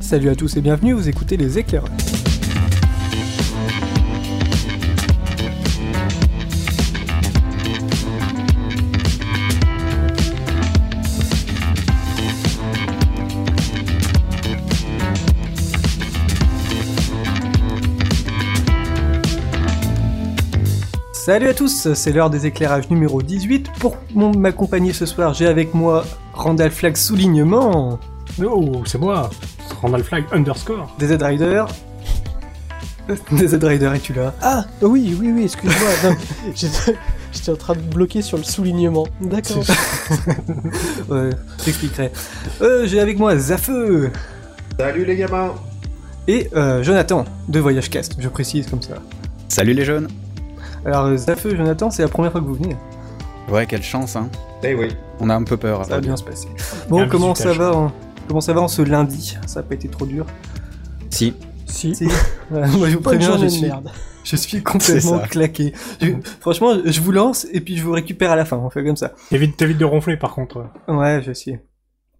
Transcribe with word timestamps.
Salut 0.00 0.28
à 0.28 0.36
tous 0.36 0.56
et 0.56 0.60
bienvenue, 0.60 0.92
vous 0.92 1.08
écoutez 1.08 1.36
les 1.36 1.58
éclaireurs. 1.58 1.90
Salut 21.24 21.48
à 21.48 21.54
tous, 21.54 21.94
c'est 21.94 22.12
l'heure 22.12 22.28
des 22.28 22.44
éclairages 22.44 22.90
numéro 22.90 23.22
18. 23.22 23.70
Pour 23.80 23.96
m'accompagner 24.14 24.92
ce 24.92 25.06
soir, 25.06 25.32
j'ai 25.32 25.46
avec 25.46 25.72
moi 25.72 26.04
Randall 26.34 26.70
Flag 26.70 26.96
Soulignement, 26.96 27.98
Oh, 28.44 28.82
c'est 28.84 28.98
moi 28.98 29.30
Randall 29.80 30.04
Flag 30.04 30.24
underscore 30.32 30.94
DZ 30.98 31.16
Rider. 31.22 31.64
Euh, 33.08 33.16
DZ 33.32 33.54
Rider, 33.64 33.90
es-tu 33.94 34.12
là? 34.12 34.34
Ah 34.42 34.66
oui, 34.82 35.16
oui, 35.18 35.32
oui, 35.34 35.44
excuse-moi. 35.44 35.88
non, 36.04 36.14
j'étais 36.54 36.94
j'étais 37.32 37.52
en 37.52 37.56
train 37.56 37.74
de 37.74 37.80
bloquer 37.80 38.20
sur 38.20 38.36
le 38.36 38.44
soulignement. 38.44 39.06
D'accord. 39.22 39.64
Ouais, 41.08 41.30
j'expliquerai. 41.64 42.12
Euh, 42.60 42.86
j'ai 42.86 43.00
avec 43.00 43.18
moi 43.18 43.34
Zafeu 43.38 44.10
Salut 44.78 45.06
les 45.06 45.16
gamins 45.16 45.54
et 46.28 46.50
euh, 46.54 46.82
Jonathan 46.82 47.24
de 47.48 47.60
Voyage 47.60 47.88
Cast, 47.88 48.16
je 48.18 48.28
précise 48.28 48.66
comme 48.66 48.82
ça. 48.82 48.96
Salut 49.48 49.72
les 49.72 49.86
jeunes 49.86 50.08
Alors 50.84 51.16
Zafeu, 51.16 51.56
Jonathan, 51.56 51.90
c'est 51.90 52.02
la 52.02 52.08
première 52.08 52.32
fois 52.32 52.40
que 52.40 52.46
vous 52.46 52.54
venez. 52.54 52.76
Ouais, 53.50 53.66
quelle 53.66 53.82
chance, 53.82 54.16
hein 54.16 54.28
Eh 54.62 54.74
oui. 54.74 54.88
On 55.20 55.30
a 55.30 55.34
un 55.34 55.42
peu 55.44 55.56
peur. 55.56 55.80
à 55.80 55.84
Ça 55.84 55.90
va 55.96 56.00
bien 56.00 56.16
se 56.16 56.24
passer. 56.24 56.48
Bon, 56.88 57.06
comment 57.08 57.34
ça 57.34 57.52
va 57.52 57.72
en... 57.74 57.92
Comment 58.26 58.40
ça 58.40 58.52
va 58.54 58.62
en 58.62 58.68
ce 58.68 58.82
lundi? 58.82 59.36
Ça 59.46 59.60
a 59.60 59.62
pas 59.62 59.74
été 59.74 59.88
trop 59.88 60.06
dur? 60.06 60.24
Si, 61.10 61.34
si. 61.66 61.94
Si. 61.94 62.08
Moi 62.50 62.88
je 62.88 62.96
vous 62.96 63.02
préviens, 63.02 63.36
je 63.36 63.44
de 63.44 63.48
suis, 63.48 63.66
merde. 63.66 63.90
je 64.24 64.36
suis 64.36 64.62
complètement 64.62 65.18
claqué. 65.20 65.72
Je- 66.00 66.12
franchement, 66.40 66.72
je 66.84 67.00
vous 67.00 67.12
lance 67.12 67.46
et 67.52 67.60
puis 67.60 67.76
je 67.76 67.84
vous 67.84 67.92
récupère 67.92 68.30
à 68.30 68.36
la 68.36 68.44
fin. 68.46 68.56
On 68.56 68.70
fait 68.70 68.82
comme 68.84 68.96
ça. 68.96 69.12
T'évites 69.30 69.58
de 69.78 69.84
ronfler 69.84 70.16
par 70.16 70.34
contre. 70.34 70.66
Ouais, 70.88 71.22
je 71.22 71.32
sais. 71.32 71.62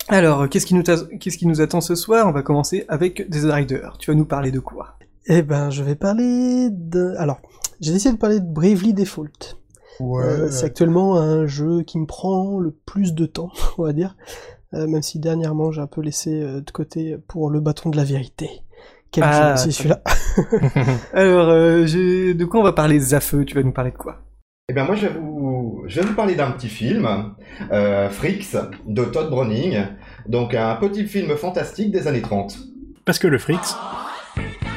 Alors, 0.09 0.49
qu'est-ce 0.51 0.67
qui, 0.67 0.75
nous 0.75 0.83
ta- 0.83 0.99
qu'est-ce 1.19 1.39
qui 1.39 1.47
nous 1.47 1.63
attend 1.63 1.81
ce 1.81 1.95
soir? 1.95 2.27
On 2.29 2.33
va 2.33 2.43
commencer 2.43 2.85
avec 2.89 3.29
des 3.31 3.51
Riders. 3.51 3.97
Tu 3.99 4.11
vas 4.11 4.15
nous 4.15 4.27
parler 4.27 4.51
de 4.51 4.59
quoi? 4.61 4.99
Eh 5.27 5.41
ben, 5.41 5.71
je 5.71 5.83
vais 5.83 5.95
parler 5.95 6.69
de... 6.71 7.15
Alors, 7.19 7.41
j'ai 7.85 7.93
décidé 7.93 8.15
de 8.15 8.19
parler 8.19 8.41
de 8.41 8.47
Bravely 8.47 8.95
Default. 8.95 9.59
Euh, 10.01 10.51
c'est 10.51 10.67
actuellement 10.67 11.19
un 11.19 11.47
jeu 11.47 11.83
qui 11.83 11.99
me 11.99 12.07
prend 12.07 12.59
le 12.59 12.73
plus 12.73 13.15
de 13.15 13.27
temps, 13.27 13.53
on 13.79 13.85
va 13.85 13.93
dire. 13.93 14.17
Euh, 14.73 14.87
même 14.89 15.03
si 15.03 15.21
dernièrement 15.21 15.71
j'ai 15.71 15.81
un 15.81 15.87
peu 15.87 16.01
laissé 16.01 16.43
euh, 16.43 16.61
de 16.61 16.71
côté 16.71 17.17
pour 17.29 17.51
le 17.51 17.61
bâton 17.61 17.91
de 17.91 17.97
la 17.97 18.05
vérité. 18.05 18.49
Quel 19.13 19.23
Ah, 19.25 19.55
jeu 19.55 19.63
c'est 19.65 19.71
celui-là 19.71 20.03
Alors, 21.13 21.49
euh, 21.51 21.85
de 21.85 22.45
quoi 22.45 22.61
on 22.61 22.65
va 22.65 22.73
parler 22.73 22.99
Zafeu 22.99 23.45
Tu 23.45 23.55
vas 23.55 23.63
nous 23.63 23.73
parler 23.73 23.93
de 23.93 23.97
quoi? 23.97 24.23
Eh 24.69 24.73
bien 24.73 24.85
moi 24.85 24.97
je 24.97 25.07
vais 25.07 25.13
vous, 25.13 25.85
je 25.87 26.01
vais 26.01 26.07
vous 26.07 26.15
parler 26.15 26.35
d'un 26.35 26.51
petit 26.53 26.69
film, 26.69 27.07
euh, 27.71 28.09
Freaks, 28.09 28.57
de 28.87 29.05
Todd 29.05 29.29
Browning. 29.29 29.85
Donc 30.27 30.55
un 30.55 30.75
petit 30.77 31.05
film 31.07 31.37
fantastique 31.37 31.93
des 31.93 32.09
années 32.09 32.23
30. 32.23 32.59
Parce 33.05 33.19
que 33.19 33.29
le 33.29 33.39
Frix, 33.39 33.59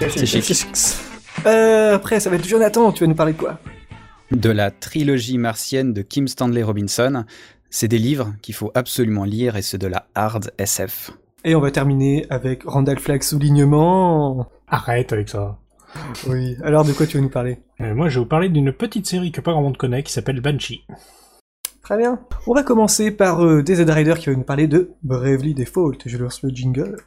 c'est 0.09 0.25
chic. 0.25 1.06
Euh, 1.45 1.95
Après, 1.95 2.19
ça 2.19 2.29
va 2.29 2.35
être 2.37 2.47
Jonathan. 2.47 2.91
Tu 2.91 3.03
vas 3.03 3.07
nous 3.07 3.15
parler 3.15 3.33
de 3.33 3.37
quoi? 3.37 3.59
De 4.31 4.49
la 4.49 4.71
trilogie 4.71 5.37
martienne 5.37 5.93
de 5.93 6.01
Kim 6.01 6.27
Stanley 6.27 6.63
Robinson, 6.63 7.23
c'est 7.69 7.87
des 7.87 7.97
livres 7.99 8.33
qu'il 8.41 8.55
faut 8.55 8.71
absolument 8.75 9.23
lire 9.23 9.55
et 9.55 9.61
c'est 9.61 9.77
de 9.77 9.87
la 9.87 10.07
hard 10.15 10.51
SF. 10.57 11.11
Et 11.45 11.55
on 11.55 11.61
va 11.61 11.71
terminer 11.71 12.25
avec 12.29 12.63
Randall 12.65 12.99
Flag 12.99 13.21
Soulignement. 13.23 14.47
arrête 14.67 15.13
avec 15.13 15.29
ça. 15.29 15.57
Oui. 16.27 16.57
Alors, 16.63 16.83
de 16.83 16.91
quoi 16.91 17.05
tu 17.05 17.17
vas 17.17 17.23
nous 17.23 17.29
parler? 17.29 17.59
Euh, 17.79 17.95
moi, 17.95 18.09
je 18.09 18.15
vais 18.15 18.23
vous 18.23 18.29
parler 18.29 18.49
d'une 18.49 18.73
petite 18.73 19.07
série 19.07 19.31
que 19.31 19.39
pas 19.39 19.51
grand 19.51 19.61
monde 19.61 19.77
connaît 19.77 20.03
qui 20.03 20.11
s'appelle 20.11 20.41
Banshee. 20.41 20.83
Très 21.81 21.97
bien. 21.97 22.19
On 22.47 22.53
va 22.53 22.63
commencer 22.63 23.11
par 23.11 23.45
euh, 23.45 23.63
DZ 23.63 23.89
Rider 23.89 24.15
qui 24.17 24.29
va 24.29 24.35
nous 24.35 24.43
parler 24.43 24.67
de 24.67 24.91
Bravely 25.03 25.53
Default. 25.53 25.99
Je 26.05 26.17
lance 26.17 26.43
le 26.43 26.49
jingle. 26.49 26.97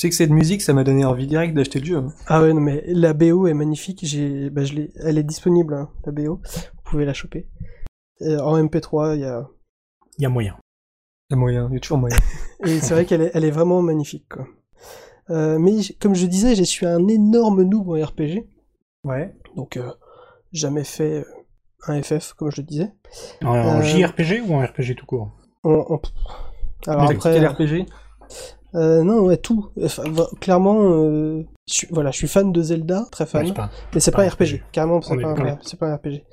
Sais 0.00 0.08
que 0.08 0.14
cette 0.14 0.30
musique, 0.30 0.62
ça 0.62 0.72
m'a 0.72 0.84
donné 0.84 1.04
envie 1.04 1.26
direct 1.26 1.54
d'acheter 1.54 1.78
le 1.80 1.84
jeu. 1.86 2.02
Ah 2.26 2.42
ouais, 2.42 2.52
non 2.52 2.60
mais 2.60 2.82
la 2.86 3.12
BO 3.12 3.46
est 3.46 3.54
magnifique. 3.54 4.00
J'ai, 4.02 4.50
bah, 4.50 4.64
je 4.64 4.74
l'ai, 4.74 4.90
elle 5.04 5.18
est 5.18 5.22
disponible, 5.22 5.74
hein, 5.74 5.88
la 6.04 6.12
BO. 6.12 6.36
Vous 6.44 6.82
pouvez 6.84 7.04
la 7.04 7.12
choper. 7.14 7.46
Euh, 8.22 8.38
en 8.40 8.62
MP3, 8.62 9.14
il 9.16 9.20
y 9.20 9.24
a. 9.24 9.46
Il 10.18 10.22
y 10.22 10.26
a 10.26 10.28
moyen. 10.28 10.56
Il 11.30 11.34
y 11.34 11.36
a 11.36 11.38
moyen, 11.38 11.68
il 11.70 11.74
y 11.74 11.76
a 11.76 11.80
toujours 11.80 11.98
moyen. 11.98 12.16
Et 12.64 12.80
c'est 12.80 12.94
vrai 12.94 13.04
qu'elle 13.06 13.22
est, 13.22 13.30
elle 13.34 13.44
est 13.44 13.50
vraiment 13.50 13.82
magnifique, 13.82 14.28
quoi. 14.28 14.46
Euh, 15.30 15.58
mais 15.58 15.76
comme 16.00 16.14
je 16.16 16.26
disais, 16.26 16.54
je 16.56 16.64
suis 16.64 16.86
un 16.86 17.06
énorme 17.06 17.62
noob 17.62 17.88
en 17.88 18.04
RPG. 18.04 18.48
Ouais. 19.04 19.32
Donc, 19.56 19.76
euh, 19.76 19.90
jamais 20.52 20.82
fait 20.84 21.24
un 21.86 22.02
FF, 22.02 22.32
comme 22.34 22.50
je 22.50 22.60
le 22.60 22.66
disais. 22.66 22.92
En, 23.44 23.48
en 23.50 23.78
Euh, 23.78 23.82
JRPG 23.82 24.42
ou 24.46 24.54
en 24.54 24.66
RPG 24.66 24.96
tout 24.96 25.06
court? 25.06 25.30
En- 25.62 25.70
en- 25.88 26.00
Alors 26.88 27.10
après, 27.10 27.38
l'RPG 27.40 27.86
euh, 28.74 29.02
non, 29.02 29.20
ouais, 29.20 29.36
tout. 29.36 29.68
Enfin, 29.82 30.02
clairement, 30.40 30.78
euh, 30.82 31.42
je 31.68 31.74
suis, 31.74 31.88
voilà, 31.90 32.10
je 32.10 32.16
suis 32.18 32.28
fan 32.28 32.52
de 32.52 32.62
Zelda, 32.62 33.06
très 33.10 33.26
fan. 33.26 33.42
Ouais, 33.42 33.48
c'est 33.48 33.54
pas- 33.54 33.70
Mais 33.94 34.00
c'est 34.00 34.10
pas 34.10 34.18
pas 34.18 34.24
un 34.24 34.28
RPG, 34.28 34.44
RPG. 34.56 34.62
carrément, 34.72 35.00
c'est 35.02 35.16
pas, 35.16 35.28
un- 35.28 35.34
d'accord. 35.34 35.44
ouais, 35.46 35.58
c'est 35.62 35.78
pas 35.78 35.86
un 35.88 35.96
RPG. 35.96 36.24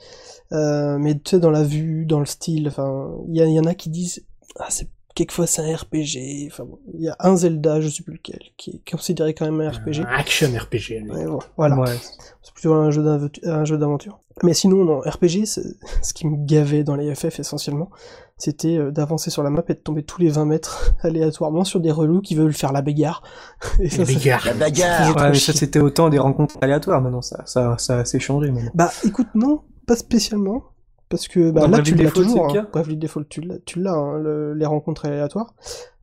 Euh, 0.54 0.98
mais 0.98 1.16
tu 1.16 1.32
sais, 1.32 1.40
dans 1.40 1.52
la 1.52 1.64
vue, 1.64 2.06
dans 2.06 2.20
le 2.20 2.26
style, 2.26 2.68
enfin, 2.68 3.12
il 3.28 3.36
y, 3.36 3.60
en 3.60 3.66
a 3.66 3.74
qui 3.76 3.90
disent, 3.90 4.26
ah, 4.60 4.68
c'est, 4.70 4.88
quelquefois 5.16 5.48
c'est 5.48 5.62
un 5.62 5.76
RPG, 5.76 6.48
enfin 6.52 6.64
bon, 6.64 6.80
il 6.94 7.02
y 7.02 7.10
a 7.10 7.16
un 7.20 7.36
Zelda, 7.36 7.82
je 7.82 7.90
sais 7.90 8.04
plus 8.04 8.14
lequel, 8.14 8.40
qui 8.56 8.70
est 8.86 8.90
considéré 8.90 9.34
quand 9.34 9.46
même 9.46 9.60
un 9.60 9.70
RPG. 9.70 10.02
Un 10.02 10.06
action 10.06 10.48
RPG. 10.50 11.04
Ouais, 11.10 11.26
bon, 11.26 11.40
voilà. 11.58 11.78
Ouais. 11.80 11.96
C'est 12.44 12.54
plutôt 12.54 12.74
un 12.76 12.92
jeu 12.92 13.04
d'aventu- 13.04 13.46
un 13.46 13.66
jeu 13.66 13.78
d'aventure. 13.78 14.20
Mais 14.44 14.54
sinon, 14.54 14.86
non, 14.86 15.00
RPG, 15.02 15.46
c'est- 15.46 15.76
ce 16.04 16.14
qui 16.14 16.28
me 16.28 16.38
gavait 16.46 16.84
dans 16.84 16.96
les 16.96 17.14
FF 17.14 17.40
essentiellement, 17.40 17.90
c'était 18.38 18.78
euh, 18.78 18.92
d'avancer 18.92 19.30
sur 19.30 19.42
la 19.44 19.50
map 19.50 19.64
et 19.68 19.74
de 19.74 19.80
tomber 19.80 20.04
tous 20.04 20.22
les 20.22 20.30
20 20.30 20.46
mètres 20.46 20.94
aléatoirement 21.02 21.64
sur 21.64 21.80
des 21.80 21.92
relous 21.92 22.22
qui 22.22 22.36
veulent 22.36 22.54
faire 22.54 22.72
la 22.72 22.82
bagarre. 22.82 23.24
Et 23.80 23.90
ça, 23.90 24.04
Les 24.04 24.14
ça 24.14 24.38
faisait 24.40 25.14
Ouais, 25.16 25.30
mais 25.32 25.36
ça 25.40 25.54
c'était 25.54 25.80
autant 25.80 26.10
des 26.10 26.20
rencontres 26.20 26.58
aléatoires 26.62 27.02
maintenant, 27.02 27.22
ça, 27.22 27.44
ça, 27.46 27.78
ça 27.78 28.00
assez 28.00 28.20
changé 28.20 28.52
maintenant. 28.52 28.72
Bah 28.76 28.92
écoute, 29.04 29.28
non, 29.36 29.62
pas 29.88 29.96
spécialement. 29.96 30.64
Parce 31.10 31.30
que 31.30 31.52
bah, 31.52 31.62
Dans 31.62 31.68
là, 31.70 31.82
tu 31.82 31.96
l'as 31.96 32.12
toujours. 32.12 32.50
c'est 32.50 32.54
le 32.56 32.60
Hein. 32.60 32.64
cas 32.66 32.70
Bravely 32.72 32.98
Default, 32.98 33.24
tu 33.30 33.40
l'as, 33.40 33.60
tu 33.66 33.80
l'as 33.82 33.94
hein, 33.94 34.18
le- 34.20 34.54
les 34.54 34.66
rencontres 34.66 35.06
aléatoires. 35.06 35.54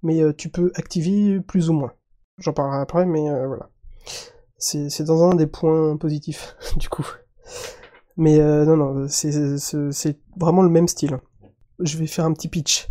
Mais 0.03 0.23
euh, 0.23 0.33
tu 0.33 0.49
peux 0.49 0.73
activer 0.77 1.41
plus 1.41 1.69
ou 1.69 1.75
moins. 1.75 1.93
J'en 2.39 2.55
parlerai 2.55 2.79
après, 2.81 3.05
mais 3.05 3.29
euh, 3.31 3.47
voilà. 3.47 3.69
C'est, 4.57 4.89
c'est 4.89 5.05
dans 5.05 5.23
un 5.31 5.35
des 5.35 5.47
points 5.47 5.97
positifs, 5.99 6.57
du 6.79 6.89
coup. 6.89 7.07
Mais 8.17 8.39
euh, 8.41 8.65
non, 8.65 8.77
non, 8.79 9.07
c'est, 9.09 9.59
c'est, 9.59 9.93
c'est 9.93 10.19
vraiment 10.39 10.63
le 10.63 10.71
même 10.71 10.89
style. 10.89 11.19
Je 11.81 11.99
vais 11.99 12.07
faire 12.07 12.25
un 12.25 12.33
petit 12.33 12.49
pitch. 12.49 12.89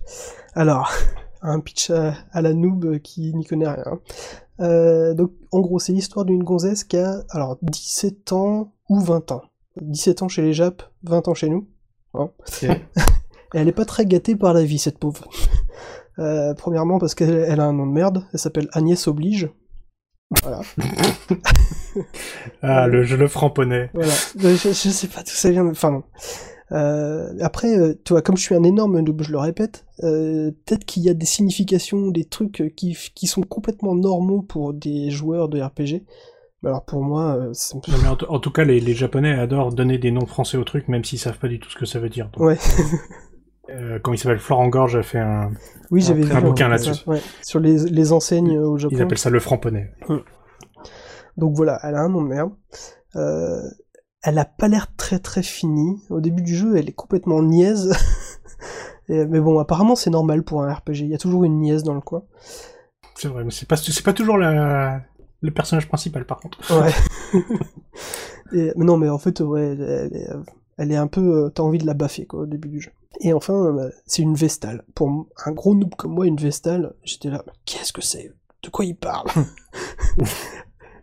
Alors, 0.56 0.92
un 1.42 1.60
pitch 1.60 1.90
à, 1.90 2.14
à 2.32 2.42
la 2.42 2.54
noob 2.54 3.00
qui 3.00 3.34
n'y 3.34 3.46
connaît 3.46 3.68
rien. 3.70 4.00
Euh, 4.60 5.14
donc, 5.14 5.32
en 5.52 5.62
gros, 5.62 5.80
c'est 5.80 5.94
l'histoire 5.94 6.26
d'une 6.26 6.44
gonzesse 6.44 6.84
qui 6.84 6.98
a 6.98 7.24
alors 7.30 7.58
17 7.62 8.32
ans 8.34 8.74
ou 8.90 9.00
20 9.00 9.32
ans. 9.32 9.42
17 9.82 10.22
ans 10.22 10.28
chez 10.28 10.42
les 10.42 10.54
Japs, 10.54 10.86
20 11.04 11.28
ans 11.28 11.34
chez 11.34 11.50
nous. 11.50 11.68
Hein. 12.14 12.30
Et 12.62 13.60
elle 13.60 13.68
est 13.68 13.74
pas 13.74 13.86
très 13.86 14.06
gâtée 14.06 14.36
par 14.36 14.54
la 14.54 14.64
vie, 14.64 14.80
cette 14.80 15.00
pauvre. 15.00 15.28
Euh, 16.20 16.54
premièrement, 16.54 17.00
parce 17.00 17.16
qu'elle 17.16 17.34
elle 17.34 17.60
a 17.60 17.66
un 17.66 17.74
nom 17.74 17.88
de 17.88 17.92
merde. 17.92 18.24
Elle 18.32 18.38
s'appelle 18.38 18.68
Agnès 18.74 19.08
Oblige. 19.08 19.50
Voilà. 20.44 20.62
Ah, 22.62 22.86
le 22.86 23.04
jeu 23.04 23.18
le 23.18 23.28
framponnais. 23.28 23.90
Voilà. 23.96 24.14
Euh, 24.44 24.56
Je, 24.56 24.70
je 24.70 24.90
sais 24.90 25.08
pas 25.08 25.22
d'où 25.24 25.32
ça 25.32 25.50
vient, 25.50 25.64
mais 25.64 25.72
enfin 25.72 25.90
non. 25.90 26.04
Euh, 26.74 27.32
après, 27.40 27.78
euh, 27.78 27.94
tu 28.04 28.14
vois, 28.14 28.22
comme 28.22 28.36
je 28.36 28.42
suis 28.42 28.56
un 28.56 28.64
énorme 28.64 29.00
noob, 29.00 29.22
je 29.22 29.32
le 29.32 29.38
répète, 29.38 29.86
euh, 30.04 30.52
peut-être 30.66 30.86
qu'il 30.86 31.04
y 31.04 31.10
a 31.10 31.14
des 31.14 31.26
significations, 31.26 32.08
des 32.10 32.26
trucs 32.26 32.74
qui, 32.76 32.98
qui 33.14 33.28
sont 33.28 33.42
complètement 33.44 33.94
normaux 33.96 34.42
pour 34.42 34.74
des 34.74 35.12
joueurs 35.12 35.50
de 35.50 35.62
RPG. 35.62 36.04
Mais 36.64 36.70
alors 36.70 36.84
pour 36.86 37.04
moi, 37.04 37.50
c'est... 37.54 37.76
Non, 37.76 37.98
mais 38.02 38.08
en, 38.08 38.16
t- 38.16 38.26
en 38.28 38.40
tout 38.40 38.50
cas, 38.52 38.64
les, 38.64 38.80
les 38.80 38.94
Japonais 38.94 39.34
adorent 39.38 39.74
donner 39.74 39.98
des 39.98 40.12
noms 40.12 40.26
français 40.26 40.58
aux 40.58 40.64
trucs, 40.64 40.88
même 40.88 41.04
s'ils 41.04 41.20
savent 41.20 41.38
pas 41.38 41.50
du 41.50 41.60
tout 41.60 41.70
ce 41.70 41.76
que 41.76 41.86
ça 41.86 42.00
veut 42.00 42.10
dire. 42.10 42.30
Donc, 42.34 42.42
Ouais. 42.44 42.58
Euh, 43.70 43.98
comment 44.02 44.14
il 44.14 44.18
s'appelle? 44.18 44.40
Florent 44.40 44.68
Gorge 44.68 44.96
a 44.98 45.04
fait 45.04 45.20
un. 45.20 45.52
Oui, 45.90 46.02
j'avais 46.02 46.30
un 46.32 46.42
bouquin 46.42 46.66
ça, 46.66 46.70
là-dessus. 46.70 47.04
ouais, 47.10 47.22
sur 47.42 47.60
les, 47.62 47.78
les 47.86 48.12
enseignes 48.12 48.60
au 48.60 48.78
Japon. 48.78 48.94
Ils 48.96 49.02
appellent 49.02 49.18
ça 49.18 49.30
le 49.30 49.40
franc-poney. 49.40 49.90
Donc 51.38 51.56
voilà, 51.56 51.80
elle 51.84 51.96
a 51.96 52.02
un 52.02 52.10
nom 52.10 52.22
de 52.24 52.28
merde. 52.28 52.52
Euh, 53.16 53.62
elle 54.24 54.40
a 54.40 54.46
pas 54.46 54.68
l'air 54.68 54.88
très 54.96 55.20
très 55.20 55.44
finie. 55.44 56.02
Au 56.10 56.20
début 56.22 56.42
du 56.42 56.56
jeu, 56.56 56.78
elle 56.78 56.90
est 56.90 56.94
complètement 56.94 57.42
niaise. 57.44 57.94
Et- 59.10 59.26
mais 59.26 59.40
bon, 59.42 59.60
apparemment 59.60 59.96
c'est 59.96 60.10
normal 60.10 60.44
pour 60.44 60.64
un 60.64 60.74
RPG. 60.74 61.00
Il 61.02 61.08
y 61.10 61.16
a 61.16 61.18
toujours 61.18 61.44
une 61.44 61.60
niaise 61.60 61.84
dans 61.84 61.94
le 61.94 62.02
coin. 62.02 62.24
C'est 63.16 63.28
vrai, 63.28 63.44
mais 63.44 63.52
c'est 63.52 63.68
pas, 63.68 63.76
c'est 63.78 64.04
pas 64.04 64.14
toujours 64.14 64.38
la, 64.38 65.02
le 65.42 65.52
personnage 65.52 65.88
principal 65.88 66.26
par 66.26 66.40
contre. 66.40 66.60
Ouais. 66.82 66.92
Et, 68.54 68.72
mais 68.76 68.86
non, 68.86 68.98
mais 68.98 69.10
en 69.10 69.18
fait, 69.18 69.40
ouais, 69.42 69.72
elle, 69.72 69.82
elle 69.82 70.16
est, 70.16 70.30
elle 70.78 70.92
est 70.92 70.96
un 70.98 71.08
peu. 71.08 71.46
euh, 71.46 71.50
T'as 71.50 71.64
envie 71.64 71.78
de 71.80 71.86
la 71.86 71.94
baffer 71.94 72.26
quoi 72.26 72.42
au 72.42 72.46
début 72.46 72.70
du 72.70 72.80
jeu. 72.82 72.92
Et 73.20 73.34
enfin, 73.34 73.54
euh, 73.54 73.90
c'est 74.06 74.22
une 74.22 74.36
Vestale. 74.36 74.84
Pour 74.96 75.28
un 75.46 75.52
gros 75.52 75.76
noob 75.76 75.94
comme 75.96 76.14
moi, 76.14 76.26
une 76.28 76.38
Vestale, 76.38 76.94
j'étais 77.04 77.30
là. 77.30 77.44
Qu'est-ce 77.66 77.94
que 77.94 78.02
c'est? 78.02 78.32
De 78.64 78.70
quoi 78.70 78.86
il 78.86 78.96
parle? 78.96 79.28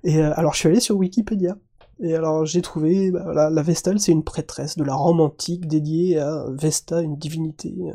Et 0.05 0.19
euh, 0.19 0.33
alors, 0.37 0.55
je 0.55 0.61
suis 0.61 0.69
allé 0.69 0.81
sur 0.81 0.97
Wikipédia. 0.97 1.57
Et 2.03 2.15
alors, 2.15 2.47
j'ai 2.47 2.63
trouvé, 2.63 3.11
bah, 3.11 3.51
la 3.51 3.63
Vestale, 3.63 4.01
c'est 4.01 4.13
une 4.13 4.25
prêtresse 4.25 4.77
de 4.77 4.85
la 4.85 4.95
Rome 4.95 5.21
antique 5.21 5.67
dédiée 5.67 6.19
à 6.19 6.47
Vesta, 6.51 7.03
une 7.03 7.17
divinité 7.17 7.75
euh, 7.81 7.93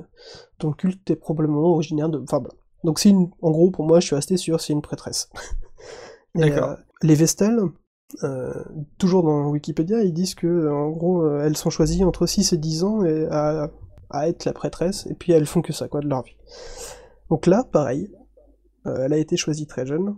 dont 0.60 0.69
le 0.69 0.75
culte 0.75 1.10
est 1.10 1.16
probablement 1.16 1.62
originaire 1.62 2.10
de. 2.10 2.19
Enfin, 2.19 2.38
voilà. 2.40 2.54
Donc, 2.84 3.00
c'est 3.00 3.10
une. 3.10 3.30
En 3.42 3.52
gros, 3.52 3.72
pour 3.72 3.86
moi, 3.86 4.00
je 4.00 4.06
suis 4.06 4.16
resté 4.16 4.38
sur 4.38 4.62
c'est 4.62 4.74
une 4.74 4.81
prêtresse. 4.81 5.30
Et, 6.36 6.42
D'accord. 6.42 6.72
euh, 6.72 6.75
les 7.02 7.16
Vestales, 7.16 7.62
euh, 8.24 8.54
toujours 8.98 9.24
dans 9.24 9.50
Wikipédia, 9.50 10.02
ils 10.04 10.13
disent 10.13 10.36
que, 10.36 10.48
euh, 10.48 10.74
en 10.74 10.90
gros, 10.92 11.24
euh, 11.24 11.44
elles 11.44 11.57
sont 11.57 11.69
choisies 11.69 12.04
entre 12.04 12.28
6 12.28 12.54
et 12.54 12.57
10 12.57 12.84
ans 12.84 13.04
et 13.04 13.28
à, 13.31 13.72
à 14.10 14.30
être 14.30 14.46
la 14.46 14.54
prêtresse, 14.54 15.07
et 15.07 15.13
puis 15.13 15.31
elles 15.31 15.46
font 15.46 15.62
que 15.62 15.74
ça, 15.74 15.88
quoi, 15.88 16.02
de 16.02 16.07
leur 16.07 16.24
vie. 16.24 16.36
Donc 17.30 17.48
là, 17.48 17.63
pareil, 17.72 18.12
euh, 18.86 19.06
elle 19.06 19.13
a 19.13 19.18
été 19.18 19.38
choisie 19.38 19.68
très 19.68 19.86
jeune, 19.86 20.16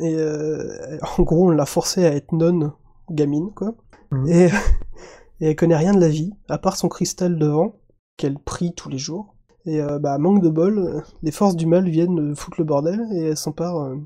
et 0.00 0.14
euh, 0.14 0.98
en 1.18 1.22
gros, 1.22 1.46
on 1.46 1.50
l'a 1.50 1.66
forcée 1.66 2.04
à 2.04 2.14
être 2.14 2.32
nonne 2.32 2.72
gamine, 3.14 3.50
quoi, 3.54 3.74
Mhm. 4.10 4.28
et, 4.28 4.46
et 5.40 5.46
elle 5.50 5.56
connaît 5.56 5.76
rien 5.76 5.92
de 5.94 6.00
la 6.00 6.08
vie, 6.08 6.32
à 6.48 6.58
part 6.58 6.76
son 6.76 6.88
cristal 6.88 7.38
de 7.38 7.46
vent, 7.46 7.76
qu'elle 8.16 8.38
prie 8.38 8.74
tous 8.74 8.88
les 8.88 8.98
jours, 8.98 9.34
et 9.64 9.80
euh, 9.80 9.98
bah, 9.98 10.18
manque 10.18 10.42
de 10.42 10.48
bol, 10.50 10.78
euh, 10.78 11.00
les 11.22 11.30
forces 11.30 11.56
du 11.56 11.66
mal 11.66 11.88
viennent 11.88 12.32
euh, 12.32 12.34
foutre 12.34 12.56
le 12.58 12.64
bordel, 12.64 13.00
et 13.14 13.28
elle 13.28 13.36
s'empare... 13.36 13.76
euh, 13.78 13.96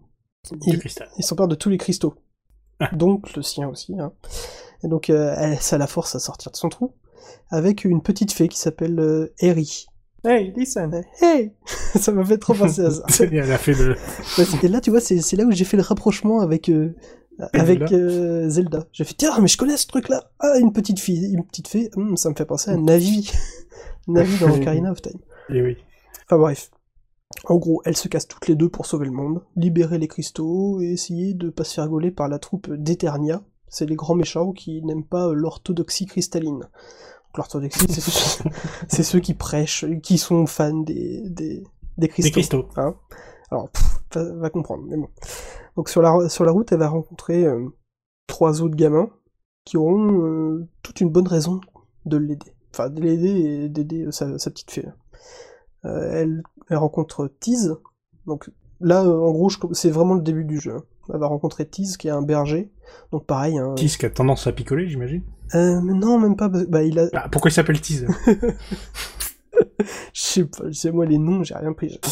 Du 0.66 0.78
cristal. 0.78 1.08
il 1.18 1.24
s'empare 1.24 1.48
de 1.48 1.54
tous 1.56 1.68
les 1.70 1.78
cristaux. 1.78 2.14
donc 2.92 3.34
le 3.34 3.42
sien 3.42 3.68
aussi. 3.68 3.98
Hein. 3.98 4.12
Et 4.84 4.88
donc 4.88 5.08
euh, 5.10 5.34
elle, 5.36 5.58
ça 5.60 5.78
la 5.78 5.86
force 5.86 6.14
à 6.14 6.18
sortir 6.18 6.52
de 6.52 6.56
son 6.56 6.68
trou. 6.68 6.92
Avec 7.50 7.84
une 7.84 8.02
petite 8.02 8.32
fée 8.32 8.46
qui 8.48 8.58
s'appelle 8.58 9.30
Eri. 9.40 9.86
Hey, 10.24 10.52
listen. 10.56 11.02
Hey 11.20 11.52
Ça 11.96 12.12
m'a 12.12 12.24
fait 12.24 12.38
trop 12.38 12.52
penser 12.54 12.82
à 12.82 12.90
ça. 12.90 13.02
C'est 13.08 13.26
bien, 13.28 13.44
elle 13.44 13.52
a 13.52 13.58
fait 13.58 13.72
de. 13.74 13.96
Et 14.64 14.68
là, 14.68 14.80
tu 14.80 14.90
vois, 14.90 15.00
c'est 15.00 15.20
c'est 15.20 15.36
là 15.36 15.44
où 15.44 15.50
j'ai 15.52 15.64
fait 15.64 15.76
le 15.76 15.82
rapprochement 15.82 16.40
avec 16.40 16.68
euh, 16.68 16.94
avec 17.52 17.92
euh, 17.92 18.48
Zelda. 18.48 18.86
J'ai 18.92 19.04
fait 19.04 19.14
tiens, 19.14 19.38
mais 19.40 19.48
je 19.48 19.56
connais 19.56 19.76
ce 19.76 19.86
truc-là. 19.86 20.30
Ah, 20.38 20.58
une 20.58 20.72
petite 20.72 21.00
fille, 21.00 21.32
une 21.32 21.44
petite 21.44 21.68
fée. 21.68 21.90
Hum, 21.96 22.16
ça 22.16 22.30
me 22.30 22.34
fait 22.34 22.44
penser 22.44 22.70
à 22.70 22.76
Navi, 22.76 23.30
Navi 24.08 24.38
dans 24.38 24.50
Ocarina 24.54 24.92
of 24.92 25.02
Time. 25.02 25.20
Et 25.50 25.62
oui. 25.62 25.76
Enfin 26.26 26.38
bref. 26.38 26.70
En 27.44 27.56
gros, 27.56 27.82
elles 27.84 27.96
se 27.96 28.08
cassent 28.08 28.28
toutes 28.28 28.46
les 28.46 28.54
deux 28.54 28.68
pour 28.68 28.86
sauver 28.86 29.06
le 29.06 29.12
monde, 29.12 29.42
libérer 29.56 29.98
les 29.98 30.08
cristaux 30.08 30.80
et 30.80 30.92
essayer 30.92 31.34
de 31.34 31.50
pas 31.50 31.64
se 31.64 31.74
faire 31.74 31.88
gauler 31.88 32.10
par 32.10 32.28
la 32.28 32.38
troupe 32.38 32.72
d'Eternia. 32.72 33.42
C'est 33.68 33.86
les 33.86 33.96
grands 33.96 34.14
méchants 34.14 34.52
qui 34.52 34.80
n'aiment 34.82 35.04
pas 35.04 35.32
l'orthodoxie 35.32 36.06
cristalline. 36.06 36.68
L'orthodoxie, 37.36 37.86
c'est 37.90 38.00
ceux, 38.00 38.44
c'est 38.88 39.02
ceux 39.02 39.20
qui 39.20 39.34
prêchent, 39.34 39.84
qui 40.02 40.18
sont 40.18 40.46
fans 40.46 40.72
des, 40.72 41.22
des, 41.28 41.64
des 41.98 42.08
cristaux. 42.08 42.28
Des 42.28 42.32
cristaux. 42.32 42.68
Hein 42.76 42.94
Alors, 43.50 43.70
pff, 43.70 43.98
va, 44.14 44.32
va 44.34 44.50
comprendre, 44.50 44.84
mais 44.88 44.96
bon. 44.96 45.08
Donc 45.76 45.88
sur 45.88 46.02
la, 46.02 46.28
sur 46.28 46.44
la 46.44 46.52
route, 46.52 46.72
elle 46.72 46.78
va 46.78 46.88
rencontrer 46.88 47.44
euh, 47.44 47.68
trois 48.26 48.62
autres 48.62 48.76
gamins 48.76 49.08
qui 49.64 49.76
auront 49.76 50.24
euh, 50.24 50.66
toute 50.82 51.00
une 51.00 51.10
bonne 51.10 51.28
raison 51.28 51.60
de 52.06 52.16
l'aider. 52.16 52.52
Enfin, 52.72 52.88
de 52.90 53.00
l'aider 53.00 53.28
et 53.28 53.68
d'aider 53.68 54.04
euh, 54.06 54.10
sa, 54.10 54.38
sa 54.38 54.50
petite 54.50 54.70
fille. 54.70 54.92
Elle, 55.84 56.42
elle 56.68 56.76
rencontre 56.78 57.30
Tease. 57.40 57.76
Donc 58.26 58.50
là, 58.80 59.04
en 59.04 59.30
gros, 59.30 59.50
c'est 59.72 59.90
vraiment 59.90 60.14
le 60.14 60.22
début 60.22 60.44
du 60.44 60.58
jeu. 60.58 60.72
hein. 60.74 60.82
Elle 61.12 61.20
va 61.20 61.28
rencontrer 61.28 61.68
Tease, 61.68 61.96
qui 61.96 62.08
est 62.08 62.10
un 62.10 62.22
berger. 62.22 62.72
Donc 63.12 63.24
pareil, 63.26 63.56
un... 63.58 63.74
Tease 63.74 63.96
qui 63.96 64.06
a 64.06 64.10
tendance 64.10 64.48
à 64.48 64.52
picoler, 64.52 64.88
j'imagine. 64.88 65.22
Euh, 65.54 65.80
mais 65.80 65.92
non, 65.92 66.18
même 66.18 66.34
pas. 66.34 66.48
Bah, 66.48 66.82
il 66.82 66.98
a... 66.98 67.06
Ah, 67.12 67.28
pourquoi 67.28 67.50
il 67.50 67.54
s'appelle 67.54 67.80
Tease? 67.80 68.06
Je 70.12 70.20
sais 70.20 70.44
pas, 70.44 70.64
je 70.66 70.72
sais 70.72 70.90
moi 70.90 71.06
les 71.06 71.18
noms, 71.18 71.42
j'ai 71.42 71.54
rien 71.54 71.72
pris. 71.72 71.98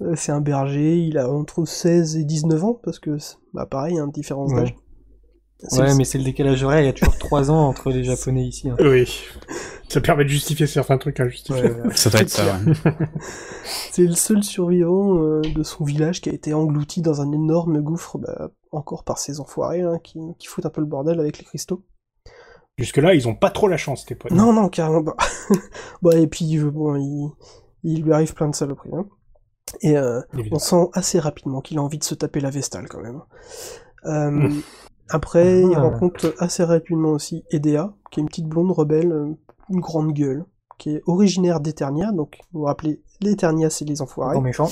Euh, 0.00 0.14
C'est 0.16 0.32
un 0.32 0.40
berger, 0.40 0.96
il 0.98 1.18
a 1.18 1.30
entre 1.30 1.64
16 1.64 2.16
et 2.16 2.24
19 2.24 2.64
ans, 2.64 2.80
parce 2.82 2.98
que, 2.98 3.18
c'est- 3.18 3.36
bah 3.54 3.66
pareil, 3.66 3.98
une 3.98 4.10
différence 4.10 4.50
Ouais. 4.52 4.62
d'âge. 4.62 4.74
Ouais, 5.78 5.88
le- 5.90 5.94
mais 5.94 6.04
c'est 6.04 6.18
le 6.18 6.24
décalage 6.24 6.64
horaire, 6.64 6.80
il 6.80 6.86
y 6.86 6.88
a 6.88 6.92
toujours 6.92 7.16
3 7.18 7.50
ans 7.52 7.68
entre 7.68 7.90
les 7.90 8.02
japonais 8.02 8.44
ici. 8.44 8.68
hein. 8.68 8.76
Oui. 8.80 9.08
Ça 9.88 10.00
permet 10.00 10.24
de 10.24 10.28
justifier 10.30 10.66
certains 10.66 10.98
trucs 10.98 11.20
injustifiés. 11.20 11.70
Ouais. 11.70 11.94
Ça 11.94 12.10
doit 12.10 12.22
être 12.22 12.30
ça, 12.30 12.42
ouais. 12.44 12.72
C'est 13.92 14.02
le 14.06 14.14
seul 14.14 14.42
survivant 14.42 15.18
euh, 15.22 15.40
de 15.54 15.62
son 15.62 15.84
village 15.84 16.20
qui 16.20 16.30
a 16.30 16.32
été 16.32 16.52
englouti 16.54 17.00
dans 17.02 17.20
un 17.20 17.30
énorme 17.30 17.80
gouffre, 17.80 18.18
bah, 18.18 18.50
encore 18.72 19.04
par 19.04 19.18
ces 19.18 19.38
enfoirés, 19.38 19.82
hein, 19.82 19.98
qui, 20.02 20.18
qui 20.38 20.46
foutent 20.48 20.66
un 20.66 20.70
peu 20.70 20.80
le 20.80 20.86
bordel 20.88 21.20
avec 21.20 21.38
les 21.38 21.44
cristaux. 21.44 21.84
Jusque-là, 22.78 23.14
ils 23.14 23.28
ont 23.28 23.34
pas 23.34 23.50
trop 23.50 23.68
la 23.68 23.76
chance, 23.76 24.04
tes 24.06 24.14
potes. 24.14 24.32
Non, 24.32 24.52
non, 24.52 24.68
carrément 24.68 25.04
pas. 25.04 25.16
bah, 26.02 26.16
et 26.16 26.26
puis, 26.26 26.56
euh, 26.58 26.70
bon, 26.70 26.96
il, 26.96 27.30
il 27.84 28.02
lui 28.02 28.12
arrive 28.14 28.32
plein 28.34 28.48
de 28.48 28.54
saloperies. 28.54 28.90
Hein. 28.94 29.06
Et 29.80 29.96
euh, 29.96 30.20
on 30.50 30.58
sent 30.58 30.88
assez 30.92 31.18
rapidement 31.18 31.60
qu'il 31.60 31.78
a 31.78 31.82
envie 31.82 31.98
de 31.98 32.04
se 32.04 32.14
taper 32.14 32.40
la 32.40 32.50
Vestale, 32.50 32.88
quand 32.88 33.00
même. 33.00 33.20
Euh. 34.06 34.48
Après, 35.08 35.60
il 35.62 35.74
Ah. 35.76 35.80
rencontre 35.80 36.34
assez 36.38 36.64
rapidement 36.64 37.10
aussi 37.10 37.44
Edea, 37.50 37.92
qui 38.10 38.20
est 38.20 38.22
une 38.22 38.28
petite 38.28 38.46
blonde 38.48 38.70
rebelle, 38.70 39.12
euh, 39.12 39.28
une 39.70 39.80
grande 39.80 40.12
gueule, 40.12 40.44
qui 40.78 40.96
est 40.96 41.02
originaire 41.06 41.60
d'Eternia, 41.60 42.12
donc 42.12 42.38
vous 42.52 42.60
vous 42.60 42.66
rappelez, 42.66 43.00
l'Eternia, 43.20 43.70
c'est 43.70 43.84
les 43.84 44.00
enfoirés. 44.02 44.34
Bon 44.34 44.40
méchant. 44.40 44.68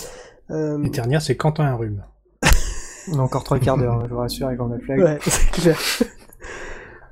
Euh, 0.50 0.82
Eternia, 0.82 1.20
c'est 1.20 1.36
Quentin 1.36 1.64
un 1.64 1.74
rhume. 1.76 2.02
On 3.12 3.18
a 3.18 3.22
encore 3.22 3.44
3 3.44 3.58
quarts 3.58 3.76
d'heure, 3.78 4.04
je 4.04 4.10
vous 4.10 4.18
rassure, 4.18 4.46
avec 4.46 4.58
Grand 4.58 4.76
Flag. 4.80 4.98
Ouais, 5.00 5.18
c'est 5.26 5.50
clair. 5.50 5.78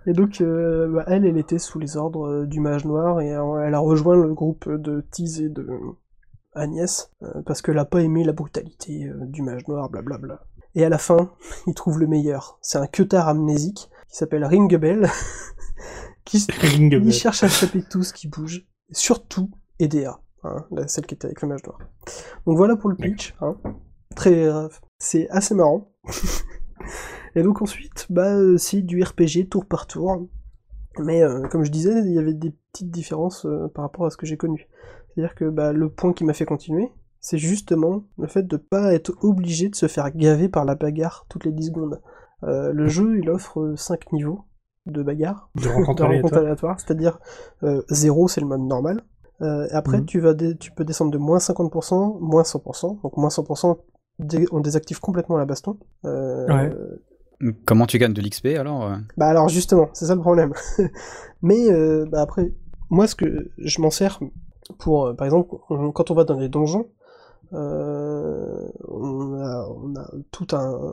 Et 0.06 0.12
donc, 0.12 0.40
euh, 0.40 0.88
bah, 0.88 1.04
elle, 1.06 1.26
elle 1.26 1.36
était 1.38 1.58
sous 1.58 1.78
les 1.78 1.96
ordres 1.96 2.44
du 2.44 2.60
mage 2.60 2.84
noir 2.86 3.20
et 3.20 3.28
elle 3.28 3.74
a 3.74 3.78
rejoint 3.78 4.16
le 4.16 4.32
groupe 4.32 4.69
de 4.70 5.04
Tease 5.10 5.42
et 5.42 5.48
de 5.50 5.66
Agnès 6.54 7.10
euh, 7.22 7.42
parce 7.46 7.62
qu'elle 7.62 7.78
a 7.78 7.84
pas 7.84 8.00
aimé 8.02 8.24
la 8.24 8.32
brutalité 8.32 9.06
euh, 9.06 9.26
du 9.26 9.42
mage 9.42 9.66
noir, 9.68 9.88
blablabla. 9.90 10.40
Et 10.74 10.84
à 10.84 10.88
la 10.88 10.98
fin, 10.98 11.32
il 11.67 11.74
trouve 11.74 11.98
le 11.98 12.06
meilleur. 12.06 12.58
C'est 12.62 12.78
un 12.78 12.86
queutard 12.86 13.28
amnésique 13.28 13.90
qui 14.08 14.17
s'appelle 14.17 14.44
Ringebell 14.44 15.08
qui 16.24 16.46
il 16.60 17.12
cherche 17.12 17.43
à 17.43 17.48
taper 17.48 17.82
tout 17.82 18.02
ce 18.02 18.12
qui 18.12 18.28
bouge, 18.28 18.67
surtout 18.90 19.50
Edea, 19.78 20.20
hein, 20.44 20.67
la- 20.70 20.86
celle 20.88 21.06
qui 21.06 21.14
était 21.14 21.26
avec 21.26 21.40
le 21.40 21.48
mage 21.48 21.64
noir. 21.64 21.78
Donc 22.46 22.56
voilà 22.56 22.76
pour 22.76 22.90
le 22.90 22.96
pitch. 22.96 23.34
Hein. 23.40 23.56
Très, 24.14 24.44
euh, 24.44 24.69
c'est 24.98 25.28
assez 25.31 25.55
marrant. 25.55 25.90
Et 27.34 27.43
donc 27.43 27.62
ensuite, 27.62 28.06
bah, 28.10 28.36
c'est 28.56 28.82
du 28.82 29.02
RPG 29.02 29.48
tour 29.50 29.64
par 29.67 29.86
tour. 29.86 30.28
Mais 30.98 31.22
euh, 31.22 31.46
comme 31.48 31.64
je 31.64 31.70
disais, 31.70 32.00
il 32.05 32.12
y 32.12 32.19
avait 32.19 32.34
des 32.34 32.50
petites 32.72 32.90
différences 32.90 33.46
euh, 33.46 33.69
par 33.69 33.84
rapport 33.84 34.06
à 34.06 34.10
ce 34.10 34.17
que 34.17 34.26
j'ai 34.26 34.36
connu. 34.36 34.69
C'est-à-dire 35.19 35.34
que 35.34 35.46
bah, 35.46 35.72
le 35.72 35.89
point 35.91 36.13
qui 36.13 36.22
m'a 36.25 36.32
fait 36.32 36.44
continuer, 36.44 36.93
c'est 37.20 37.39
justement 37.39 38.05
le 38.19 38.29
fait 38.29 38.44
de 38.46 38.56
pas 38.56 38.93
être 38.94 39.13
obligé 39.22 39.69
de 39.69 39.75
se 39.75 39.89
faire 39.89 40.13
gaver 40.15 40.48
par 40.48 40.65
la 40.65 40.77
bagarre 40.77 41.27
toutes 41.29 41.44
les 41.44 41.51
10 41.51 41.67
secondes. 41.67 42.01
Euh, 42.44 42.72
le 42.72 42.87
jeu, 42.87 43.19
il 43.19 43.29
offre 43.29 43.75
5 43.77 44.13
niveaux 44.13 44.44
de 44.87 45.03
bagarre, 45.03 45.51
De 45.60 45.69
rencontre 45.69 46.05
aléatoire. 46.05 46.41
aléatoire, 46.43 46.79
c'est-à-dire 46.81 47.19
0 47.91 48.29
c'est 48.29 48.41
le 48.41 48.46
mode 48.46 48.60
normal. 48.60 49.03
Euh, 49.43 49.67
et 49.69 49.72
après 49.72 49.98
Mhm. 49.98 50.06
tu, 50.06 50.20
vas 50.20 50.34
tu 50.34 50.70
peux 50.70 50.84
descendre 50.84 51.10
de 51.10 51.19
moins 51.19 51.39
50%, 51.39 52.19
moins 52.20 52.43
100%, 52.44 53.01
donc 53.03 53.17
moins 53.17 53.29
100% 53.31 53.77
dé- 54.20 54.46
on 54.53 54.60
désactive 54.60 55.01
complètement 55.01 55.37
la 55.37 55.46
baston. 55.46 55.79
Euh, 56.05 56.46
Ouais. 56.46 57.53
Comment 57.65 57.87
tu 57.87 57.98
gagnes 57.98 58.13
de 58.15 58.20
l'XP 58.22 58.46
alors 58.56 58.84
euh? 58.84 58.96
Bah 59.17 59.27
alors 59.27 59.48
justement, 59.48 59.89
c'est 59.94 60.06
ça 60.06 60.15
le 60.15 60.20
problème. 60.20 60.53
Mais 61.43 61.70
euh, 61.72 62.05
bah 62.10 62.20
après, 62.22 62.53
moi 62.91 63.06
ce 63.08 63.15
que 63.17 63.51
je 63.58 63.81
m'en 63.81 63.91
sers 63.91 64.20
pour, 64.79 65.06
euh, 65.06 65.15
par 65.15 65.27
exemple, 65.27 65.56
on- 65.70 65.93
quand 65.93 66.10
on 66.10 66.15
va 66.15 66.25
dans 66.25 66.37
les 66.39 66.48
donjons, 66.48 66.89
euh, 67.53 68.69
on, 68.89 69.34
a, 69.41 69.69
on 69.69 69.96
a 69.96 70.10
tout 70.31 70.46
un 70.53 70.93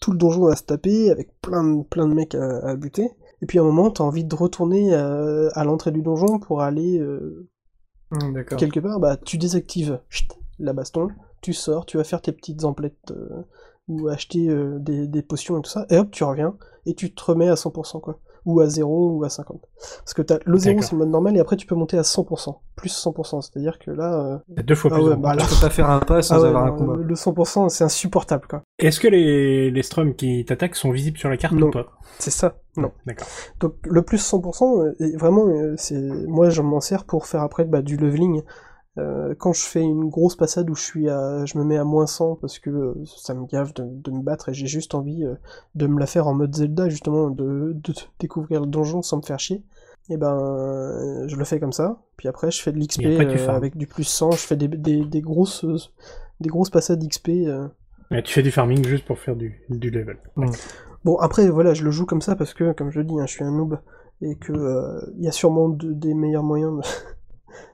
tout 0.00 0.12
le 0.12 0.18
donjon 0.18 0.46
à 0.46 0.56
se 0.56 0.62
taper 0.62 1.10
avec 1.10 1.40
plein 1.40 1.64
de, 1.64 1.82
plein 1.82 2.06
de 2.06 2.14
mecs 2.14 2.34
à, 2.34 2.58
à 2.66 2.76
buter. 2.76 3.10
Et 3.42 3.46
puis 3.46 3.58
à 3.58 3.62
un 3.62 3.64
moment, 3.64 3.90
t'as 3.90 4.04
envie 4.04 4.24
de 4.24 4.34
retourner 4.34 4.94
euh, 4.94 5.48
à 5.54 5.64
l'entrée 5.64 5.90
du 5.92 6.02
donjon 6.02 6.38
pour 6.38 6.62
aller 6.62 6.98
euh, 7.00 7.48
D'accord. 8.10 8.58
quelque 8.58 8.80
part, 8.80 9.00
bah 9.00 9.16
tu 9.16 9.38
désactives 9.38 10.00
chut, 10.08 10.28
la 10.58 10.72
baston, 10.72 11.08
tu 11.42 11.52
sors, 11.52 11.84
tu 11.86 11.96
vas 11.96 12.04
faire 12.04 12.22
tes 12.22 12.32
petites 12.32 12.64
emplettes 12.64 13.10
euh, 13.10 13.42
ou 13.88 14.08
acheter 14.08 14.48
des, 14.80 15.06
des 15.06 15.22
potions 15.22 15.58
et 15.58 15.62
tout 15.62 15.70
ça, 15.70 15.86
et 15.90 15.96
hop, 15.98 16.10
tu 16.10 16.22
reviens 16.24 16.56
et 16.86 16.94
tu 16.94 17.12
te 17.14 17.24
remets 17.24 17.48
à 17.48 17.54
100% 17.56 18.00
quoi. 18.00 18.18
Ou 18.48 18.60
à 18.60 18.66
0 18.68 19.10
ou 19.18 19.24
à 19.24 19.28
50. 19.28 19.60
Parce 19.98 20.14
que 20.14 20.22
t'as, 20.22 20.38
le 20.44 20.58
0 20.58 20.74
D'accord. 20.76 20.88
c'est 20.88 20.92
le 20.94 20.98
mode 21.00 21.10
normal 21.10 21.36
et 21.36 21.40
après 21.40 21.56
tu 21.56 21.66
peux 21.66 21.74
monter 21.74 21.98
à 21.98 22.02
100%, 22.02 22.56
plus 22.76 22.88
100%, 23.06 23.42
c'est-à-dire 23.42 23.78
que 23.78 23.90
là... 23.90 24.14
euh, 24.14 24.38
Il 24.48 24.56
y 24.56 24.60
a 24.60 24.62
deux 24.62 24.74
fois 24.74 24.90
Ah 24.92 24.96
plus. 24.96 25.04
ouais, 25.04 25.16
de- 25.16 25.20
bah 25.20 25.34
là- 25.34 25.42
Tu 25.42 25.54
peux 25.54 25.60
pas 25.60 25.70
faire 25.70 25.90
un 25.90 26.00
pas 26.00 26.22
sans 26.22 26.36
ah 26.36 26.40
ouais, 26.40 26.48
avoir 26.48 26.64
un 26.64 26.72
combat. 26.72 26.96
le 26.96 27.14
100% 27.14 27.68
c'est 27.68 27.84
insupportable 27.84 28.46
quoi. 28.48 28.62
Est-ce 28.78 29.00
que 29.00 29.08
les, 29.08 29.70
les 29.70 29.82
strums 29.82 30.14
qui 30.14 30.44
t'attaquent 30.46 30.76
sont 30.76 30.90
visibles 30.90 31.18
sur 31.18 31.28
la 31.28 31.36
carte 31.36 31.54
Non. 31.54 31.66
ou 31.68 31.70
pas? 31.70 31.86
C'est 32.18 32.30
ça, 32.30 32.56
non. 32.76 32.90
D'accord. 33.06 33.26
Donc 33.60 33.74
le 33.84 34.02
plus 34.02 34.18
100%, 34.18 34.82
euh, 34.82 34.94
et 34.98 35.16
vraiment, 35.16 35.46
euh, 35.46 35.74
c'est 35.76 36.00
moi 36.00 36.48
je 36.48 36.62
m'en 36.62 36.80
sers 36.80 37.04
pour 37.04 37.26
faire 37.26 37.42
après 37.42 37.64
bah, 37.64 37.82
du 37.82 37.96
leveling. 37.96 38.42
Euh, 38.98 39.34
quand 39.38 39.52
je 39.52 39.62
fais 39.62 39.80
une 39.82 40.08
grosse 40.08 40.34
passade 40.34 40.68
où 40.70 40.74
je 40.74 40.82
suis 40.82 41.08
à, 41.08 41.44
je 41.44 41.56
me 41.56 41.64
mets 41.64 41.76
à 41.78 41.84
moins 41.84 42.06
100 42.06 42.36
parce 42.36 42.58
que 42.58 42.70
euh, 42.70 42.94
ça 43.06 43.32
me 43.34 43.46
gave 43.46 43.72
de, 43.74 43.84
de 43.86 44.10
me 44.10 44.22
battre 44.22 44.48
et 44.48 44.54
j'ai 44.54 44.66
juste 44.66 44.94
envie 44.94 45.24
euh, 45.24 45.34
de 45.76 45.86
me 45.86 46.00
la 46.00 46.06
faire 46.06 46.26
en 46.26 46.34
mode 46.34 46.54
Zelda 46.56 46.88
justement, 46.88 47.30
de, 47.30 47.72
de 47.74 47.94
découvrir 48.18 48.60
le 48.60 48.66
donjon 48.66 49.02
sans 49.02 49.18
me 49.18 49.22
faire 49.22 49.38
chier. 49.38 49.62
Et 50.10 50.16
ben, 50.16 50.36
euh, 50.36 51.28
je 51.28 51.36
le 51.36 51.44
fais 51.44 51.60
comme 51.60 51.72
ça. 51.72 51.98
Puis 52.16 52.28
après, 52.28 52.50
je 52.50 52.60
fais 52.62 52.72
de 52.72 52.78
l'XP 52.78 53.02
avec 53.54 53.76
du 53.76 53.86
plus 53.86 54.04
100. 54.04 54.30
Je 54.32 54.36
fais 54.38 54.56
des, 54.56 54.66
des, 54.68 55.04
des 55.04 55.20
grosses, 55.20 55.64
des 56.40 56.48
grosses 56.48 56.70
passades 56.70 57.06
XP. 57.06 57.28
Ouais, 58.10 58.22
tu 58.22 58.32
fais 58.32 58.42
du 58.42 58.50
farming 58.50 58.84
juste 58.86 59.04
pour 59.04 59.18
faire 59.18 59.36
du, 59.36 59.60
du 59.68 59.90
level. 59.90 60.16
Bon, 61.04 61.16
après, 61.18 61.48
voilà, 61.50 61.74
je 61.74 61.84
le 61.84 61.90
joue 61.90 62.06
comme 62.06 62.22
ça 62.22 62.36
parce 62.36 62.54
que, 62.54 62.72
comme 62.72 62.90
je 62.90 62.98
le 63.00 63.04
dis, 63.04 63.20
hein, 63.20 63.26
je 63.26 63.32
suis 63.32 63.44
un 63.44 63.52
noob 63.52 63.78
et 64.22 64.34
que 64.36 64.52
il 65.16 65.24
y 65.24 65.28
a 65.28 65.32
sûrement 65.32 65.68
de- 65.68 65.92
des 65.92 66.14
meilleurs 66.14 66.42
moyens 66.42 66.76
de, 66.78 66.82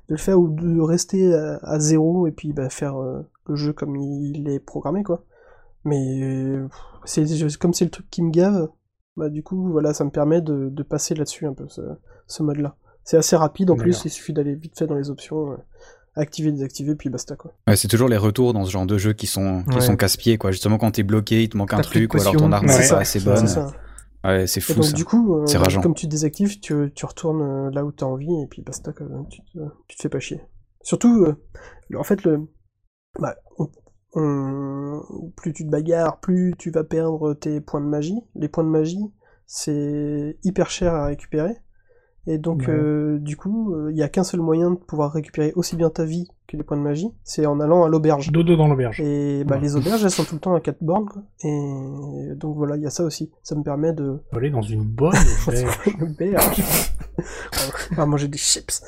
de 0.08 0.14
le 0.14 0.18
faire 0.18 0.38
ou 0.38 0.48
de 0.48 0.80
rester 0.80 1.32
à, 1.34 1.58
à 1.62 1.78
zéro 1.78 2.26
et 2.26 2.32
puis 2.32 2.52
bah, 2.52 2.68
faire 2.70 2.96
euh, 3.00 3.22
le 3.48 3.56
jeu 3.56 3.72
comme 3.72 3.96
il 3.96 4.48
est 4.48 4.60
programmé, 4.60 5.02
quoi. 5.02 5.24
Mais 5.84 6.22
euh, 6.22 6.66
c'est 7.04 7.24
comme 7.58 7.74
c'est 7.74 7.84
le 7.84 7.90
truc 7.90 8.08
qui 8.10 8.22
me 8.22 8.30
gave, 8.30 8.68
bah 9.16 9.28
du 9.28 9.42
coup, 9.42 9.70
voilà, 9.70 9.92
ça 9.94 10.04
me 10.04 10.10
permet 10.10 10.40
de, 10.40 10.68
de 10.70 10.82
passer 10.82 11.14
là-dessus 11.14 11.46
un 11.46 11.52
peu 11.54 11.66
ce, 11.68 11.82
ce 12.26 12.42
mode-là. 12.42 12.76
C'est 13.04 13.18
assez 13.18 13.36
rapide 13.36 13.70
en 13.70 13.76
plus, 13.76 14.02
il 14.06 14.10
suffit 14.10 14.32
d'aller 14.32 14.54
vite 14.54 14.78
fait 14.78 14.86
dans 14.86 14.94
les 14.94 15.10
options, 15.10 15.52
euh, 15.52 15.56
activer, 16.16 16.50
désactiver, 16.52 16.94
puis 16.94 17.10
basta, 17.10 17.36
quoi. 17.36 17.52
Ouais, 17.68 17.76
c'est 17.76 17.88
toujours 17.88 18.08
les 18.08 18.16
retours 18.16 18.54
dans 18.54 18.64
ce 18.64 18.70
genre 18.70 18.86
de 18.86 18.96
jeu 18.96 19.12
qui 19.12 19.26
sont, 19.26 19.62
qui 19.64 19.74
Ouais. 19.76 19.80
sont 19.82 19.96
casse-pieds, 19.96 20.38
quoi. 20.38 20.52
Justement, 20.52 20.78
quand 20.78 20.90
t'es 20.92 21.02
bloqué, 21.02 21.42
il 21.42 21.48
te 21.50 21.56
manque 21.58 21.74
un 21.74 21.80
truc, 21.82 22.14
ou 22.14 22.20
alors 22.20 22.34
ton 22.34 22.50
arme 22.52 22.64
Ouais, 22.66 22.72
c'est 22.72 22.78
pas 22.78 22.84
ça, 22.84 22.98
assez 22.98 23.20
C'est 23.20 23.24
bonne. 23.26 23.72
Ouais, 24.24 24.46
c'est 24.46 24.60
Et 24.60 24.62
fou 24.62 24.74
donc 24.74 24.84
ça. 24.84 24.96
du 24.96 25.04
coup, 25.04 25.34
euh, 25.36 25.44
rageant. 25.58 25.82
comme 25.82 25.94
tu 25.94 26.06
désactives, 26.06 26.58
tu, 26.60 26.90
tu 26.94 27.04
retournes 27.06 27.42
euh, 27.42 27.70
là 27.70 27.84
où 27.84 27.92
t'as 27.92 28.06
envie 28.06 28.32
et 28.42 28.46
puis 28.46 28.62
basta, 28.62 28.92
quoi. 28.92 29.06
Tu, 29.30 29.42
te, 29.42 29.58
tu 29.86 29.96
te 29.96 30.02
fais 30.02 30.08
pas 30.08 30.20
chier. 30.20 30.40
Surtout, 30.82 31.24
euh, 31.24 31.34
en 31.98 32.04
fait, 32.04 32.24
le, 32.24 32.48
bah, 33.20 33.36
on- 33.58 33.70
on- 34.14 35.30
plus 35.36 35.52
tu 35.52 35.64
te 35.64 35.70
bagarres, 35.70 36.20
plus 36.20 36.54
tu 36.58 36.70
vas 36.70 36.84
perdre 36.84 37.34
tes 37.34 37.60
points 37.60 37.80
de 37.82 37.86
magie. 37.86 38.20
Les 38.34 38.48
points 38.48 38.64
de 38.64 38.68
magie, 38.70 39.12
c'est 39.46 40.38
hyper 40.42 40.70
cher 40.70 40.94
à 40.94 41.06
récupérer. 41.06 41.56
Et 42.26 42.38
donc, 42.38 42.62
Ouais. 42.68 42.70
euh, 42.74 43.18
du 43.18 43.36
coup, 43.36 43.74
il 43.90 43.96
y 43.96 44.02
a 44.02 44.08
qu'un 44.08 44.24
seul 44.24 44.40
moyen 44.40 44.70
de 44.70 44.76
pouvoir 44.76 45.12
récupérer 45.12 45.52
aussi 45.56 45.76
bien 45.76 45.90
ta 45.90 46.04
vie 46.06 46.28
que 46.54 46.58
les 46.58 46.64
points 46.64 46.76
de 46.76 46.82
magie, 46.82 47.08
c'est 47.22 47.44
en 47.46 47.60
allant 47.60 47.84
à 47.84 47.88
l'auberge. 47.88 48.30
Dodo 48.32 48.56
dans 48.56 48.68
l'auberge. 48.68 49.00
Et 49.00 49.44
bah, 49.44 49.56
Ouais. 49.56 49.60
les 49.62 49.76
auberges, 49.76 50.02
elles 50.04 50.10
sont 50.10 50.24
tout 50.24 50.34
le 50.34 50.40
temps 50.40 50.54
à 50.54 50.60
4 50.60 50.78
bornes, 50.82 51.06
quoi. 51.06 51.22
Et 51.44 52.34
donc 52.36 52.56
voilà, 52.56 52.76
il 52.76 52.82
y 52.82 52.86
a 52.86 52.90
ça 52.90 53.04
aussi. 53.04 53.30
Ça 53.42 53.54
me 53.54 53.62
permet 53.62 53.92
de, 53.92 54.20
Voler 54.32 54.50
dans 54.50 54.62
une 54.62 54.82
bonne 54.84 55.12
auberge. 56.00 56.62
On 57.92 57.94
va 57.96 58.06
manger 58.06 58.28
des 58.28 58.38
chips. 58.38 58.82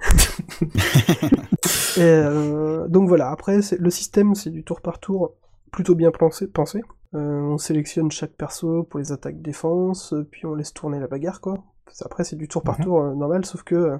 Et, 1.96 2.00
euh, 2.00 2.88
donc 2.88 3.08
voilà, 3.08 3.30
après, 3.30 3.62
c'est- 3.62 3.78
le 3.78 3.90
système, 3.90 4.34
c'est 4.34 4.50
du 4.50 4.64
tour 4.64 4.80
par 4.80 4.98
tour 4.98 5.34
plutôt 5.70 5.94
bien 5.94 6.10
pensé. 6.10 6.46
pensé. 6.46 6.80
Euh, 7.14 7.40
on 7.42 7.58
sélectionne 7.58 8.10
chaque 8.10 8.32
perso 8.32 8.84
pour 8.84 8.98
les 8.98 9.12
attaques 9.12 9.42
défense, 9.42 10.14
puis 10.30 10.46
on 10.46 10.54
laisse 10.54 10.72
tourner 10.72 10.98
la 10.98 11.06
bagarre, 11.06 11.40
quoi. 11.40 11.58
Après, 12.04 12.24
c'est 12.24 12.36
du 12.36 12.48
tour 12.48 12.62
par 12.62 12.78
Mhm. 12.78 12.84
tour 12.84 13.02
euh, 13.02 13.14
normal, 13.14 13.44
sauf 13.44 13.62
que 13.64 13.74
euh, 13.74 13.96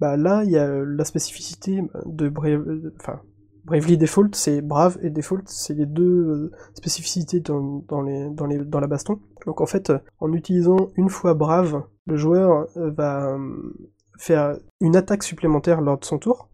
bah, 0.00 0.16
là, 0.16 0.42
il 0.44 0.50
y 0.50 0.58
a 0.58 0.66
la 0.84 1.04
spécificité 1.04 1.82
de 2.06 2.28
Brave... 2.28 2.64
Enfin, 3.00 3.20
Bravely 3.64 3.98
Default, 3.98 4.30
c'est 4.32 4.62
Brave 4.62 4.96
et 5.02 5.10
Default, 5.10 5.42
c'est 5.44 5.74
les 5.74 5.84
deux 5.84 6.02
euh, 6.04 6.50
spécificités 6.72 7.40
dans, 7.40 7.84
dans, 7.88 8.00
les, 8.00 8.30
dans, 8.30 8.46
les, 8.46 8.58
dans 8.64 8.80
la 8.80 8.86
baston. 8.86 9.18
Donc 9.46 9.60
en 9.60 9.66
fait, 9.66 9.92
en 10.20 10.32
utilisant 10.32 10.88
une 10.96 11.10
fois 11.10 11.34
Brave, 11.34 11.82
le 12.06 12.16
joueur 12.16 12.66
euh, 12.78 12.90
va 12.90 13.34
euh, 13.34 13.74
faire 14.18 14.56
une 14.80 14.96
attaque 14.96 15.22
supplémentaire 15.22 15.82
lors 15.82 15.98
de 15.98 16.04
son 16.06 16.16
tour, 16.18 16.48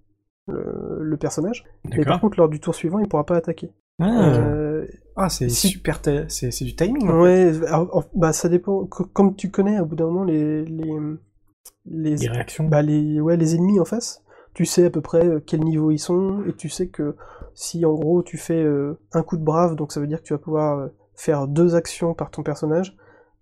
le, 0.49 0.99
le 1.03 1.17
personnage, 1.17 1.65
mais 1.89 2.05
par 2.05 2.21
contre 2.21 2.37
lors 2.39 2.49
du 2.49 2.59
tour 2.59 2.75
suivant, 2.75 2.99
il 2.99 3.07
pourra 3.07 3.25
pas 3.25 3.37
attaquer. 3.37 3.71
Ah, 4.01 4.35
Euh, 4.35 4.85
Ah, 5.15 5.29
c'est 5.29 5.49
si- 5.49 5.69
super, 5.69 6.01
c'est 6.29 6.51
c'est 6.51 6.65
du 6.65 6.75
timing. 6.75 7.05
en 7.05 7.13
fait. 7.13 7.19
ouais, 7.53 7.67
alors, 7.69 8.11
bah 8.17 8.33
ça 8.33 8.49
dépend. 8.49 8.87
Co- 8.87 9.05
Comme 9.05 9.37
tu 9.37 9.53
connais, 9.53 9.79
au 9.79 9.87
bout 9.87 9.95
d'un 9.95 10.07
moment, 10.07 10.25
les, 10.25 10.65
les, 10.65 10.99
les, 11.87 12.17
Les 12.17 12.29
réactions. 12.29 12.65
bah, 12.65 12.83
les, 12.83 13.21
ouais, 13.21 13.37
les 13.37 13.55
ennemis 13.55 13.81
en 13.81 13.85
face, 13.85 14.23
tu 14.55 14.65
sais 14.65 14.87
à 14.87 14.91
peu 14.91 15.01
près 15.01 15.27
euh, 15.27 15.41
quel 15.45 15.61
niveau 15.61 15.91
ils 15.91 15.99
sont, 15.99 16.43
et 16.47 16.53
tu 16.53 16.69
sais 16.69 16.89
que 16.89 17.17
si 17.55 17.85
en 17.85 17.95
gros 17.95 18.23
tu 18.23 18.37
fais 18.37 18.63
euh, 18.63 18.99
un 19.13 19.23
coup 19.23 19.37
de 19.37 19.45
brave, 19.45 19.77
donc 19.77 19.93
ça 19.93 20.01
veut 20.01 20.07
dire 20.07 20.21
que 20.21 20.27
tu 20.27 20.33
vas 20.33 20.39
pouvoir 20.39 20.79
euh, 20.79 20.89
faire 21.15 21.47
deux 21.47 21.75
actions 21.75 22.15
par 22.15 22.31
ton 22.31 22.43
personnage, 22.43 22.97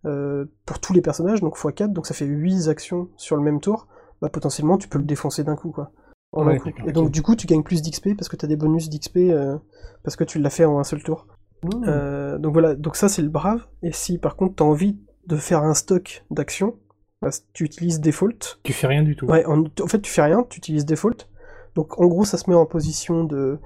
euh, 0.05 0.47
pour 0.67 0.81
tous 0.81 0.93
les 0.93 1.01
personnages, 1.01 1.41
donc 1.41 1.57
x4, 1.57 1.93
donc 1.93 2.07
ça 2.07 2.15
fait 2.15 2.27
8 2.27 2.69
actions 2.69 3.09
sur 3.17 3.37
le 3.37 3.43
même 3.43 3.61
tour, 3.61 3.87
bah 4.21 4.29
potentiellement 4.29 4.79
tu 4.79 4.89
peux 4.89 4.99
le 4.99 5.05
défoncer 5.05 5.45
d'un 5.45 5.57
coup, 5.57 5.71
quoi. 5.71 5.91
En 6.33 6.47
Ouais, 6.47 6.55
un 6.55 6.59
coup. 6.59 6.71
Et 6.87 6.93
donc 6.93 7.11
du 7.11 7.23
coup 7.23 7.37
tu 7.37 7.47
gagnes 7.47 7.63
plus 7.63 7.83
d'XP 7.83 8.17
parce 8.17 8.29
que 8.29 8.37
tu 8.37 8.45
as 8.45 8.49
des 8.49 8.57
bonus 8.57 8.89
d'XP 8.89 9.17
euh, 9.19 9.59
parce 10.03 10.17
que 10.17 10.25
tu 10.25 10.39
l'as 10.39 10.51
fait 10.51 10.65
en 10.65 10.79
un 10.79 10.85
seul 10.85 11.03
tour. 11.03 11.27
Mmh. 11.63 12.39
Donc 12.39 12.55
voilà, 12.55 12.75
donc 12.75 12.97
ça 12.97 13.09
c'est 13.09 13.23
le 13.23 13.29
brave. 13.29 13.67
Et 13.83 13.93
si 13.93 14.19
par 14.19 14.35
contre 14.35 14.57
t'as 14.57 14.65
envie 14.65 14.99
de 15.27 15.37
faire 15.37 15.63
un 15.63 15.75
stock 15.75 16.25
d'actions, 16.31 16.77
bah, 17.23 17.31
tu 17.53 17.65
utilises 17.65 18.01
default. 18.01 18.59
Tu 18.65 18.73
fais 18.73 18.87
rien 18.87 19.03
du 19.03 19.17
tout. 19.17 19.27
Ouais, 19.27 19.45
en, 19.47 19.63
en 19.65 19.87
fait 19.87 20.01
tu 20.01 20.11
fais 20.13 20.23
rien, 20.23 20.45
tu 20.51 20.59
utilises 20.59 20.85
default. 20.85 21.29
Donc 21.75 21.99
en 21.99 22.07
gros 22.07 22.25
ça 22.25 22.37
se 22.37 22.51
met 22.51 22.57
en 22.57 22.67
position 22.67 23.25
de, 23.25 23.59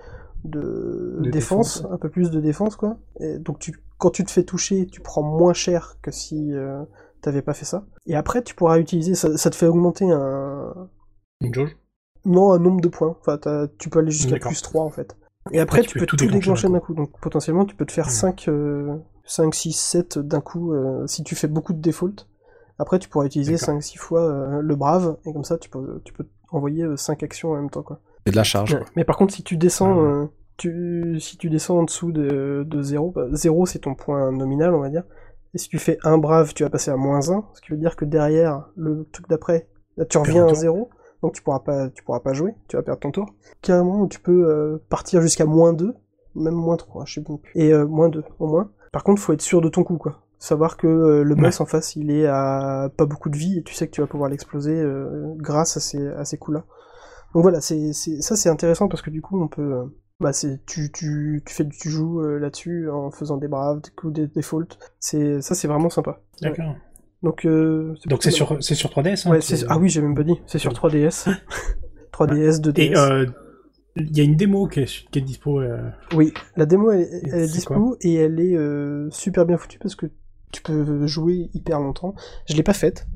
de, 0.45 1.17
De 1.21 1.31
défense, 1.31 1.79
défense, 1.79 1.93
un 1.93 1.97
peu 1.99 2.09
plus 2.09 2.31
de 2.31 2.41
défense 2.41 2.77
quoi. 2.77 2.99
Et 3.19 3.39
donc 3.39 3.59
tu, 3.59 3.75
quand 3.99 4.11
tu 4.11 4.25
te 4.25 4.31
fais 4.31 4.45
toucher, 4.45 4.87
tu 4.87 5.01
prends 5.01 5.23
moins 5.23 5.55
cher 5.55 5.97
que 6.03 6.11
si 6.13 6.53
euh, 6.53 6.83
t'avais 7.23 7.43
pas 7.43 7.55
fait 7.55 7.65
ça. 7.65 7.85
Et 8.07 8.15
après 8.15 8.43
tu 8.43 8.55
pourras 8.55 8.79
utiliser, 8.79 9.15
ça, 9.15 9.37
ça 9.37 9.51
te 9.51 9.57
fait 9.57 9.67
augmenter 9.67 10.05
un, 10.11 10.89
Une 11.41 11.53
jauge? 11.55 11.77
non, 12.25 12.53
un 12.53 12.59
nombre 12.59 12.81
de 12.81 12.89
points. 12.89 13.17
Enfin, 13.21 13.39
tu 13.79 13.89
peux 13.89 14.01
aller 14.01 14.11
jusqu'à 14.11 14.39
plus 14.39 14.63
3 14.63 14.85
en 14.85 14.91
fait. 14.91 15.17
Et 15.53 15.61
après, 15.61 15.83
tu, 15.83 15.97
peux, 15.99 16.07
tout 16.07 16.17
déclencher 16.17 16.69
d'un 16.69 16.81
coup. 16.81 16.93
Donc 16.93 17.13
potentiellement, 17.21 17.65
tu 17.65 17.77
peux 17.77 17.87
te 17.87 17.93
faire 17.93 18.07
Mhm. 18.07 18.11
5, 18.11 18.51
5 19.25 19.55
6, 19.55 19.73
7 19.73 20.19
d'un 20.19 20.41
coup 20.41 20.73
euh, 20.73 21.07
si 21.07 21.23
tu 21.23 21.37
fais 21.37 21.47
beaucoup 21.47 21.73
de 21.73 21.81
default. 21.81 22.27
Après, 22.79 22.99
tu 22.99 23.09
pourras 23.09 23.27
utiliser 23.27 23.55
D'accord. 23.57 23.75
5-6 23.77 23.97
fois 23.99 24.23
euh, 24.23 24.61
le 24.61 24.77
brave, 24.77 25.17
et 25.25 25.33
comme 25.33 25.45
ça, 25.45 25.57
tu 25.59 25.71
peux, 25.71 26.01
tu 26.05 26.13
peux 26.13 26.27
envoyer 26.51 26.85
5 26.97 27.23
actions 27.23 27.53
en 27.53 27.57
même 27.57 27.71
temps. 27.71 27.83
Quoi. 27.83 28.01
C'est 28.27 28.33
de 28.33 28.37
la 28.37 28.45
charge, 28.45 28.73
Ouais. 28.75 28.81
quoi. 28.81 28.89
Mais 28.97 29.05
par 29.05 29.17
contre, 29.17 29.33
si 29.35 29.43
tu 29.43 29.57
descends, 29.57 29.95
ouais. 29.97 30.03
euh, 30.09 30.27
tu, 30.57 31.19
si 31.21 31.37
tu 31.39 31.49
descends 31.51 31.79
en 31.79 31.85
dessous 31.85 32.13
de, 32.13 32.65
de 32.67 32.83
0, 32.83 33.11
bah, 33.13 33.27
0 33.33 33.67
c'est 33.67 33.81
ton 33.81 33.95
point 33.95 34.31
nominal, 34.33 34.75
on 34.75 34.81
va 34.81 34.89
dire. 34.91 35.05
Et 35.55 35.59
si 35.59 35.69
tu 35.69 35.79
fais 35.79 35.99
un 36.05 36.19
brave, 36.19 36.53
tu 36.55 36.63
vas 36.65 36.71
passer 36.71 36.91
à 36.91 36.97
moins 36.97 37.31
1, 37.31 37.45
ce 37.55 37.61
qui 37.63 37.71
veut 37.71 37.79
dire 37.79 37.97
que 37.97 38.05
derrière, 38.05 38.69
le 38.77 39.07
truc 39.13 39.29
d'après, 39.29 39.69
là, 39.97 40.05
tu 40.05 40.19
reviens 40.19 40.45
à 40.45 40.49
tour. 40.49 40.57
0, 40.57 40.91
donc 41.23 41.33
tu 41.33 41.43
pourras 41.43 41.61
pas, 41.61 41.89
tu 41.91 42.03
pourras 42.05 42.21
pas 42.21 42.35
jouer, 42.35 42.55
tu 42.69 42.77
vas 42.77 42.83
perdre 42.83 43.01
ton 43.01 43.11
tour. 43.11 43.27
Carrément, 43.63 44.07
tu 44.07 44.21
peux 44.21 44.49
euh, 44.51 44.83
partir 44.91 45.23
jusqu'à 45.23 45.47
moins 45.47 45.73
2, 45.73 45.95
même 46.35 46.55
moins 46.55 46.77
3, 46.77 47.05
je 47.07 47.15
sais 47.15 47.21
plus. 47.23 47.37
Et 47.55 47.73
euh, 47.73 47.87
moins 47.87 48.11
2, 48.11 48.23
au 48.39 48.47
moins. 48.47 48.71
Par 48.93 49.03
contre, 49.03 49.21
faut 49.23 49.33
être 49.33 49.41
sûr 49.43 49.61
de 49.63 49.69
ton 49.71 49.83
coup, 49.85 49.97
quoi. 49.99 50.21
Savoir 50.39 50.77
que 50.77 50.87
euh, 50.87 51.23
le 51.25 51.35
boss 51.35 51.61
en 51.61 51.67
face, 51.67 51.97
il 51.97 52.11
est 52.11 52.27
à 52.27 52.91
pas 52.97 53.07
beaucoup 53.07 53.31
de 53.31 53.37
vie, 53.37 53.59
et 53.59 53.63
tu 53.63 53.75
sais 53.75 53.87
que 53.87 53.93
tu 53.93 54.01
vas 54.03 54.07
pouvoir 54.07 54.29
l'exploser 54.31 54.79
euh, 54.79 55.33
grâce 55.37 55.77
à 55.77 55.81
ces, 55.81 56.07
à 56.09 56.25
ces 56.25 56.37
coups-là. 56.39 56.65
Donc 57.35 57.43
voilà, 57.43 57.61
c'est, 57.61 57.93
ça 57.93 58.37
c'est 58.37 58.49
intéressant 58.49 58.89
parce 58.89 59.03
que 59.03 59.11
du 59.11 59.23
coup, 59.23 59.43
on 59.43 59.49
peut... 59.49 59.63
euh, 59.63 59.85
bah 60.21 60.33
c'est 60.33 60.65
tu, 60.67 60.91
tu, 60.93 61.43
tu 61.45 61.55
fais 61.55 61.69
tu 61.69 61.91
joues 61.91 62.23
là-dessus 62.23 62.89
en 62.91 63.11
faisant 63.11 63.37
des 63.37 63.49
braves, 63.49 63.81
des 63.83 63.91
coups 63.91 64.15
des 64.15 64.27
default. 64.29 64.79
C'est 64.99 65.43
ça 65.43 65.55
c'est 65.55 65.69
vraiment 65.69 65.91
sympa. 65.91 66.21
D'accord. 66.41 66.75
Donc 67.23 67.47
Donc 67.47 68.23
c'est 68.23 68.31
sur, 68.31 68.57
c'est 68.63 68.75
sur 68.75 68.89
3DS. 68.91 69.27
hein, 69.27 69.31
Ouais, 69.33 69.41
ah 69.69 69.79
oui, 69.79 69.89
j'ai 69.91 70.01
même 70.01 70.15
pas 70.15 70.23
dit, 70.23 70.41
c'est 70.47 70.59
sur 70.59 70.73
3DS. 70.73 71.29
3DS, 72.13 72.61
2DS. 72.61 73.27
Et 73.97 74.03
il 74.03 74.17
y 74.17 74.21
a 74.21 74.25
une 74.25 74.37
démo 74.37 74.67
qui 74.69 74.81
est, 74.81 75.09
qui 75.11 75.19
est 75.19 75.23
dispo. 75.23 75.61
euh, 75.61 75.89
Oui, 76.15 76.33
la 76.57 76.67
démo 76.67 76.91
elle, 76.93 77.09
elle 77.25 77.41
est 77.43 77.47
dispo 77.47 77.97
et 78.03 78.15
elle 78.15 78.41
est 78.41 78.55
euh, 78.57 79.09
super 79.11 79.47
bien 79.47 79.57
foutue 79.57 79.79
parce 79.79 79.95
que 79.97 80.07
tu 80.53 80.63
peux 80.63 81.07
jouer 81.07 81.51
hyper 81.55 81.81
longtemps. 81.81 82.15
Je 82.49 82.55
l'ai 82.55 82.63
pas 82.63 82.73
faite. 82.75 83.07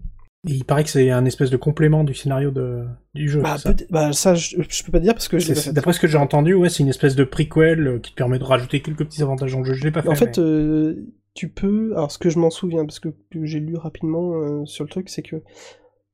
et 0.48 0.52
il 0.52 0.64
paraît 0.64 0.84
que 0.84 0.90
c'est 0.90 1.10
un 1.10 1.24
espèce 1.26 1.50
de 1.50 1.56
complément 1.56 2.02
du 2.04 2.14
scénario 2.14 2.50
de, 2.50 2.84
du 3.14 3.28
jeu. 3.28 3.40
Bah, 3.42 3.58
ça 3.58 3.74
bah, 3.90 4.12
ça 4.12 4.34
je, 4.34 4.56
je 4.68 4.84
peux 4.84 4.92
pas 4.92 5.00
dire 5.00 5.14
parce 5.14 5.28
que. 5.28 5.70
D'après 5.72 5.92
ce 5.92 6.00
que 6.00 6.08
j'ai 6.08 6.18
entendu, 6.18 6.54
ouais, 6.54 6.68
c'est 6.68 6.82
une 6.82 6.88
espèce 6.88 7.14
de 7.14 7.24
prequel 7.24 7.86
euh, 7.86 7.98
qui 7.98 8.12
te 8.12 8.16
permet 8.16 8.38
de 8.38 8.44
rajouter 8.44 8.80
quelques 8.80 9.04
petits 9.04 9.22
avantages 9.22 9.52
dans 9.52 9.58
le 9.60 9.64
jeu. 9.66 9.74
Je 9.74 9.84
l'ai 9.84 9.90
pas 9.90 10.02
fait. 10.02 10.08
En 10.08 10.14
fait, 10.14 10.38
mais- 10.38 10.44
euh, 10.44 10.94
tu 11.34 11.48
peux. 11.48 11.92
Alors, 11.92 12.10
ce 12.10 12.18
que 12.18 12.30
je 12.30 12.38
m'en 12.38 12.50
souviens, 12.50 12.84
parce 12.84 12.98
que, 13.00 13.08
j'ai 13.42 13.60
lu 13.60 13.76
rapidement 13.76 14.32
euh, 14.34 14.64
sur 14.66 14.82
le 14.84 14.90
truc, 14.90 15.08
c'est 15.08 15.22
que 15.22 15.36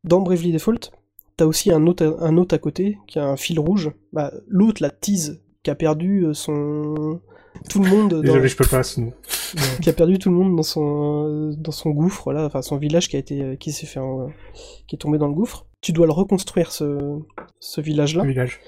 dans 0.05 0.21
Bravely 0.21 0.53
Default, 0.53 0.91
t'as 1.37 1.47
aussi 1.47 1.73
un 1.73 1.87
autre, 1.87 2.19
un 2.21 2.37
autre 2.37 2.55
à 2.55 2.59
côté 2.59 2.99
qui 3.07 3.19
a 3.19 3.25
un 3.27 3.37
fil 3.37 3.59
rouge. 3.59 3.91
Bah, 4.13 4.33
l'autre, 4.49 4.83
la 4.83 4.91
tease, 4.91 5.41
qui 5.63 5.71
a 5.71 5.75
perdu 5.75 6.27
son. 6.35 7.21
Tout 7.71 7.83
le 7.83 7.89
monde. 7.89 8.11
dans- 8.11 8.21
Désolé, 8.21 8.49
je 8.49 8.57
peux 8.57 8.67
pas. 8.67 8.83
Sinon. 8.83 9.13
qui 9.83 9.89
a 9.89 9.93
perdu 9.93 10.19
tout 10.19 10.31
le 10.31 10.37
monde 10.37 10.57
dans 10.57 10.63
son 10.63 11.55
dans 11.59 11.73
son 11.73 11.91
gouffre 11.91 12.33
là, 12.33 12.47
enfin 12.47 12.63
son 12.63 12.77
village 12.77 13.09
qui 13.09 13.17
a 13.17 13.19
été 13.19 13.57
qui 13.59 13.73
s'est 13.73 13.87
fait 13.87 14.01
un- 14.01 14.29
qui 14.87 14.97
est 14.97 14.99
tombé 14.99 15.19
dans 15.19 15.29
le 15.29 15.35
gouffre. 15.35 15.67
Tu 15.81 15.93
dois 15.93 16.07
le 16.07 16.13
reconstruire 16.13 16.73
ce 16.73 17.19
ce 17.61 17.81
village 17.81 18.17
là. 18.17 18.23
Le 18.25 18.31
village. 18.31 18.61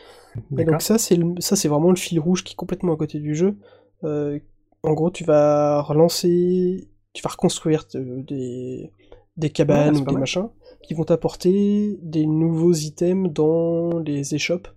Et 0.56 0.64
donc 0.64 0.82
ça 0.82 0.98
c'est 0.98 1.18
ça 1.40 1.56
c'est 1.56 1.68
vraiment 1.68 1.90
le 1.90 1.96
fil 1.96 2.20
rouge 2.20 2.44
qui 2.44 2.52
est 2.52 2.56
complètement 2.56 2.92
à 2.94 2.96
côté 2.96 3.18
du 3.18 3.34
jeu. 3.34 3.56
Euh, 4.04 4.38
en 4.84 4.92
gros, 4.94 5.10
tu 5.10 5.24
vas 5.24 5.82
relancer, 5.82 6.88
tu 7.12 7.22
vas 7.22 7.30
reconstruire 7.30 7.84
euh, 7.96 8.22
des 8.22 8.92
des 9.36 9.50
cabanes 9.50 9.96
ou 9.96 10.04
des 10.04 10.14
machins 10.20 10.48
qui 10.82 10.94
vont 10.94 11.04
t'apporter 11.04 11.98
des 12.02 12.26
nouveaux 12.26 12.72
items 12.74 13.32
dans 13.32 13.98
les 13.98 14.34
échoppes. 14.36 14.68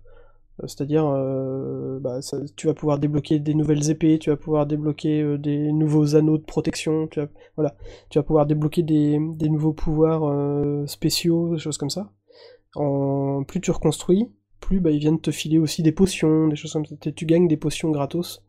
Euh, 0.60 0.66
C'est-à-dire, 0.66 1.06
euh, 1.06 1.98
bah, 2.00 2.20
tu 2.56 2.66
vas 2.66 2.74
pouvoir 2.74 2.98
débloquer 2.98 3.38
des 3.38 3.54
nouvelles 3.54 3.90
épées, 3.90 4.18
tu 4.18 4.30
vas 4.30 4.36
pouvoir 4.36 4.66
débloquer 4.66 5.22
euh, 5.22 5.38
des 5.38 5.72
nouveaux 5.72 6.14
anneaux 6.14 6.38
de 6.38 6.44
protection, 6.44 7.08
tu 7.08 7.20
vas, 7.56 8.22
pouvoir 8.22 8.46
débloquer 8.46 8.82
des, 8.82 9.18
nouveaux 9.18 9.72
pouvoirs 9.72 10.88
spéciaux, 10.88 11.54
des 11.54 11.58
choses 11.58 11.78
comme 11.78 11.90
ça. 11.90 12.10
Plus 13.46 13.60
tu 13.60 13.70
reconstruis, 13.70 14.30
plus 14.60 14.80
bah, 14.80 14.90
ils 14.90 14.98
viennent 14.98 15.20
te 15.20 15.30
filer 15.30 15.58
aussi 15.58 15.82
des 15.82 15.92
potions, 15.92 16.48
des 16.48 16.56
choses 16.56 16.72
comme 16.72 16.86
ça. 16.86 16.96
Tu 17.14 17.26
gagnes 17.26 17.48
des 17.48 17.56
potions 17.56 17.90
gratos 17.90 18.42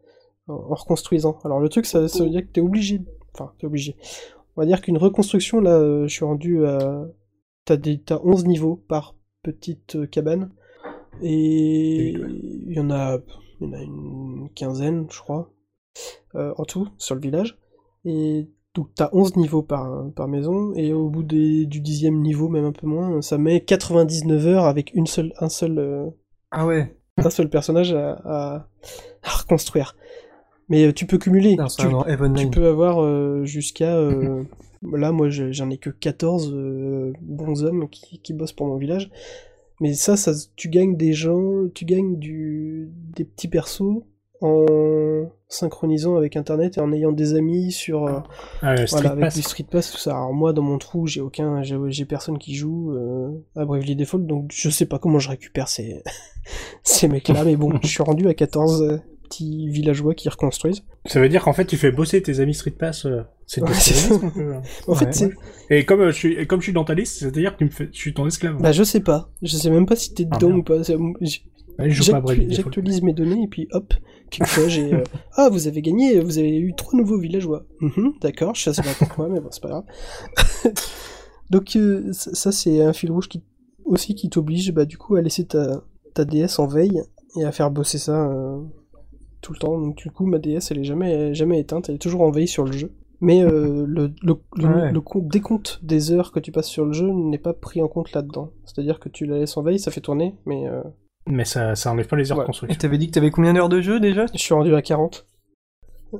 en, 0.47 0.57
reconstruisant. 0.75 1.39
Alors 1.43 1.59
le 1.59 1.69
truc, 1.69 1.85
ça, 1.85 2.01
veut 2.01 2.29
dire 2.29 2.41
que 2.41 2.51
t'es 2.51 2.61
obligé, 2.61 3.01
enfin 3.33 3.51
t'es 3.59 3.67
obligé. 3.67 3.95
On 4.55 4.61
va 4.61 4.67
dire 4.67 4.81
qu'une 4.81 4.97
reconstruction, 4.97 5.59
là, 5.61 6.05
je 6.05 6.13
suis 6.13 6.25
rendu 6.25 6.65
à, 6.65 7.07
t'as 7.65 7.77
des, 7.77 7.99
t'as 7.99 8.19
11 8.23 8.45
niveaux 8.45 8.75
par 8.87 9.15
petite 9.41 10.09
cabane, 10.09 10.51
et 11.23 12.09
il 12.67 12.73
y 12.73 12.79
en 12.79 12.89
a, 12.91 13.17
il 13.61 13.67
y 13.67 13.69
en 13.69 13.73
a 13.73 13.81
une 13.81 14.49
quinzaine, 14.55 15.07
je 15.09 15.19
crois, 15.19 15.51
euh, 16.35 16.53
en 16.57 16.65
tout 16.65 16.87
sur 16.97 17.15
le 17.15 17.21
village. 17.21 17.57
Et 18.05 18.47
donc 18.75 18.89
t'as 18.95 19.09
11 19.13 19.35
niveaux 19.37 19.61
par, 19.63 20.11
par 20.15 20.27
maison, 20.27 20.73
et 20.75 20.93
au 20.93 21.09
bout 21.09 21.23
des, 21.23 21.65
du 21.65 21.79
dixième 21.79 22.21
niveau, 22.21 22.49
même 22.49 22.65
un 22.65 22.71
peu 22.71 22.87
moins, 22.87 23.21
ça 23.21 23.37
met 23.37 23.61
99 23.61 24.47
heures 24.47 24.65
avec 24.65 24.91
une 24.93 25.05
seule, 25.07 25.33
un 25.39 25.49
seul, 25.49 25.77
euh, 25.79 26.09
Ah 26.51 26.65
ouais. 26.65 26.97
un 27.17 27.29
seul 27.29 27.49
personnage 27.49 27.93
à, 27.93 28.13
à- 28.25 28.67
à 29.23 29.29
reconstruire. 29.41 29.95
Mais 30.69 30.87
euh, 30.87 30.93
tu 30.93 31.05
peux 31.05 31.17
cumuler. 31.17 31.55
Non, 31.55 31.67
tu, 31.67 31.85
tu 32.35 32.49
peux 32.49 32.67
avoir 32.67 33.45
jusqu'à. 33.45 33.95
là, 34.81 35.11
moi, 35.11 35.29
je- 35.29 35.51
j'en 35.51 35.69
ai 35.69 35.77
que 35.77 35.89
14 35.89 36.51
euh, 36.53 37.13
bons 37.21 37.63
hommes 37.63 37.87
qui, 37.89 38.19
qui 38.19 38.33
bossent 38.33 38.53
pour 38.53 38.67
mon 38.67 38.77
village. 38.77 39.11
Mais 39.81 39.93
ça, 39.93 40.15
ça, 40.17 40.31
tu 40.55 40.69
gagnes 40.69 40.95
des 40.97 41.13
gens, 41.13 41.67
tu 41.73 41.85
gagnes 41.85 42.17
du, 42.17 42.89
des 43.15 43.25
petits 43.25 43.47
persos 43.47 44.03
en 44.41 45.29
synchronisant 45.47 46.17
avec 46.17 46.35
internet 46.35 46.77
et 46.77 46.81
en 46.81 46.91
ayant 46.91 47.11
des 47.13 47.33
amis 47.35 47.71
sur 47.71 48.05
euh, 48.07 48.19
Ah, 48.61 48.75
le 48.75 48.87
Street 48.87 48.99
voilà, 49.01 49.11
avec 49.11 49.23
Pass. 49.25 49.35
du 49.35 49.41
Street 49.41 49.65
Pass 49.69 49.91
tout 49.91 49.97
ça. 49.97 50.11
Alors 50.11 50.33
moi 50.33 50.51
dans 50.51 50.61
mon 50.63 50.77
trou 50.77 51.07
j'ai 51.07 51.21
aucun 51.21 51.63
j'ai 51.63 51.77
j'ai 51.87 52.05
personne 52.05 52.37
qui 52.37 52.55
joue 52.55 52.91
euh, 52.91 53.29
à 53.55 53.63
Bravely 53.63 53.95
Default 53.95 54.19
donc 54.25 54.51
je 54.53 54.69
sais 54.69 54.85
pas 54.85 54.99
comment 54.99 55.19
je 55.19 55.29
récupère 55.29 55.69
ces 55.69 56.03
ces 56.83 57.07
mecs 57.07 57.29
là 57.29 57.45
mais 57.45 57.55
bon 57.55 57.71
je 57.81 57.87
suis 57.87 58.03
rendu 58.03 58.27
à 58.27 58.33
14 58.33 58.81
euh, 58.81 58.97
petits 59.23 59.69
villageois 59.69 60.13
qui 60.13 60.27
reconstruisent. 60.27 60.83
Ça 61.05 61.19
veut 61.19 61.29
dire 61.29 61.43
qu'en 61.43 61.53
fait, 61.53 61.65
tu 61.65 61.77
fais 61.77 61.91
bosser 61.91 62.21
tes 62.21 62.39
amis 62.39 62.53
Street 62.53 62.71
Pass. 62.71 63.07
Euh, 63.61 63.67
c'est 63.73 64.11
Ouais, 64.11 64.23
un 64.25 64.29
peu, 64.29 64.53
hein. 64.55 64.61
En 64.87 64.95
fait 64.95 65.13
c'est 65.13 65.31
Et 65.69 65.85
comme, 65.85 66.01
euh, 66.01 66.11
je 66.11 66.15
suis, 66.17 66.33
et 66.33 66.45
comme 66.47 66.59
je 66.61 66.65
suis 66.65 66.73
dans 66.73 66.83
ta 66.83 66.93
liste, 66.93 67.19
c'est-à-dire 67.19 67.53
que 67.53 67.59
tu 67.59 67.65
me 67.65 67.69
fais, 67.69 67.89
je 67.91 67.97
suis 67.97 68.13
ton 68.13 68.25
esclave. 68.25 68.57
bah 68.61 68.71
je 68.71 68.83
sais 68.83 68.99
pas, 69.01 69.29
je 69.41 69.55
sais 69.55 69.69
même 69.69 69.85
pas 69.85 69.95
si 69.95 70.13
t'es 70.13 70.27
Ah, 70.31 70.37
dedans 70.37 70.55
ou 70.57 70.63
pas. 70.63 70.79
Default. 70.79 71.13
J'actualise 72.49 73.01
mes 73.01 73.13
données 73.13 73.43
et 73.43 73.47
puis 73.47 73.67
hop, 73.71 73.93
quelquefois 74.29 74.67
j'ai 74.67 74.93
euh, 74.93 75.03
ah 75.35 75.49
vous 75.51 75.67
avez 75.67 75.81
gagné, 75.81 76.19
vous 76.19 76.37
avez 76.37 76.57
eu 76.57 76.73
trois 76.75 76.97
nouveaux 76.97 77.17
villageois. 77.19 77.65
Mhm, 77.81 78.13
D'accord, 78.21 78.53
je 78.55 78.69
sais 78.71 78.81
pas 78.81 78.93
pourquoi 78.97 79.27
mais 79.29 79.39
bon 79.39 79.49
c'est 79.51 79.61
pas 79.63 79.69
grave. 79.69 79.83
Donc 81.49 81.75
euh, 81.75 82.11
ça 82.13 82.33
ça, 82.33 82.51
c'est 82.51 82.81
un 82.81 82.93
fil 82.93 83.11
rouge 83.11 83.27
qui 83.27 83.43
aussi 83.85 84.15
qui 84.15 84.29
t'oblige 84.29 84.71
bah 84.71 84.85
du 84.85 84.97
coup 84.97 85.15
à 85.15 85.21
laisser 85.21 85.45
ta 85.45 85.83
ta 86.13 86.25
DS 86.25 86.59
en 86.59 86.67
veille 86.67 87.01
et 87.39 87.43
à 87.43 87.51
faire 87.51 87.71
bosser 87.71 87.97
ça 87.97 88.29
euh, 88.29 88.59
tout 89.41 89.53
le 89.53 89.59
temps. 89.59 89.79
Donc 89.79 89.97
du 89.97 90.11
coup 90.11 90.25
ma 90.25 90.37
DS 90.39 90.59
elle 90.71 90.79
est 90.79 90.83
jamais 90.83 91.33
jamais 91.33 91.59
éteinte, 91.59 91.89
elle 91.89 91.95
est 91.95 91.99
toujours 91.99 92.21
en 92.21 92.31
veille 92.31 92.47
sur 92.47 92.65
le 92.65 92.71
jeu. 92.71 92.91
Mais 93.25 93.41
euh, 93.41 93.85
le, 93.87 94.13
le, 94.21 94.35
le, 94.57 94.67
Ouais. 94.67 94.91
le 94.91 95.01
compte- 95.01 95.27
décompte 95.29 95.79
des 95.81 96.11
heures 96.11 96.31
que 96.33 96.39
tu 96.41 96.51
passes 96.51 96.67
sur 96.67 96.83
le 96.85 96.91
jeu 96.91 97.09
n'est 97.09 97.37
pas 97.37 97.53
pris 97.53 97.81
en 97.81 97.87
compte 97.87 98.11
là-dedans. 98.11 98.51
C'est-à-dire 98.65 98.99
que 98.99 99.07
tu 99.07 99.25
la 99.25 99.37
laisses 99.39 99.55
en 99.55 99.63
veille, 99.63 99.79
ça 99.79 99.91
fait 99.91 100.01
tourner, 100.01 100.35
mais 100.45 100.67
euh, 100.67 100.81
Mais 101.25 101.45
ça, 101.45 101.73
ça 101.75 101.91
enlève 101.91 102.07
pas 102.07 102.17
les 102.17 102.31
heures 102.31 102.39
Ouais. 102.39 102.45
de 102.45 102.71
Et 102.71 102.75
t'avais 102.75 102.97
dit 102.97 103.07
que 103.07 103.13
t'avais 103.13 103.31
combien 103.31 103.53
d'heures 103.53 103.69
de 103.69 103.79
jeu 103.79 103.99
déjà 104.01 104.25
je 104.33 104.37
suis 104.39 104.53
rendu 104.53 104.75
à 104.75 104.81
40. 104.81 105.25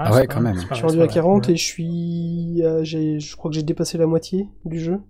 Ah 0.00 0.14
ouais, 0.14 0.26
quand 0.28 0.40
même. 0.40 0.56
c'est 0.56 0.68
Je 0.70 0.74
suis 0.74 0.84
rendu 0.84 1.00
à 1.02 1.06
pas 1.06 1.12
40 1.12 1.44
vrai. 1.44 1.52
et 1.54 1.56
je 1.56 1.64
suis. 1.64 2.62
à- 2.64 2.84
je 2.84 3.36
crois 3.36 3.50
que 3.50 3.56
j'ai 3.56 3.62
dépassé 3.64 3.98
la 3.98 4.06
moitié 4.06 4.46
du 4.64 4.78
jeu. 4.78 5.00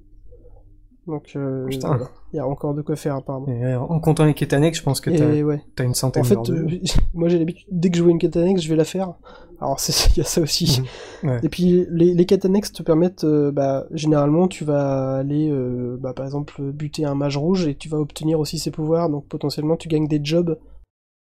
Donc, 1.09 1.33
euh, 1.37 1.67
voilà. 1.83 2.11
il 2.33 2.37
y 2.37 2.39
a 2.39 2.47
encore 2.47 2.75
de 2.75 2.83
quoi 2.83 2.95
faire 2.95 3.17
apparemment. 3.17 3.49
Et, 3.49 3.65
euh, 3.65 3.81
En 3.81 3.99
comptant 3.99 4.27
les 4.27 4.35
quêtes 4.35 4.53
annexes, 4.53 4.79
je 4.79 4.83
pense 4.85 5.01
que 5.01 5.09
t'as 5.11 5.27
ouais. 5.43 5.65
une 5.81 5.95
centaine 5.95 6.21
En 6.23 6.25
fait, 6.25 6.51
euh, 6.51 6.69
moi 7.15 7.29
j'ai 7.31 7.39
l'habitude, 7.39 7.67
dès 7.73 7.91
que 7.91 7.97
je 7.97 8.03
vois 8.03 8.13
une 8.13 8.19
quête 8.19 8.37
annexe, 8.37 8.61
je 8.63 8.69
vais 8.69 8.77
la 8.77 8.85
faire. 8.85 9.15
Alors 9.61 9.81
c'est- 9.81 10.11
il 10.15 10.19
y 10.19 10.21
a 10.21 10.25
ça 10.25 10.43
aussi. 10.43 10.83
Mhm. 11.23 11.31
Ouais. 11.31 11.41
Et 11.43 11.49
puis 11.49 11.87
les, 11.91 12.13
les 12.15 12.27
quêtes 12.27 12.45
annexes 12.45 12.73
te 12.73 12.83
permettent, 12.83 13.25
euh, 13.25 13.51
bah, 13.51 13.87
généralement 13.91 14.49
tu 14.49 14.65
vas 14.65 15.17
aller, 15.17 15.51
bah, 15.99 16.13
par 16.13 16.27
exemple, 16.27 16.61
buter 16.73 17.07
un 17.07 17.15
mage 17.15 17.39
rouge 17.39 17.67
et 17.67 17.75
tu 17.75 17.89
vas 17.89 17.99
obtenir 17.99 18.39
aussi 18.39 18.59
ses 18.59 18.71
pouvoirs. 18.71 19.09
Donc 19.09 19.27
potentiellement 19.29 19.77
tu 19.77 19.89
gagnes 19.89 20.09
des 20.09 20.21
jobs 20.23 20.59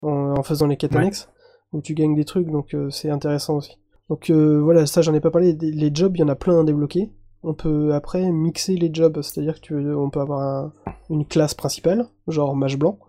en, 0.01 0.35
en 0.37 0.43
faisant 0.43 0.67
les 0.67 0.77
quêtes 0.77 0.93
Ouais. 0.93 0.99
annexes, 0.99 1.29
ou 1.73 1.81
tu 1.81 1.93
gagnes 1.93 2.15
des 2.15 2.25
trucs, 2.25 2.49
donc 2.49 2.73
c'est 2.89 3.09
intéressant 3.09 3.57
aussi. 3.57 3.77
Donc 4.09 4.29
euh, 4.29 4.61
voilà, 4.61 4.85
ça 4.85 5.01
j'en 5.01 5.13
ai 5.13 5.19
pas 5.19 5.31
parlé. 5.31 5.57
Les 5.61 5.91
jobs, 5.93 6.15
il 6.15 6.21
y 6.21 6.23
en 6.23 6.29
a 6.29 6.35
plein 6.35 6.59
à 6.61 6.63
débloquer. 6.63 7.11
On 7.43 7.53
peut 7.53 7.93
après 7.93 8.32
mixer 8.32 8.75
les 8.75 8.89
jobs, 8.93 9.21
c'est-à-dire 9.21 9.56
que 9.56 9.60
tu, 9.60 9.75
on 9.75 10.10
peut 10.10 10.21
avoir 10.21 10.41
un- 10.41 10.73
une 11.10 11.25
classe 11.25 11.53
principale, 11.53 12.08
genre 12.27 12.56
mage 12.56 12.77
blanc, 12.77 12.99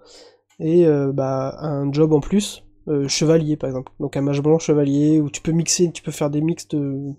et 0.59 0.87
euh, 0.87 1.12
bah, 1.12 1.57
un 1.61 1.92
job 1.92 2.12
en 2.12 2.20
plus, 2.20 2.64
euh, 2.88 3.07
chevalier 3.09 3.57
par 3.57 3.68
exemple. 3.70 3.92
Donc 4.01 4.16
un 4.16 4.23
mage 4.23 4.42
blanc 4.42 4.59
chevalier, 4.59 5.20
où 5.20 5.31
tu 5.31 5.40
peux 5.40 5.53
mixer, 5.53 5.92
tu 5.92 6.03
peux 6.03 6.11
faire 6.12 6.31
des 6.31 6.40
mix 6.40 6.66
de 6.68 7.12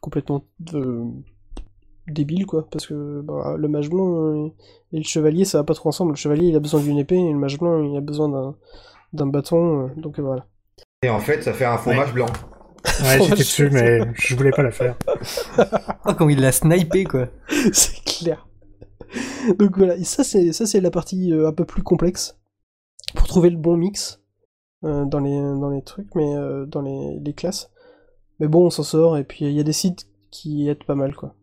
complètement 0.00 0.44
de... 0.60 1.02
débiles 2.06 2.46
quoi, 2.46 2.66
parce 2.70 2.86
que 2.86 3.22
bah, 3.22 3.56
le 3.58 3.68
mage 3.68 3.90
blanc 3.90 4.16
euh, 4.16 4.48
et 4.92 4.98
le 4.98 5.02
chevalier 5.04 5.44
ça 5.44 5.58
va 5.58 5.64
pas 5.64 5.74
trop 5.74 5.88
ensemble. 5.88 6.12
Le 6.12 6.16
chevalier 6.16 6.48
il 6.48 6.56
a 6.56 6.60
besoin 6.60 6.80
d'une 6.80 6.98
épée, 6.98 7.18
et 7.18 7.32
le 7.32 7.38
mage 7.38 7.58
blanc 7.58 7.82
il 7.82 7.96
a 7.96 8.00
besoin 8.00 8.28
d'un 8.28 8.54
d'un 9.12 9.26
bâton, 9.26 9.86
euh, 9.86 9.88
donc 9.96 10.18
euh, 10.18 10.22
voilà. 10.22 10.46
Et 11.02 11.08
en 11.10 11.20
fait, 11.20 11.42
ça 11.42 11.52
fait 11.52 11.64
un 11.66 11.78
fromage 11.78 12.12
blanc. 12.14 12.26
Ouais, 13.02 13.18
j'étais 13.22 13.36
dessus, 13.36 13.70
mais 13.70 14.00
je 14.14 14.34
voulais 14.36 14.50
pas 14.50 14.62
la 14.62 14.70
faire. 14.70 14.96
Oh, 16.06 16.12
quand 16.16 16.28
il 16.28 16.40
l'a 16.40 16.52
snipé, 16.52 17.04
quoi. 17.04 17.28
c'est 17.72 18.02
clair. 18.04 18.46
Donc 19.58 19.76
voilà, 19.78 19.96
et 19.96 20.04
ça 20.04 20.24
c'est 20.24 20.52
ça 20.52 20.66
c'est 20.66 20.80
la 20.80 20.90
partie 20.90 21.32
euh, 21.32 21.48
un 21.48 21.52
peu 21.52 21.64
plus 21.64 21.82
complexe 21.82 22.38
pour 23.14 23.26
trouver 23.28 23.50
le 23.50 23.56
bon 23.56 23.76
mix 23.76 24.20
euh, 24.84 25.04
dans 25.04 25.20
les 25.20 25.36
dans 25.38 25.70
les 25.70 25.82
trucs, 25.82 26.14
mais 26.14 26.34
euh, 26.36 26.66
dans 26.66 26.82
les, 26.82 27.20
les 27.20 27.32
classes. 27.34 27.70
Mais 28.40 28.48
bon, 28.48 28.66
on 28.66 28.70
s'en 28.70 28.82
sort 28.82 29.16
et 29.16 29.24
puis 29.24 29.44
il 29.44 29.52
y 29.52 29.60
a 29.60 29.64
des 29.64 29.72
sites 29.72 30.08
qui 30.30 30.68
aident 30.68 30.84
pas 30.84 30.96
mal 30.96 31.14
quoi. 31.14 31.34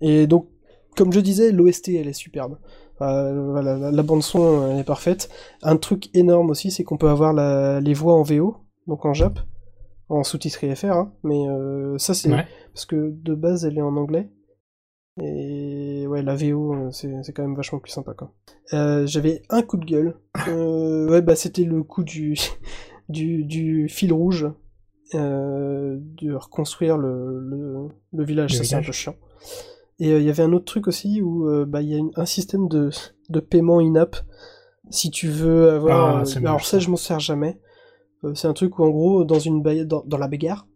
Et 0.00 0.26
donc 0.26 0.48
comme 0.96 1.12
je 1.12 1.20
disais, 1.20 1.52
l'OST 1.52 1.88
elle 1.90 2.08
est 2.08 2.12
superbe. 2.12 2.58
Euh, 3.02 3.50
voilà, 3.52 3.76
la, 3.78 3.90
la 3.92 4.02
bande 4.02 4.22
son 4.22 4.70
elle 4.72 4.78
est 4.80 4.84
parfaite. 4.84 5.30
Un 5.62 5.76
truc 5.76 6.10
énorme 6.14 6.50
aussi, 6.50 6.70
c'est 6.70 6.82
qu'on 6.84 6.96
peut 6.98 7.08
avoir 7.08 7.32
la- 7.32 7.80
les 7.80 7.94
voix 7.94 8.14
en 8.14 8.22
VO, 8.22 8.56
donc 8.88 9.04
en 9.04 9.14
Jap, 9.14 9.38
en 10.10 10.22
sous-titré 10.24 10.74
FR, 10.74 10.86
hein, 10.92 11.12
mais 11.22 11.48
euh, 11.48 11.96
ça 11.98 12.12
c'est 12.14 12.30
Ouais. 12.30 12.46
parce 12.74 12.84
que 12.84 13.10
de 13.10 13.34
base 13.34 13.64
elle 13.64 13.78
est 13.78 13.82
en 13.82 13.96
anglais. 13.96 14.30
Et 15.22 16.06
ouais, 16.06 16.22
la 16.22 16.34
VO, 16.36 16.74
euh, 16.74 16.90
c'est 16.92 17.32
quand 17.32 17.42
même 17.42 17.56
vachement 17.56 17.78
plus 17.78 17.90
sympa 17.90 18.14
quoi. 18.14 18.32
Euh, 18.72 19.06
J'avais 19.06 19.42
un 19.50 19.62
coup 19.62 19.76
de 19.76 19.84
gueule. 19.84 20.16
Euh, 20.48 21.08
ouais, 21.10 21.20
bah 21.22 21.36
c'était 21.36 21.64
le 21.64 21.82
coup 21.82 22.02
du, 22.04 22.34
du, 23.08 23.44
du 23.44 23.88
fil 23.88 24.12
rouge, 24.12 24.46
de 25.12 26.34
reconstruire 26.34 26.96
le, 26.96 27.40
le, 27.40 27.88
le 28.12 28.24
village, 28.24 28.52
Le 28.52 28.58
ça 28.58 28.64
c'est 28.64 28.76
un 28.76 28.82
peu 28.82 28.92
chiant. 28.92 29.16
Et 29.98 30.16
il 30.16 30.22
y 30.22 30.30
avait 30.30 30.42
un 30.42 30.52
autre 30.52 30.64
truc 30.64 30.86
aussi 30.88 31.20
où 31.20 31.46
bah, 31.66 31.82
il 31.82 31.88
y 31.90 31.94
a 31.94 31.98
une- 31.98 32.12
un 32.16 32.24
système 32.24 32.68
de, 32.68 32.90
de 33.28 33.40
paiement 33.40 33.80
in-app. 33.80 34.16
Si 34.88 35.10
tu 35.10 35.28
veux 35.28 35.70
avoir. 35.70 36.16
Ah, 36.16 36.24
alors 36.38 36.64
ça. 36.64 36.78
je 36.78 36.88
m'en 36.90 36.96
sers 36.96 37.20
jamais. 37.20 37.60
Euh, 38.24 38.34
c'est 38.34 38.48
un 38.48 38.52
truc 38.52 38.78
où 38.78 38.84
en 38.84 38.90
gros, 38.90 39.24
dans, 39.24 39.38
une 39.38 39.62
dans, 39.86 40.02
dans 40.06 40.18
la 40.18 40.28
bagarre, 40.28 40.66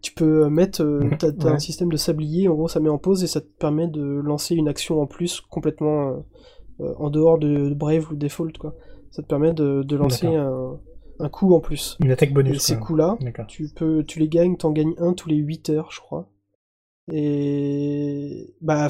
tu 0.00 0.12
peux 0.14 0.44
euh, 0.44 0.48
mettre. 0.50 0.82
euh, 0.82 1.00
Mhm, 1.04 1.18
t'as 1.18 1.52
un 1.52 1.58
système 1.58 1.90
de 1.90 1.96
sablier, 1.96 2.48
en 2.48 2.54
gros, 2.54 2.68
ça 2.68 2.80
met 2.80 2.88
en 2.88 2.98
pause 2.98 3.22
et 3.24 3.26
ça 3.26 3.40
te 3.40 3.46
permet 3.58 3.88
de 3.88 4.02
lancer 4.02 4.54
une 4.54 4.68
action 4.68 5.00
en 5.00 5.06
plus 5.06 5.40
complètement 5.42 6.24
euh, 6.80 6.94
en 6.98 7.10
dehors 7.10 7.38
de 7.38 7.74
Brave 7.74 8.10
ou 8.10 8.16
Default, 8.16 8.52
quoi. 8.58 8.74
Ça 9.10 9.22
te 9.22 9.26
permet 9.28 9.52
de, 9.52 9.82
de 9.82 9.96
lancer 9.96 10.26
un, 10.34 10.78
un 11.18 11.28
coup 11.28 11.54
en 11.54 11.60
plus. 11.60 11.96
Une 12.00 12.10
attaque 12.12 12.30
Et 12.30 12.34
bonus. 12.34 12.62
ces 12.62 12.76
quoi. 12.76 12.86
coups-là, 12.86 13.16
D'accord. 13.20 13.46
tu 13.48 13.68
peux, 13.74 14.04
tu 14.04 14.18
les 14.20 14.28
gagnes, 14.28 14.56
t'en 14.56 14.70
gagnes 14.70 14.94
un 14.98 15.12
tous 15.12 15.28
les 15.28 15.36
8 15.36 15.70
heures, 15.70 15.90
je 15.90 16.00
crois. 16.00 16.28
Et 17.12 18.54
bah 18.60 18.88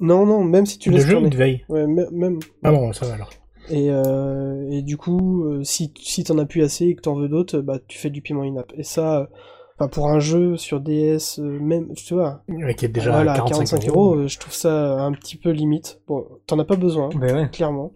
non 0.00 0.24
non, 0.26 0.44
même 0.44 0.66
si 0.66 0.78
tu 0.78 0.90
de 0.90 0.94
laisses 0.94 1.04
jeu 1.06 1.12
ou 1.12 1.14
tourner. 1.16 1.30
de 1.30 1.36
veille? 1.36 1.64
Ouais, 1.68 1.86
me- 1.86 2.08
même. 2.10 2.38
Ah 2.62 2.70
bon, 2.70 2.92
ça 2.92 3.06
va 3.06 3.14
alors. 3.14 3.30
Et, 3.68 3.88
euh, 3.90 4.68
et 4.70 4.82
du 4.82 4.96
coup, 4.96 5.44
euh, 5.44 5.64
si 5.64 5.92
si 5.98 6.24
t'en 6.24 6.38
as 6.38 6.46
plus 6.46 6.62
assez 6.62 6.86
et 6.86 6.94
que 6.94 7.02
t'en 7.02 7.14
veux 7.14 7.28
d'autres, 7.28 7.58
bah 7.60 7.78
tu 7.86 7.98
fais 7.98 8.10
du 8.10 8.22
paiement 8.22 8.42
in-app. 8.42 8.72
Et 8.76 8.82
ça, 8.84 9.20
euh, 9.20 9.26
Enfin, 9.78 9.88
pour 9.88 10.08
un 10.08 10.20
jeu 10.20 10.56
sur 10.56 10.80
DS, 10.80 11.38
euh, 11.38 11.58
même, 11.60 11.92
tu 11.92 12.14
vois, 12.14 12.42
Ouais, 12.48 12.74
qui 12.74 12.86
est 12.86 12.88
déjà 12.88 13.10
voilà, 13.10 13.32
à 13.32 13.36
45, 13.36 13.86
euros, 13.88 14.14
euh, 14.14 14.26
je 14.26 14.38
trouve 14.38 14.54
ça 14.54 14.98
un 15.02 15.12
petit 15.12 15.36
peu 15.36 15.50
limite. 15.50 16.00
Bon, 16.08 16.26
t'en 16.46 16.58
as 16.58 16.64
pas 16.64 16.76
besoin, 16.76 17.10
Ben 17.14 17.36
ouais. 17.36 17.48
clairement. 17.50 17.92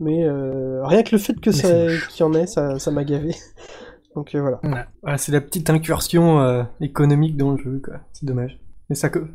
Mais 0.00 0.24
euh, 0.24 0.84
rien 0.84 1.04
que 1.04 1.12
le 1.12 1.18
fait 1.18 1.34
que 1.34 1.50
Mais 1.50 1.56
ça, 1.56 1.68
c'est 1.68 2.08
qu'il 2.08 2.20
y 2.20 2.22
en 2.24 2.34
ait, 2.34 2.48
ça, 2.48 2.80
ça 2.80 2.90
m'a 2.90 3.04
gavé. 3.04 3.32
Donc 4.16 4.34
euh, 4.34 4.40
voilà. 4.40 4.86
C'est 5.16 5.30
la 5.30 5.40
petite 5.40 5.70
incursion 5.70 6.40
euh, 6.40 6.64
économique 6.80 7.36
dans 7.36 7.52
le 7.52 7.58
jeu, 7.58 7.80
quoi. 7.84 7.94
C'est 8.12 8.26
dommage. 8.26 8.58
Mais 8.90 8.96
ça, 8.96 9.08
que... 9.08 9.26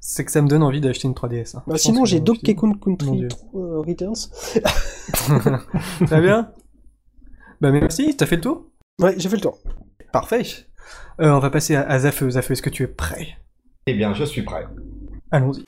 c'est 0.00 0.24
que 0.24 0.30
ça 0.30 0.42
me 0.42 0.48
donne 0.48 0.62
envie 0.62 0.80
d'acheter 0.80 1.08
une 1.08 1.14
3DS. 1.14 1.56
hein. 1.56 1.62
Bah, 1.66 1.76
sinon, 1.78 2.02
que 2.02 2.08
j'ai 2.08 2.20
Donkey 2.20 2.54
Kong 2.54 2.78
Country 2.80 3.24
euh, 3.54 3.80
Returns. 3.80 4.30
Très 6.06 6.20
bien. 6.20 6.52
Bah 7.60 7.70
merci, 7.70 8.16
t'as 8.16 8.26
fait 8.26 8.36
le 8.36 8.42
tour? 8.42 8.66
Ouais, 9.00 9.14
j'ai 9.16 9.28
fait 9.28 9.36
le 9.36 9.42
tour. 9.42 9.58
Parfait. 10.12 10.42
Euh, 11.20 11.30
on 11.30 11.38
va 11.38 11.50
passer 11.50 11.74
à, 11.74 11.82
à 11.88 11.98
Zafeu. 12.00 12.30
Zafeu, 12.30 12.52
est-ce 12.52 12.62
que 12.62 12.70
tu 12.70 12.82
es 12.82 12.88
prêt? 12.88 13.28
Eh 13.86 13.94
bien, 13.94 14.14
je 14.14 14.24
suis 14.24 14.42
prêt. 14.42 14.66
Allons-y. 15.30 15.64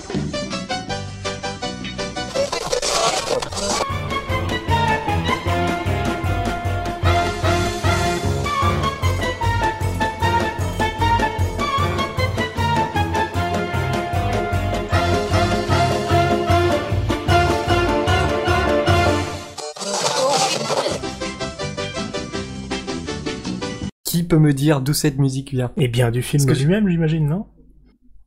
Peut 24.34 24.40
me 24.40 24.52
dire 24.52 24.80
d'où 24.80 24.94
cette 24.94 25.16
musique 25.18 25.52
vient 25.52 25.70
Et 25.76 25.86
bien 25.86 26.10
du 26.10 26.20
film 26.20 26.44
Parce 26.44 26.58
que 26.58 26.64
lui-même, 26.64 26.88
j'imagine, 26.88 27.28
non? 27.28 27.46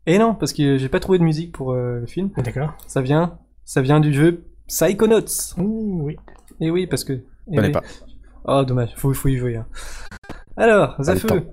Eh 0.05 0.17
non, 0.17 0.35
parce 0.35 0.53
que 0.53 0.77
j'ai 0.77 0.87
pas 0.87 1.01
trouvé 1.01 1.19
de 1.19 1.23
musique 1.25 1.51
pour 1.51 1.73
euh, 1.73 1.99
le 1.99 2.05
film. 2.05 2.29
D'accord. 2.37 2.77
Ça 2.87 3.01
vient, 3.01 3.37
ça 3.65 3.81
vient 3.81 3.99
du 3.99 4.13
jeu 4.13 4.45
Psychonauts. 4.69 5.25
Ouh, 5.57 6.03
oui. 6.05 6.15
Et 6.61 6.71
oui, 6.71 6.87
parce 6.87 7.03
que. 7.03 7.11
eh 7.11 7.25
Je 7.51 7.55
connais 7.57 7.73
pas. 7.73 7.83
Oh, 8.45 8.63
dommage, 8.63 8.93
faut, 8.95 9.13
faut 9.13 9.27
y 9.27 9.35
jouer. 9.35 9.57
hein. 9.57 9.65
Alors, 10.55 10.95
Zafeu. 11.03 11.43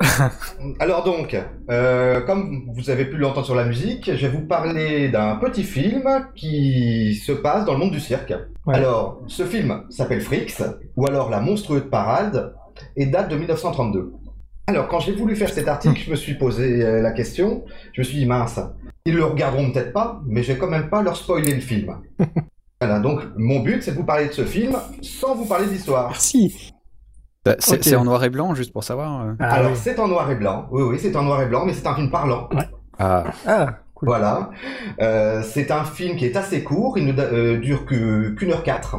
Alors 0.80 1.04
donc, 1.04 1.36
euh, 1.70 2.22
comme 2.22 2.70
vous 2.74 2.88
avez 2.88 3.04
pu 3.04 3.18
l'entendre 3.18 3.44
sur 3.44 3.54
la 3.54 3.66
musique, 3.66 4.06
je 4.14 4.26
vais 4.26 4.32
vous 4.32 4.46
parler 4.46 5.10
d'un 5.10 5.36
petit 5.36 5.62
film 5.62 6.08
qui 6.34 7.16
se 7.16 7.32
passe 7.32 7.66
dans 7.66 7.74
le 7.74 7.80
monde 7.80 7.92
du 7.92 8.00
cirque. 8.00 8.32
Ouais. 8.64 8.76
Alors, 8.76 9.20
ce 9.26 9.44
film 9.44 9.84
s'appelle 9.90 10.22
Frix, 10.22 10.62
ou 10.96 11.06
alors 11.06 11.28
La 11.28 11.42
monstrueuse 11.42 11.84
parade, 11.90 12.54
et 12.96 13.06
date 13.06 13.28
de 13.30 13.36
1932. 13.36 14.12
Alors, 14.66 14.88
quand 14.88 14.98
j'ai 15.00 15.12
voulu 15.12 15.36
faire 15.36 15.50
cet 15.50 15.68
article, 15.68 16.00
je 16.06 16.10
me 16.10 16.16
suis 16.16 16.34
posé 16.34 16.82
euh, 16.84 17.02
la 17.02 17.12
question, 17.12 17.64
je 17.92 18.00
me 18.00 18.04
suis 18.04 18.18
dit, 18.18 18.26
mince, 18.26 18.58
ils 19.04 19.14
le 19.14 19.24
regarderont 19.24 19.70
peut-être 19.70 19.92
pas, 19.92 20.22
mais 20.26 20.42
je 20.42 20.52
vais 20.52 20.58
quand 20.58 20.68
même 20.70 20.88
pas 20.88 21.02
leur 21.02 21.16
spoiler 21.16 21.54
le 21.54 21.60
film. 21.60 21.94
voilà, 22.80 22.98
donc 22.98 23.20
mon 23.36 23.60
but, 23.60 23.82
c'est 23.82 23.90
de 23.92 23.96
vous 23.96 24.04
parler 24.04 24.28
de 24.28 24.32
ce 24.32 24.44
film 24.44 24.74
sans 25.02 25.34
vous 25.34 25.44
parler 25.44 25.66
d'histoire. 25.66 26.08
Merci. 26.08 26.72
Bah, 27.44 27.56
C'est 27.58 27.94
en 27.94 28.04
noir 28.04 28.24
et 28.24 28.30
blanc, 28.30 28.54
juste 28.54 28.72
pour 28.72 28.84
savoir. 28.84 29.26
euh. 29.26 29.32
Ah, 29.38 29.56
alors, 29.56 29.72
oui. 29.72 29.76
c'est 29.80 29.98
en 29.98 30.08
noir 30.08 30.30
et 30.30 30.34
blanc, 30.36 30.66
oui, 30.70 30.82
oui, 30.82 30.98
c'est 30.98 31.14
en 31.14 31.22
noir 31.24 31.42
et 31.42 31.46
blanc, 31.46 31.66
mais 31.66 31.74
c'est 31.74 31.86
un 31.86 31.94
film 31.94 32.10
parlant. 32.10 32.48
Ah, 32.98 33.24
Ah, 33.46 33.78
cool. 33.94 34.08
Voilà. 34.08 34.48
Euh, 35.02 35.42
c'est 35.42 35.70
un 35.70 35.84
film 35.84 36.16
qui 36.16 36.24
est 36.24 36.36
assez 36.36 36.64
court, 36.64 36.96
il 36.96 37.04
ne 37.04 37.12
euh, 37.20 37.58
dure 37.58 37.84
que- 37.84 38.30
qu'une 38.30 38.50
heure 38.50 38.62
quatre. 38.62 38.96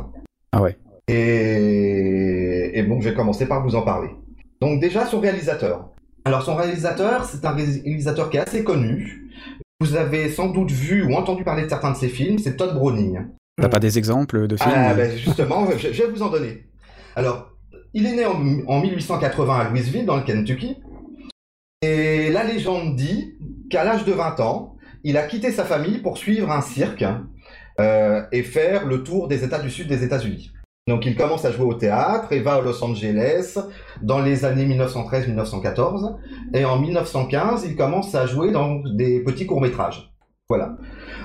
ah 0.51 0.61
ouais. 0.61 0.77
Et, 1.07 2.71
et 2.73 2.83
bon, 2.83 2.99
je 3.01 3.09
vais 3.09 3.15
commencer 3.15 3.45
par 3.47 3.63
vous 3.63 3.75
en 3.75 3.81
parler. 3.81 4.09
Donc 4.61 4.79
déjà, 4.79 5.05
son 5.05 5.19
réalisateur. 5.19 5.89
Alors 6.25 6.41
son 6.41 6.55
réalisateur, 6.55 7.25
c'est 7.25 7.45
un 7.45 7.51
réalisateur 7.51 8.29
qui 8.29 8.37
est 8.37 8.41
assez 8.41 8.63
connu. 8.63 9.29
Vous 9.79 9.95
avez 9.95 10.29
sans 10.29 10.49
doute 10.49 10.71
vu 10.71 11.03
ou 11.03 11.13
entendu 11.13 11.43
parler 11.43 11.63
de 11.63 11.69
certains 11.69 11.91
de 11.91 11.97
ses 11.97 12.09
films, 12.09 12.39
c'est 12.39 12.55
Todd 12.55 12.73
Browning. 12.73 13.19
T'as 13.61 13.69
pas 13.69 13.79
des 13.79 13.97
exemples 13.97 14.47
de 14.47 14.57
films 14.57 14.71
Ah, 14.73 14.93
ben, 14.93 15.15
justement, 15.15 15.67
je, 15.77 15.91
je 15.91 16.03
vais 16.03 16.09
vous 16.09 16.23
en 16.23 16.29
donner. 16.29 16.65
Alors, 17.15 17.51
il 17.93 18.05
est 18.05 18.15
né 18.15 18.25
en, 18.25 18.41
en 18.67 18.81
1880 18.81 19.55
à 19.55 19.69
Louisville, 19.69 20.05
dans 20.05 20.17
le 20.17 20.23
Kentucky. 20.23 20.77
Et 21.81 22.29
la 22.31 22.43
légende 22.43 22.95
dit 22.95 23.35
qu'à 23.69 23.83
l'âge 23.83 24.05
de 24.05 24.11
20 24.11 24.39
ans, 24.39 24.75
il 25.03 25.17
a 25.17 25.23
quitté 25.23 25.51
sa 25.51 25.63
famille 25.63 25.99
pour 25.99 26.17
suivre 26.17 26.51
un 26.51 26.61
cirque 26.61 27.05
euh, 27.79 28.23
et 28.31 28.43
faire 28.43 28.85
le 28.87 29.03
tour 29.03 29.27
des 29.27 29.43
États 29.43 29.59
du 29.59 29.69
Sud 29.69 29.87
des 29.87 30.03
États-Unis. 30.03 30.51
Donc 30.87 31.07
il 31.07 31.15
commence 31.15 31.43
à 31.45 31.51
jouer 31.51 31.65
au 31.65 31.73
théâtre 31.73 32.31
et 32.31 32.41
va 32.41 32.55
à 32.55 32.61
Los 32.61 32.83
Angeles 32.83 33.57
dans 34.03 34.19
les 34.19 34.45
années 34.45 34.67
1913-1914. 34.67 36.15
Et 36.53 36.63
en 36.63 36.77
1915, 36.77 37.65
il 37.67 37.75
commence 37.75 38.13
à 38.13 38.27
jouer 38.27 38.51
dans 38.51 38.83
des 38.95 39.23
petits 39.23 39.47
courts-métrages. 39.47 40.11
Voilà. 40.47 40.77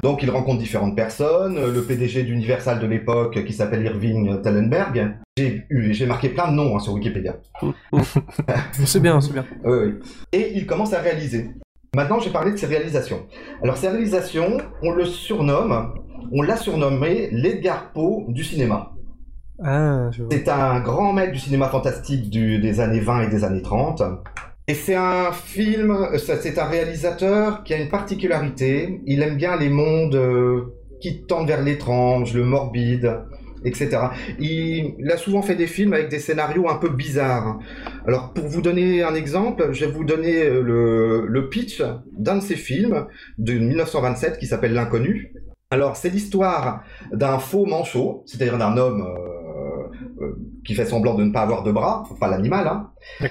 Donc 0.02 0.22
il 0.22 0.30
rencontre 0.30 0.60
différentes 0.60 0.96
personnes, 0.96 1.56
le 1.56 1.82
PDG 1.82 2.22
d'Universal 2.22 2.80
de 2.80 2.86
l'époque 2.86 3.44
qui 3.44 3.52
s'appelle 3.52 3.84
Irving 3.84 4.40
Tellenberg. 4.40 5.18
J'ai 5.36 6.06
marqué 6.06 6.30
plein 6.30 6.50
de 6.50 6.54
noms 6.54 6.74
hein, 6.74 6.78
sur 6.78 6.94
Wikipédia. 6.94 7.36
C'est 8.72 9.00
bien, 9.00 9.20
c'est 9.20 9.34
bien. 9.34 9.44
Et 10.32 10.52
il 10.54 10.66
commence 10.66 10.94
à 10.94 11.00
réaliser. 11.00 11.50
Maintenant, 11.94 12.18
j'ai 12.18 12.30
parlé 12.30 12.52
de 12.52 12.56
ses 12.56 12.66
réalisations. 12.66 13.26
Alors, 13.62 13.76
ses 13.76 13.88
réalisations, 13.88 14.58
on 14.80 14.92
le 14.92 15.04
surnomme, 15.04 15.92
on 16.32 16.40
l'a 16.40 16.56
surnommé 16.56 17.28
l'Edgar 17.32 17.92
Poe 17.92 18.24
du 18.28 18.44
cinéma. 18.44 18.92
Ah. 19.62 20.10
C'est 20.30 20.48
un 20.48 20.80
grand 20.80 21.12
maître 21.12 21.32
du 21.32 21.38
cinéma 21.38 21.68
fantastique 21.68 22.30
des 22.30 22.80
années 22.80 23.00
20 23.00 23.22
et 23.22 23.28
des 23.28 23.44
années 23.44 23.62
30. 23.62 24.02
Et 24.70 24.74
c'est 24.74 24.94
un 24.94 25.32
film, 25.32 25.90
euh, 25.90 26.16
c'est 26.16 26.56
un 26.56 26.64
réalisateur 26.64 27.64
qui 27.64 27.74
a 27.74 27.76
une 27.76 27.88
particularité. 27.88 29.00
Il 29.04 29.20
aime 29.20 29.36
bien 29.36 29.56
les 29.56 29.68
mondes 29.68 30.14
euh, 30.14 30.76
qui 31.00 31.22
tendent 31.22 31.48
vers 31.48 31.60
l'étrange, 31.60 32.34
le 32.34 32.44
morbide, 32.44 33.18
etc. 33.64 33.98
Il, 34.38 35.10
a 35.10 35.16
souvent 35.16 35.42
fait 35.42 35.56
des 35.56 35.66
films 35.66 35.92
avec 35.92 36.08
des 36.08 36.20
scénarios 36.20 36.68
un 36.70 36.76
peu 36.76 36.88
bizarres. 36.88 37.58
Alors, 38.06 38.32
pour 38.32 38.46
vous 38.46 38.62
donner 38.62 39.02
un 39.02 39.16
exemple, 39.16 39.72
je 39.72 39.86
vais 39.86 39.90
vous 39.90 40.04
donner 40.04 40.44
euh, 40.44 41.26
le, 41.28 41.48
pitch 41.48 41.82
d'un 42.16 42.36
de 42.36 42.42
ses 42.42 42.54
films 42.54 43.06
de 43.38 43.54
1927 43.54 44.38
qui 44.38 44.46
s'appelle 44.46 44.72
L'Inconnu. 44.72 45.34
Alors, 45.72 45.96
c'est 45.96 46.10
l'histoire 46.10 46.84
d'un 47.12 47.40
faux 47.40 47.66
manchot, 47.66 48.22
c'est-à-dire 48.26 48.56
d'un 48.56 48.76
homme 48.76 49.04
qui 50.64 50.74
fait 50.74 50.86
semblant 50.86 51.14
de 51.14 51.24
ne 51.24 51.32
pas 51.32 51.42
avoir 51.42 51.62
de 51.62 51.72
bras, 51.72 52.04
pas 52.18 52.28
l'animal, 52.28 52.66
hein, 52.66 52.90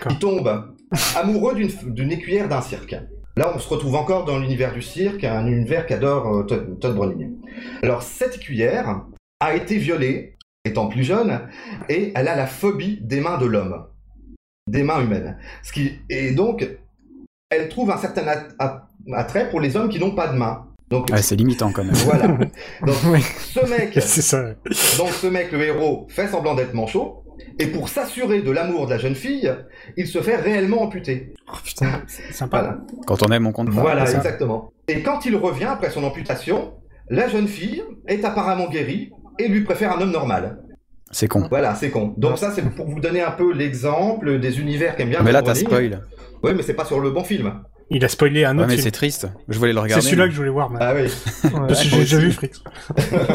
qui 0.10 0.19
tombe 0.19 0.73
amoureux 1.15 1.55
d'une- 1.55 2.12
écuyère 2.12 2.49
d'un 2.49 2.62
cirque. 2.62 2.95
Là, 3.38 3.51
on 3.55 3.60
se 3.60 3.69
retrouve 3.69 3.95
encore 3.95 4.25
dans 4.25 4.38
l'univers 4.39 4.73
du 4.73 4.82
cirque, 4.82 5.23
un 5.23 5.45
univers 5.47 5.86
qu'adore 5.86 6.27
euh, 6.27 6.43
Todd, 6.43 6.79
Todd 6.79 6.95
Browning. 6.95 7.38
Alors, 7.84 8.01
cette 8.01 8.36
écuyère 8.36 9.03
a 9.39 9.55
été 9.55 9.77
violée, 9.77 10.36
étant 10.65 10.88
plus 10.88 11.03
jeune, 11.03 11.41
et 11.88 12.12
elle 12.15 12.27
a 12.27 12.36
la 12.36 12.47
phobie 12.47 12.99
des 13.01 13.21
mains 13.21 13.38
de 13.38 13.45
l'homme, 13.45 13.86
des 14.67 14.84
mains 14.84 15.01
humaines. 15.01 15.38
Ce 15.63 15.71
qui, 15.71 15.93
et 16.10 16.32
donc, 16.34 16.67
elle 17.49 17.69
trouve 17.69 17.91
un 17.91 17.97
certain 17.97 18.27
at- 18.27 18.47
at- 18.60 18.88
attrait 19.13 19.49
pour 19.49 19.62
les 19.62 19.77
hommes 19.77 19.89
qui 19.89 19.99
n'ont 19.99 20.15
pas 20.15 20.27
de 20.27 20.38
mains. 20.38 20.65
Donc, 20.89 21.10
Ouais, 21.12 21.21
c'est 21.21 21.36
limitant 21.36 21.71
quand 21.71 21.84
même. 21.84 21.93
voilà. 21.95 22.28
Donc, 22.86 22.95
Oui. 23.12 23.21
ce 23.21 23.60
mec 23.69 23.91
C'est 24.02 24.21
ça. 24.21 24.54
donc 24.97 25.10
ce 25.12 25.28
mec, 25.28 25.52
le 25.52 25.62
héros, 25.62 26.08
fait 26.10 26.28
semblant 26.28 26.56
d'être 26.56 26.73
manchot, 26.73 27.23
et 27.60 27.67
pour 27.67 27.89
s'assurer 27.89 28.41
de 28.41 28.52
l'amour 28.52 28.86
de 28.88 28.91
la 28.91 28.97
jeune 28.97 29.15
fille, 29.15 29.54
il 29.97 30.08
se 30.08 30.21
fait 30.21 30.36
réellement 30.36 30.82
amputer. 30.84 31.34
Oh, 31.47 31.58
putain. 31.63 32.02
C'est 32.08 32.34
sympa. 32.34 32.60
Voilà, 32.62 32.78
Quand 33.06 33.21
on 33.23 33.32
aime, 33.32 33.47
on 33.47 33.52
compte 33.52 33.73
pas. 33.73 33.82
voilà 33.82 34.06
ça 34.06 34.17
exactement. 34.17 34.71
Et 34.88 35.02
quand 35.04 35.25
il 35.25 35.36
revient 35.36 35.65
après 35.65 35.89
son 35.91 36.04
amputation, 36.04 36.73
la 37.10 37.28
jeune 37.28 37.47
fille 37.47 37.84
est 38.08 38.23
apparemment 38.25 38.67
guérie 38.69 39.12
et 39.38 39.47
lui 39.47 39.62
préfère 39.62 39.95
un 39.97 40.02
homme 40.02 40.12
normal. 40.12 40.60
C'est 41.12 41.28
con. 41.28 41.45
Voilà, 41.49 41.75
c'est 41.75 41.89
con. 41.89 42.13
Donc 42.17 42.38
ça, 42.38 42.52
c'est 42.52 42.62
pour 42.62 42.88
vous 42.88 42.99
donner 42.99 43.21
un 43.21 43.32
peu 43.32 43.52
l'exemple 43.54 44.39
des 44.39 44.60
univers 44.60 44.95
qu'aime 44.95 45.10
bien 45.10 45.21
Mais 45.23 45.32
là, 45.32 45.41
t'as 45.41 45.56
spoil. 45.56 46.02
Oui, 46.43 46.52
mais 46.56 46.62
c'est 46.63 46.73
pas 46.75 46.86
sur 46.86 46.99
le 46.99 47.10
bon 47.12 47.23
film. 47.23 47.54
Il 47.91 48.06
a 48.06 48.08
spoilé 48.08 48.45
un 48.45 48.56
Ouais, 48.58 48.63
autre 48.65 48.73
mais 48.75 48.82
c'est 48.82 48.91
triste. 48.91 49.28
Je 49.47 49.58
voulais 49.58 49.71
le 49.73 49.78
C'est 49.78 49.84
regarder. 49.84 50.02
celui-là 50.06 50.23
mais- 50.25 50.30
que 50.30 50.34
je 50.36 50.39
voulais 50.39 50.52
voir. 50.52 50.69
mais- 50.69 50.80
Ah 50.82 50.93
oui. 50.95 51.02
Ouais. 51.02 51.49
Parce 51.67 51.82
que 51.84 51.89
j'ai 51.89 51.97
déjà 51.99 52.17
vu 52.17 52.32
Frix. 52.32 52.52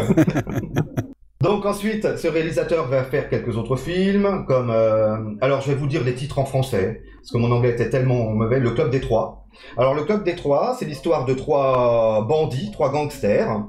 Donc 1.40 1.66
ensuite, 1.66 2.16
ce 2.16 2.26
réalisateur 2.28 2.88
va 2.88 3.04
faire 3.04 3.28
quelques 3.28 3.56
autres 3.58 3.76
films, 3.76 4.46
comme... 4.46 4.70
euh, 4.70 5.16
alors 5.42 5.60
je 5.60 5.68
vais 5.68 5.74
vous 5.74 5.86
dire 5.86 6.02
les 6.02 6.14
titres 6.14 6.38
en 6.38 6.46
français, 6.46 7.02
parce 7.20 7.32
que 7.32 7.36
mon 7.38 7.50
anglais 7.52 7.70
était 7.72 7.90
tellement 7.90 8.30
mauvais. 8.30 8.58
Le 8.60 8.70
Club 8.70 8.88
des 8.90 9.00
Trois. 9.00 9.44
Alors 9.76 9.94
le 9.94 10.04
Club 10.04 10.24
des 10.24 10.36
Trois, 10.36 10.74
c'est 10.78 10.86
l'histoire 10.86 11.26
de 11.26 11.34
trois 11.34 12.24
bandits, 12.26 12.70
trois 12.72 12.90
gangsters. 12.90 13.62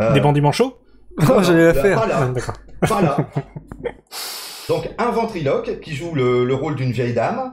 Euh, 0.00 0.12
Des 0.14 0.20
bandits 0.20 0.40
manchots 0.40 0.78
Oh, 1.20 1.42
j'allais 1.42 1.66
la 1.66 1.74
faire. 1.74 2.00
Pas 2.00 2.06
là, 2.08 2.26
D'accord. 2.34 2.54
pas 2.88 3.02
là. 3.02 3.16
Donc 4.68 4.88
un 4.98 5.10
ventriloque 5.12 5.78
qui 5.80 5.94
joue 5.94 6.14
le, 6.14 6.44
le 6.44 6.54
rôle 6.54 6.74
d'une 6.74 6.90
vieille 6.90 7.12
dame, 7.14 7.52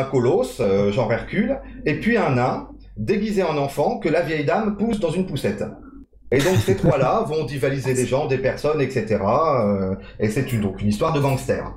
un 0.00 0.04
colosse, 0.04 0.58
euh, 0.60 0.90
genre 0.92 1.12
Hercule, 1.12 1.58
et 1.86 2.00
puis 2.00 2.16
un 2.16 2.30
nain 2.30 2.68
déguisé 2.96 3.42
en 3.42 3.56
enfant 3.58 3.98
que 3.98 4.08
la 4.08 4.22
vieille 4.22 4.44
dame 4.44 4.76
pousse 4.76 5.00
dans 5.00 5.10
une 5.10 5.26
poussette. 5.26 5.64
Et 6.30 6.38
donc 6.38 6.56
ces 6.56 6.76
trois-là 6.76 7.24
vont 7.28 7.44
divaliser 7.44 7.94
des 7.94 8.06
gens, 8.06 8.26
des 8.26 8.38
personnes, 8.38 8.80
etc. 8.80 9.18
euh, 9.22 9.94
et 10.20 10.28
c'est 10.28 10.52
une, 10.52 10.60
donc 10.60 10.80
une 10.82 10.88
histoire 10.88 11.12
de 11.12 11.20
gangster. 11.20 11.72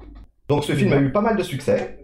Donc 0.48 0.64
ce 0.64 0.74
film 0.74 0.94
a 0.94 0.98
eu 0.98 1.12
pas 1.12 1.22
mal 1.22 1.36
de 1.38 1.44
succès. 1.44 2.00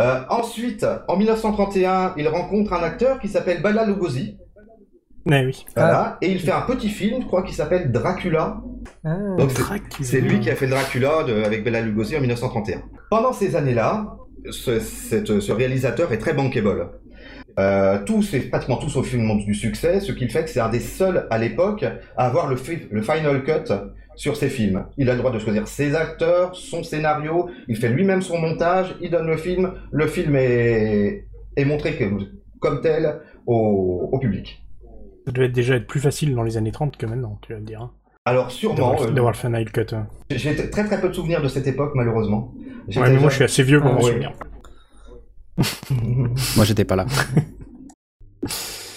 Euh, 0.00 0.20
ensuite, 0.30 0.86
en 1.08 1.16
1931, 1.16 2.14
il 2.16 2.26
rencontre 2.28 2.72
un 2.72 2.82
acteur 2.82 3.18
qui 3.20 3.28
s'appelle 3.28 3.60
Bala 3.62 3.84
Lugosi. 3.84 4.36
Ouais, 5.26 5.44
oui. 5.44 5.64
Voilà, 5.76 6.18
et 6.20 6.30
il 6.32 6.40
fait 6.40 6.50
un 6.50 6.62
petit 6.62 6.88
film, 6.88 7.22
je 7.22 7.26
crois, 7.26 7.42
qui 7.44 7.54
s'appelle 7.54 7.92
Dracula. 7.92 8.56
Ah. 9.04 9.16
Donc 9.38 9.50
c'est- 10.00 10.20
lui 10.20 10.40
qui 10.40 10.50
a 10.50 10.56
fait 10.56 10.66
Dracula 10.66 11.22
de- 11.22 11.44
avec 11.44 11.62
Bela 11.62 11.80
Lugosi 11.80 12.16
en 12.16 12.20
1931. 12.20 12.82
Pendant 13.10 13.32
ces 13.32 13.54
années-là, 13.54 14.16
ce, 14.50 14.78
réalisateur 15.52 16.12
est 16.12 16.18
très 16.18 16.34
bankable. 16.34 16.88
Euh, 17.58 17.98
tous, 18.06 18.22
ses- 18.22 18.40
pratiquement 18.48 18.76
tous 18.78 18.88
films 19.02 19.30
ont 19.30 19.36
du 19.36 19.54
succès, 19.54 20.00
ce 20.00 20.12
qui 20.12 20.28
fait 20.28 20.44
que 20.44 20.50
c'est 20.50 20.60
un 20.60 20.70
des 20.70 20.80
seuls 20.80 21.26
à 21.30 21.36
l'époque 21.38 21.84
à 22.16 22.26
avoir 22.26 22.48
le, 22.48 22.56
fi- 22.56 22.88
le 22.90 23.02
final 23.02 23.44
cut 23.44 23.70
sur 24.16 24.36
ses 24.36 24.48
films. 24.48 24.86
Il 24.96 25.08
a 25.10 25.12
le 25.12 25.18
droit 25.18 25.30
de 25.32 25.38
choisir 25.38 25.68
ses 25.68 25.94
acteurs, 25.94 26.56
son 26.56 26.82
scénario, 26.82 27.50
il 27.68 27.76
fait 27.76 27.90
lui-même 27.90 28.22
son 28.22 28.38
montage, 28.38 28.94
il 29.02 29.10
donne 29.10 29.26
le 29.26 29.36
film, 29.36 29.72
le 29.90 30.06
film 30.06 30.34
est, 30.36 31.26
est 31.56 31.64
montré 31.66 31.96
que- 31.96 32.04
comme 32.58 32.80
tel 32.80 33.20
au, 33.46 34.08
au 34.12 34.18
public. 34.18 34.64
Ça 35.26 35.32
devait 35.32 35.48
déjà 35.50 35.76
être 35.76 35.86
plus 35.86 36.00
facile 36.00 36.34
dans 36.34 36.42
les 36.42 36.56
années 36.56 36.72
30 36.72 36.96
que 36.96 37.06
maintenant, 37.06 37.38
tu 37.42 37.52
vas 37.52 37.60
me 37.60 37.66
dire. 37.66 37.90
Alors 38.24 38.50
sûrement, 38.52 38.94
euh, 39.02 39.64
cut. 39.64 39.96
j'ai 40.30 40.54
très 40.70 40.84
très 40.84 41.00
peu 41.00 41.08
de 41.08 41.12
souvenirs 41.14 41.42
de 41.42 41.48
cette 41.48 41.66
époque 41.66 41.92
malheureusement. 41.94 42.54
Ouais, 42.96 43.10
mais 43.10 43.18
moi 43.18 43.30
je 43.30 43.34
suis 43.36 43.44
assez 43.44 43.62
vieux 43.64 43.80
pour 43.80 43.90
Ah, 43.90 43.94
m'en 43.94 44.00
ouais. 44.00 44.10
souvenir. 44.10 44.32
Moi, 46.56 46.64
j'étais 46.64 46.84
pas 46.84 46.96
là. 46.96 47.06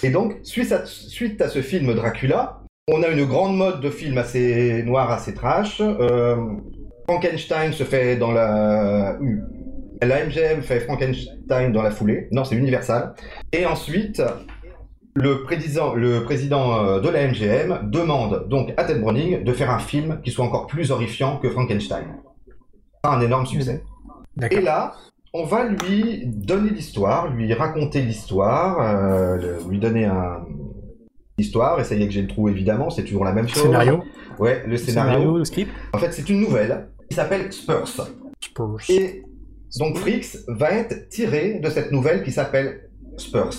Et 0.02 0.10
donc, 0.10 0.36
suite 0.42 0.72
à, 0.72 0.86
suite 0.86 1.40
à 1.42 1.48
ce 1.48 1.60
film 1.60 1.94
Dracula, 1.94 2.62
on 2.88 3.02
a 3.02 3.08
une 3.08 3.24
grande 3.26 3.56
mode 3.56 3.80
de 3.80 3.90
films 3.90 4.18
assez 4.18 4.82
noirs, 4.82 5.10
assez 5.10 5.34
trash. 5.34 5.80
Euh, 5.80 6.36
Frankenstein 7.08 7.72
se 7.72 7.84
fait 7.84 8.16
dans 8.16 8.32
la... 8.32 9.18
La 10.02 10.24
MGM 10.26 10.62
fait 10.62 10.80
Frankenstein 10.80 11.72
dans 11.72 11.82
la 11.82 11.90
foulée. 11.90 12.28
Non, 12.30 12.44
c'est 12.44 12.54
Universal. 12.56 13.14
Et 13.52 13.64
ensuite, 13.64 14.22
le 15.16 15.42
président, 15.42 15.94
le 15.94 16.24
président 16.24 16.84
euh, 16.84 17.00
de 17.00 17.08
la 17.08 17.26
MGM 17.26 17.90
demande 17.90 18.46
donc 18.48 18.72
à 18.76 18.84
Ted 18.84 19.00
Browning 19.00 19.42
de 19.42 19.52
faire 19.52 19.70
un 19.70 19.78
film 19.78 20.20
qui 20.22 20.30
soit 20.30 20.44
encore 20.44 20.66
plus 20.66 20.90
horrifiant 20.90 21.38
que 21.38 21.48
Frankenstein. 21.48 22.04
Un 23.02 23.20
énorme 23.22 23.46
succès. 23.46 23.82
Et 24.50 24.60
là, 24.60 24.94
on 25.32 25.44
va 25.44 25.64
lui 25.64 26.26
donner 26.26 26.70
l'histoire, 26.70 27.32
lui 27.32 27.52
raconter 27.54 28.02
l'histoire, 28.02 28.78
euh, 28.80 29.58
lui 29.70 29.78
donner 29.78 30.04
un 30.04 30.44
histoire. 31.38 31.80
Et 31.80 31.84
ça 31.84 31.94
y 31.94 32.02
est 32.02 32.06
que 32.06 32.12
j'ai 32.12 32.22
le 32.22 32.28
trou 32.28 32.50
évidemment, 32.50 32.90
c'est 32.90 33.04
toujours 33.04 33.24
la 33.24 33.32
même 33.32 33.48
chose. 33.48 33.62
Scénario. 33.62 34.02
Ouais, 34.38 34.62
le 34.64 34.72
Le 34.72 34.76
scénario. 34.76 35.12
scénario, 35.12 35.38
le 35.38 35.44
script. 35.46 35.72
En 35.94 35.98
fait, 35.98 36.12
c'est 36.12 36.28
une 36.28 36.40
nouvelle 36.40 36.88
qui 37.08 37.16
s'appelle 37.16 37.50
Spurs. 37.50 37.88
Spurs. 38.38 38.76
Et 38.90 39.22
donc 39.78 39.96
Frix 39.96 40.44
va 40.48 40.72
être 40.72 41.08
tiré 41.08 41.58
de 41.62 41.70
cette 41.70 41.90
nouvelle 41.90 42.22
qui 42.22 42.32
s'appelle 42.32 42.90
Spurs. 43.16 43.50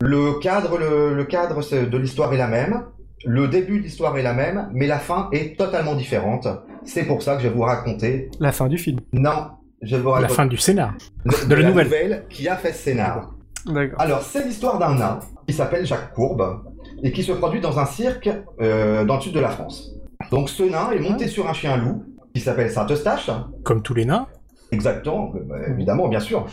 Le 0.00 0.38
cadre, 0.40 0.78
le, 0.78 1.14
le 1.14 1.24
cadre 1.24 1.60
de 1.60 1.98
l'histoire 1.98 2.32
est 2.32 2.36
la 2.38 2.46
même. 2.46 2.84
Le 3.24 3.48
début 3.48 3.78
de 3.78 3.82
l'histoire 3.84 4.16
est 4.16 4.22
la 4.22 4.32
même, 4.32 4.68
mais 4.72 4.86
la 4.86 4.98
fin 5.00 5.28
est 5.32 5.58
totalement 5.58 5.96
différente. 5.96 6.46
C'est 6.84 7.02
pour 7.04 7.20
ça 7.22 7.34
que 7.36 7.42
je 7.42 7.48
vais 7.48 7.54
vous 7.54 7.62
raconter. 7.62 8.30
La 8.38 8.52
fin 8.52 8.68
du 8.68 8.78
film. 8.78 9.00
Non, 9.12 9.48
je 9.82 9.96
vais 9.96 10.02
vous 10.02 10.08
La 10.10 10.14
raconter 10.14 10.34
fin 10.34 10.46
du 10.46 10.56
scénar. 10.56 10.94
de, 11.24 11.48
de 11.48 11.54
la 11.56 11.68
nouvelle. 11.68 12.24
qui 12.30 12.48
a 12.48 12.56
fait 12.56 12.72
ce 12.72 12.84
scénar. 12.84 13.34
D'accord. 13.66 14.00
Alors, 14.00 14.22
c'est 14.22 14.44
l'histoire 14.46 14.78
d'un 14.78 14.94
nain 14.94 15.18
qui 15.48 15.52
s'appelle 15.52 15.84
Jacques 15.84 16.14
Courbe 16.14 16.62
et 17.02 17.10
qui 17.10 17.24
se 17.24 17.32
produit 17.32 17.60
dans 17.60 17.78
un 17.80 17.86
cirque 17.86 18.30
euh, 18.60 19.04
dans 19.04 19.16
le 19.16 19.20
sud 19.20 19.34
de 19.34 19.40
la 19.40 19.48
France. 19.50 19.90
Donc, 20.30 20.48
ce 20.48 20.62
nain 20.62 20.92
est 20.92 21.00
monté 21.00 21.26
sur 21.26 21.48
un 21.48 21.52
chien 21.52 21.76
loup 21.76 22.04
qui 22.34 22.40
s'appelle 22.40 22.70
Saint-Eustache. 22.70 23.30
Comme 23.64 23.82
tous 23.82 23.94
les 23.94 24.04
nains. 24.04 24.28
Exactement, 24.70 25.32
euh, 25.34 25.38
bah, 25.44 25.56
évidemment, 25.68 26.08
bien 26.08 26.20
sûr. 26.20 26.46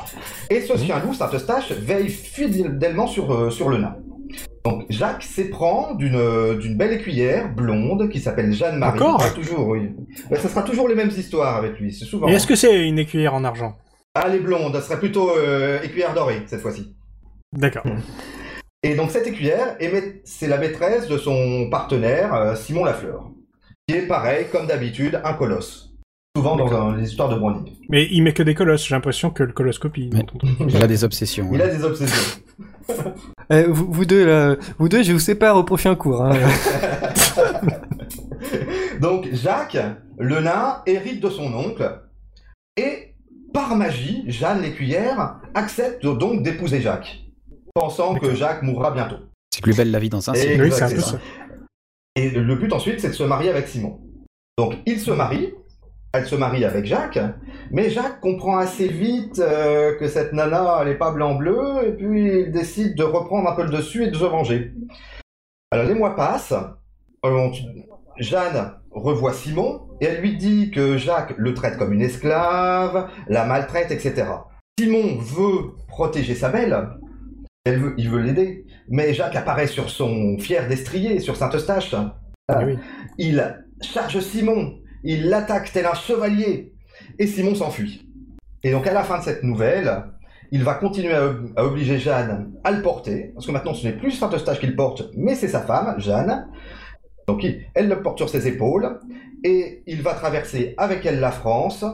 Et 0.49 0.61
ce 0.61 0.77
chien 0.77 0.99
loup, 0.99 1.13
Saint-Eustache, 1.13 1.71
veille 1.71 2.09
fidèlement 2.09 3.07
sur, 3.07 3.33
euh, 3.33 3.49
sur 3.49 3.69
le 3.69 3.77
nain. 3.77 3.95
Donc 4.63 4.85
Jacques 4.89 5.21
s'éprend 5.23 5.93
d'une 5.93 6.15
euh, 6.15 6.55
d'une 6.57 6.75
belle 6.75 6.93
écuyère 6.93 7.53
blonde 7.53 8.09
qui 8.09 8.19
s'appelle 8.19 8.51
Jeanne-Marie. 8.51 8.99
Encore 8.99 9.21
Ah, 9.23 9.29
Toujours, 9.29 9.67
oui. 9.67 9.91
Mais 10.31 10.37
ça 10.37 10.49
sera 10.49 10.63
toujours 10.63 10.87
les 10.87 10.95
mêmes 10.95 11.09
histoires 11.15 11.57
avec 11.57 11.79
lui, 11.79 11.93
c'est 11.93 12.05
souvent. 12.05 12.27
Et 12.27 12.33
est-ce 12.33 12.47
que 12.47 12.55
c'est 12.55 12.87
une 12.87 12.97
écuyère 12.97 13.35
en 13.35 13.43
argent? 13.43 13.75
Ah, 14.15 14.27
les 14.29 14.39
blondes, 14.39 14.73
ça 14.73 14.81
serait 14.81 14.97
plutôt 14.99 15.29
euh, 15.37 15.79
écuyère 15.83 16.13
dorée 16.15 16.41
cette 16.47 16.61
fois-ci. 16.61 16.95
D'accord. 17.53 17.83
Et 18.81 18.95
donc 18.95 19.11
cette 19.11 19.27
écuyère, 19.27 19.75
est 19.79 19.89
ma- 19.91 20.07
c'est 20.23 20.47
la 20.47 20.57
maîtresse 20.57 21.07
de 21.07 21.17
son 21.17 21.69
partenaire, 21.69 22.33
euh, 22.33 22.55
Simon 22.55 22.85
Lafleur, 22.85 23.29
qui 23.87 23.95
est 23.95 24.07
pareil, 24.07 24.47
comme 24.51 24.65
d'habitude, 24.67 25.21
un 25.23 25.33
colosse. 25.33 25.84
Souvent 26.53 26.55
dans 26.67 26.73
un- 26.89 26.97
les 26.97 27.09
histoires 27.09 27.29
de 27.29 27.35
Browning. 27.35 27.73
Mais 27.89 28.07
il 28.11 28.21
met 28.23 28.33
que 28.33 28.43
des 28.43 28.53
colosses, 28.55 28.87
j'ai 28.87 28.93
l'impression 28.95 29.29
que 29.31 29.43
le 29.43 29.51
coloscopie. 29.53 30.09
Mais- 30.13 30.25
Il 30.69 30.81
a 30.83 30.87
des 30.87 31.03
obsessions. 31.03 31.49
Il 31.51 31.59
ouais. 31.59 31.63
a 31.63 31.67
des 31.75 31.83
obsessions. 31.83 32.41
Eh, 33.51 33.63
vous, 33.63 33.91
vous 33.91 34.05
deux, 34.05 34.25
là, 34.25 34.55
vous 34.79 34.89
deux, 34.89 35.03
je 35.03 35.11
vous 35.11 35.19
sépare 35.19 35.55
au 35.55 35.63
prochain 35.63 35.95
cours. 35.95 36.23
Hein. 36.23 36.33
Donc 39.01 39.27
Jacques, 39.33 39.77
le 40.17 40.39
nain, 40.39 40.81
hérite 40.85 41.21
de 41.21 41.29
son 41.29 41.53
oncle, 41.53 41.99
et 42.77 43.13
par 43.53 43.75
magie, 43.75 44.23
Jeanne 44.27 44.61
l'écuyère 44.61 45.39
accepte 45.53 46.05
donc 46.05 46.43
d'épouser 46.43 46.81
Jacques, 46.81 47.23
pensant 47.73 48.15
que 48.15 48.33
Jacques 48.35 48.63
mourra 48.63 48.91
bientôt. 48.91 49.17
C'est 49.53 49.61
plus 49.63 49.75
belle 49.77 49.91
la 49.91 49.99
vie 49.99 50.09
dans 50.09 50.27
un 50.29 50.33
Et- 50.33 50.37
cirque. 50.39 50.61
Oui. 50.61 51.19
Et 52.15 52.29
le 52.31 52.55
but 52.55 52.71
ensuite, 52.73 52.99
c'est 52.99 53.09
de 53.09 53.13
se 53.13 53.23
marier 53.23 53.49
avec 53.49 53.67
Simon. 53.67 53.99
Donc 54.57 54.75
il 54.85 54.99
se 54.99 55.11
marie, 55.11 55.53
elle 56.17 56.25
se 56.25 56.35
marie 56.35 56.65
avec 56.65 56.85
Jacques, 56.85 57.19
mais 57.71 57.89
Jacques 57.89 58.19
comprend 58.21 58.57
assez 58.57 58.87
vite 58.87 59.39
euh, 59.39 59.97
que 59.97 60.07
cette 60.07 60.33
nana, 60.33 60.79
elle 60.81 60.89
est 60.89 60.97
pas 60.97 61.11
blanc-bleu, 61.11 61.87
et 61.87 61.91
puis 61.91 62.41
il 62.41 62.51
décide 62.51 62.95
de 62.95 63.03
reprendre 63.03 63.49
un 63.49 63.55
peu 63.55 63.63
le 63.63 63.69
dessus 63.69 64.03
et 64.03 64.07
de 64.11 64.15
se 64.15 64.23
venger. 64.25 64.73
Alors 65.71 65.85
les 65.87 65.93
mois 65.93 66.15
passent, 66.15 66.53
euh, 66.53 67.29
on- 67.29 67.51
Jeanne 68.17 68.71
revoit 68.91 69.33
Simon, 69.33 69.81
et 69.99 70.05
elle 70.05 70.21
lui 70.21 70.37
dit 70.37 70.71
que 70.71 70.97
Jacques 70.97 71.33
le 71.37 71.53
traite 71.53 71.77
comme 71.77 71.91
une 71.93 72.01
esclave, 72.01 73.09
la 73.27 73.45
maltraite, 73.45 73.91
etc. 73.91 74.25
Simon 74.79 75.17
veut 75.17 75.71
protéger 75.87 76.35
sa 76.35 76.49
belle, 76.49 76.87
elle 77.65 77.79
veut, 77.79 77.93
il 77.97 78.09
veut 78.09 78.21
l'aider, 78.21 78.65
mais 78.87 79.13
Jacques 79.13 79.35
apparaît 79.35 79.67
sur 79.67 79.89
son 79.89 80.37
fier 80.37 80.67
destrier, 80.67 81.19
sur 81.19 81.35
Saint-Eustache. 81.35 81.95
Ah 82.47 82.61
oui. 82.65 82.77
Il 83.17 83.57
charge 83.81 84.19
Simon, 84.19 84.75
il 85.05 85.29
l'attaque 85.29 85.71
tel 85.71 85.85
un 85.85 85.93
chevalier, 85.93 86.73
et 87.19 87.27
Simon 87.27 87.55
s'enfuit. 87.55 88.05
Et 88.63 88.71
donc 88.71 88.85
à 88.87 88.93
la 88.93 89.03
fin 89.03 89.19
de 89.19 89.23
cette 89.23 89.43
nouvelle, 89.43 90.03
il 90.51 90.63
va 90.63 90.73
continuer 90.75 91.13
à, 91.13 91.25
ob- 91.27 91.51
à 91.55 91.65
obliger 91.65 91.97
Jeanne 91.99 92.51
à 92.63 92.71
le 92.71 92.81
porter, 92.81 93.31
parce 93.33 93.45
que 93.45 93.51
maintenant 93.51 93.73
ce 93.73 93.85
n'est 93.87 93.93
plus 93.93 94.11
Saint-Eustache 94.11 94.59
qu'il 94.59 94.75
porte, 94.75 95.09
mais 95.15 95.35
c'est 95.35 95.47
sa 95.47 95.61
femme, 95.61 95.95
Jeanne. 95.99 96.47
Donc 97.27 97.43
il- 97.43 97.61
elle 97.73 97.87
le 97.87 98.01
porte 98.01 98.17
sur 98.17 98.29
ses 98.29 98.47
épaules, 98.47 98.99
et 99.43 99.83
il 99.87 100.01
va 100.01 100.13
traverser 100.13 100.73
avec 100.77 101.05
elle 101.05 101.19
la 101.19 101.31
France, 101.31 101.85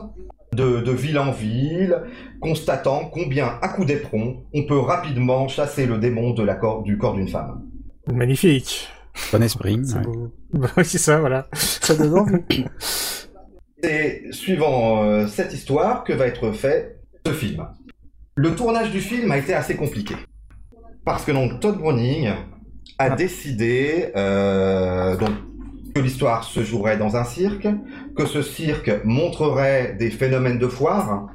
de, 0.54 0.80
de 0.80 0.92
ville 0.92 1.18
en 1.18 1.32
ville, 1.32 2.02
constatant 2.40 3.06
combien, 3.10 3.58
à 3.62 3.68
coup 3.68 3.86
d'éperon, 3.86 4.42
on 4.52 4.64
peut 4.66 4.78
rapidement 4.78 5.48
chasser 5.48 5.86
le 5.86 5.96
démon 5.98 6.32
de 6.34 6.42
la 6.42 6.54
cor- 6.56 6.82
du 6.82 6.98
corps 6.98 7.14
d'une 7.14 7.28
femme. 7.28 7.62
Magnifique. 8.12 8.88
Bon 9.32 9.42
esprit. 9.42 9.78
C'est 9.84 9.96
ouais. 9.96 10.02
beau. 10.02 10.32
Oui, 10.76 10.84
c'est 10.84 10.98
ça, 10.98 11.18
voilà. 11.20 11.46
Ça 11.54 11.94
donne 11.94 12.18
envie. 12.18 12.34
C'est 13.82 14.32
suivant 14.32 15.04
euh, 15.04 15.26
cette 15.26 15.52
histoire 15.52 16.04
que 16.04 16.12
va 16.12 16.26
être 16.26 16.52
fait 16.52 17.00
ce 17.26 17.32
film? 17.32 17.66
Le 18.36 18.54
tournage 18.54 18.90
du 18.90 19.00
film 19.00 19.30
a 19.32 19.38
été 19.38 19.54
assez 19.54 19.74
compliqué. 19.76 20.14
Parce 21.04 21.24
que 21.24 21.32
donc 21.32 21.60
Todd 21.60 21.78
Browning 21.78 22.28
a 22.28 22.36
Ah. 22.98 23.10
décidé 23.10 24.12
euh, 24.16 25.16
donc, 25.16 25.30
que 25.94 26.00
l'histoire 26.00 26.44
se 26.44 26.62
jouerait 26.62 26.96
dans 26.96 27.16
un 27.16 27.24
cirque, 27.24 27.66
que 28.16 28.24
ce 28.26 28.40
cirque 28.42 28.90
montrerait 29.04 29.94
des 29.98 30.10
phénomènes 30.10 30.58
de 30.58 30.68
foire. 30.68 31.26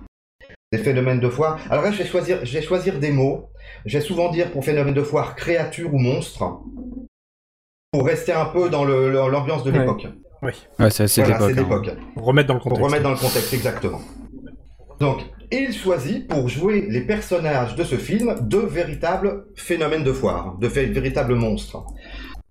Des 0.71 0.79
phénomènes 0.79 1.19
de 1.19 1.29
foire. 1.29 1.59
Alors 1.69 1.83
là, 1.83 1.91
je 1.91 1.97
vais 1.97 2.05
choisir, 2.09 2.45
je 2.45 2.53
vais 2.53 2.61
choisir 2.61 2.99
des 2.99 3.11
mots. 3.11 3.49
Je 3.85 3.97
vais 3.97 4.03
souvent 4.03 4.29
dire 4.31 4.51
pour 4.51 4.63
phénomène 4.65 4.93
de 4.93 5.03
foire 5.03 5.35
créature 5.35 5.93
ou 5.93 5.97
monstre. 5.99 6.59
Pour 7.91 8.05
rester 8.05 8.31
un 8.33 8.45
peu 8.45 8.69
dans 8.69 8.83
l'ambiance 8.85 9.63
de 9.63 9.71
Ouais. 9.71 9.79
Ouais, 10.41 10.51
c'est 10.89 11.07
Voilà, 11.21 11.39
c'est 11.39 11.53
l'époque. 11.53 11.89
hein. 11.89 11.97
Remettre 12.15 12.47
dans 12.47 12.53
le 12.55 12.59
Pour 12.59 12.71
contexte. 12.73 12.85
remettre 12.85 13.03
dans 13.03 13.11
le 13.11 13.17
contexte, 13.17 13.53
exactement. 13.53 14.01
Donc, 14.99 15.21
il 15.51 15.73
choisit 15.73 16.27
pour 16.27 16.47
jouer 16.49 16.85
les 16.89 17.01
personnages 17.01 17.75
de 17.75 17.83
ce 17.83 17.95
film 17.95 18.35
de 18.41 18.57
véritables 18.57 19.45
phénomènes 19.55 20.03
de 20.03 20.11
foire, 20.13 20.57
de 20.59 20.67
vé- 20.67 20.91
véritables 20.91 21.35
monstres. 21.35 21.83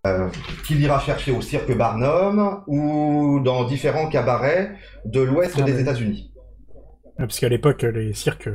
Euh, 0.06 0.28
qu'il 0.64 0.80
ira 0.80 1.00
chercher 1.00 1.32
au 1.32 1.40
cirque 1.40 1.76
Barnum 1.76 2.62
ou 2.68 3.40
dans 3.40 3.64
différents 3.64 4.08
cabarets 4.08 4.72
de 5.04 5.20
l'ouest 5.20 5.56
Ah 5.58 5.62
des 5.62 5.74
ouais. 5.74 5.80
États-Unis. 5.82 6.32
Ah, 7.18 7.22
Parce 7.26 7.40
qu'à 7.40 7.48
l'époque, 7.48 7.82
les 7.82 8.12
cirques 8.14 8.48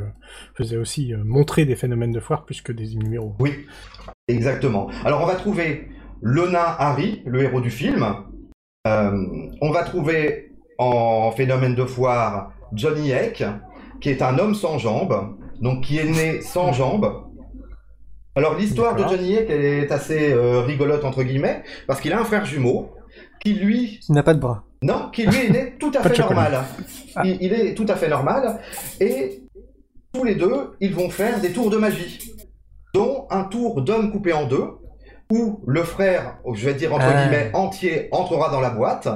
faisaient 0.56 0.78
aussi 0.78 1.14
euh, 1.14 1.18
montrer 1.26 1.66
des 1.66 1.76
phénomènes 1.76 2.14
de 2.14 2.22
foire 2.22 2.46
plus 2.46 2.62
que 2.62 2.72
des 2.72 2.96
numéros. 2.96 3.36
Oui, 3.40 3.66
exactement. 4.30 4.90
Alors, 5.04 5.22
on 5.22 5.26
va 5.26 5.36
trouver 5.36 5.90
le 6.22 6.48
nain 6.48 6.76
Harry, 6.80 7.22
le 7.26 7.44
héros 7.44 7.60
du 7.60 7.70
film. 7.72 8.06
Euh, 8.88 9.26
on 9.62 9.70
va 9.72 9.84
trouver 9.84 10.52
en 10.80 11.32
phénomène 11.32 11.76
de 11.76 11.86
foire 11.86 12.52
Johnny 12.74 13.12
Eck, 13.12 13.44
qui 14.00 14.10
est 14.10 14.22
un 14.24 14.40
homme 14.40 14.56
sans 14.56 14.80
jambes, 14.80 15.38
donc 15.62 15.84
qui 15.84 16.00
est 16.00 16.06
né 16.10 16.42
sans 16.42 16.74
jambes. 16.74 17.26
Alors 18.36 18.56
l'histoire 18.56 18.96
de. 18.96 19.04
Johnny 19.04 19.36
Heck 19.36 19.50
elle 19.50 19.66
est 19.66 19.92
assez 19.92 20.32
euh, 20.32 20.62
rigolote 20.62 21.04
entre 21.04 21.22
guillemets 21.22 21.64
parce 21.86 22.00
qu'il 22.00 22.14
a 22.14 22.20
un 22.20 22.24
frère 22.24 22.46
jumeau 22.46 22.90
qui 23.42 23.54
lui 23.54 24.00
Il 24.08 24.16
n'a 24.16 24.24
pas 24.24 24.34
de 24.34 24.40
bras. 24.40 24.64
non 24.82 25.10
qui 25.12 25.26
lui 25.28 25.38
est 25.46 25.50
né 25.50 25.76
tout 25.80 25.92
à 25.94 26.02
fait 26.02 26.18
normal. 26.18 26.64
Il, 27.26 27.38
il 27.42 27.54
est 27.54 27.74
tout 27.76 27.86
à 27.90 27.96
fait 27.96 28.08
normal 28.08 28.62
et 29.02 29.44
tous 30.14 30.24
les 30.24 30.36
deux 30.36 30.72
ils 30.80 30.96
vont 30.96 31.10
faire 31.10 31.40
des 31.42 31.52
tours 31.52 31.70
de 31.70 31.78
magie, 31.78 32.34
dont 32.94 33.28
un 33.30 33.44
tour 33.44 33.82
d'homme 33.82 34.12
coupé 34.12 34.32
en 34.34 34.48
deux 34.48 34.66
où 35.32 35.62
le 35.66 35.84
frère, 35.84 36.38
je 36.54 36.66
vais 36.66 36.74
dire 36.74 36.94
entre 36.94 37.06
Ah. 37.08 37.22
guillemets 37.24 37.50
entier, 37.54 38.08
entrera 38.12 38.50
dans 38.52 38.62
la 38.62 38.70
boîte. 38.70 39.08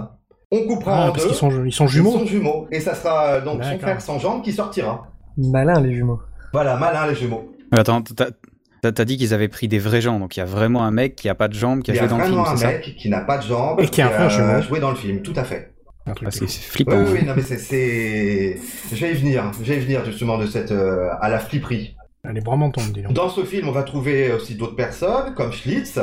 On 0.51 0.65
coupera 0.67 0.95
Ah, 0.95 1.09
en 1.09 1.11
parce 1.11 1.23
deux. 1.23 1.29
qu'ils 1.29 1.37
sont, 1.37 1.65
ils 1.65 1.71
sont 1.73 1.85
Ils 1.85 1.89
jumeaux. 1.89 2.11
sont 2.13 2.25
jumeaux. 2.25 2.67
Et 2.71 2.79
ça 2.79 2.95
sera 2.95 3.25
euh, 3.25 3.41
donc 3.41 3.63
son 3.63 3.77
frère 3.79 3.99
sans 4.01 4.19
jambes 4.19 4.41
qui 4.43 4.53
sortira. 4.53 5.07
Malin, 5.37 5.81
les 5.81 5.93
jumeaux. 5.93 6.19
Voilà, 6.53 6.77
malin 6.77 7.07
les 7.07 7.15
jumeaux. 7.15 7.51
Attends, 7.71 8.01
t'as- 8.01 9.05
dit 9.05 9.17
qu'ils 9.17 9.33
avaient 9.33 9.47
pris 9.47 9.67
des 9.67 9.79
vrais 9.79 9.99
gens, 9.99 10.19
donc 10.19 10.37
il 10.37 10.39
y 10.39 10.43
a 10.43 10.45
vraiment 10.45 10.83
un 10.85 10.91
mec 10.91 11.15
qui 11.15 11.27
a 11.27 11.35
pas 11.35 11.47
de 11.47 11.53
jambes 11.55 11.81
qui 11.81 11.91
a 11.91 11.95
Il 11.95 11.97
y 11.97 11.99
a 11.99 12.03
joué 12.03 12.09
dans 12.11 12.17
le 12.17 12.23
film, 12.23 12.35
vraiment 12.35 12.49
un 12.51 12.55
c'est 12.55 12.65
ça 12.65 12.71
mec 12.71 12.95
qui 12.95 13.09
n'a 13.09 13.21
pas 13.21 13.37
de 13.39 13.43
jambes 13.43 13.79
Et 13.81 13.87
qui 13.87 14.01
a 14.01 14.21
un 14.25 14.61
joué 14.61 14.79
dans 14.79 14.91
le 14.91 14.95
film, 14.95 15.21
tout 15.23 15.33
à 15.35 15.43
fait. 15.43 15.73
Un 16.07 16.13
Ah, 16.23 16.29
C'est 16.29 16.47
flippant. 16.47 16.97
oui, 17.01 17.09
oui, 17.19 17.25
non 17.25 17.33
mais 17.35 17.41
c'est, 17.41 17.57
c'est... 17.57 18.59
Je 18.93 19.01
vais 19.05 19.11
y 19.13 19.15
venir, 19.15 19.51
je 19.59 19.73
vais 19.73 19.77
y 19.77 19.79
venir 19.79 20.05
justement 20.05 20.37
de 20.37 20.45
cette... 20.45 20.71
euh, 20.71 21.09
à 21.19 21.29
la 21.29 21.39
flipperie. 21.39 21.97
Elle 22.29 22.37
est 22.37 22.45
vraiment 22.45 22.69
dis 22.69 23.01
donc. 23.01 23.13
Dans 23.13 23.29
ce 23.29 23.43
film, 23.43 23.67
on 23.67 23.71
va 23.71 23.83
trouver 23.83 24.31
aussi 24.31 24.55
d'autres 24.55 24.75
personnes, 24.75 25.33
comme 25.35 25.51
Schlitz, 25.51 25.99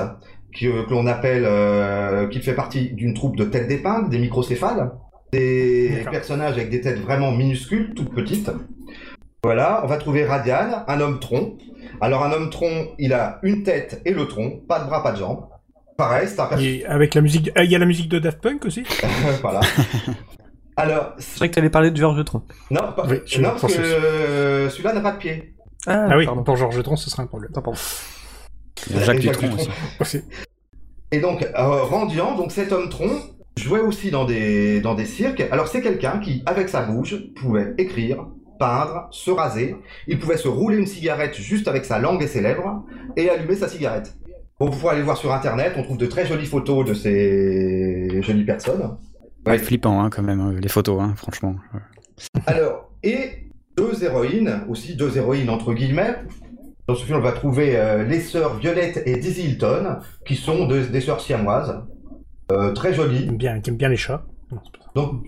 qui, 0.54 0.68
euh, 0.68 0.84
que 0.84 0.90
l'on 0.90 1.06
appelle... 1.06 1.44
euh, 1.46 2.28
qui 2.28 2.40
fait 2.40 2.54
partie 2.54 2.90
d'une 2.92 3.14
troupe 3.14 3.36
de 3.36 3.44
têtes 3.44 3.68
d'épingle, 3.68 4.08
des 4.10 4.18
microcéphales. 4.18 4.92
Des 5.32 6.04
personnages 6.10 6.54
avec 6.54 6.68
des 6.70 6.80
têtes 6.82 6.98
vraiment 7.00 7.32
minuscules, 7.32 7.94
toutes 7.94 8.14
petites. 8.14 8.50
Voilà, 9.44 9.80
on 9.82 9.86
va 9.86 9.96
trouver 9.96 10.24
Radian, 10.24 10.84
un 10.86 11.00
homme 11.00 11.18
tronc. 11.20 11.56
Alors 12.00 12.22
un 12.24 12.32
homme 12.32 12.50
tronc, 12.50 12.88
il 12.98 13.12
a 13.12 13.38
une 13.42 13.62
tête 13.62 14.02
et 14.04 14.12
le 14.12 14.26
tronc, 14.26 14.60
pas 14.68 14.80
de 14.80 14.86
bras, 14.86 15.02
pas 15.02 15.12
de 15.12 15.16
jambes. 15.18 15.46
Pareil, 15.96 16.26
c'est 16.28 16.40
un 16.40 16.46
personnage... 16.46 16.64
Et 16.66 16.84
avec 16.86 17.14
la 17.14 17.20
musique, 17.22 17.50
ah, 17.54 17.64
il 17.64 17.70
y 17.70 17.74
a 17.74 17.78
la 17.78 17.86
musique 17.86 18.08
de 18.08 18.18
Daft 18.18 18.40
Punk 18.40 18.64
aussi. 18.64 18.82
voilà. 19.42 19.60
Alors, 20.76 21.12
C'est 21.18 21.38
vrai 21.38 21.50
que 21.50 21.54
t'allais 21.54 21.70
parler 21.70 21.90
de 21.90 21.96
Georges 21.96 22.24
Tron. 22.24 22.42
non, 22.70 22.92
pas- 22.96 23.06
Oui, 23.08 23.16
je 23.26 23.40
non 23.40 23.50
parce 23.60 23.74
que 23.74 23.80
euh, 23.82 24.70
celui-là 24.70 24.94
n'a 24.94 25.00
pas 25.00 25.12
de 25.12 25.18
pied. 25.18 25.54
Ah, 25.86 26.06
Ah 26.10 26.16
oui, 26.16 26.24
pardon. 26.26 26.42
pour 26.42 26.56
Georges 26.56 26.82
Tron, 26.82 26.96
ce 26.96 27.10
serait 27.10 27.22
un 27.22 27.26
problème. 27.26 27.50
Pardon. 27.52 27.72
Jacques 28.90 29.18
Dutronc 29.20 29.54
aussi. 29.54 29.68
Aussi. 30.00 30.20
Et 31.10 31.20
donc, 31.20 31.42
euh, 31.42 31.82
Randian, 31.82 32.36
donc 32.36 32.52
cet 32.52 32.72
homme 32.72 32.88
tronc, 32.88 33.10
jouait 33.58 33.80
aussi 33.80 34.10
dans 34.10 34.24
des, 34.24 34.80
dans 34.80 34.94
des 34.94 35.04
cirques. 35.04 35.42
Alors, 35.50 35.68
c'est 35.68 35.82
quelqu'un 35.82 36.18
qui, 36.18 36.42
avec 36.46 36.68
sa 36.68 36.82
bouche, 36.82 37.14
pouvait 37.34 37.74
écrire, 37.78 38.26
peindre, 38.58 39.08
se 39.10 39.30
raser. 39.30 39.76
Il 40.06 40.18
pouvait 40.18 40.36
se 40.38 40.48
rouler 40.48 40.78
une 40.78 40.86
cigarette 40.86 41.34
juste 41.34 41.68
avec 41.68 41.84
sa 41.84 41.98
langue 41.98 42.22
et 42.22 42.26
ses 42.26 42.40
lèvres 42.40 42.84
et 43.16 43.28
allumer 43.28 43.56
sa 43.56 43.68
cigarette. 43.68 44.14
Bon, 44.58 44.70
vous 44.70 44.78
pouvez 44.78 44.92
aller 44.92 45.02
voir 45.02 45.16
sur 45.16 45.32
internet, 45.32 45.74
on 45.76 45.82
trouve 45.82 45.98
de 45.98 46.06
très 46.06 46.24
jolies 46.24 46.46
photos 46.46 46.86
de 46.86 46.94
ces 46.94 48.22
jolies 48.22 48.44
personnes. 48.44 48.96
Ouais, 49.44 49.58
flippant 49.58 50.02
hein, 50.02 50.08
quand 50.08 50.22
même, 50.22 50.40
euh, 50.54 50.60
les 50.60 50.68
photos, 50.68 51.00
hein, 51.02 51.14
franchement. 51.16 51.56
Alors, 52.46 52.90
et 53.02 53.50
deux 53.76 54.02
héroïnes, 54.04 54.60
aussi 54.68 54.94
deux 54.96 55.16
héroïnes 55.16 55.50
entre 55.50 55.72
guillemets. 55.74 56.16
Dans 56.88 56.94
ce 56.94 57.04
film, 57.04 57.18
on 57.18 57.22
va 57.22 57.32
trouver 57.32 57.76
euh, 57.76 58.04
les 58.04 58.20
sœurs 58.20 58.56
Violette 58.58 59.02
et 59.06 59.16
Dizzy 59.16 59.44
Hilton, 59.44 59.98
qui 60.26 60.34
sont 60.36 60.66
de- 60.66 60.82
des 60.82 61.00
sœurs 61.00 61.20
siamoises, 61.20 61.80
euh, 62.50 62.72
très 62.72 62.92
jolies. 62.92 63.22
Qui 63.22 63.28
aime 63.28 63.36
bien, 63.36 63.60
qui 63.60 63.70
aime 63.70 63.76
bien 63.76 63.88
les 63.88 63.96
chats. 63.96 64.24
Donc, 64.94 65.22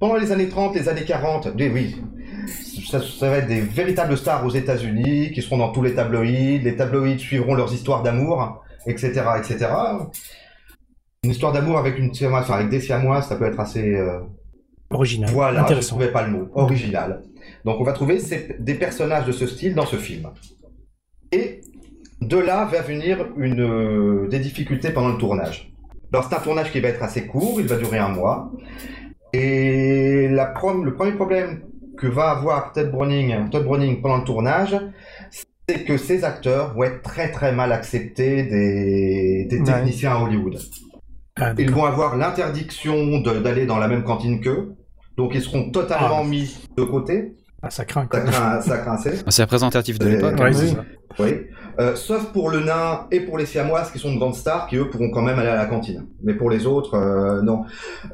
pendant 0.00 0.16
les 0.16 0.32
années 0.32 0.48
30, 0.48 0.74
les 0.74 0.88
années 0.88 1.04
40, 1.04 1.54
des- 1.56 1.70
oui, 1.70 1.96
ça, 2.90 3.00
ça 3.00 3.30
va 3.30 3.38
être 3.38 3.46
des 3.48 3.60
véritables 3.60 4.16
stars 4.18 4.44
aux 4.44 4.50
États-Unis, 4.50 5.30
qui 5.32 5.42
seront 5.42 5.58
dans 5.58 5.70
tous 5.72 5.82
les 5.82 5.94
tabloïds. 5.94 6.58
Les 6.58 6.76
tabloïds 6.76 7.18
suivront 7.20 7.54
leurs 7.54 7.72
histoires 7.72 8.02
d'amour, 8.02 8.62
etc., 8.86 9.22
etc. 9.38 9.68
Une 11.24 11.30
histoire 11.30 11.52
d'amour 11.52 11.78
avec 11.78 11.98
une 11.98 12.12
siamoise, 12.12 12.42
enfin 12.44 12.54
avec 12.54 12.68
des 12.68 12.80
siamoises, 12.80 13.28
ça 13.28 13.36
peut 13.36 13.46
être 13.46 13.58
assez. 13.60 13.94
euh, 13.94 14.18
Original. 14.90 15.30
voilà, 15.32 15.66
je 15.68 15.74
ne 15.74 15.80
trouvais 15.80 16.12
pas 16.12 16.26
le 16.26 16.32
mot. 16.32 16.48
Original. 16.54 17.22
Donc 17.66 17.80
on 17.80 17.84
va 17.84 17.92
trouver 17.92 18.18
des 18.60 18.74
personnages 18.74 19.26
de 19.26 19.32
ce 19.32 19.46
style 19.46 19.74
dans 19.74 19.86
ce 19.86 19.96
film. 19.96 20.30
Et 21.32 21.60
de 22.20 22.38
là 22.38 22.64
va 22.64 22.80
venir 22.80 23.26
une, 23.36 23.60
euh, 23.60 24.28
des 24.28 24.38
difficultés 24.38 24.90
pendant 24.90 25.08
le 25.08 25.18
tournage. 25.18 25.72
Alors 26.12 26.26
c'est 26.28 26.36
un 26.36 26.40
tournage 26.40 26.70
qui 26.70 26.78
va 26.80 26.88
être 26.88 27.02
assez 27.02 27.26
court, 27.26 27.60
il 27.60 27.66
va 27.66 27.76
durer 27.76 27.98
un 27.98 28.08
mois. 28.10 28.52
Et 29.32 30.28
la 30.30 30.54
le 30.84 30.94
premier 30.94 31.12
problème 31.12 31.62
que 31.98 32.06
va 32.06 32.30
avoir 32.30 32.72
Todd 32.72 32.90
Browning, 32.92 33.50
Todd 33.50 33.64
Browning 33.64 34.00
pendant 34.00 34.18
le 34.18 34.24
tournage, 34.24 34.76
c'est 35.68 35.82
que 35.84 35.96
ces 35.96 36.22
acteurs 36.22 36.72
vont 36.74 36.84
être 36.84 37.02
très 37.02 37.32
très 37.32 37.52
mal 37.52 37.72
acceptés 37.72 38.44
des, 38.44 39.46
des 39.50 39.58
Ouais. 39.58 39.64
techniciens 39.64 40.12
à 40.12 40.20
Hollywood. 40.22 40.56
Ah, 41.40 41.52
Ils 41.58 41.70
vont 41.72 41.84
avoir 41.84 42.16
l'interdiction 42.16 43.18
d'aller 43.20 43.66
dans 43.66 43.78
la 43.78 43.88
même 43.88 44.04
cantine 44.04 44.40
qu'eux. 44.40 44.74
Donc 45.16 45.34
ils 45.34 45.42
seront 45.42 45.70
totalement 45.70 46.20
Ah. 46.22 46.28
mis 46.28 46.56
de 46.76 46.84
côté. 46.84 47.34
Ah, 47.62 47.70
ça 47.70 47.84
craint. 47.84 48.02
Ça 48.02 48.20
Quoi. 48.20 48.30
craint, 48.30 48.60
ça 48.60 48.78
craint 48.78 48.94
assez. 48.94 49.12
C'est 49.28 49.42
représentatif 49.42 49.98
de 49.98 50.08
l'époque. 50.08 50.38
Ouais, 50.38 50.54
hein. 50.54 50.60
oui. 50.60 50.70
ça. 50.70 50.84
Oui. 51.18 51.30
Euh, 51.78 51.94
sauf 51.94 52.32
pour 52.32 52.50
le 52.50 52.60
nain 52.60 53.06
et 53.10 53.20
pour 53.20 53.38
les 53.38 53.46
siamoises 53.46 53.90
qui 53.90 53.98
sont 53.98 54.12
de 54.12 54.18
grandes 54.18 54.34
stars 54.34 54.66
qui 54.66 54.76
eux 54.76 54.88
pourront 54.88 55.10
quand 55.10 55.22
même 55.22 55.38
aller 55.38 55.48
à 55.48 55.56
la 55.56 55.66
cantine. 55.66 56.06
Mais 56.22 56.34
pour 56.34 56.50
les 56.50 56.66
autres, 56.66 56.94
euh, 56.94 57.42
non. 57.42 57.64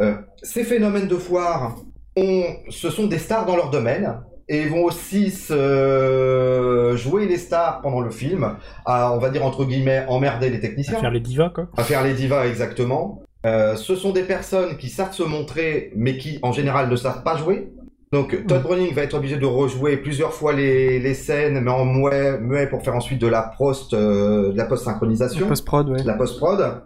Euh, 0.00 0.14
ces 0.42 0.64
phénomènes 0.64 1.08
de 1.08 1.16
foire, 1.16 1.76
ont, 2.16 2.44
ce 2.68 2.90
sont 2.90 3.06
des 3.06 3.18
stars 3.18 3.46
dans 3.46 3.56
leur 3.56 3.70
domaine. 3.70 4.20
Et 4.48 4.62
ils 4.62 4.68
vont 4.68 4.84
aussi 4.84 5.30
se 5.30 6.94
jouer 6.96 7.26
les 7.26 7.38
stars 7.38 7.80
pendant 7.80 8.00
le 8.00 8.10
film, 8.10 8.56
à, 8.84 9.12
on 9.12 9.18
va 9.18 9.30
dire 9.30 9.46
entre 9.46 9.64
guillemets, 9.64 10.04
emmerder 10.08 10.50
les 10.50 10.60
techniciens. 10.60 10.98
À 10.98 11.00
faire 11.00 11.10
les 11.10 11.20
divas, 11.20 11.50
quoi. 11.50 11.68
à 11.76 11.84
faire 11.84 12.02
les 12.02 12.12
divas 12.12 12.44
exactement. 12.46 13.22
Euh, 13.46 13.76
ce 13.76 13.96
sont 13.96 14.12
des 14.12 14.22
personnes 14.22 14.76
qui 14.76 14.88
savent 14.88 15.12
se 15.12 15.22
montrer, 15.22 15.92
mais 15.96 16.16
qui 16.18 16.38
en 16.42 16.52
général 16.52 16.88
ne 16.88 16.96
savent 16.96 17.22
pas 17.22 17.36
jouer. 17.36 17.72
Donc 18.12 18.46
Todd 18.46 18.62
Browning 18.62 18.92
va 18.92 19.02
être 19.02 19.14
obligé 19.14 19.38
de 19.38 19.46
rejouer 19.46 19.96
plusieurs 19.96 20.34
fois 20.34 20.52
les, 20.52 20.98
les 20.98 21.14
scènes, 21.14 21.60
mais 21.60 21.70
en 21.70 21.86
muet, 21.86 22.38
muet 22.38 22.66
pour 22.66 22.82
faire 22.82 22.94
ensuite 22.94 23.18
de 23.18 23.26
la 23.26 23.54
post, 23.56 23.94
euh, 23.94 24.52
de 24.52 24.56
la 24.56 24.66
post 24.66 24.84
synchronisation, 24.84 25.48
Post-prod, 25.48 25.88
ouais. 25.88 26.02
de 26.02 26.06
la 26.06 26.14
post 26.14 26.38
prod. 26.38 26.82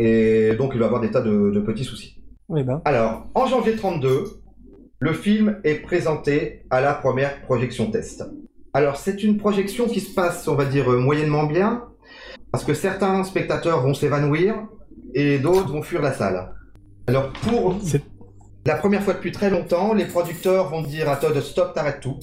Et 0.00 0.54
donc 0.58 0.72
il 0.74 0.80
va 0.80 0.86
avoir 0.86 1.00
des 1.00 1.12
tas 1.12 1.20
de, 1.20 1.50
de 1.50 1.60
petits 1.60 1.84
soucis. 1.84 2.20
Oui, 2.48 2.64
ben. 2.64 2.82
Alors 2.84 3.26
en 3.36 3.46
janvier 3.46 3.76
32, 3.76 4.24
le 4.98 5.12
film 5.12 5.60
est 5.62 5.76
présenté 5.76 6.64
à 6.70 6.80
la 6.80 6.92
première 6.92 7.40
projection 7.42 7.90
test. 7.92 8.24
Alors 8.74 8.96
c'est 8.96 9.22
une 9.22 9.36
projection 9.36 9.86
qui 9.86 10.00
se 10.00 10.12
passe, 10.12 10.48
on 10.48 10.56
va 10.56 10.64
dire, 10.64 10.90
euh, 10.90 10.98
moyennement 10.98 11.44
bien, 11.44 11.84
parce 12.50 12.64
que 12.64 12.74
certains 12.74 13.22
spectateurs 13.22 13.80
vont 13.80 13.94
s'évanouir 13.94 14.56
et 15.14 15.38
d'autres 15.38 15.70
vont 15.70 15.82
fuir 15.82 16.02
la 16.02 16.12
salle. 16.12 16.52
Alors 17.06 17.30
pour 17.32 17.76
la 18.66 18.74
première 18.74 19.02
fois 19.02 19.14
depuis 19.14 19.32
très 19.32 19.50
longtemps, 19.50 19.94
les 19.94 20.04
producteurs 20.06 20.68
vont 20.68 20.82
dire 20.82 21.08
à 21.08 21.16
Todd 21.16 21.38
stop, 21.40 21.74
t'arrêtes 21.74 22.00
tout. 22.00 22.18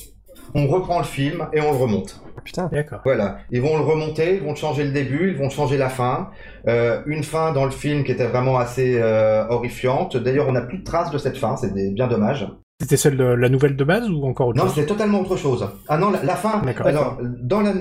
On 0.54 0.68
reprend 0.68 1.00
le 1.00 1.06
film 1.06 1.48
et 1.54 1.60
on 1.62 1.72
le 1.72 1.78
remonte. 1.78 2.22
Putain. 2.44 2.70
D'accord. 2.72 3.02
Voilà, 3.04 3.38
ils 3.52 3.62
vont 3.62 3.76
le 3.78 3.84
remonter, 3.84 4.36
ils 4.36 4.44
vont 4.44 4.54
changer 4.54 4.84
le 4.84 4.92
début, 4.92 5.32
ils 5.32 5.38
vont 5.38 5.50
changer 5.50 5.78
la 5.78 5.90
fin. 5.90 6.30
Euh, 6.68 7.02
une 7.08 7.24
fin 7.24 7.52
dans 7.52 7.66
le 7.66 7.72
film 7.72 8.04
qui 8.04 8.12
était 8.12 8.28
vraiment 8.28 8.58
assez 8.58 8.98
euh, 9.02 9.48
horrifiante. 9.50 10.16
D'ailleurs, 10.18 10.48
on 10.48 10.52
n'a 10.52 10.62
plus 10.62 10.78
de 10.80 10.84
traces 10.84 11.10
de 11.12 11.18
cette 11.18 11.38
fin, 11.38 11.56
c'est 11.58 11.74
des- 11.74 11.90
bien 11.92 12.08
dommage. 12.08 12.48
C'était 12.80 12.98
celle 12.98 13.18
de 13.18 13.24
la 13.24 13.50
nouvelle 13.50 13.76
de 13.76 13.84
base 13.84 14.10
ou 14.10 14.24
encore 14.26 14.50
autre 14.50 14.58
Non, 14.60 14.66
chose? 14.66 14.76
c'est 14.76 14.86
totalement 14.86 15.22
autre 15.22 15.38
chose. 15.38 15.68
Ah 15.88 15.98
non, 15.98 16.12
la, 16.12 16.22
la 16.24 16.36
fin. 16.36 16.62
D'accord. 16.62 16.86
Alors, 16.88 17.18
dans 17.42 17.62
la, 17.62 17.72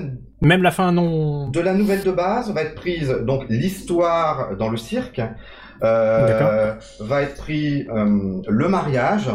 Même 0.41 0.63
la 0.63 0.71
fin 0.71 0.91
non. 0.91 1.49
de 1.49 1.59
la 1.59 1.73
nouvelle 1.73 2.01
de 2.03 2.11
base 2.11 2.51
va 2.53 2.61
être 2.63 2.75
prise 2.75 3.09
donc 3.27 3.43
l'histoire 3.49 4.55
dans 4.57 4.69
le 4.69 4.77
cirque. 4.77 5.21
Euh, 5.83 6.73
va 6.99 7.21
être 7.23 7.35
pris 7.35 7.87
euh, 7.89 8.41
le 8.47 8.67
mariage, 8.67 9.29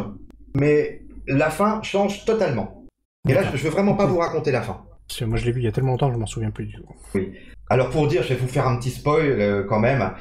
mais 0.55 1.03
la 1.26 1.50
fin 1.50 1.81
change 1.83 2.24
totalement. 2.24 2.85
Et 3.29 3.35
là, 3.35 3.42
je 3.50 3.57
je 3.57 3.64
veux 3.64 3.70
vraiment 3.70 3.94
pas 3.94 4.07
vous 4.07 4.18
raconter 4.18 4.50
la 4.50 4.62
fin. 4.62 4.83
Parce 5.07 5.20
que 5.20 5.24
moi 5.24 5.38
je 5.38 5.44
l'ai 5.44 5.53
vu 5.53 5.61
il 5.61 5.64
y 5.64 5.68
a 5.68 5.72
tellement 5.72 5.90
longtemps, 5.92 6.12
je 6.12 6.18
m'en 6.18 6.26
souviens 6.26 6.50
plus 6.50 6.66
du 6.66 6.74
tout. 6.74 6.85
Alors 7.68 7.90
pour 7.90 8.07
dire, 8.09 8.22
je 8.22 8.31
vais 8.31 8.37
vous 8.37 8.48
faire 8.48 8.66
un 8.66 8.76
petit 8.76 8.90
spoil 8.90 9.26
euh, 9.26 9.64
quand 9.64 9.79
même. 9.81 10.12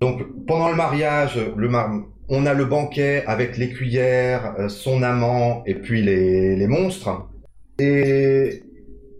Donc 0.00 0.22
pendant 0.46 0.68
le 0.68 0.74
mariage, 0.76 1.38
le 1.56 1.68
mar- 1.68 1.90
on 2.28 2.46
a 2.46 2.54
le 2.54 2.64
banquet 2.64 3.22
avec 3.26 3.56
les 3.58 3.70
cuillères, 3.70 4.54
euh, 4.58 4.68
son 4.68 5.02
amant 5.02 5.62
et 5.66 5.74
puis 5.74 6.02
les, 6.02 6.56
les 6.56 6.66
monstres. 6.66 7.28
Et 7.78 8.62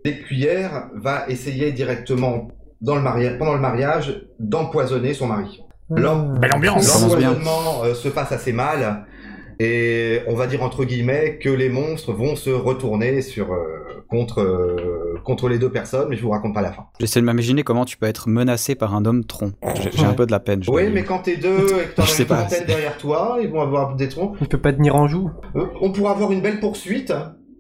l'écuyère 0.05 0.89
va 0.95 1.27
essayer 1.29 1.73
directement 1.73 2.49
dans 2.81 2.97
le 2.97 3.03
mariage, 3.03 3.39
pendant 3.39 3.55
le 3.55 3.61
mariage 3.61 4.27
d'empoisonner 4.39 5.15
son 5.15 5.27
mari. 5.29 5.63
Alors, 5.97 6.25
Belle 6.25 6.55
ambiance. 6.55 6.85
Ça 6.85 6.99
commence 6.99 7.17
bien. 7.19 7.31
L'empoisonnement 7.31 7.85
euh, 7.85 7.95
se 7.95 8.09
passe 8.09 8.33
assez 8.33 8.53
mal. 8.53 9.07
Et 9.61 10.21
on 10.27 10.35
va 10.35 10.47
dire 10.49 10.63
entre 10.63 10.85
guillemets 10.85 11.39
que 11.39 11.49
les 11.49 11.69
monstres 11.69 12.13
vont 12.13 12.35
se 12.35 12.51
retourner 12.51 13.23
sur 13.23 13.53
euh, 13.53 14.03
contre 14.09 14.41
euh, 14.41 15.21
contre 15.25 15.49
les 15.49 15.59
deux 15.59 15.71
personnes, 15.71 16.09
mais 16.09 16.17
je 16.17 16.23
vous 16.23 16.31
raconte 16.31 16.55
pas 16.55 16.61
la 16.63 16.73
fin. 16.73 16.87
J'essaie 16.99 17.21
de 17.21 17.27
m'imaginer 17.27 17.63
comment 17.63 17.85
tu 17.85 17.97
peux 17.97 18.07
être 18.07 18.29
menacé 18.29 18.75
par 18.75 18.95
un 18.95 19.05
homme 19.05 19.25
tronc. 19.25 19.53
J'ai 19.93 20.05
un 20.05 20.15
peu 20.15 20.27
de 20.27 20.33
la 20.33 20.41
peine. 20.41 20.63
je 20.63 20.71
Oui, 20.71 20.85
mais 20.89 21.01
dire. 21.03 21.07
quand 21.07 21.19
t'es 21.21 21.37
deux 21.37 21.67
et 21.67 21.87
que 21.87 21.95
t'en 21.95 22.03
Je 22.05 22.11
as 22.11 22.15
sais 22.15 22.23
une 22.23 22.29
pas, 22.29 22.37
trentaine 22.43 22.67
derrière 22.67 22.97
toi, 22.99 23.39
ils 23.41 23.49
vont 23.49 23.61
avoir 23.61 23.95
des 23.95 24.09
troncs. 24.09 24.37
Il 24.41 24.49
peut 24.49 24.59
pas 24.59 24.73
tenir 24.73 24.97
en 24.97 25.07
joue. 25.07 25.31
Euh, 25.55 25.67
on 25.81 25.93
pourra 25.93 26.11
avoir 26.13 26.33
une 26.33 26.41
belle 26.41 26.61
poursuite 26.61 27.13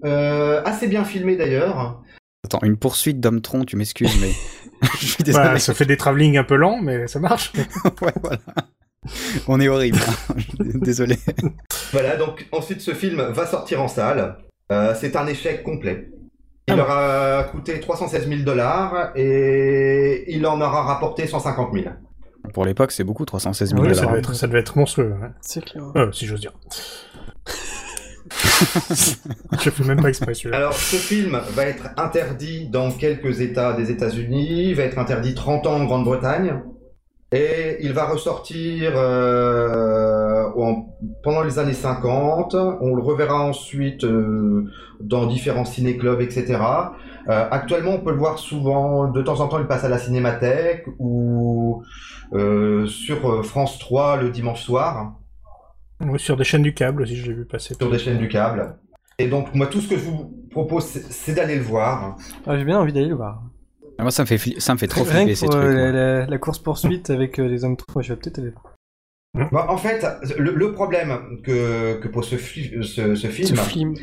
euh, 0.04 0.60
assez 0.64 0.88
bien 0.88 1.04
filmé 1.04 1.36
d'ailleurs. 1.36 2.02
Attends, 2.44 2.58
une 2.62 2.76
poursuite 2.76 3.20
d'homme-tronc, 3.20 3.64
tu 3.64 3.76
m'excuses, 3.76 4.20
mais 4.20 4.30
je 5.00 5.06
suis 5.06 5.24
désolé. 5.24 5.58
Ça 5.58 5.74
fait 5.74 5.86
des 5.86 5.96
travelling 5.96 6.36
un 6.36 6.44
peu 6.44 6.56
lents, 6.56 6.78
mais 6.82 7.06
ça 7.06 7.18
marche. 7.20 7.52
ouais, 8.02 8.12
voilà. 8.22 8.38
On 9.48 9.60
est 9.60 9.68
horrible. 9.68 9.98
hein. 10.30 10.34
désolé. 10.76 11.18
Voilà, 11.92 12.16
donc 12.16 12.46
ensuite 12.52 12.80
ce 12.80 12.92
film 12.94 13.20
va 13.22 13.46
sortir 13.46 13.82
en 13.82 13.88
salle. 13.88 14.36
Euh, 14.72 14.94
c'est 14.98 15.14
un 15.16 15.26
échec 15.26 15.62
complet. 15.62 16.08
Il 16.68 16.72
Ah. 16.72 16.76
leur 16.76 16.90
a 16.90 17.44
coûté 17.44 17.78
316 17.80 18.26
000 18.28 18.40
dollars 18.42 19.10
et 19.14 20.24
il 20.34 20.46
en 20.46 20.58
aura 20.60 20.82
rapporté 20.84 21.26
150 21.26 21.74
000. 21.74 21.84
Pour 22.54 22.64
l'époque, 22.64 22.92
c'est 22.92 23.04
beaucoup, 23.04 23.24
316 23.26 23.70
000 23.70 23.80
Oui, 23.82 23.88
Ouais, 23.88 23.94
dollars. 23.94 24.04
ça, 24.04 24.10
devait 24.10 24.18
être, 24.20 24.34
ça 24.34 24.46
devait 24.46 24.58
être 24.60 24.76
monstrueux. 24.78 25.14
C'est 25.42 25.64
clair. 25.64 25.82
Euh, 25.96 26.10
si 26.12 26.26
j'ose 26.26 26.40
dire. 26.40 26.52
Je 29.62 29.70
fais 29.70 29.84
même 29.84 30.00
pas 30.00 30.08
exprès 30.08 30.34
celui-là. 30.34 30.56
Alors 30.56 30.72
ce 30.74 30.96
film 30.96 31.38
va 31.54 31.64
être 31.66 31.88
interdit 31.96 32.68
dans 32.68 32.90
quelques 32.90 33.40
États 33.40 33.72
des 33.74 33.90
États-Unis, 33.90 34.72
va 34.74 34.84
être 34.84 34.98
interdit 34.98 35.34
30 35.34 35.66
ans 35.66 35.74
en 35.76 35.84
Grande-Bretagne 35.84 36.60
et 37.32 37.78
il 37.80 37.92
va 37.92 38.04
ressortir 38.06 38.92
euh, 38.96 40.44
en- 40.56 40.86
pendant 41.22 41.42
les 41.42 41.58
années 41.58 41.72
50. 41.74 42.54
On 42.54 42.94
le 42.94 43.02
reverra 43.02 43.40
ensuite 43.42 44.04
euh, 44.04 44.64
dans 45.00 45.26
différents 45.26 45.64
ciné-clubs, 45.64 46.20
etc. 46.20 46.54
Euh, 47.28 47.48
actuellement, 47.50 47.92
on 47.92 48.00
peut 48.00 48.12
le 48.12 48.18
voir 48.18 48.38
souvent. 48.38 49.10
De 49.10 49.20
temps 49.22 49.40
en 49.40 49.48
temps, 49.48 49.58
il 49.58 49.66
passe 49.66 49.84
à 49.84 49.88
la 49.88 49.98
Cinémathèque 49.98 50.86
ou 50.98 51.82
sur 52.86 53.44
France 53.44 53.78
3 53.78 54.16
le 54.16 54.30
dimanche 54.30 54.62
soir. 54.62 55.14
Oui, 56.00 56.18
sur 56.18 56.36
des 56.36 56.44
chaînes 56.44 56.62
du 56.62 56.74
câble 56.74 57.02
aussi, 57.02 57.16
je 57.16 57.26
l'ai 57.26 57.34
vu 57.34 57.44
passer. 57.44 57.74
sur 57.74 57.90
des 57.90 57.98
chaînes 57.98 58.18
du 58.18 58.28
câble. 58.28 58.76
Et 59.18 59.28
donc, 59.28 59.54
moi, 59.54 59.66
tout 59.68 59.80
ce 59.80 59.88
que 59.88 59.96
je 59.96 60.04
vous 60.04 60.34
propose, 60.50 60.84
c'est 60.86 61.34
d'aller 61.34 61.56
le 61.56 61.62
voir. 61.62 62.16
Ah, 62.46 62.58
J'ai 62.58 62.64
bien 62.64 62.78
envie 62.80 62.92
d'aller 62.92 63.08
le 63.08 63.14
voir. 63.14 63.42
Ah, 63.98 64.02
Moi, 64.02 64.10
ça 64.10 64.22
me 64.22 64.26
fait, 64.26 64.36
fli- 64.36 64.58
ça 64.58 64.74
me 64.74 64.78
fait 64.78 64.88
trop 64.88 65.04
flipper 65.04 65.34
ces 65.36 65.46
trucs. 65.46 65.62
euh, 65.62 65.92
la, 65.92 66.26
la 66.26 66.38
course 66.38 66.58
poursuite 66.58 67.10
avec 67.10 67.38
euh, 67.38 67.46
les 67.46 67.64
hommes 67.64 67.76
trop, 67.76 68.02
je 68.02 68.12
vais 68.12 68.18
peut-être 68.18 68.38
aller 68.40 68.50
voir. 68.50 68.74
Bon, 69.52 69.58
en 69.72 69.76
fait, 69.76 70.04
le, 70.38 70.52
le 70.54 70.72
problème 70.72 71.40
que, 71.44 71.94
que 72.00 72.08
pose 72.08 72.26
ce, 72.28 72.36
fi- 72.36 72.70
ce, 72.82 73.14
ce 73.14 73.16
Ce 73.16 73.26
film, 73.28 73.56
film. 73.56 73.94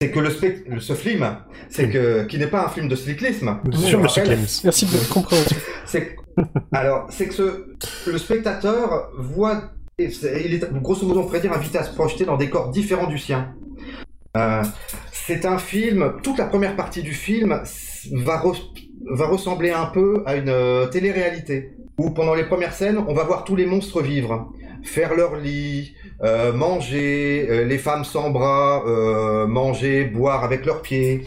c'est 0.00 0.10
que 0.10 0.18
le 0.20 0.30
spect- 0.30 0.78
ce 0.80 0.92
film, 0.94 1.24
c'est 1.68 1.88
que 1.88 2.24
qui 2.26 2.38
n'est 2.38 2.46
pas 2.48 2.64
un 2.66 2.68
film 2.68 2.88
de 2.88 2.94
cyclisme. 2.96 3.58
Sur 3.72 4.00
le 4.00 4.08
cyclisme. 4.08 4.60
Merci 4.64 4.86
de 4.86 4.90
votre 4.90 5.08
compréhension. 5.14 5.56
Alors, 6.72 7.06
c'est 7.10 7.26
que 7.28 7.34
ce, 7.34 8.10
le 8.10 8.18
spectateur 8.18 9.10
voit, 9.18 9.70
et 9.98 10.10
il 10.44 10.54
est 10.54 10.72
grosso 10.80 11.04
modo 11.06 11.20
on 11.20 11.24
pourrait 11.24 11.40
dire 11.40 11.52
invité 11.52 11.78
à 11.78 11.82
se 11.82 11.92
projeter 11.94 12.24
dans 12.24 12.36
des 12.36 12.48
corps 12.48 12.70
différents 12.70 13.08
du 13.08 13.18
sien. 13.18 13.54
Euh, 14.36 14.62
c'est 15.12 15.44
un 15.44 15.58
film. 15.58 16.14
Toute 16.22 16.38
la 16.38 16.44
première 16.46 16.76
partie 16.76 17.02
du 17.02 17.12
film 17.12 17.60
va 18.12 18.40
re- 18.40 18.62
va 19.10 19.26
ressembler 19.26 19.70
un 19.70 19.86
peu 19.86 20.22
à 20.26 20.36
une 20.36 20.50
euh, 20.50 20.86
télé-réalité 20.86 21.72
où 21.98 22.10
pendant 22.10 22.34
les 22.34 22.44
premières 22.44 22.74
scènes, 22.74 22.98
on 23.08 23.14
va 23.14 23.24
voir 23.24 23.42
tous 23.44 23.56
les 23.56 23.66
monstres 23.66 24.00
vivre, 24.02 24.52
faire 24.84 25.16
leur 25.16 25.34
lit, 25.34 25.94
euh, 26.22 26.52
manger, 26.52 27.46
euh, 27.50 27.64
les 27.64 27.78
femmes 27.78 28.04
sans 28.04 28.30
bras, 28.30 28.84
euh, 28.86 29.48
manger, 29.48 30.04
boire 30.04 30.44
avec 30.44 30.64
leurs 30.64 30.82
pieds. 30.82 31.26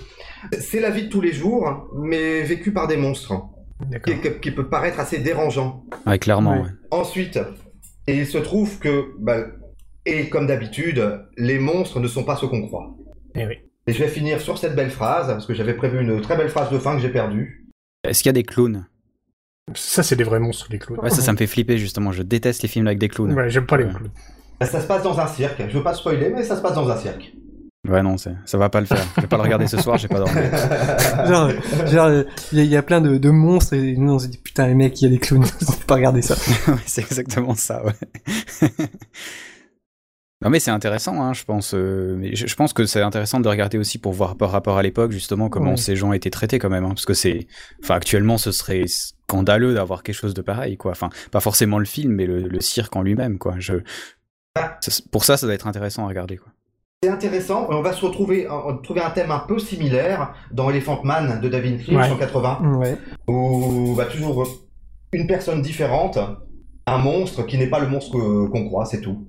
C'est 0.59 0.79
la 0.79 0.89
vie 0.91 1.03
de 1.03 1.09
tous 1.09 1.21
les 1.21 1.33
jours, 1.33 1.89
mais 1.97 2.41
vécue 2.43 2.71
par 2.71 2.87
des 2.87 2.95
monstres 2.97 3.33
qui, 4.05 4.13
qui 4.41 4.51
peut 4.51 4.69
paraître 4.69 4.99
assez 5.01 5.17
dérangeant. 5.17 5.83
Ouais, 6.07 6.17
clairement. 6.19 6.61
Ouais. 6.61 6.69
Ensuite, 6.91 7.39
et 8.07 8.17
il 8.17 8.27
se 8.27 8.37
trouve 8.37 8.79
que, 8.79 9.05
bah, 9.19 9.45
et 10.05 10.29
comme 10.29 10.47
d'habitude, 10.47 11.25
les 11.37 11.59
monstres 11.59 11.99
ne 11.99 12.07
sont 12.07 12.23
pas 12.23 12.35
ce 12.35 12.45
qu'on 12.45 12.67
croit. 12.67 12.95
Eh 13.35 13.45
oui. 13.45 13.55
Et 13.87 13.93
je 13.93 14.03
vais 14.03 14.09
finir 14.09 14.39
sur 14.41 14.57
cette 14.57 14.75
belle 14.75 14.91
phrase, 14.91 15.27
parce 15.27 15.45
que 15.45 15.53
j'avais 15.53 15.73
prévu 15.73 16.01
une 16.01 16.21
très 16.21 16.37
belle 16.37 16.49
phrase 16.49 16.69
de 16.69 16.77
fin 16.77 16.95
que 16.95 17.01
j'ai 17.01 17.09
perdue. 17.09 17.67
Est-ce 18.03 18.21
qu'il 18.21 18.29
y 18.29 18.31
a 18.31 18.33
des 18.33 18.43
clowns? 18.43 18.85
Ça, 19.75 20.03
c'est 20.03 20.15
des 20.15 20.23
vrais 20.23 20.39
monstres, 20.39 20.67
les 20.69 20.79
clowns. 20.79 20.99
Ouais, 20.99 21.09
ça, 21.09 21.21
ça 21.21 21.31
me 21.31 21.37
fait 21.37 21.47
flipper 21.47 21.77
justement. 21.77 22.11
Je 22.11 22.23
déteste 22.23 22.61
les 22.63 22.67
films 22.67 22.87
avec 22.87 22.99
des 22.99 23.09
clowns. 23.09 23.33
Ouais, 23.33 23.49
j'aime 23.49 23.65
pas 23.65 23.77
les 23.77 23.87
clowns. 23.87 24.11
Ça 24.61 24.81
se 24.81 24.87
passe 24.87 25.03
dans 25.03 25.19
un 25.19 25.27
cirque. 25.27 25.61
Je 25.67 25.77
veux 25.77 25.83
pas 25.83 25.93
spoiler, 25.93 26.29
mais 26.29 26.43
ça 26.43 26.55
se 26.55 26.61
passe 26.61 26.75
dans 26.75 26.89
un 26.89 26.97
cirque. 26.97 27.33
Ouais, 27.89 28.03
non, 28.03 28.15
ça 28.17 28.31
va 28.59 28.69
pas 28.69 28.79
le 28.79 28.85
faire. 28.85 29.03
Je 29.15 29.21
vais 29.21 29.27
pas 29.27 29.37
le 29.37 29.41
regarder 29.43 29.65
ce 29.67 29.77
soir, 29.81 29.97
j'ai 29.97 30.07
pas 30.07 30.19
dormi. 30.19 30.33
Genre, 31.27 31.49
genre, 31.87 32.11
il 32.51 32.57
y, 32.57 32.61
a- 32.61 32.63
il 32.63 32.69
y 32.69 32.77
a 32.77 32.83
plein 32.83 33.01
de, 33.01 33.17
de 33.17 33.29
monstres 33.31 33.73
et 33.73 33.95
nous 33.97 34.13
on 34.13 34.19
se 34.19 34.27
dit 34.27 34.37
putain 34.37 34.67
les 34.67 34.75
mecs, 34.75 35.01
il 35.01 35.05
y 35.05 35.07
a 35.07 35.09
des 35.09 35.17
clowns, 35.17 35.43
on 35.67 35.71
peut 35.71 35.85
pas 35.87 35.95
regarder 35.95 36.21
ça. 36.21 36.35
C'est 36.85 37.01
exactement 37.01 37.55
ça, 37.55 37.83
ouais. 37.83 37.93
non 40.43 40.49
mais 40.51 40.59
c'est 40.59 40.71
intéressant, 40.71 41.21
hein, 41.21 41.33
je 41.33 41.43
pense. 41.43 41.73
euh, 41.73 42.15
mais 42.17 42.35
je, 42.35 42.45
je 42.47 42.55
pense 42.55 42.73
que 42.73 42.85
c'est 42.85 43.01
intéressant 43.01 43.39
de 43.39 43.47
regarder 43.47 43.77
aussi 43.79 43.97
pour 43.97 44.13
voir 44.13 44.35
par 44.37 44.51
rapport 44.51 44.77
à 44.77 44.83
l'époque 44.83 45.11
justement 45.11 45.49
comment 45.49 45.71
Ouais. 45.71 45.77
ces 45.77 45.95
gens 45.95 46.13
étaient 46.13 46.29
traités 46.31 46.59
quand 46.59 46.69
même, 46.69 46.83
hein, 46.85 46.89
parce 46.89 47.05
que 47.05 47.13
c'est, 47.15 47.47
enfin 47.83 47.95
actuellement 47.95 48.37
ce 48.37 48.51
serait 48.51 48.85
scandaleux 48.87 49.73
d'avoir 49.73 50.03
quelque 50.03 50.15
chose 50.15 50.33
de 50.35 50.41
pareil, 50.41 50.77
quoi. 50.77 50.91
Enfin, 50.91 51.09
pas 51.31 51.39
forcément 51.41 51.79
le 51.79 51.85
film, 51.85 52.13
mais 52.13 52.25
le, 52.27 52.41
le 52.47 52.59
cirque 52.61 52.95
en 52.95 53.01
lui-même, 53.01 53.37
quoi. 53.39 53.55
Je, 53.59 53.73
ça- 54.81 55.03
pour 55.11 55.25
ça, 55.25 55.37
ça 55.37 55.45
doit 55.47 55.55
être 55.55 55.67
intéressant 55.67 56.05
à 56.05 56.07
regarder, 56.09 56.37
quoi. 56.37 56.51
C'est 57.03 57.09
intéressant. 57.09 57.65
On 57.71 57.81
va 57.81 57.93
se 57.93 58.05
retrouver, 58.05 58.47
on 58.47 58.73
va 58.73 58.79
trouver 58.83 59.01
un 59.01 59.09
thème 59.09 59.31
un 59.31 59.39
peu 59.39 59.57
similaire 59.57 60.35
dans 60.51 60.69
Elephant 60.69 61.01
Man 61.03 61.41
de 61.41 61.49
David 61.49 61.79
Lynch 61.87 62.07
Ouais. 62.07 62.11
en 62.13 62.15
80. 62.15 62.75
Ouais. 62.77 62.95
où 63.27 63.95
bah, 63.97 64.05
toujours 64.05 64.47
une 65.11 65.25
personne 65.25 65.63
différente, 65.63 66.19
un 66.85 66.97
monstre 66.99 67.41
qui 67.47 67.57
n'est 67.57 67.71
pas 67.71 67.79
le 67.79 67.87
monstre 67.87 68.11
qu'on 68.51 68.67
croit, 68.67 68.85
c'est 68.85 69.01
tout. 69.01 69.25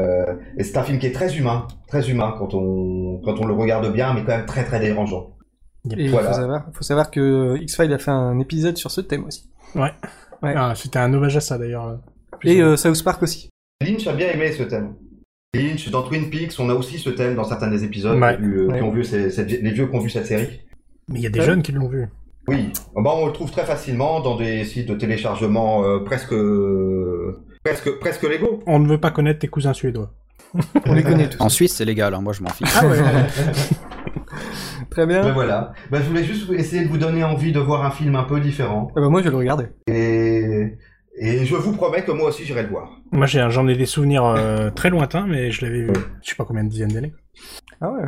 Euh, 0.00 0.24
et 0.56 0.64
c'est 0.64 0.78
un 0.78 0.82
film 0.84 0.98
qui 0.98 1.04
est 1.06 1.12
très 1.12 1.36
humain, 1.36 1.66
très 1.86 2.08
humain 2.10 2.34
quand 2.38 2.54
on, 2.54 3.20
quand 3.22 3.38
on 3.40 3.44
le 3.46 3.52
regarde 3.52 3.92
bien, 3.92 4.14
mais 4.14 4.22
quand 4.24 4.34
même 4.34 4.46
très 4.46 4.64
très 4.64 4.80
dérangeant. 4.80 5.36
Il 5.84 6.10
Voilà. 6.10 6.28
faut 6.28 6.34
savoir, 6.40 6.64
faut 6.72 6.82
savoir 6.82 7.10
que 7.10 7.58
X-Files 7.60 7.92
a 7.92 7.98
fait 7.98 8.10
un 8.10 8.38
épisode 8.38 8.78
sur 8.78 8.90
ce 8.90 9.02
thème 9.02 9.26
aussi. 9.26 9.50
Ouais. 9.74 9.90
Ah, 10.42 10.72
c'était 10.74 10.98
un 10.98 11.12
hommage 11.12 11.36
à 11.36 11.40
ça, 11.40 11.58
d'ailleurs. 11.58 11.98
Et 12.42 12.62
euh, 12.62 12.76
South 12.78 13.04
Park 13.04 13.22
aussi. 13.22 13.50
Lynch 13.86 14.06
a 14.06 14.14
bien 14.14 14.30
aimé 14.30 14.50
ce 14.52 14.62
thème. 14.62 14.94
Lynch, 15.54 15.90
dans 15.90 16.00
Twin 16.02 16.30
Peaks, 16.30 16.54
on 16.58 16.70
a 16.70 16.74
aussi 16.74 16.98
ce 16.98 17.10
thème 17.10 17.34
dans 17.34 17.44
certains 17.44 17.68
des 17.68 17.84
épisodes 17.84 18.18
Ouais. 18.18 18.36
qui, 18.38 18.42
euh, 18.44 18.72
qui 18.74 18.82
ont 18.82 18.90
vu 18.90 19.04
ces- 19.04 19.28
les 19.44 19.70
vieux 19.70 19.86
qui 19.86 19.94
ont 19.94 20.00
vu 20.00 20.08
cette 20.08 20.24
série. 20.24 20.62
Mais 21.08 21.18
il 21.18 21.22
y 21.22 21.26
a 21.26 21.28
des 21.28 21.40
Ouais. 21.40 21.44
jeunes 21.44 21.60
qui 21.62 21.72
l'ont 21.72 21.88
vu. 21.88 22.08
Oui, 22.48 22.72
bah, 22.96 23.10
on 23.14 23.26
le 23.26 23.32
trouve 23.32 23.50
très 23.50 23.66
facilement 23.66 24.20
dans 24.20 24.36
des 24.36 24.64
sites 24.64 24.88
de 24.88 24.94
téléchargement 24.94 25.84
euh, 25.84 25.98
presque, 25.98 26.34
presque, 27.62 27.98
presque 27.98 28.22
légaux. 28.22 28.60
On 28.66 28.78
ne 28.78 28.88
veut 28.88 28.96
pas 28.98 29.10
connaître 29.10 29.40
tes 29.40 29.48
cousins 29.48 29.74
suédois. 29.74 30.10
On 30.86 30.94
les 30.94 31.02
connaît 31.02 31.28
tous. 31.28 31.40
En 31.42 31.50
Suisse, 31.50 31.74
c'est 31.76 31.84
légal, 31.84 32.14
hein, 32.14 32.22
moi 32.22 32.32
je 32.32 32.42
m'en 32.42 32.48
fiche. 32.50 32.68
Ah 32.80 32.86
ouais 32.86 32.96
Très 34.90 35.06
bien. 35.06 35.20
Ben 35.22 35.32
voilà. 35.32 35.72
Ben, 35.90 36.00
je 36.02 36.08
voulais 36.08 36.24
juste 36.24 36.50
essayer 36.50 36.82
de 36.84 36.88
vous 36.88 36.98
donner 36.98 37.24
envie 37.24 37.52
de 37.52 37.60
voir 37.60 37.84
un 37.84 37.90
film 37.90 38.16
un 38.16 38.24
peu 38.24 38.40
différent. 38.40 38.90
Ah 38.96 39.00
bah 39.02 39.08
moi 39.10 39.20
je 39.20 39.24
vais 39.26 39.30
le 39.32 39.36
regarder. 39.36 39.66
Et, 39.86 40.78
et 41.18 41.44
je 41.44 41.54
vous 41.56 41.72
promets 41.72 42.02
que 42.04 42.12
moi 42.12 42.28
aussi 42.28 42.44
j'irai 42.44 42.62
le 42.62 42.68
voir. 42.68 42.90
Moi, 43.12 43.26
j'ai- 43.26 43.46
j'en 43.50 43.68
ai 43.68 43.76
des 43.76 43.86
souvenirs 43.86 44.24
euh, 44.24 44.70
très 44.74 44.90
lointains, 44.90 45.26
mais 45.26 45.50
je 45.50 45.64
l'avais 45.64 45.82
vu, 45.82 45.92
je 46.22 46.30
sais 46.30 46.36
pas 46.36 46.44
combien 46.44 46.64
de 46.64 46.68
dizaines 46.68 46.92
d'années. 46.92 47.12
Ah 47.80 47.90
ouais. 47.90 48.04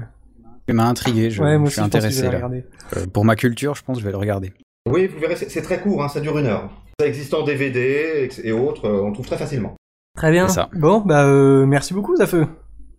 Tu 0.67 0.73
m'as 0.75 0.87
intrigué, 0.87 1.31
je, 1.31 1.43
ouais, 1.43 1.59
moi 1.59 1.65
je 1.65 1.65
aussi 1.67 1.73
suis 1.75 1.81
je 1.83 1.87
intéressé 1.87 2.23
là. 2.23 2.31
regarder. 2.31 2.65
Euh, 2.97 3.07
pour 3.13 3.25
ma 3.25 3.37
culture, 3.37 3.75
je 3.75 3.83
pense 3.85 3.97
que 3.97 4.01
je 4.01 4.07
vais 4.07 4.13
le 4.13 4.19
regarder. 4.19 4.53
Oui, 4.89 5.07
vous 5.07 5.19
verrez, 5.19 5.37
c'est 5.37 5.51
c'est 5.51 5.63
très 5.63 5.81
court, 5.81 6.03
hein, 6.03 6.09
ça 6.09 6.21
dure 6.21 6.39
une 6.39 6.47
heure. 6.47 6.71
Ça 7.01 7.07
existe 7.07 7.35
en 7.35 7.43
DVD 7.43 8.31
et, 8.43 8.49
et 8.49 8.53
autres, 8.53 8.87
euh, 8.87 9.03
on 9.03 9.09
le 9.09 9.13
trouve 9.15 9.27
très 9.27 9.37
facilement. 9.39 9.75
Très 10.17 10.31
bien. 10.31 10.49
C'est 10.49 10.55
ça. 10.55 10.71
Bon, 10.75 11.01
bah 11.01 11.25
euh, 11.27 11.67
merci 11.67 11.93
beaucoup 11.93 12.17
Zafeu. 12.17 12.47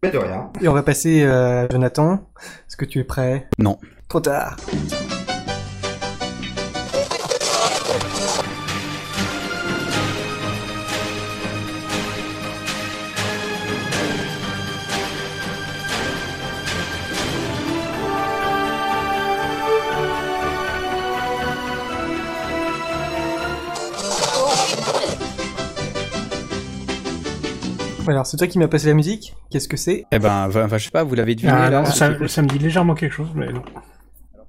Mais 0.03 0.11
de 0.11 0.17
rien. 0.17 0.51
Et 0.61 0.67
on 0.67 0.73
va 0.73 0.83
passer 0.83 1.23
à 1.23 1.67
Jonathan. 1.69 2.29
Est-ce 2.67 2.77
que 2.77 2.85
tu 2.85 2.99
es 2.99 3.03
prêt? 3.03 3.47
Non. 3.57 3.79
Trop 4.09 4.19
tard. 4.19 4.57
Alors, 28.07 28.25
c'est 28.25 28.37
toi 28.37 28.47
qui 28.47 28.59
m'as 28.59 28.67
passé 28.67 28.87
la 28.87 28.93
musique. 28.93 29.35
Qu'est-ce 29.49 29.67
que 29.67 29.77
c'est? 29.77 30.05
Eh 30.11 30.19
ben, 30.19 30.47
enfin, 30.47 30.77
je 30.77 30.83
sais 30.85 30.91
pas, 30.91 31.03
vous 31.03 31.15
l'avez 31.15 31.35
deviné 31.35 31.53
Ah, 31.53 31.69
là 31.69 31.85
ça, 31.85 32.09
me 32.09 32.47
dit 32.47 32.59
légèrement 32.59 32.95
quelque 32.95 33.13
chose, 33.13 33.29
mais 33.35 33.51
non. 33.51 33.63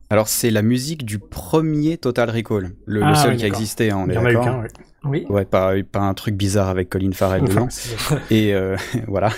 Alors, 0.08 0.28
c'est 0.28 0.50
la 0.50 0.62
musique 0.62 1.04
du 1.04 1.18
premier 1.18 1.98
Total 1.98 2.30
Recall, 2.30 2.74
le, 2.84 3.00
le 3.00 3.06
Ah, 3.06 3.14
seul 3.14 3.32
oui, 3.32 3.36
qui 3.38 3.44
a 3.44 3.48
existé, 3.48 3.90
hein, 3.90 3.98
on 3.98 4.06
Il 4.06 4.12
est 4.12 4.14
y 4.14 4.18
en 4.18 4.24
a 4.24 4.64
eu. 4.64 4.68
Oui. 5.04 5.24
Ouais, 5.28 5.44
pas, 5.44 5.72
pas 5.90 6.00
un 6.00 6.14
truc 6.14 6.34
bizarre 6.36 6.68
avec 6.68 6.90
Colin 6.90 7.12
Farrell 7.12 7.44
dedans. 7.44 7.68
Et 8.30 8.54
euh, 8.54 8.76
voilà. 9.08 9.30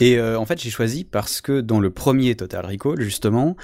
Et 0.00 0.18
euh, 0.18 0.38
en 0.38 0.46
fait, 0.46 0.60
j'ai 0.60 0.70
choisi 0.70 1.04
parce 1.04 1.40
que 1.40 1.60
dans 1.60 1.80
le 1.80 1.90
premier 1.90 2.34
Total 2.34 2.64
Recall, 2.64 3.00
justement, 3.00 3.56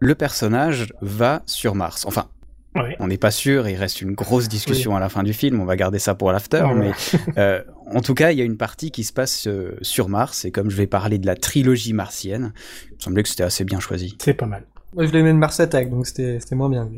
le 0.00 0.14
personnage 0.14 0.92
va 1.00 1.42
sur 1.46 1.74
Mars. 1.74 2.04
Enfin, 2.06 2.26
Ouais. 2.74 2.96
On 3.00 3.06
n'est 3.08 3.18
pas 3.18 3.30
sûr, 3.30 3.68
il 3.68 3.76
reste 3.76 4.00
une 4.00 4.12
grosse 4.12 4.48
discussion 4.48 4.96
à 4.96 5.00
la 5.00 5.08
fin 5.10 5.22
du 5.22 5.32
film, 5.34 5.60
on 5.60 5.64
va 5.66 5.76
garder 5.76 5.98
ça 5.98 6.14
pour 6.14 6.32
l'after, 6.32 6.64
mais 6.74 6.92
euh, 7.38 7.62
en 7.86 8.00
tout 8.00 8.14
cas, 8.14 8.30
il 8.32 8.38
y 8.38 8.40
a 8.40 8.44
une 8.44 8.56
partie 8.56 8.90
qui 8.90 9.04
se 9.04 9.12
passe 9.12 9.46
euh, 9.46 9.76
sur 9.82 10.08
Mars, 10.08 10.44
et 10.46 10.50
comme 10.50 10.70
je 10.70 10.76
vais 10.76 10.86
parler 10.86 11.18
de 11.18 11.26
la 11.26 11.36
trilogie 11.36 11.92
martienne, 11.92 12.52
il 12.90 12.94
me 12.96 13.00
semblait 13.00 13.22
que 13.22 13.28
c'était 13.28 13.42
assez 13.44 13.64
bien 13.64 13.78
choisi. 13.80 14.16
C'est 14.22 14.32
pas 14.34 14.46
mal. 14.46 14.64
Moi, 14.94 15.06
je 15.06 15.12
l'ai 15.12 15.22
mis 15.22 15.28
de 15.30 15.36
Mars 15.36 15.60
Attack, 15.60 15.90
donc 15.90 16.06
c'était 16.06 16.38
c'était 16.40 16.54
moins 16.54 16.70
bien. 16.70 16.88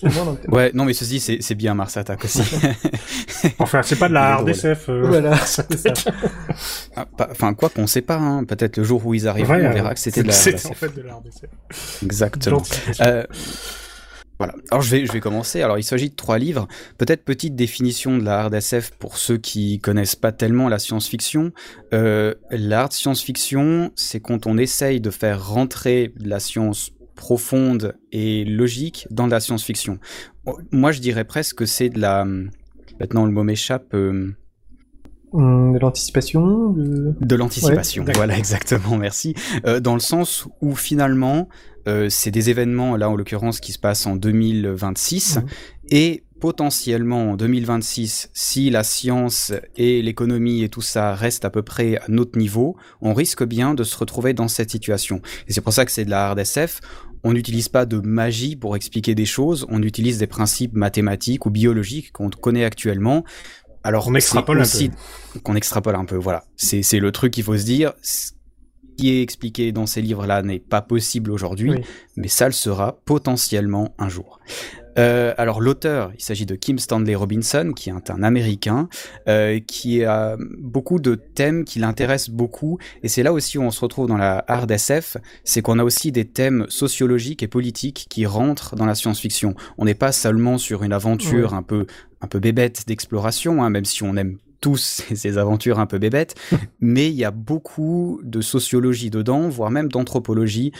C'est 0.00 0.12
moins 0.14 0.24
dans 0.24 0.32
le 0.32 0.36
thème. 0.38 0.52
Ouais, 0.52 0.70
non 0.74 0.84
mais 0.84 0.92
ceci, 0.94 1.20
c'est 1.20 1.38
c'est 1.40 1.54
bien 1.54 1.74
Mars 1.74 1.96
Attack 1.96 2.24
aussi. 2.24 2.42
Enfin, 3.58 3.82
c'est 3.82 3.96
pas 3.98 4.08
de 4.08 4.14
la. 4.14 4.36
RDSF. 4.38 4.88
euh, 4.88 5.02
Voilà, 5.06 5.36
c'est 5.36 5.76
ça. 5.76 5.92
Ah, 6.96 7.04
pas- 7.04 7.28
Enfin, 7.30 7.52
quoi 7.54 7.68
qu'on 7.68 7.86
sait 7.86 8.00
pas, 8.02 8.16
hein, 8.16 8.44
peut-être 8.44 8.78
le 8.78 8.84
jour 8.84 9.04
où 9.06 9.12
ils 9.14 9.28
arriveront, 9.28 9.54
ouais, 9.54 9.66
on 9.66 9.70
euh, 9.70 9.74
verra 9.74 9.92
que 9.94 10.00
c'était 10.00 10.22
de 10.22 10.28
la 10.28 10.32
C'était 10.32 10.66
en 10.66 10.72
fait 10.72 10.94
de 10.96 11.02
la 11.02 11.14
RDSF. 11.14 12.02
Exactement. 12.02 12.62
Euh, 13.02 13.24
voilà. 14.38 14.54
Alors 14.70 14.82
je 14.82 14.90
vais, 14.90 15.06
je 15.06 15.12
vais 15.12 15.20
commencer. 15.20 15.62
Alors 15.62 15.78
il 15.78 15.84
s'agit 15.84 16.10
de 16.10 16.14
trois 16.14 16.38
livres. 16.38 16.66
Peut-être 16.98 17.24
petite 17.24 17.54
définition 17.54 18.18
de 18.18 18.24
la 18.24 18.44
RDSF 18.46 18.90
pour 18.98 19.16
ceux 19.18 19.36
qui 19.38 19.78
connaissent 19.78 20.16
pas 20.16 20.32
tellement 20.32 20.68
la 20.68 20.78
science-fiction. 20.78 21.52
Euh, 21.92 22.34
L'art 22.50 22.92
science-fiction, 22.92 23.92
c'est 23.94 24.20
quand 24.20 24.46
on 24.46 24.58
essaye 24.58 25.00
de 25.00 25.10
faire 25.10 25.46
rentrer 25.48 26.12
de 26.18 26.28
la 26.28 26.40
science 26.40 26.90
profonde 27.14 27.94
et 28.10 28.44
logique 28.44 29.06
dans 29.10 29.26
de 29.26 29.32
la 29.32 29.40
science-fiction. 29.40 29.98
Moi 30.72 30.90
je 30.90 31.00
dirais 31.00 31.24
presque 31.24 31.56
que 31.58 31.66
c'est 31.66 31.88
de 31.88 32.00
la... 32.00 32.24
Maintenant 33.00 33.24
le 33.26 33.32
mot 33.32 33.44
m'échappe. 33.44 33.94
euh, 33.94 34.34
Hum, 35.32 35.72
de 35.72 35.78
l'anticipation, 35.80 36.70
de... 36.70 37.12
de 37.20 37.36
l'anticipation, 37.36 38.04
Ouais, 38.04 38.12
voilà 38.14 38.38
exactement, 38.38 38.96
merci. 38.96 39.34
Euh, 39.66 39.80
dans 39.80 39.94
le 39.94 40.00
sens 40.00 40.46
où 40.60 40.76
finalement, 40.76 41.48
euh, 41.86 42.08
c'est 42.10 42.30
des 42.30 42.50
événements, 42.50 42.96
là 42.96 43.08
en 43.10 43.16
l'occurrence, 43.16 43.60
qui 43.60 43.72
se 43.72 43.78
passent 43.78 44.06
en 44.06 44.16
2026, 44.16 45.36
Mhm. 45.36 45.46
et 45.90 46.22
potentiellement 46.40 47.30
en 47.30 47.36
2026, 47.36 48.28
si 48.34 48.68
la 48.70 48.84
science 48.84 49.52
et 49.76 50.02
l'économie 50.02 50.62
et 50.62 50.68
tout 50.68 50.82
ça 50.82 51.14
restent 51.14 51.44
à 51.46 51.50
peu 51.50 51.62
près 51.62 51.96
à 51.96 52.04
notre 52.08 52.38
niveau, 52.38 52.76
on 53.00 53.14
risque 53.14 53.44
bien 53.44 53.74
de 53.74 53.82
se 53.82 53.96
retrouver 53.96 54.34
dans 54.34 54.48
cette 54.48 54.70
situation. 54.70 55.20
Et 55.48 55.52
c'est 55.54 55.60
pour 55.62 55.72
ça 55.72 55.84
que 55.86 55.90
c'est 55.92 56.04
de 56.04 56.10
la 56.10 56.26
hard 56.28 56.38
SF. 56.38 56.80
On 57.22 57.32
n'utilise 57.32 57.70
pas 57.70 57.86
de 57.86 57.98
magie 58.00 58.56
pour 58.56 58.76
expliquer 58.76 59.14
des 59.14 59.24
choses, 59.24 59.64
on 59.70 59.82
utilise 59.82 60.18
des 60.18 60.26
principes 60.26 60.74
mathématiques 60.74 61.46
ou 61.46 61.50
biologiques 61.50 62.12
qu'on 62.12 62.28
connaît 62.28 62.64
actuellement. 62.64 63.24
Alors, 63.82 64.08
On 64.08 64.14
extrapole 64.14 64.58
un 64.58 64.62
aussi 64.62 64.90
qu'on 65.42 65.54
extrapole 65.56 65.94
un 65.94 66.04
peu, 66.04 66.16
voilà. 66.16 66.44
C'est 66.56 66.82
c'est 66.82 66.98
le 67.00 67.12
truc 67.12 67.32
qu'il 67.32 67.44
faut 67.44 67.56
se 67.56 67.64
dire. 67.64 67.92
Qui 68.96 69.10
est 69.10 69.22
expliqué 69.22 69.72
dans 69.72 69.86
ces 69.86 70.02
livres-là 70.02 70.42
n'est 70.42 70.60
pas 70.60 70.82
possible 70.82 71.30
aujourd'hui, 71.30 71.70
Oui. 71.70 71.80
mais 72.16 72.28
ça 72.28 72.46
le 72.46 72.52
sera 72.52 72.98
potentiellement 73.04 73.94
un 73.98 74.08
jour. 74.08 74.38
Euh, 74.96 75.34
alors 75.38 75.60
l'auteur, 75.60 76.12
il 76.16 76.22
s'agit 76.22 76.46
de 76.46 76.54
Kim 76.54 76.78
Stanley 76.78 77.14
Robinson, 77.16 77.72
qui 77.74 77.90
est 77.90 78.10
un 78.10 78.22
Américain, 78.22 78.88
euh, 79.28 79.58
qui 79.58 80.04
a 80.04 80.36
beaucoup 80.58 81.00
de 81.00 81.16
thèmes 81.16 81.64
qui 81.64 81.80
l'intéressent 81.80 82.30
beaucoup, 82.30 82.78
et 83.02 83.08
c'est 83.08 83.22
là 83.24 83.32
aussi 83.32 83.58
où 83.58 83.62
on 83.62 83.72
se 83.72 83.80
retrouve 83.80 84.06
dans 84.06 84.16
la 84.16 84.44
hard 84.46 84.70
SF, 84.70 85.16
c'est 85.42 85.62
qu'on 85.62 85.78
a 85.80 85.84
aussi 85.84 86.12
des 86.12 86.24
thèmes 86.26 86.66
sociologiques 86.68 87.42
et 87.42 87.48
politiques 87.48 88.06
qui 88.08 88.24
rentrent 88.26 88.76
dans 88.76 88.86
la 88.86 88.94
science-fiction. 88.94 89.54
On 89.78 89.84
n'est 89.84 89.94
pas 89.94 90.12
seulement 90.12 90.58
sur 90.58 90.84
une 90.84 90.92
aventure 90.92 91.54
un 91.54 91.62
peu 91.62 91.86
un 92.20 92.26
peu 92.26 92.38
bébête 92.38 92.84
d'exploration, 92.86 93.62
hein, 93.62 93.68
même 93.68 93.84
si 93.84 94.02
on 94.02 94.16
aime 94.16 94.38
tous 94.64 95.02
ces- 95.14 95.36
aventures 95.38 95.78
un 95.78 95.86
peu 95.86 95.98
bébêtes, 95.98 96.34
mais 96.80 97.08
il 97.08 97.14
y 97.16 97.24
a 97.24 97.30
beaucoup 97.30 98.20
de 98.22 98.40
sociologie 98.40 99.10
dedans, 99.10 99.48
voire 99.50 99.70
même 99.70 99.88
d'anthropologie, 99.88 100.72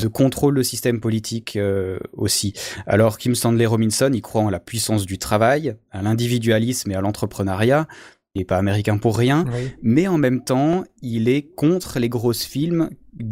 de 0.00 0.08
contrôle 0.08 0.54
de 0.56 0.62
système 0.62 1.00
politique 1.00 1.56
euh, 1.56 1.98
aussi. 2.12 2.52
Alors 2.86 3.18
Kim 3.18 3.34
Stanley 3.34 3.66
Robinson, 3.66 4.10
il 4.12 4.20
croit 4.22 4.42
en 4.42 4.50
la 4.50 4.60
puissance 4.60 5.06
du 5.06 5.18
travail, 5.18 5.74
à 5.90 6.02
l'individualisme 6.02 6.90
et 6.90 6.94
à 6.94 7.00
l'entrepreneuriat. 7.00 7.88
Il 8.34 8.40
n'est 8.40 8.44
pas 8.44 8.58
américain 8.58 8.98
pour 8.98 9.16
rien, 9.16 9.44
Oui. 9.52 9.70
mais 9.82 10.06
en 10.06 10.18
même 10.18 10.44
temps, 10.44 10.84
il 11.02 11.28
est 11.28 11.42
contre 11.56 11.98
les 11.98 12.08
grosses 12.10 12.44
films, 12.44 12.90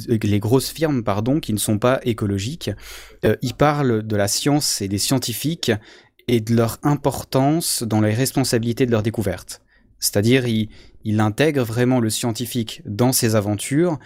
les 0.08 0.40
grosses 0.40 0.70
firmes 0.70 1.04
pardon, 1.04 1.38
qui 1.38 1.52
ne 1.52 1.58
sont 1.58 1.78
pas 1.78 2.00
écologiques. 2.02 2.70
Euh, 3.24 3.36
il 3.42 3.54
parle 3.54 4.02
de 4.02 4.16
la 4.16 4.26
science 4.26 4.80
et 4.80 4.88
des 4.88 4.98
scientifiques 4.98 5.70
et 6.28 6.40
de 6.40 6.56
leur 6.56 6.78
importance 6.82 7.84
dans 7.84 8.00
les 8.00 8.14
responsabilités 8.14 8.86
de 8.86 8.90
leurs 8.90 9.04
découvertes. 9.04 9.60
C'est-à-dire, 10.00 10.46
il, 10.46 10.68
il 11.04 11.20
intègre 11.20 11.62
vraiment 11.62 12.00
le 12.00 12.10
scientifique 12.10 12.82
dans 12.84 13.12
ses 13.12 13.34
aventures. 13.34 13.98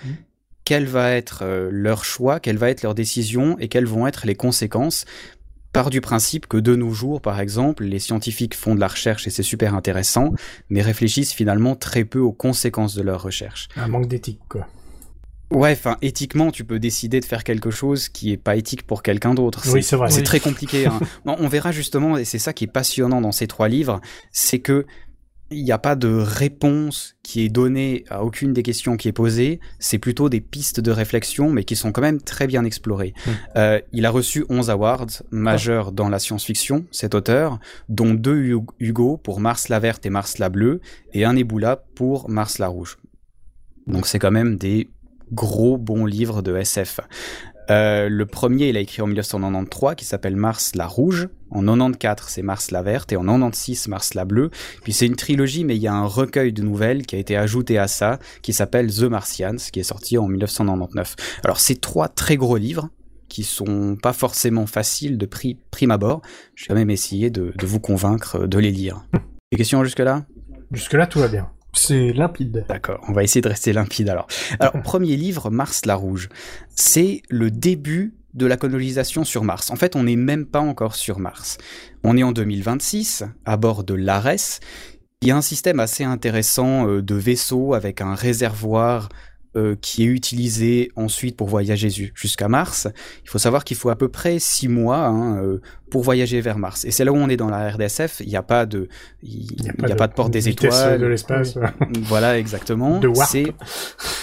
Quel 0.64 0.86
va 0.86 1.10
être 1.12 1.40
euh, 1.42 1.68
leur 1.72 2.04
choix, 2.04 2.38
quelle 2.38 2.56
va 2.58 2.70
être 2.70 2.82
leur 2.82 2.94
décision 2.94 3.56
et 3.58 3.68
quelles 3.68 3.86
vont 3.86 4.06
être 4.06 4.26
les 4.26 4.34
conséquences? 4.36 5.04
Part 5.72 5.90
du 5.90 6.00
principe 6.00 6.46
que 6.48 6.56
de 6.56 6.74
nos 6.74 6.90
jours, 6.92 7.20
par 7.20 7.40
exemple, 7.40 7.84
les 7.84 7.98
scientifiques 8.00 8.56
font 8.56 8.74
de 8.74 8.80
la 8.80 8.88
recherche 8.88 9.26
et 9.26 9.30
c'est 9.30 9.42
super 9.44 9.74
intéressant, 9.74 10.32
mais 10.68 10.82
réfléchissent 10.82 11.32
finalement 11.32 11.76
très 11.76 12.04
peu 12.04 12.18
aux 12.18 12.32
conséquences 12.32 12.94
de 12.94 13.02
leur 13.02 13.22
recherche. 13.22 13.68
Un 13.76 13.86
manque 13.88 14.08
d'éthique, 14.08 14.40
quoi. 14.48 14.66
Ouais, 15.52 15.72
enfin, 15.72 15.96
éthiquement, 16.02 16.52
tu 16.52 16.64
peux 16.64 16.78
décider 16.78 17.18
de 17.18 17.24
faire 17.24 17.42
quelque 17.42 17.70
chose 17.72 18.08
qui 18.08 18.30
est 18.30 18.36
pas 18.36 18.54
éthique 18.54 18.84
pour 18.86 19.02
quelqu'un 19.02 19.34
d'autre. 19.34 19.64
Oui, 19.72 19.82
c'est 19.82 19.96
vrai. 19.96 20.08
C'est 20.10 20.18
Oui. 20.18 20.22
très 20.24 20.38
compliqué. 20.40 20.86
hein. 20.86 21.00
Bon, 21.24 21.34
on 21.40 21.48
verra 21.48 21.72
justement, 21.72 22.16
et 22.16 22.24
c'est 22.24 22.38
ça 22.38 22.52
qui 22.52 22.64
est 22.64 22.72
passionnant 22.72 23.20
dans 23.20 23.32
ces 23.32 23.48
trois 23.48 23.68
livres, 23.68 24.00
c'est 24.30 24.60
que 24.60 24.86
il 25.50 25.64
n'y 25.64 25.72
a 25.72 25.78
pas 25.78 25.96
de 25.96 26.08
réponse 26.08 27.16
qui 27.22 27.44
est 27.44 27.48
donnée 27.48 28.04
à 28.08 28.22
aucune 28.24 28.52
des 28.52 28.62
questions 28.62 28.96
qui 28.96 29.08
est 29.08 29.12
posée. 29.12 29.58
C'est 29.78 29.98
plutôt 29.98 30.28
des 30.28 30.40
pistes 30.40 30.78
de 30.80 30.90
réflexion, 30.90 31.50
mais 31.50 31.64
qui 31.64 31.74
sont 31.76 31.90
quand 31.92 32.02
même 32.02 32.20
très 32.20 32.46
bien 32.46 32.64
explorées. 32.64 33.14
Mm. 33.26 33.30
Euh, 33.56 33.80
il 33.92 34.06
a 34.06 34.10
reçu 34.10 34.44
11 34.48 34.70
awards 34.70 35.06
majeurs 35.30 35.92
dans 35.92 36.08
la 36.08 36.18
science-fiction, 36.20 36.86
cet 36.92 37.14
auteur, 37.14 37.58
dont 37.88 38.14
deux 38.14 38.36
Hu- 38.36 38.66
Hugo 38.78 39.16
pour 39.16 39.40
Mars 39.40 39.68
la 39.68 39.80
verte 39.80 40.06
et 40.06 40.10
Mars 40.10 40.38
la 40.38 40.50
bleue, 40.50 40.80
et 41.12 41.24
un 41.24 41.34
Eboula 41.36 41.76
pour 41.94 42.30
Mars 42.30 42.58
la 42.58 42.68
rouge. 42.68 42.98
Donc 43.86 44.06
c'est 44.06 44.18
quand 44.20 44.30
même 44.30 44.56
des 44.56 44.88
gros 45.32 45.78
bons 45.78 46.06
livres 46.06 46.42
de 46.42 46.56
SF. 46.56 47.00
Euh, 47.70 48.08
le 48.08 48.26
premier, 48.26 48.68
il 48.68 48.76
a 48.76 48.80
écrit 48.80 49.02
en 49.02 49.06
1993, 49.06 49.94
qui 49.96 50.04
s'appelle 50.04 50.36
Mars 50.36 50.72
la 50.74 50.86
rouge. 50.86 51.28
En 51.50 51.62
94, 51.62 52.28
c'est 52.28 52.42
Mars 52.42 52.70
la 52.70 52.82
verte. 52.82 53.12
Et 53.12 53.16
en 53.16 53.24
96, 53.24 53.88
Mars 53.88 54.14
la 54.14 54.24
bleue. 54.24 54.50
Puis 54.82 54.92
c'est 54.92 55.06
une 55.06 55.16
trilogie, 55.16 55.64
mais 55.64 55.76
il 55.76 55.82
y 55.82 55.86
a 55.86 55.94
un 55.94 56.04
recueil 56.06 56.52
de 56.52 56.62
nouvelles 56.62 57.06
qui 57.06 57.16
a 57.16 57.18
été 57.18 57.36
ajouté 57.36 57.78
à 57.78 57.86
ça, 57.88 58.18
qui 58.42 58.52
s'appelle 58.52 58.92
The 58.92 59.02
Martians, 59.02 59.56
qui 59.72 59.80
est 59.80 59.84
sorti 59.84 60.18
en 60.18 60.26
1999. 60.26 61.16
Alors 61.44 61.60
c'est 61.60 61.80
trois 61.80 62.08
très 62.08 62.36
gros 62.36 62.56
livres 62.56 62.88
qui 63.28 63.44
sont 63.44 63.96
pas 64.02 64.12
forcément 64.12 64.66
faciles 64.66 65.16
de 65.16 65.26
pri- 65.26 65.58
prime 65.70 65.92
abord. 65.92 66.22
Je 66.56 66.66
vais 66.68 66.74
même 66.74 66.90
essayer 66.90 67.30
de, 67.30 67.52
de 67.56 67.66
vous 67.66 67.78
convaincre 67.78 68.46
de 68.46 68.58
les 68.58 68.72
lire. 68.72 69.04
Des 69.52 69.58
questions 69.58 69.84
jusque-là? 69.84 70.24
Jusque-là, 70.72 71.06
tout 71.06 71.18
va 71.20 71.28
bien. 71.28 71.48
C'est 71.72 72.12
limpide. 72.12 72.64
D'accord, 72.68 73.04
on 73.08 73.12
va 73.12 73.22
essayer 73.22 73.40
de 73.40 73.48
rester 73.48 73.72
limpide 73.72 74.08
alors. 74.08 74.26
Alors, 74.58 74.80
premier 74.82 75.16
livre, 75.16 75.50
Mars 75.50 75.86
la 75.86 75.94
Rouge. 75.94 76.28
C'est 76.74 77.22
le 77.28 77.50
début 77.50 78.14
de 78.34 78.46
la 78.46 78.56
colonisation 78.56 79.24
sur 79.24 79.44
Mars. 79.44 79.70
En 79.70 79.76
fait, 79.76 79.96
on 79.96 80.04
n'est 80.04 80.16
même 80.16 80.46
pas 80.46 80.60
encore 80.60 80.94
sur 80.94 81.18
Mars. 81.18 81.58
On 82.04 82.16
est 82.16 82.22
en 82.22 82.32
2026, 82.32 83.24
à 83.44 83.56
bord 83.56 83.84
de 83.84 83.94
l'Ares. 83.94 84.60
Il 85.22 85.28
y 85.28 85.30
a 85.32 85.36
un 85.36 85.42
système 85.42 85.80
assez 85.80 86.04
intéressant 86.04 86.88
euh, 86.88 87.02
de 87.02 87.14
vaisseaux 87.14 87.74
avec 87.74 88.00
un 88.00 88.14
réservoir 88.14 89.10
euh, 89.56 89.74
qui 89.80 90.04
est 90.04 90.06
utilisé 90.06 90.92
ensuite 90.94 91.36
pour 91.36 91.48
voyager 91.48 91.90
ju- 91.90 92.12
jusqu'à 92.14 92.46
Mars. 92.48 92.86
Il 93.24 93.28
faut 93.30 93.38
savoir 93.38 93.64
qu'il 93.64 93.76
faut 93.76 93.88
à 93.90 93.96
peu 93.96 94.08
près 94.08 94.38
six 94.38 94.68
mois 94.68 94.98
hein, 95.06 95.42
euh, 95.42 95.60
pour 95.90 96.04
voyager 96.04 96.40
vers 96.40 96.56
Mars. 96.56 96.84
Et 96.84 96.92
c'est 96.92 97.04
là 97.04 97.10
où 97.12 97.16
on 97.16 97.28
est 97.28 97.36
dans 97.36 97.50
la 97.50 97.68
RDSF. 97.70 98.20
Il 98.20 98.28
n'y 98.28 98.36
a 98.36 98.42
pas 98.44 98.64
de, 98.64 98.88
il, 99.24 99.50
il 99.60 99.64
y 99.88 99.92
a 99.92 99.96
pas 99.96 100.06
de 100.06 100.12
porte 100.14 100.30
des 100.30 100.48
étoiles. 100.48 101.00
de 101.00 101.06
l'espace. 101.06 101.58
Voilà, 102.02 102.38
exactement. 102.38 103.00
De 103.00 103.08
warp. 103.08 103.36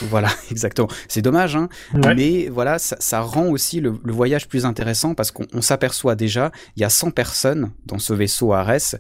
Voilà, 0.04 0.30
exactement. 0.52 0.88
C'est 1.10 1.22
dommage, 1.22 1.56
hein. 1.58 1.68
Ouais. 1.94 2.16
Mais 2.16 2.48
voilà, 2.50 2.80
ça, 2.80 2.96
ça 3.00 3.20
rend 3.20 3.48
aussi 3.48 3.82
le, 3.82 3.96
le 4.04 4.14
voyage 4.14 4.48
plus 4.48 4.66
intéressant 4.66 5.14
parce 5.14 5.32
qu'on 5.32 5.46
on 5.54 5.62
s'aperçoit 5.62 6.16
déjà, 6.16 6.52
il 6.78 6.82
y 6.82 6.86
a 6.86 6.90
100 6.90 7.12
personnes 7.12 7.72
dans 7.86 8.00
ce 8.00 8.14
vaisseau 8.14 8.54
Ares, 8.54 8.96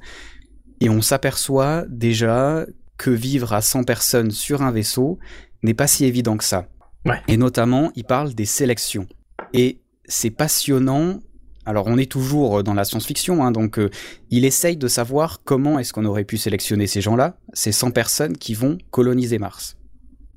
et 0.82 0.90
on 0.90 1.02
s'aperçoit 1.02 1.86
déjà 1.90 2.66
que 2.98 3.10
vivre 3.12 3.54
à 3.54 3.62
100 3.62 3.84
personnes 3.84 4.32
sur 4.32 4.62
un 4.62 4.72
vaisseau 4.72 5.20
n'est 5.68 5.74
pas 5.74 5.88
si 5.88 6.06
évident 6.06 6.38
que 6.38 6.44
ça. 6.44 6.68
Ouais. 7.06 7.22
Et 7.28 7.38
notamment, 7.38 7.92
il 7.96 8.04
parle 8.04 8.34
des 8.34 8.46
sélections. 8.46 9.08
Et 9.54 9.82
c'est 10.06 10.30
passionnant. 10.32 11.20
Alors, 11.66 11.88
on 11.88 11.98
est 11.98 12.10
toujours 12.10 12.64
dans 12.64 12.74
la 12.74 12.86
science-fiction, 12.86 13.44
hein, 13.44 13.52
donc 13.52 13.78
euh, 13.78 13.90
il 14.30 14.46
essaye 14.46 14.78
de 14.78 14.88
savoir 14.88 15.42
comment 15.44 15.80
est-ce 15.80 15.92
qu'on 15.92 16.06
aurait 16.06 16.24
pu 16.24 16.38
sélectionner 16.38 16.88
ces 16.88 17.02
gens-là, 17.02 17.38
ces 17.54 17.74
100 17.74 17.92
personnes 17.92 18.38
qui 18.38 18.54
vont 18.54 18.78
coloniser 18.90 19.38
Mars. 19.38 19.78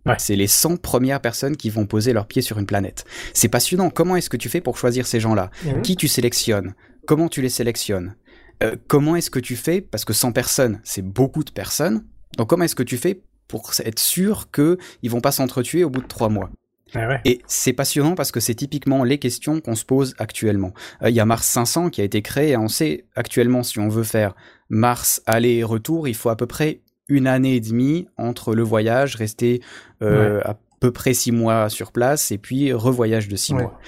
Ouais. 0.06 0.16
C'est 0.18 0.34
les 0.34 0.48
100 0.48 0.78
premières 0.78 1.20
personnes 1.20 1.56
qui 1.56 1.70
vont 1.70 1.86
poser 1.86 2.12
leurs 2.12 2.26
pieds 2.26 2.42
sur 2.42 2.58
une 2.58 2.66
planète. 2.66 3.04
C'est 3.32 3.48
passionnant. 3.48 3.90
Comment 3.90 4.16
est-ce 4.16 4.30
que 4.30 4.36
tu 4.36 4.48
fais 4.48 4.60
pour 4.60 4.76
choisir 4.76 5.06
ces 5.06 5.20
gens-là? 5.20 5.50
Mhm. 5.64 5.82
Qui 5.82 5.94
tu 5.96 6.08
sélectionnes? 6.08 6.74
Comment 7.06 7.28
tu 7.28 7.42
les 7.42 7.48
sélectionnes? 7.48 8.16
Euh, 8.62 8.76
Comment 8.88 9.14
est-ce 9.16 9.30
que 9.30 9.38
tu 9.38 9.56
fais? 9.56 9.80
Parce 9.80 10.04
que 10.04 10.12
100 10.12 10.32
personnes, 10.32 10.80
c'est 10.84 11.02
beaucoup 11.02 11.44
de 11.44 11.50
personnes. 11.50 12.04
Donc 12.38 12.48
comment 12.48 12.64
est-ce 12.64 12.74
que 12.74 12.82
tu 12.82 12.96
fais 12.96 13.22
pour 13.50 13.70
être 13.84 13.98
sûr 13.98 14.50
qu'ils 14.50 15.10
vont 15.10 15.20
pas 15.20 15.32
s'entretuer 15.32 15.84
au 15.84 15.90
bout 15.90 16.00
de 16.02 16.06
trois 16.06 16.28
mois 16.28 16.50
Ah 16.94 17.18
Et 17.24 17.42
c'est 17.46 17.72
passionnant 17.72 18.14
parce 18.14 18.32
que 18.32 18.40
c'est 18.40 18.54
typiquement 18.54 19.04
les 19.04 19.18
questions 19.18 19.60
qu'on 19.60 19.74
se 19.74 19.84
pose 19.84 20.14
actuellement. 20.18 20.72
Euh, 21.02 21.10
il 21.10 21.16
y 21.16 21.20
a 21.20 21.24
Mars 21.26 21.46
500 21.46 21.90
qui 21.90 22.00
a 22.00 22.04
été 22.04 22.22
créé 22.22 22.50
et 22.50 22.56
on 22.56 22.68
sait 22.68 23.04
actuellement 23.16 23.62
si 23.62 23.78
on 23.78 23.88
veut 23.88 24.04
faire 24.04 24.34
Mars 24.68 25.20
aller 25.26 25.54
et 25.56 25.64
retour, 25.64 26.08
il 26.08 26.14
faut 26.14 26.28
à 26.30 26.36
peu 26.36 26.46
près 26.46 26.80
une 27.08 27.26
année 27.26 27.56
et 27.56 27.60
demie 27.60 28.06
entre 28.16 28.54
le 28.54 28.62
voyage, 28.62 29.16
rester 29.16 29.60
euh, 30.00 30.40
à 30.44 30.56
peu 30.78 30.92
près 30.92 31.12
six 31.12 31.32
mois 31.32 31.68
sur 31.68 31.90
place 31.90 32.30
et 32.30 32.38
puis 32.38 32.72
revoyage 32.72 33.26
de 33.28 33.34
six 33.36 33.52
Ouais. 33.52 33.62
mois. 33.62 33.78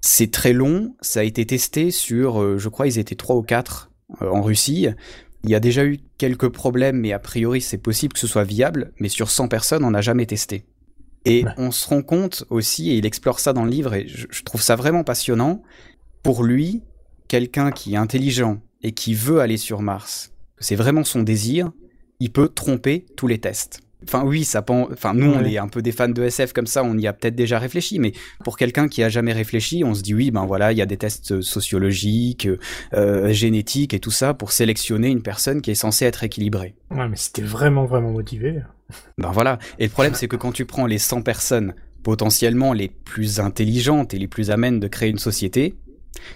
C'est 0.00 0.30
très 0.30 0.52
long, 0.52 0.94
ça 1.00 1.20
a 1.20 1.22
été 1.22 1.46
testé 1.46 1.90
sur, 1.90 2.40
euh, 2.42 2.58
je 2.58 2.68
crois, 2.68 2.86
ils 2.86 2.98
étaient 2.98 3.14
trois 3.16 3.36
ou 3.36 3.42
quatre 3.42 3.90
en 4.20 4.40
Russie. 4.42 4.88
Il 5.46 5.52
y 5.52 5.54
a 5.54 5.60
déjà 5.60 5.84
eu 5.84 5.98
quelques 6.18 6.48
problèmes, 6.48 6.98
mais 6.98 7.12
a 7.12 7.18
priori 7.20 7.60
c'est 7.60 7.78
possible 7.78 8.12
que 8.14 8.18
ce 8.18 8.26
soit 8.26 8.44
viable, 8.44 8.92
mais 8.98 9.08
sur 9.08 9.30
100 9.30 9.46
personnes, 9.48 9.84
on 9.84 9.92
n'a 9.92 10.00
jamais 10.00 10.26
testé. 10.26 10.64
Et 11.24 11.44
Ouais. 11.44 11.50
on 11.56 11.70
se 11.70 11.88
rend 11.88 12.02
compte 12.02 12.44
aussi, 12.50 12.90
et 12.90 12.96
il 12.96 13.06
explore 13.06 13.38
ça 13.40 13.52
dans 13.52 13.64
le 13.64 13.70
livre, 13.70 13.94
et 13.94 14.08
je, 14.08 14.26
je 14.30 14.42
trouve 14.42 14.60
ça 14.62 14.74
vraiment 14.76 15.04
passionnant, 15.04 15.62
pour 16.24 16.42
lui, 16.42 16.82
quelqu'un 17.28 17.70
qui 17.70 17.94
est 17.94 17.96
intelligent 17.96 18.60
et 18.82 18.92
qui 18.92 19.14
veut 19.14 19.40
aller 19.40 19.56
sur 19.56 19.82
Mars, 19.82 20.32
que 20.56 20.64
c'est 20.64 20.76
vraiment 20.76 21.04
son 21.04 21.22
désir, 21.22 21.70
il 22.18 22.32
peut 22.32 22.48
tromper 22.48 23.06
tous 23.16 23.26
les 23.28 23.38
tests. 23.38 23.80
Enfin 24.06 24.24
oui, 24.24 24.44
ça 24.44 24.62
pen- 24.62 24.86
enfin 24.92 25.14
nous 25.14 25.30
on 25.32 25.40
Ouais. 25.42 25.52
est 25.52 25.58
un 25.58 25.68
peu 25.68 25.82
des 25.82 25.92
fans 25.92 26.08
de 26.08 26.22
SF 26.22 26.52
comme 26.52 26.66
ça, 26.66 26.84
on 26.84 26.96
y 26.96 27.06
a 27.06 27.12
peut-être 27.12 27.34
déjà 27.34 27.58
réfléchi, 27.58 27.98
mais 27.98 28.12
pour 28.44 28.56
quelqu'un 28.56 28.88
qui 28.88 29.02
a 29.02 29.08
jamais 29.08 29.32
réfléchi, 29.32 29.82
on 29.84 29.94
se 29.94 30.02
dit 30.02 30.14
oui, 30.14 30.30
ben 30.30 30.46
voilà, 30.46 30.72
il 30.72 30.78
y 30.78 30.82
a 30.82 30.86
des 30.86 30.96
tests 30.96 31.40
sociologiques, 31.40 32.48
euh, 32.94 33.32
génétiques 33.32 33.94
et 33.94 34.00
tout 34.00 34.10
ça 34.10 34.34
pour 34.34 34.52
sélectionner 34.52 35.08
une 35.08 35.22
personne 35.22 35.60
qui 35.60 35.70
est 35.70 35.74
censée 35.74 36.04
être 36.04 36.24
équilibrée. 36.24 36.74
Ouais, 36.90 37.08
mais 37.08 37.16
c'était 37.16 37.42
vraiment, 37.42 37.84
vraiment 37.84 38.10
motivé. 38.12 38.60
Ben 39.18 39.30
voilà. 39.32 39.58
Et 39.80 39.84
le 39.84 39.90
problème, 39.90 40.14
c'est 40.14 40.28
que 40.28 40.36
quand 40.36 40.52
tu 40.52 40.64
prends 40.64 40.86
les 40.86 40.98
100 40.98 41.22
personnes 41.22 41.74
potentiellement 42.04 42.72
les 42.72 42.88
plus 42.88 43.40
intelligentes 43.40 44.14
et 44.14 44.18
les 44.18 44.28
plus 44.28 44.52
amènes 44.52 44.78
de 44.78 44.86
créer 44.86 45.10
une 45.10 45.18
société, 45.18 45.74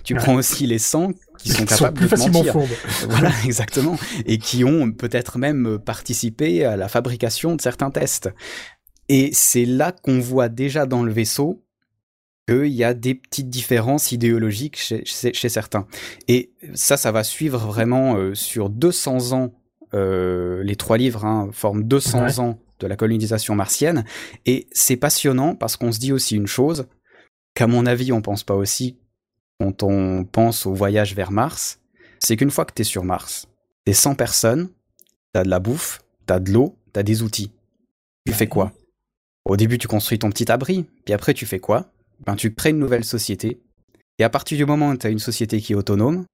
tu 0.05 0.15
prends 0.15 0.35
aussi 0.35 0.67
les 0.67 0.79
100 0.79 1.13
qui 1.39 1.51
sont 1.51 1.65
capables 1.65 1.97
plus 1.97 2.05
de 2.05 2.11
facilement 2.11 2.39
mentir. 2.45 2.57
Voilà, 3.09 3.31
exactement. 3.45 3.97
Et 4.27 4.39
qui 4.39 4.65
ont 4.65 4.91
peut-être 4.93 5.39
même 5.39 5.79
participé 5.79 6.65
à 6.65 6.77
la 6.77 6.89
fabrication 6.89 7.57
de 7.57 7.61
certains 7.61 7.91
tests. 7.91 8.31
Et 9.09 9.31
c'est 9.33 9.65
là 9.65 9.93
qu'on 9.93 10.21
voit 10.21 10.49
déjà 10.49 10.87
dans 10.87 11.03
le 11.03 11.13
vaisseau 11.13 11.65
qu'il 12.49 12.67
y 12.73 12.85
a 12.85 12.95
des 12.95 13.15
petites 13.15 13.49
différences 13.49 14.13
idéologiques 14.13 14.77
chez, 14.79 15.05
chez- 15.05 15.33
chez 15.33 15.49
certains. 15.49 15.87
Et 16.29 16.53
ça, 16.75 16.97
ça 16.97 17.13
va 17.13 17.23
suivre 17.25 17.59
vraiment 17.67 18.17
euh, 18.17 18.35
sur 18.35 18.71
200 18.71 19.33
ans. 19.33 19.53
euh, 19.95 20.63
les 20.63 20.77
trois 20.77 20.97
livres 20.99 21.25
hein, 21.25 21.51
forment 21.53 21.83
200 21.83 22.23
Ouais. 22.23 22.39
ans 22.39 22.59
de 22.79 22.87
la 22.87 22.95
colonisation 22.97 23.57
martienne. 23.57 24.05
Et 24.47 24.69
c'est 24.71 24.97
passionnant 24.97 25.57
parce 25.57 25.77
qu'on 25.77 25.91
se 25.91 25.99
dit 25.99 26.13
aussi 26.13 26.37
une 26.37 26.47
chose 26.47 26.87
qu'à 27.55 27.67
mon 27.67 27.85
avis, 27.87 28.13
on 28.13 28.23
pense 28.23 28.45
pas 28.45 28.55
aussi 28.55 29.00
quand 29.61 29.83
on 29.83 30.25
pense 30.25 30.65
au 30.65 30.73
voyage 30.73 31.15
vers 31.15 31.31
Mars, 31.31 31.81
c'est 32.19 32.37
qu'une 32.37 32.51
fois 32.51 32.65
que 32.65 32.73
tu 32.73 32.81
es 32.81 32.85
sur 32.85 33.05
Mars, 33.05 33.47
t'es 33.85 33.93
100 33.93 34.15
personnes, 34.15 34.71
t'as 35.35 35.43
de 35.43 35.51
la 35.51 35.59
bouffe, 35.59 36.01
t'as 36.25 36.41
de 36.41 36.51
l'eau, 36.51 36.79
t'as 36.95 37.03
des 37.03 37.23
outils. 37.23 37.53
Tu 38.27 38.33
fais 38.33 38.47
quoi? 38.47 38.73
Au 39.45 39.59
début, 39.59 39.77
tu 39.77 39.87
construis 39.87 40.19
ton 40.19 40.31
petit 40.31 40.51
abri, 40.51 40.87
puis 41.05 41.13
après, 41.13 41.35
tu 41.35 41.45
fais 41.45 41.61
quoi? 41.61 41.93
Ben, 42.25 42.37
tu 42.37 42.55
crées 42.55 42.71
une 42.71 42.79
nouvelle 42.79 43.05
société. 43.05 43.61
Et 44.19 44.25
à 44.25 44.31
partir 44.31 44.57
du 44.57 44.65
moment 44.65 44.91
où 44.91 44.97
tu 44.97 45.07
as 45.07 45.11
une 45.11 45.19
société 45.19 45.61
qui 45.61 45.75
est 45.75 45.77
autonome, 45.77 46.25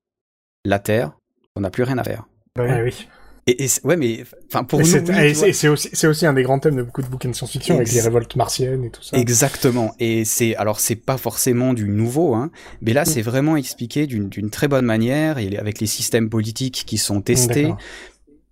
la 0.65 0.79
Terre, 0.79 1.19
on 1.57 1.63
n'a 1.63 1.71
plus 1.71 1.83
rien 1.83 1.99
à 1.99 2.05
faire. 2.05 2.29
Ah 2.57 2.81
oui. 2.83 3.09
Et, 3.49 3.69
ouais, 3.85 3.97
mais 3.97 4.25
enfin 4.49 4.65
pour 4.65 4.81
nous, 4.81 4.85
c'est 4.85 5.09
oui, 5.09 5.69
aussi, 5.69 5.89
c'est 5.93 6.07
aussi 6.09 6.27
un 6.27 6.33
des 6.33 6.43
grands 6.43 6.59
thèmes 6.59 6.75
de 6.75 6.83
beaucoup 6.83 7.03
de 7.03 7.07
bouquins 7.07 7.29
de 7.29 7.35
science-fiction 7.35 7.77
avec 7.77 7.93
les 7.93 8.01
révoltes 8.01 8.35
martiennes 8.35 8.85
et 8.85 8.91
tout 8.91 9.03
ça. 9.03 9.17
Exactement. 9.17 9.95
Et 10.01 10.25
c'est 10.25 10.57
alors 10.57 10.81
c'est 10.81 10.97
pas 10.97 11.17
forcément 11.17 11.73
du 11.73 11.89
nouveau, 11.89 12.35
hein, 12.35 12.51
mais 12.83 12.93
là 12.93 13.03
Mm. 13.03 13.07
c'est 13.07 13.23
vraiment 13.23 13.57
expliqué 13.57 14.07
d'une 14.07 14.29
d'une 14.29 14.51
très 14.51 14.69
bonne 14.69 14.85
manière 14.85 15.39
et 15.39 15.57
avec 15.57 15.81
les 15.81 15.87
systèmes 15.87 16.29
politiques 16.29 16.85
qui 16.87 16.99
sont 16.99 17.21
testés. 17.21 17.73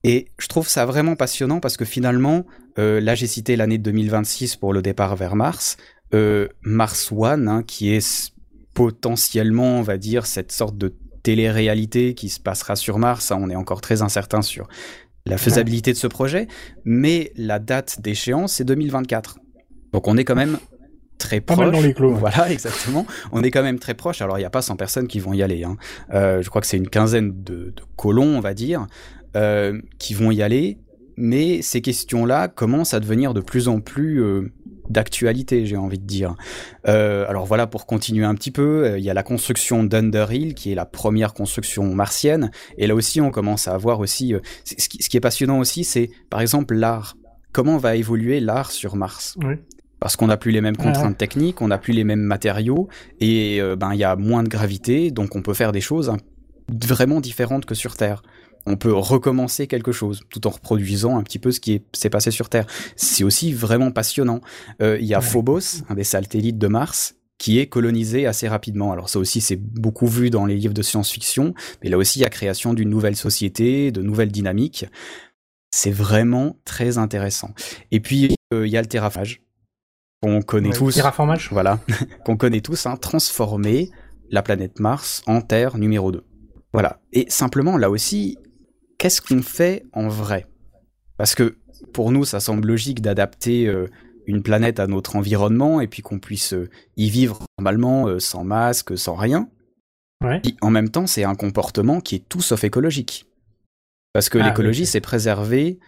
Et 0.05 0.29
je 0.39 0.47
trouve 0.49 0.69
ça 0.69 0.87
vraiment 0.87 1.17
passionnant 1.17 1.61
parce 1.61 1.77
que 1.77 1.85
finalement, 1.85 2.45
euh, 2.79 3.01
là 3.01 3.15
j'ai 3.15 3.27
cité 3.27 3.57
l'année 3.57 3.79
de 3.79 3.83
2026 3.83 4.57
pour 4.57 4.73
le 4.73 4.83
départ 4.83 5.17
vers 5.17 5.35
Mars, 5.35 5.77
euh, 6.15 6.49
Mars 6.63 7.11
One, 7.11 7.49
hein, 7.49 7.63
qui 7.67 7.93
est 7.93 8.33
potentiellement, 8.75 9.79
on 9.79 9.83
va 9.83 9.97
dire, 9.97 10.27
cette 10.27 10.53
sorte 10.53 10.77
de 10.77 10.95
télé-réalité 11.25 12.15
qui 12.15 12.29
se 12.29 12.39
passera 12.39 12.77
sur 12.77 12.99
Mars. 12.99 13.33
hein, 13.33 13.39
on 13.41 13.51
est 13.51 13.57
encore 13.57 13.81
très 13.81 14.03
incertain 14.03 14.43
sur 14.43 14.69
la 15.27 15.39
faisabilité 15.39 15.93
de 15.93 15.97
ce 15.99 16.07
projet, 16.07 16.47
mais 16.85 17.33
la 17.37 17.59
date 17.59 18.01
d'échéance 18.01 18.53
c'est 18.53 18.65
2024. 18.65 19.39
Donc 19.93 20.07
on 20.07 20.17
est 20.17 20.25
quand 20.25 20.35
même 20.37 20.59
très 21.19 21.41
Pas 21.41 21.55
proche. 21.55 21.65
mal 21.67 21.75
dans 21.75 21.81
les 21.81 21.95
clos. 21.95 22.13
Voilà, 22.15 22.51
exactement. 22.53 23.07
On 23.33 23.43
est 23.43 23.51
quand 23.51 23.63
même 23.63 23.79
très 23.79 23.95
proche. 23.95 24.21
Alors, 24.21 24.37
il 24.37 24.43
n'y 24.43 24.47
a 24.47 24.51
pas 24.51 24.63
100 24.63 24.77
personnes 24.77 25.07
qui 25.09 25.21
vont 25.21 25.33
y 25.33 25.43
aller. 25.43 25.65
Hein. 25.65 25.77
Euh, 26.13 26.43
je 26.43 26.49
crois 26.51 26.61
que 26.61 26.67
c'est 26.67 26.77
une 26.77 26.89
quinzaine 26.89 27.43
de, 27.43 27.73
de 27.75 27.83
colons, 27.97 28.37
on 28.37 28.41
va 28.41 28.53
dire, 28.53 28.87
euh, 29.37 29.81
qui 29.99 30.13
vont 30.15 30.31
y 30.33 30.43
aller. 30.43 30.79
Mais 31.17 31.63
ces 31.63 31.81
questions-là 31.81 32.49
commencent 32.49 32.95
à 32.95 33.01
devenir 33.01 33.35
de 33.35 33.41
plus 33.41 33.69
en 33.69 33.81
plus 33.81 34.23
euh, 34.23 34.53
d'actualité, 34.89 35.67
j'ai 35.67 35.77
envie 35.77 35.99
de 35.99 36.07
dire. 36.07 36.35
Euh, 36.89 37.27
alors 37.29 37.47
voilà, 37.47 37.67
pour 37.67 37.87
continuer 37.87 38.25
un 38.25 38.35
petit 38.35 38.51
peu, 38.51 38.85
euh, 38.85 38.99
il 38.99 39.05
y 39.05 39.11
a 39.11 39.15
la 39.15 39.23
construction 39.23 39.85
d'Underhill, 39.85 40.55
qui 40.55 40.73
est 40.73 40.75
la 40.75 40.87
première 40.87 41.35
construction 41.35 41.95
martienne. 41.95 42.51
Et 42.79 42.87
là 42.87 42.95
aussi, 42.95 43.21
on 43.21 43.31
commence 43.31 43.69
à 43.69 43.75
avoir 43.75 44.01
aussi... 44.01 44.35
ce, 44.65 44.89
qui, 44.89 45.03
ce 45.03 45.09
qui 45.09 45.17
est 45.17 45.21
passionnant 45.21 45.59
aussi, 45.59 45.85
c'est 45.85 46.11
par 46.31 46.41
exemple 46.41 46.75
l'art. 46.75 47.17
Comment 47.53 47.79
va 47.79 47.97
évoluer 47.97 48.41
l'art 48.41 48.73
sur 48.73 48.97
Mars? 48.97 49.37
Oui. 49.45 49.55
parce 50.05 50.17
qu'on 50.17 50.27
n'a 50.27 50.37
plus 50.37 50.51
les 50.51 50.61
mêmes 50.61 50.77
contraintes 50.77 51.13
ouais. 51.13 51.15
techniques, 51.15 51.63
on 51.63 51.69
n'a 51.69 51.79
plus 51.79 51.95
les 51.95 52.05
mêmes 52.05 52.21
matériaux, 52.21 52.89
et 53.21 53.59
euh, 53.63 53.75
ben 53.75 53.95
il 53.95 53.99
y 53.99 54.05
a 54.05 54.17
moins 54.17 54.43
de 54.43 54.51
gravité, 54.51 55.11
donc 55.11 55.35
on 55.35 55.41
peut 55.41 55.55
faire 55.55 55.73
des 55.73 55.81
choses 55.81 56.11
hein, 56.11 56.19
vraiment 56.69 57.23
différentes 57.23 57.65
que 57.65 57.75
sur 57.75 57.97
Terre. 57.97 58.23
On 58.67 58.77
peut 58.77 58.93
recommencer 58.95 59.67
quelque 59.67 59.93
chose 59.93 60.21
tout 60.31 60.47
en 60.47 60.51
reproduisant 60.51 61.19
un 61.19 61.23
petit 61.23 61.39
peu 61.39 61.53
ce 61.53 61.61
qui 61.61 61.75
est- 61.75 61.85
s'est 61.97 62.11
passé 62.11 62.31
sur 62.31 62.49
Terre. 62.49 62.67
C'est 62.97 63.23
aussi 63.25 63.53
vraiment 63.53 63.91
passionnant. 63.91 64.41
Euh, 64.81 64.99
Il 65.01 65.07
y 65.07 65.15
a. 65.15 65.21
Phobos, 65.21 65.83
un 65.89 65.95
des 65.95 66.05
satellites 66.05 66.59
de 66.59 66.67
Mars, 66.69 67.17
qui 67.37 67.59
est 67.59 67.67
colonisé 67.67 68.27
assez 68.27 68.49
rapidement. 68.49 68.93
Alors 68.93 69.09
ça 69.11 69.19
aussi 69.19 69.41
c'est 69.41 69.57
beaucoup 69.57 70.07
vu 70.07 70.31
dans 70.31 70.47
les 70.47 70.57
livres 70.57 70.73
de 70.73 70.83
science-fiction, 70.83 71.53
mais 71.83 71.91
là 71.91 71.99
aussi 71.99 72.21
il 72.21 72.23
y 72.23 72.25
a 72.25 72.31
création 72.31 72.73
d'une 72.75 72.89
nouvelle 72.89 73.17
société, 73.17 73.91
de 73.93 74.01
nouvelles 74.03 74.33
dynamiques. 74.33 74.87
C'est 75.71 75.91
vraiment 75.91 76.57
très 76.65 76.97
intéressant. 76.97 77.51
Et 77.91 78.01
puis 78.01 78.35
euh, 78.55 78.67
il 78.67 78.73
y 78.73 78.77
a 78.77 78.81
le 78.81 78.87
terraphage 78.87 79.43
qu'on 80.23 80.41
connaît 80.41 80.69
Ouais, 80.71 80.77
tous. 80.77 80.95
Terraformage 80.95 81.49
Voilà, 81.51 81.81
qu'on 82.25 82.37
connaît 82.37 82.61
tous, 82.63 82.87
hein, 82.87 82.97
transformer 82.97 83.91
la 84.31 84.41
planète 84.43 84.79
Mars 84.81 85.23
en 85.27 85.41
Terre 85.43 85.77
numéro 85.77 86.13
2. 86.13 86.25
Voilà. 86.73 87.01
Et 87.13 87.27
simplement, 87.29 87.77
là 87.77 87.91
aussi, 87.91 88.39
qu'est-ce 88.99 89.21
qu'on 89.21 89.43
fait 89.43 89.85
en 89.93 90.09
vrai? 90.09 90.47
Parce 91.17 91.35
que 91.35 91.57
pour 91.93 92.11
nous, 92.11 92.25
ça 92.25 92.41
semble 92.41 92.69
logique 92.69 93.03
d'adapter 93.03 93.67
euh, 93.67 93.89
une 94.27 94.43
planète 94.43 94.81
à 94.81 94.87
notre 94.87 95.17
environnement 95.17 95.81
et 95.81 95.87
puis 95.87 96.03
qu'on 96.03 96.19
puisse 96.19 96.55
euh, 96.55 96.69
y 96.97 97.11
vivre 97.11 97.41
normalement, 97.59 98.09
euh, 98.09 98.19
sans 98.19 98.45
masque, 98.45 98.97
sans 98.97 99.15
rien. 99.15 99.49
Ouais. 100.25 100.41
Puis, 100.41 100.57
en 100.61 100.71
même 100.71 100.89
temps, 100.89 101.07
c'est 101.07 101.25
un 101.25 101.35
comportement 101.35 102.01
qui 102.01 102.17
est 102.17 102.29
tout 102.29 102.41
sauf 102.41 102.65
écologique. 102.65 103.27
Parce 104.13 104.29
que 104.29 104.39
Ah, 104.39 104.49
l'écologie, 104.49 104.87
c'est 104.87 105.01
préserver 105.01 105.79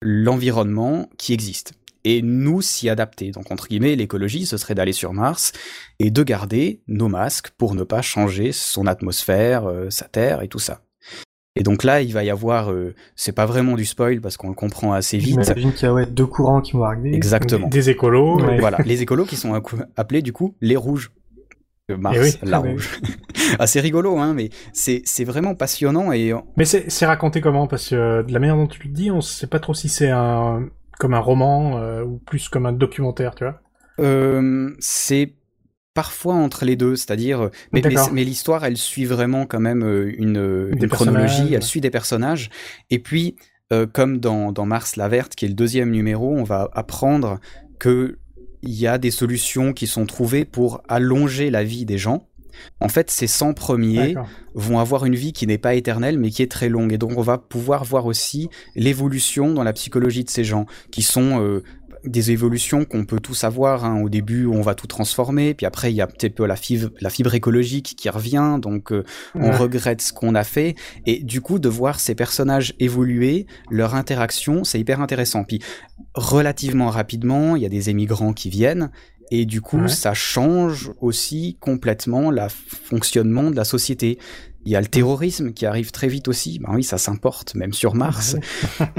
l'environnement 0.00 1.08
qui 1.18 1.32
existe. 1.32 1.72
Et 2.04 2.22
nous 2.22 2.62
s'y 2.62 2.88
adapter. 2.88 3.30
Donc, 3.30 3.50
entre 3.50 3.68
guillemets, 3.68 3.96
l'écologie, 3.96 4.46
ce 4.46 4.56
serait 4.56 4.74
d'aller 4.74 4.92
sur 4.92 5.12
Mars 5.12 5.52
et 5.98 6.10
de 6.10 6.22
garder 6.22 6.80
nos 6.88 7.08
masques 7.08 7.50
pour 7.58 7.74
ne 7.74 7.82
pas 7.82 8.00
changer 8.00 8.52
son 8.52 8.86
atmosphère, 8.86 9.70
sa 9.90 10.06
Terre 10.06 10.40
et 10.40 10.48
tout 10.48 10.58
ça. 10.58 10.80
Et 11.56 11.62
donc 11.64 11.82
là, 11.82 12.00
il 12.00 12.12
va 12.12 12.22
y 12.22 12.30
avoir, 12.30 12.70
euh, 12.70 12.94
c'est 13.16 13.32
pas 13.34 13.44
vraiment 13.44 13.74
du 13.74 13.84
spoil 13.84 14.20
parce 14.20 14.36
qu'on 14.36 14.48
le 14.50 14.54
comprend 14.54 14.92
assez 14.92 15.18
vite. 15.18 15.42
J'imagine 15.42 15.72
qu'il 15.72 15.82
y 15.82 15.88
a 15.88 15.92
ouais, 15.92 16.06
deux 16.06 16.26
courants 16.26 16.60
qui 16.60 16.72
vont 16.72 16.84
arriver. 16.84 17.12
Exactement. 17.14 17.66
Des, 17.68 17.78
des 17.78 17.90
écolos. 17.90 18.40
Ouais. 18.40 18.58
Voilà, 18.60 18.78
les 18.86 19.02
écolos 19.02 19.24
qui 19.24 19.36
sont 19.36 19.60
appelés 19.96 20.22
du 20.22 20.32
coup 20.32 20.54
les 20.60 20.76
rouges. 20.76 21.10
Euh, 21.90 21.96
Mars, 21.96 22.16
Eh 22.18 22.22
oui. 22.22 22.30
la 22.44 22.58
Ah 22.58 22.60
ouais. 22.60 22.70
rouge. 22.72 23.00
ah, 23.58 23.66
c'est 23.66 23.80
rigolo, 23.80 24.16
hein, 24.18 24.32
mais 24.32 24.50
c'est 24.72 25.02
c'est 25.04 25.24
vraiment 25.24 25.56
passionnant 25.56 26.12
et 26.12 26.32
Mais 26.56 26.64
c'est 26.64 26.88
c'est 26.88 27.04
raconté 27.06 27.40
comment? 27.40 27.66
Parce 27.66 27.88
que 27.88 27.96
euh, 27.96 28.22
de 28.22 28.32
la 28.32 28.38
manière 28.38 28.56
dont 28.56 28.68
tu 28.68 28.86
le 28.86 28.92
dis, 28.94 29.10
on 29.10 29.20
sait 29.20 29.48
pas 29.48 29.58
trop 29.58 29.74
si 29.74 29.88
c'est 29.88 30.10
un 30.10 30.68
comme 31.00 31.14
un 31.14 31.18
roman 31.18 31.78
euh, 31.78 32.04
ou 32.04 32.18
plus 32.18 32.48
comme 32.48 32.66
un 32.66 32.72
documentaire, 32.72 33.34
tu 33.34 33.42
vois. 33.42 33.58
euh, 33.98 34.70
c'est 34.78 35.34
parfois 36.00 36.32
entre 36.32 36.64
les 36.64 36.76
deux, 36.76 36.96
c'est-à-dire, 36.96 37.42
euh, 37.42 37.48
mais, 37.72 37.82
mais, 37.84 37.90
D'accord. 37.90 38.10
mais 38.14 38.24
l'histoire, 38.24 38.64
elle 38.64 38.78
suit 38.78 39.04
vraiment 39.04 39.44
quand 39.44 39.60
même 39.60 39.82
euh, 39.84 40.10
une, 40.16 40.38
euh, 40.38 40.72
une 40.72 40.88
chronologie, 40.88 41.52
elle 41.52 41.62
suit 41.62 41.82
des 41.82 41.90
personnages, 41.90 42.48
et 42.88 42.98
puis 42.98 43.36
euh, 43.70 43.86
comme 43.86 44.18
dans, 44.18 44.50
dans 44.50 44.64
Mars 44.64 44.96
la 44.96 45.08
verte, 45.08 45.34
qui 45.34 45.44
est 45.44 45.48
le 45.48 45.54
deuxième 45.54 45.90
numéro, 45.90 46.34
on 46.34 46.42
va 46.42 46.70
apprendre 46.72 47.38
que 47.78 48.16
il 48.62 48.72
y 48.72 48.86
a 48.86 48.96
des 48.96 49.10
solutions 49.10 49.74
qui 49.74 49.86
sont 49.86 50.06
trouvées 50.06 50.46
pour 50.46 50.80
allonger 50.88 51.50
la 51.50 51.64
vie 51.64 51.84
des 51.84 51.98
gens. 51.98 52.26
En 52.80 52.88
fait, 52.88 53.10
ces 53.10 53.26
100 53.26 53.52
premiers 53.52 54.14
vont 54.54 54.78
avoir 54.78 55.04
une 55.04 55.14
vie 55.14 55.32
qui 55.34 55.46
n'est 55.46 55.58
pas 55.58 55.74
éternelle, 55.74 56.18
mais 56.18 56.30
qui 56.30 56.42
est 56.42 56.50
très 56.50 56.68
longue. 56.70 56.92
Et 56.92 56.98
donc, 56.98 57.12
on 57.16 57.22
va 57.22 57.38
pouvoir 57.38 57.84
voir 57.84 58.06
aussi 58.06 58.48
l'évolution 58.74 59.54
dans 59.54 59.64
la 59.64 59.72
psychologie 59.74 60.24
de 60.24 60.30
ces 60.30 60.44
gens, 60.44 60.64
qui 60.90 61.02
sont... 61.02 61.42
euh, 61.42 61.62
des 62.04 62.30
évolutions 62.30 62.84
qu'on 62.84 63.04
peut 63.04 63.20
tous 63.20 63.44
avoir. 63.44 63.84
Hein. 63.84 64.00
Au 64.02 64.08
début, 64.08 64.46
on 64.46 64.62
va 64.62 64.74
tout 64.74 64.86
transformer, 64.86 65.54
puis 65.54 65.66
après, 65.66 65.92
il 65.92 65.96
y 65.96 66.00
a 66.00 66.06
peut-être 66.06 66.34
peu 66.34 66.46
la 66.46 66.56
fibre, 66.56 66.90
la 67.00 67.10
fibre 67.10 67.34
écologique 67.34 67.94
qui 67.96 68.08
revient, 68.08 68.58
donc 68.60 68.92
euh, 68.92 69.04
on 69.34 69.50
regrette 69.50 70.00
ce 70.02 70.12
qu'on 70.12 70.34
a 70.34 70.44
fait. 70.44 70.74
Et 71.06 71.22
du 71.22 71.40
coup, 71.40 71.58
de 71.58 71.68
voir 71.68 72.00
ces 72.00 72.14
personnages 72.14 72.74
évoluer, 72.78 73.46
leur 73.70 73.94
interaction, 73.94 74.64
c'est 74.64 74.80
hyper 74.80 75.00
intéressant. 75.00 75.44
Puis 75.44 75.60
relativement 76.14 76.90
rapidement, 76.90 77.56
il 77.56 77.62
y 77.62 77.66
a 77.66 77.70
des 77.70 77.90
émigrants 77.90 78.32
qui 78.32 78.50
viennent. 78.50 78.90
Et 79.30 79.46
du 79.46 79.60
coup, 79.60 79.86
ça 79.86 80.12
change 80.12 80.90
aussi 81.00 81.56
complètement 81.60 82.32
le 82.32 82.42
fonctionnement 82.48 83.50
de 83.50 83.56
la 83.56 83.64
société. 83.64 84.18
Il 84.64 84.72
y 84.72 84.76
a 84.76 84.80
le 84.80 84.88
terrorisme 84.88 85.52
qui 85.52 85.66
arrive 85.66 85.92
très 85.92 86.08
vite 86.08 86.26
aussi. 86.26 86.58
Ben 86.58 86.74
oui, 86.74 86.82
ça 86.82 86.98
s'importe, 86.98 87.54
même 87.54 87.72
sur 87.72 87.94
Mars. 87.94 88.36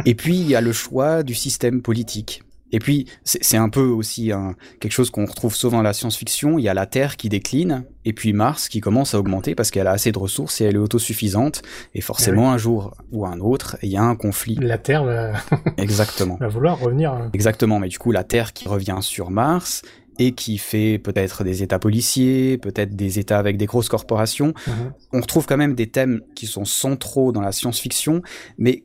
et 0.06 0.16
puis, 0.16 0.40
il 0.40 0.48
y 0.48 0.56
a 0.56 0.62
le 0.62 0.72
choix 0.72 1.24
du 1.24 1.36
système 1.36 1.82
politique. 1.82 2.44
Et 2.72 2.80
puis, 2.80 3.08
c'est 3.24 3.58
un 3.58 3.70
peu 3.70 3.86
aussi 3.86 4.32
un, 4.32 4.56
quelque 4.80 4.92
chose 4.92 5.10
qu'on 5.10 5.26
retrouve 5.26 5.56
souvent 5.56 5.78
dans 5.78 5.84
la 5.84 5.94
science-fiction. 5.94 6.58
Il 6.58 6.64
y 6.64 6.70
a 6.70 6.74
la 6.74 6.86
Terre 6.86 7.18
qui 7.18 7.30
décline, 7.30 7.86
et 8.06 8.14
puis 8.14 8.34
Mars 8.34 8.70
qui 8.70 8.80
commence 8.80 9.14
à 9.14 9.20
augmenter 9.20 9.56
parce 9.56 9.72
qu'elle 9.72 9.88
a 9.88 9.92
assez 9.92 10.12
de 10.12 10.20
ressources 10.20 10.62
et 10.62 10.66
elle 10.66 10.76
est 10.76 10.80
autosuffisante. 10.80 11.62
Et 11.94 12.02
forcément, 12.02 12.52
un 12.52 12.58
jour 12.58 12.96
ou 13.12 13.26
un 13.26 13.40
autre, 13.40 13.78
il 13.84 13.90
y 13.90 13.98
a 13.98 14.04
un 14.04 14.16
conflit. 14.16 14.56
La 14.62 14.78
Terre 14.78 15.04
va... 15.04 15.34
Exactement. 15.78 16.38
va 16.40 16.48
vouloir 16.48 16.80
revenir. 16.80 17.12
Hein. 17.14 17.30
Exactement. 17.34 17.80
Mais 17.80 17.90
du 17.90 18.00
coup, 18.00 18.12
la 18.12 18.24
Terre 18.24 18.54
qui 18.54 18.68
revient 18.68 19.00
sur 19.02 19.32
Mars, 19.32 19.82
et 20.20 20.34
qui 20.34 20.60
fait 20.60 21.00
peut-être 21.00 21.44
des 21.44 21.64
États 21.64 21.80
policiers, 21.80 22.58
peut-être 22.58 22.96
des 22.96 23.18
États 23.18 23.40
avec 23.40 23.58
des 23.58 23.66
grosses 23.66 23.90
corporations. 23.90 24.54
Mhm. 24.68 24.94
On 25.14 25.22
retrouve 25.22 25.48
quand 25.48 25.58
même 25.58 25.74
des 25.74 25.90
thèmes 25.90 26.22
qui 26.36 26.46
sont 26.46 26.66
centraux 26.66 27.32
dans 27.32 27.42
la 27.42 27.52
science-fiction, 27.52 28.22
mais 28.58 28.84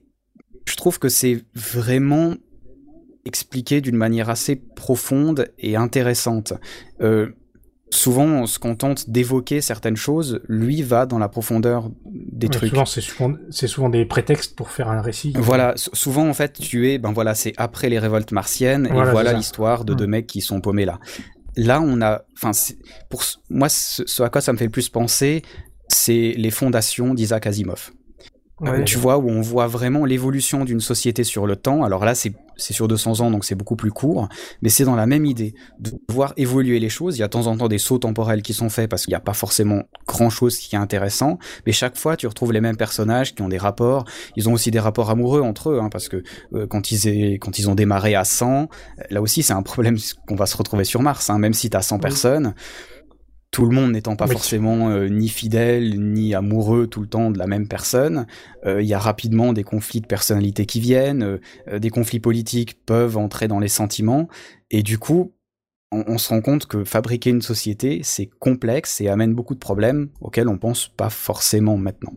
je 0.66 0.76
trouve 0.76 0.98
que 0.98 1.08
c'est 1.08 1.44
vraiment 1.54 2.34
expliqué 3.26 3.80
d'une 3.80 3.96
manière 3.96 4.30
assez 4.30 4.56
profonde 4.56 5.48
et 5.58 5.76
intéressante. 5.76 6.54
Euh, 7.00 7.28
souvent, 7.90 8.24
on 8.24 8.46
se 8.46 8.58
contente 8.58 9.10
d'évoquer 9.10 9.60
certaines 9.60 9.96
choses, 9.96 10.40
lui 10.48 10.82
va 10.82 11.06
dans 11.06 11.18
la 11.18 11.28
profondeur 11.28 11.90
des 12.04 12.48
trucs. 12.48 12.70
Souvent, 12.70 12.86
c'est 12.86 13.00
souvent, 13.00 13.34
souvent, 13.50 13.88
des 13.88 14.04
prétextes 14.04 14.56
pour 14.56 14.70
faire 14.70 14.88
un 14.88 15.00
récit. 15.02 15.32
Voilà, 15.36 15.74
souvent 15.76 16.28
en 16.28 16.34
fait, 16.34 16.54
tu 16.54 16.90
es, 16.90 16.98
ben 16.98 17.12
voilà, 17.12 17.34
c'est 17.34 17.52
après 17.56 17.88
les 17.88 17.98
révoltes 17.98 18.32
martiennes, 18.32 18.86
et 18.86 18.92
voilà 18.92 19.32
l'histoire 19.32 19.84
de 19.84 19.94
deux 19.94 20.06
mecs 20.06 20.26
qui 20.26 20.40
sont 20.40 20.60
paumés 20.60 20.84
là. 20.84 20.98
Là, 21.56 21.80
on 21.80 22.02
a, 22.02 22.22
enfin, 22.34 22.50
pour 23.08 23.22
moi, 23.48 23.68
ce, 23.70 24.22
à 24.22 24.28
quoi 24.28 24.42
ça 24.42 24.52
me 24.52 24.58
fait 24.58 24.66
le 24.66 24.70
plus 24.70 24.90
penser, 24.90 25.42
c'est 25.88 26.34
les 26.36 26.50
fondations 26.50 27.14
d'Isaac 27.14 27.46
Asimov. 27.46 27.92
Tu 28.84 28.98
vois, 28.98 29.18
où 29.18 29.28
on 29.28 29.40
voit 29.40 29.66
vraiment 29.66 30.04
l'évolution 30.04 30.64
d'une 30.64 30.80
société 30.80 31.24
sur 31.24 31.46
le 31.46 31.56
temps. 31.56 31.84
Alors 31.84 32.04
là, 32.04 32.14
c'est 32.14 32.32
c'est 32.56 32.72
sur 32.72 32.88
200 32.88 33.20
ans, 33.20 33.30
donc 33.30 33.44
c'est 33.44 33.54
beaucoup 33.54 33.76
plus 33.76 33.90
court, 33.90 34.28
mais 34.62 34.68
c'est 34.68 34.84
dans 34.84 34.96
la 34.96 35.06
même 35.06 35.26
idée, 35.26 35.54
de 35.78 35.92
voir 36.08 36.32
évoluer 36.36 36.78
les 36.78 36.88
choses. 36.88 37.16
Il 37.16 37.20
y 37.20 37.22
a 37.22 37.26
de 37.26 37.30
temps 37.30 37.46
en 37.46 37.56
temps 37.56 37.68
des 37.68 37.78
sauts 37.78 37.98
temporels 37.98 38.42
qui 38.42 38.54
sont 38.54 38.68
faits 38.68 38.88
parce 38.90 39.04
qu'il 39.04 39.12
n'y 39.12 39.16
a 39.16 39.20
pas 39.20 39.34
forcément 39.34 39.82
grand-chose 40.06 40.56
qui 40.56 40.74
est 40.74 40.78
intéressant, 40.78 41.38
mais 41.66 41.72
chaque 41.72 41.96
fois 41.96 42.16
tu 42.16 42.26
retrouves 42.26 42.52
les 42.52 42.60
mêmes 42.60 42.76
personnages 42.76 43.34
qui 43.34 43.42
ont 43.42 43.48
des 43.48 43.58
rapports. 43.58 44.04
Ils 44.36 44.48
ont 44.48 44.52
aussi 44.52 44.70
des 44.70 44.80
rapports 44.80 45.10
amoureux 45.10 45.42
entre 45.42 45.70
eux, 45.70 45.80
hein, 45.80 45.90
parce 45.90 46.08
que 46.08 46.22
euh, 46.54 46.66
quand, 46.66 46.90
ils 46.90 47.38
quand 47.38 47.58
ils 47.58 47.68
ont 47.68 47.74
démarré 47.74 48.14
à 48.14 48.24
100, 48.24 48.68
là 49.10 49.20
aussi 49.20 49.42
c'est 49.42 49.52
un 49.52 49.62
problème 49.62 49.96
qu'on 50.26 50.36
va 50.36 50.46
se 50.46 50.56
retrouver 50.56 50.84
sur 50.84 51.02
Mars, 51.02 51.30
hein, 51.30 51.38
même 51.38 51.54
si 51.54 51.70
tu 51.70 51.76
as 51.76 51.82
100 51.82 51.98
personnes 51.98 52.54
tout 53.50 53.64
le 53.64 53.74
monde 53.74 53.92
n'étant 53.92 54.16
pas 54.16 54.26
forcément 54.26 54.90
euh, 54.90 55.08
ni 55.08 55.28
fidèle 55.28 55.98
ni 55.98 56.34
amoureux 56.34 56.86
tout 56.86 57.00
le 57.00 57.06
temps 57.06 57.30
de 57.30 57.38
la 57.38 57.46
même 57.46 57.68
personne, 57.68 58.26
euh, 58.66 58.82
il 58.82 58.88
y 58.88 58.94
a 58.94 58.98
rapidement 58.98 59.52
des 59.52 59.64
conflits 59.64 60.00
de 60.00 60.06
personnalité 60.06 60.66
qui 60.66 60.80
viennent, 60.80 61.38
euh, 61.68 61.78
des 61.78 61.90
conflits 61.90 62.20
politiques 62.20 62.84
peuvent 62.84 63.16
entrer 63.16 63.48
dans 63.48 63.58
les 63.58 63.68
sentiments, 63.68 64.28
et 64.70 64.82
du 64.82 64.98
coup, 64.98 65.32
on, 65.92 66.18
se 66.18 66.28
rend 66.30 66.40
compte 66.40 66.66
que 66.66 66.84
fabriquer 66.84 67.30
une 67.30 67.40
société, 67.40 68.00
c'est 68.02 68.26
complexe 68.26 69.00
et 69.00 69.08
amène 69.08 69.34
beaucoup 69.34 69.54
de 69.54 69.60
problèmes 69.60 70.08
auxquels 70.20 70.48
on 70.48 70.58
pense 70.58 70.88
pas 70.88 71.08
forcément 71.10 71.78
maintenant. 71.78 72.12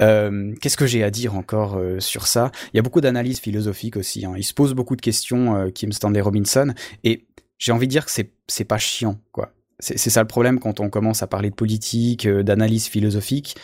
Qu'est-ce 0.00 0.76
que 0.76 0.86
j'ai 0.86 1.04
à 1.04 1.10
dire 1.10 1.36
encore 1.36 1.80
sur 2.00 2.26
ça? 2.26 2.50
Il 2.74 2.76
y 2.76 2.80
a 2.80 2.82
beaucoup 2.82 3.00
d'analyses 3.00 3.38
philosophiques 3.38 3.96
aussi. 3.96 4.26
Hein. 4.26 4.34
Il 4.36 4.42
se 4.42 4.52
pose 4.52 4.74
beaucoup 4.74 4.96
de 4.96 5.00
questions, 5.00 5.70
Kim 5.70 5.92
Stanley 5.92 6.20
Robinson, 6.20 6.74
et 7.04 7.26
j'ai 7.58 7.70
envie 7.70 7.86
de 7.86 7.92
dire 7.92 8.04
que 8.04 8.10
c'est 8.10 8.32
c'est 8.48 8.64
pas 8.64 8.78
chiant, 8.78 9.18
quoi 9.30 9.55
c'est 9.78 10.10
ça 10.10 10.22
le 10.22 10.26
problème 10.26 10.58
quand 10.58 10.80
on 10.80 10.88
commence 10.88 11.22
à 11.22 11.26
parler 11.26 11.50
de 11.50 11.54
politique, 11.54 12.26
euh, 12.26 12.42
d'analyse 12.42 12.86
philosophique. 12.86 13.56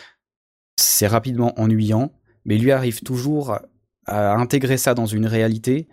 C'est 0.77 1.07
rapidement 1.07 1.59
ennuyant, 1.59 2.11
mais 2.45 2.57
lui 2.57 2.71
arrive 2.71 3.01
toujours 3.01 3.57
à 4.05 4.33
intégrer 4.35 4.77
ça 4.77 4.93
dans 4.93 5.05
une 5.05 5.25
réalité 5.25 5.87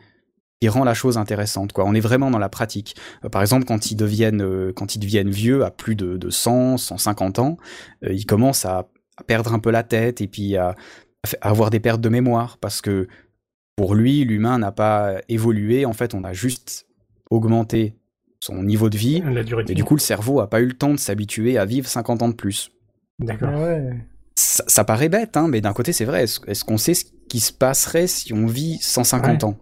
qui 0.61 0.69
rend 0.69 0.85
la 0.85 0.95
chose 0.95 1.17
intéressante. 1.17 1.73
Quoi. 1.73 1.85
On 1.87 1.95
est 1.95 2.01
vraiment 2.01 2.31
dans 2.31 2.39
la 2.39 2.49
pratique. 2.49 2.97
Euh, 3.25 3.29
par 3.29 3.41
exemple, 3.41 3.65
quand 3.65 3.91
ils 3.91 3.97
deviennent, 3.97 4.43
euh, 4.43 4.73
quand 4.75 4.95
ils 4.95 4.99
deviennent 4.99 5.31
vieux, 5.31 5.65
à 5.65 5.71
plus 5.71 5.95
de, 5.95 6.17
de 6.17 6.31
100, 6.31 6.77
150 6.77 7.39
ans, 7.39 7.57
ils 8.03 8.27
commencent 8.27 8.65
à, 8.65 8.89
perdre 9.27 9.53
un 9.53 9.59
peu 9.59 9.71
la 9.71 9.83
tête 9.83 10.23
et 10.23 10.29
puis 10.29 10.57
à, 10.57 10.75
à 11.43 11.51
avoir 11.51 11.69
des 11.69 11.79
pertes 11.79 12.01
de 12.01 12.09
mémoire 12.09 12.57
parce 12.57 12.81
que 12.81 13.07
pour 13.77 13.95
lui, 13.95 14.25
l'humain 14.25 14.59
n'a 14.59 14.73
pas 14.73 15.21
évolué. 15.29 15.85
En 15.85 15.93
fait, 15.93 16.15
on 16.15 16.25
a 16.25 16.33
juste 16.33 16.87
augmenté 17.31 18.00
son 18.41 18.63
niveau 18.63 18.89
de 18.89 18.97
vie. 18.97 19.23
et 19.69 19.75
du 19.75 19.85
coup, 19.85 19.95
le 19.95 20.01
cerveau 20.01 20.41
a 20.41 20.49
pas 20.49 20.61
eu 20.61 20.67
le 20.67 20.73
temps 20.73 20.93
de 20.93 20.99
s'habituer 20.99 21.59
à 21.59 21.67
vivre 21.67 21.87
50 21.87 22.23
ans 22.23 22.29
de 22.29 22.35
plus. 22.35 22.71
D'accord. 23.19 23.51
Ça, 24.35 24.85
paraît 24.85 25.11
bête, 25.11 25.37
hein, 25.37 25.49
mais 25.49 25.61
d'un 25.61 25.75
côté, 25.75 25.93
c'est 25.93 26.07
vrai. 26.07 26.25
Est-ce 26.25 26.65
qu'on 26.65 26.79
sait 26.79 26.95
ce 26.95 27.05
qui 27.29 27.41
se 27.41 27.53
passerait 27.53 28.07
si 28.07 28.33
on 28.33 28.47
vit 28.47 28.79
150 28.81 29.45
ans? 29.45 29.57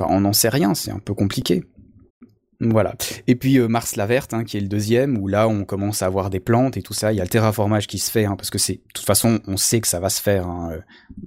On 0.00 0.20
n'en 0.20 0.32
sait 0.32 0.48
rien, 0.48 0.74
c'est 0.74 0.90
un 0.90 0.98
peu 0.98 1.14
compliqué. 1.14 1.64
Voilà. 2.60 2.94
Et 3.26 3.34
puis 3.34 3.58
euh, 3.58 3.68
Mars 3.68 3.96
la 3.96 4.06
verte, 4.06 4.32
hein, 4.32 4.44
qui 4.44 4.56
est 4.56 4.60
le 4.60 4.68
deuxième, 4.68 5.18
où 5.18 5.26
là 5.26 5.48
on 5.48 5.64
commence 5.64 6.02
à 6.02 6.06
avoir 6.06 6.30
des 6.30 6.40
plantes 6.40 6.76
et 6.76 6.82
tout 6.82 6.94
ça. 6.94 7.12
Il 7.12 7.16
y 7.16 7.20
a 7.20 7.24
le 7.24 7.28
terraformage 7.28 7.86
qui 7.86 7.98
se 7.98 8.10
fait, 8.10 8.24
hein, 8.24 8.36
parce 8.36 8.50
que 8.50 8.58
c'est, 8.58 8.74
de 8.74 8.80
toute 8.94 9.04
façon, 9.04 9.40
on 9.46 9.56
sait 9.56 9.80
que 9.80 9.88
ça 9.88 10.00
va 10.00 10.08
se 10.08 10.22
faire. 10.22 10.46
Hein. 10.46 10.72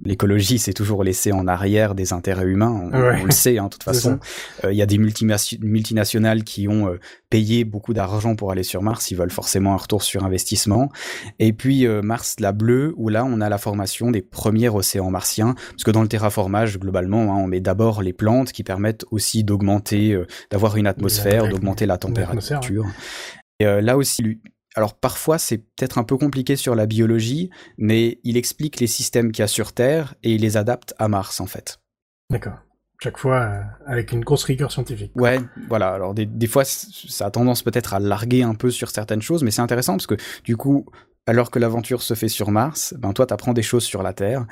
L'écologie, 0.04 0.58
c'est 0.58 0.72
toujours 0.72 1.04
laisser 1.04 1.32
en 1.32 1.46
arrière 1.46 1.94
des 1.94 2.12
intérêts 2.12 2.46
humains. 2.46 2.90
On, 2.92 3.24
le 3.24 3.30
sait, 3.30 3.54
de 3.54 3.68
toute 3.68 3.82
façon. 3.84 4.18
Euh, 4.64 4.72
il 4.72 4.78
y 4.78 4.82
a 4.82 4.86
des 4.86 4.98
multinationales 4.98 6.44
qui 6.44 6.68
ont 6.68 6.88
euh, 6.88 6.98
payé 7.30 7.64
beaucoup 7.64 7.92
d'argent 7.92 8.34
pour 8.34 8.50
aller 8.50 8.62
sur 8.62 8.82
Mars. 8.82 9.10
Ils 9.10 9.16
veulent 9.16 9.30
forcément 9.30 9.74
un 9.74 9.78
retour 9.78 10.02
sur 10.02 10.24
investissement. 10.24 10.90
Et 11.38 11.52
puis 11.52 11.86
Mars 11.86 12.36
la 12.40 12.52
bleue, 12.52 12.94
où 12.96 13.08
là 13.08 13.24
on 13.24 13.40
a 13.40 13.48
la 13.48 13.58
formation 13.58 14.10
des 14.10 14.22
premiers 14.22 14.68
océans 14.68 15.10
martiens, 15.10 15.54
parce 15.70 15.84
que 15.84 15.90
dans 15.90 16.02
le 16.02 16.08
terraformage, 16.08 16.78
globalement, 16.78 17.42
on 17.42 17.46
met 17.46 17.60
d'abord 17.60 18.02
les 18.02 18.12
plantes 18.12 18.52
qui 18.52 18.64
permettent 18.64 19.04
aussi 19.10 19.44
d'augmenter, 19.44 20.18
d'avoir 20.50 20.76
une 20.76 20.86
atmosphère 20.86 21.17
d'augmenter 21.24 21.86
la 21.86 21.98
température. 21.98 22.86
Et 23.60 23.66
euh, 23.66 23.80
là 23.80 23.96
aussi, 23.96 24.22
lui, 24.22 24.40
alors 24.74 24.94
parfois 24.94 25.38
c'est 25.38 25.58
peut-être 25.58 25.98
un 25.98 26.04
peu 26.04 26.16
compliqué 26.16 26.56
sur 26.56 26.74
la 26.74 26.86
biologie, 26.86 27.50
mais 27.76 28.20
il 28.22 28.36
explique 28.36 28.80
les 28.80 28.86
systèmes 28.86 29.32
qu'il 29.32 29.42
y 29.42 29.44
a 29.44 29.48
sur 29.48 29.72
Terre 29.72 30.14
et 30.22 30.34
il 30.34 30.42
les 30.42 30.56
adapte 30.56 30.94
à 30.98 31.08
Mars 31.08 31.40
en 31.40 31.46
fait. 31.46 31.80
D'accord. 32.30 32.58
Chaque 33.02 33.18
fois 33.18 33.40
euh, 33.40 33.62
avec 33.86 34.12
une 34.12 34.20
grosse 34.20 34.44
rigueur 34.44 34.72
scientifique. 34.72 35.12
Ouais, 35.14 35.38
voilà. 35.68 35.90
Alors 35.90 36.14
des, 36.14 36.26
des 36.26 36.46
fois 36.46 36.64
ça 36.64 37.26
a 37.26 37.30
tendance 37.30 37.62
peut-être 37.62 37.94
à 37.94 37.98
larguer 37.98 38.42
un 38.42 38.54
peu 38.54 38.70
sur 38.70 38.90
certaines 38.90 39.22
choses, 39.22 39.42
mais 39.42 39.50
c'est 39.50 39.62
intéressant 39.62 39.94
parce 39.94 40.06
que 40.06 40.16
du 40.44 40.56
coup, 40.56 40.86
alors 41.26 41.50
que 41.50 41.58
l'aventure 41.58 42.02
se 42.02 42.14
fait 42.14 42.28
sur 42.28 42.50
Mars, 42.50 42.94
ben 42.98 43.12
toi 43.12 43.26
t'apprends 43.26 43.52
des 43.52 43.62
choses 43.62 43.84
sur 43.84 44.02
la 44.02 44.12
Terre 44.12 44.46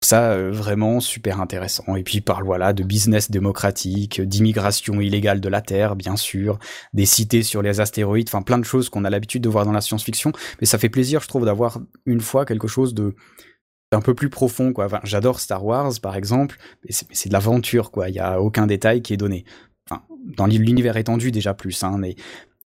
ça 0.00 0.32
euh, 0.32 0.50
vraiment 0.50 1.00
super 1.00 1.40
intéressant. 1.40 1.96
Et 1.96 2.02
puis 2.02 2.18
il 2.18 2.22
parle 2.22 2.44
voilà 2.44 2.72
de 2.72 2.82
business 2.82 3.30
démocratique, 3.30 4.20
d'immigration 4.20 5.00
illégale 5.00 5.40
de 5.40 5.48
la 5.48 5.60
Terre, 5.60 5.96
bien 5.96 6.16
sûr, 6.16 6.58
des 6.92 7.06
cités 7.06 7.42
sur 7.42 7.62
les 7.62 7.80
astéroïdes, 7.80 8.28
enfin 8.28 8.42
plein 8.42 8.58
de 8.58 8.64
choses 8.64 8.88
qu'on 8.88 9.04
a 9.04 9.10
l'habitude 9.10 9.42
de 9.42 9.48
voir 9.48 9.64
dans 9.64 9.72
la 9.72 9.80
science-fiction. 9.80 10.32
Mais 10.60 10.66
ça 10.66 10.78
fait 10.78 10.88
plaisir, 10.88 11.20
je 11.20 11.28
trouve, 11.28 11.44
d'avoir 11.44 11.80
une 12.06 12.20
fois 12.20 12.44
quelque 12.44 12.68
chose 12.68 12.94
de 12.94 13.14
un 13.90 14.00
peu 14.00 14.14
plus 14.14 14.28
profond 14.28 14.72
quoi. 14.72 14.88
J'adore 15.04 15.40
Star 15.40 15.64
Wars 15.64 15.92
par 16.02 16.14
exemple, 16.14 16.58
mais 16.84 16.90
c'est 16.92 17.28
de 17.28 17.32
l'aventure 17.32 17.90
quoi. 17.90 18.08
Il 18.08 18.14
y 18.14 18.20
a 18.20 18.40
aucun 18.40 18.66
détail 18.66 19.02
qui 19.02 19.14
est 19.14 19.18
donné. 19.18 19.44
Dans 20.36 20.46
l'univers 20.46 20.96
étendu 20.96 21.32
déjà 21.32 21.54
plus, 21.54 21.82
hein, 21.82 21.96
mais 21.98 22.14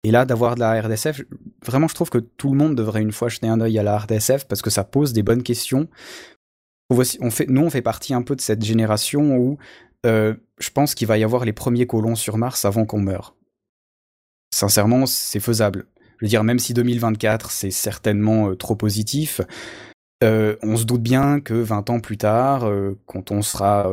et 0.05 0.11
là, 0.11 0.25
d'avoir 0.25 0.55
de 0.55 0.61
la 0.61 0.81
RDSF, 0.81 1.23
vraiment, 1.64 1.89
je 1.89 1.95
trouve 1.95 2.11
que 2.11 2.19
tout 2.19 2.51
le 2.51 2.57
monde 2.57 2.77
devrait 2.77 3.03
une 3.03 3.12
fois 3.12 3.29
jeter 3.29 3.49
un 3.49 3.61
œil 3.61 3.79
à 3.79 3.83
la 3.83 3.99
RDSF 3.99 4.47
parce 4.47 4.62
que 4.62 4.71
ça 4.71 4.85
pose 4.85 5.12
des 5.12 5.23
bonnes 5.23 5.43
questions 5.43 5.89
on 6.91 7.30
fait, 7.30 7.47
nous, 7.49 7.62
on 7.62 7.70
fait 7.70 7.82
partie 7.82 8.14
un 8.14 8.22
peu 8.22 8.34
de 8.34 8.41
cette 8.41 8.64
génération 8.64 9.36
où 9.36 9.59
euh, 10.07 10.34
je 10.59 10.70
pense 10.70 10.95
qu'il 10.95 11.07
va 11.07 11.18
y 11.18 11.24
avoir 11.24 11.45
les 11.45 11.53
premiers 11.53 11.86
colons 11.86 12.14
sur 12.14 12.39
Mars 12.39 12.64
avant 12.64 12.86
qu'on 12.86 13.01
meure. 13.01 13.34
Sincèrement, 14.55 15.07
c'est 15.07 15.41
faisable. 15.41 15.86
Je 16.18 16.24
veux 16.24 16.28
dire, 16.28 16.45
même 16.45 16.59
si 16.59 16.74
2024, 16.74 17.51
c'est 17.51 17.70
certainement 17.70 18.49
euh, 18.49 18.55
trop 18.57 18.74
positif, 18.74 19.41
euh, 20.24 20.57
on 20.62 20.76
se 20.76 20.84
doute 20.84 21.03
bien 21.03 21.41
que 21.41 21.55
20 21.55 21.91
ans 21.91 22.01
plus 22.01 22.16
tard, 22.16 22.68
quand 23.07 23.30
on 23.30 23.41
sera 23.41 23.89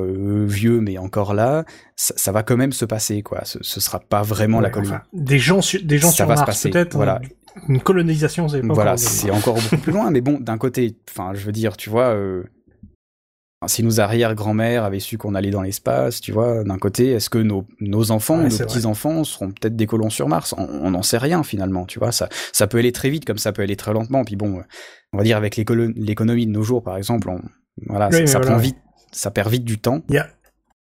vieux 0.47 0.79
mais 0.79 0.97
encore 0.97 1.35
là, 1.35 1.65
ça, 1.95 2.31
va 2.31 2.41
quand 2.41 2.57
même 2.57 2.73
se 2.73 2.85
passer, 2.85 3.21
quoi. 3.21 3.45
Ce, 3.45 3.59
ce 3.61 3.79
sera 3.79 3.99
pas 3.99 4.23
vraiment 4.23 4.59
la 4.59 4.71
colonie. 4.71 4.95
des 5.13 5.37
gens, 5.37 5.59
des 5.83 5.97
gens 5.99 6.09
sur 6.09 6.27
Mars, 6.27 6.63
peut-être. 6.63 6.95
Voilà. 6.95 7.21
Une 7.69 7.79
colonisation, 7.79 8.47
c'est 8.47 8.61
Voilà, 8.61 8.97
c'est 8.97 9.29
encore 9.29 9.55
beaucoup 9.55 9.77
plus 9.77 9.91
loin. 9.91 10.09
Mais 10.09 10.21
bon, 10.21 10.39
d'un 10.39 10.57
côté, 10.57 10.97
enfin, 11.09 11.33
je 11.35 11.45
veux 11.45 11.51
dire, 11.51 11.77
tu 11.77 11.91
vois 11.91 12.15
si 13.67 13.83
nos 13.83 13.99
arrière-grand-mères 13.99 14.83
avaient 14.83 14.99
su 14.99 15.17
qu'on 15.17 15.35
allait 15.35 15.51
dans 15.51 15.61
l'espace, 15.61 16.21
tu 16.21 16.31
vois, 16.31 16.63
d'un 16.63 16.77
côté, 16.77 17.11
est-ce 17.11 17.29
que 17.29 17.37
nos, 17.37 17.65
nos 17.79 18.11
enfants, 18.11 18.37
Ouais, 18.43 18.49
nos 18.49 18.57
petits-enfants 18.57 19.23
seront 19.23 19.49
peut-être 19.51 19.75
des 19.75 19.85
colons 19.87 20.09
sur 20.09 20.27
Mars? 20.27 20.53
On 20.57 20.91
n'en 20.91 21.03
sait 21.03 21.17
rien 21.17 21.43
finalement, 21.43 21.85
tu 21.85 21.99
vois. 21.99 22.11
Ça, 22.11 22.29
ça 22.53 22.67
peut 22.67 22.77
aller 22.79 22.91
très 22.91 23.09
vite 23.09 23.25
comme 23.25 23.37
ça 23.37 23.51
peut 23.51 23.61
aller 23.61 23.75
très 23.75 23.93
lentement. 23.93 24.23
Puis 24.23 24.35
bon, 24.35 24.61
on 25.13 25.17
va 25.17 25.23
dire 25.23 25.37
avec 25.37 25.55
l'économie 25.57 26.45
de 26.47 26.51
nos 26.51 26.63
jours, 26.63 26.83
par 26.83 26.97
exemple, 26.97 27.29
on, 27.29 27.41
voilà, 27.87 28.07
Oui, 28.07 28.13
ça, 28.13 28.19
mais 28.21 28.27
ça 28.27 28.37
voilà, 28.39 28.51
prend 28.51 28.57
ouais. 28.59 28.63
vite, 28.63 28.77
ça 29.11 29.31
perd 29.31 29.49
vite 29.51 29.63
du 29.65 29.79
temps. 29.79 30.01
Il 30.09 30.15
y 30.15 30.17
a, 30.17 30.27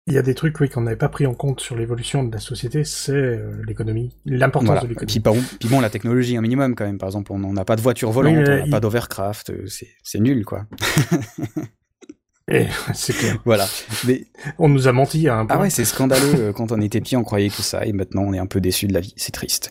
il 0.07 0.13
y 0.13 0.17
a 0.17 0.22
des 0.24 0.34
trucs, 0.34 0.59
oui, 0.59 0.70
qu'on 0.70 0.82
n'avait 0.82 0.95
pas 0.97 1.09
pris 1.09 1.28
en 1.28 1.36
compte 1.36 1.59
sur 1.61 1.76
l'évolution 1.76 2.24
de 2.24 2.32
la 2.34 2.39
société, 2.39 2.84
c'est 2.84 3.11
euh, 3.11 3.61
l'économie, 3.67 4.15
l'importance 4.26 4.65
Voilà. 4.67 4.82
de 4.82 4.88
l'économie. 4.88 5.20
puis, 5.20 5.57
puis 5.59 5.70
bon, 5.70 5.80
la 5.82 5.89
technologie 5.91 6.36
un 6.36 6.41
minimum 6.41 6.74
quand 6.74 6.86
même. 6.86 6.97
Par 6.97 7.09
exemple, 7.09 7.32
on 7.32 7.38
n'a 7.53 7.63
pas 7.65 7.76
de 7.76 7.82
voiture 7.82 8.09
volante, 8.11 8.36
Oui, 8.38 8.43
on 8.43 8.47
n'a 8.57 8.65
il- 8.65 8.72
pas 8.72 8.80
d'overcraft, 8.80 9.51
euh, 9.51 9.65
c'est 10.03 10.20
nul 10.20 10.45
quoi. 10.45 10.65
Et 12.49 12.65
c'est 12.93 13.13
clair. 13.13 13.37
Voilà. 13.45 13.67
Mais 14.07 14.25
On 14.57 14.69
nous 14.69 14.87
a 14.87 14.91
menti 14.91 15.27
à 15.27 15.37
un 15.37 15.45
point. 15.45 15.57
Ah 15.57 15.61
ouais, 15.61 15.69
c'est 15.69 15.85
scandaleux. 15.85 16.33
euh, 16.35 16.53
Quand 16.53 16.71
on 16.71 16.81
était 16.81 16.99
petit, 17.01 17.15
on 17.15 17.23
croyait 17.23 17.49
tout 17.49 17.61
ça, 17.61 17.85
et 17.85 17.93
maintenant 17.93 18.23
on 18.23 18.33
est 18.33 18.39
un 18.39 18.45
peu 18.47 18.59
déçu 18.61 18.87
de 18.87 18.93
la 18.93 18.99
vie. 19.01 19.13
C'est 19.17 19.31
triste. 19.31 19.69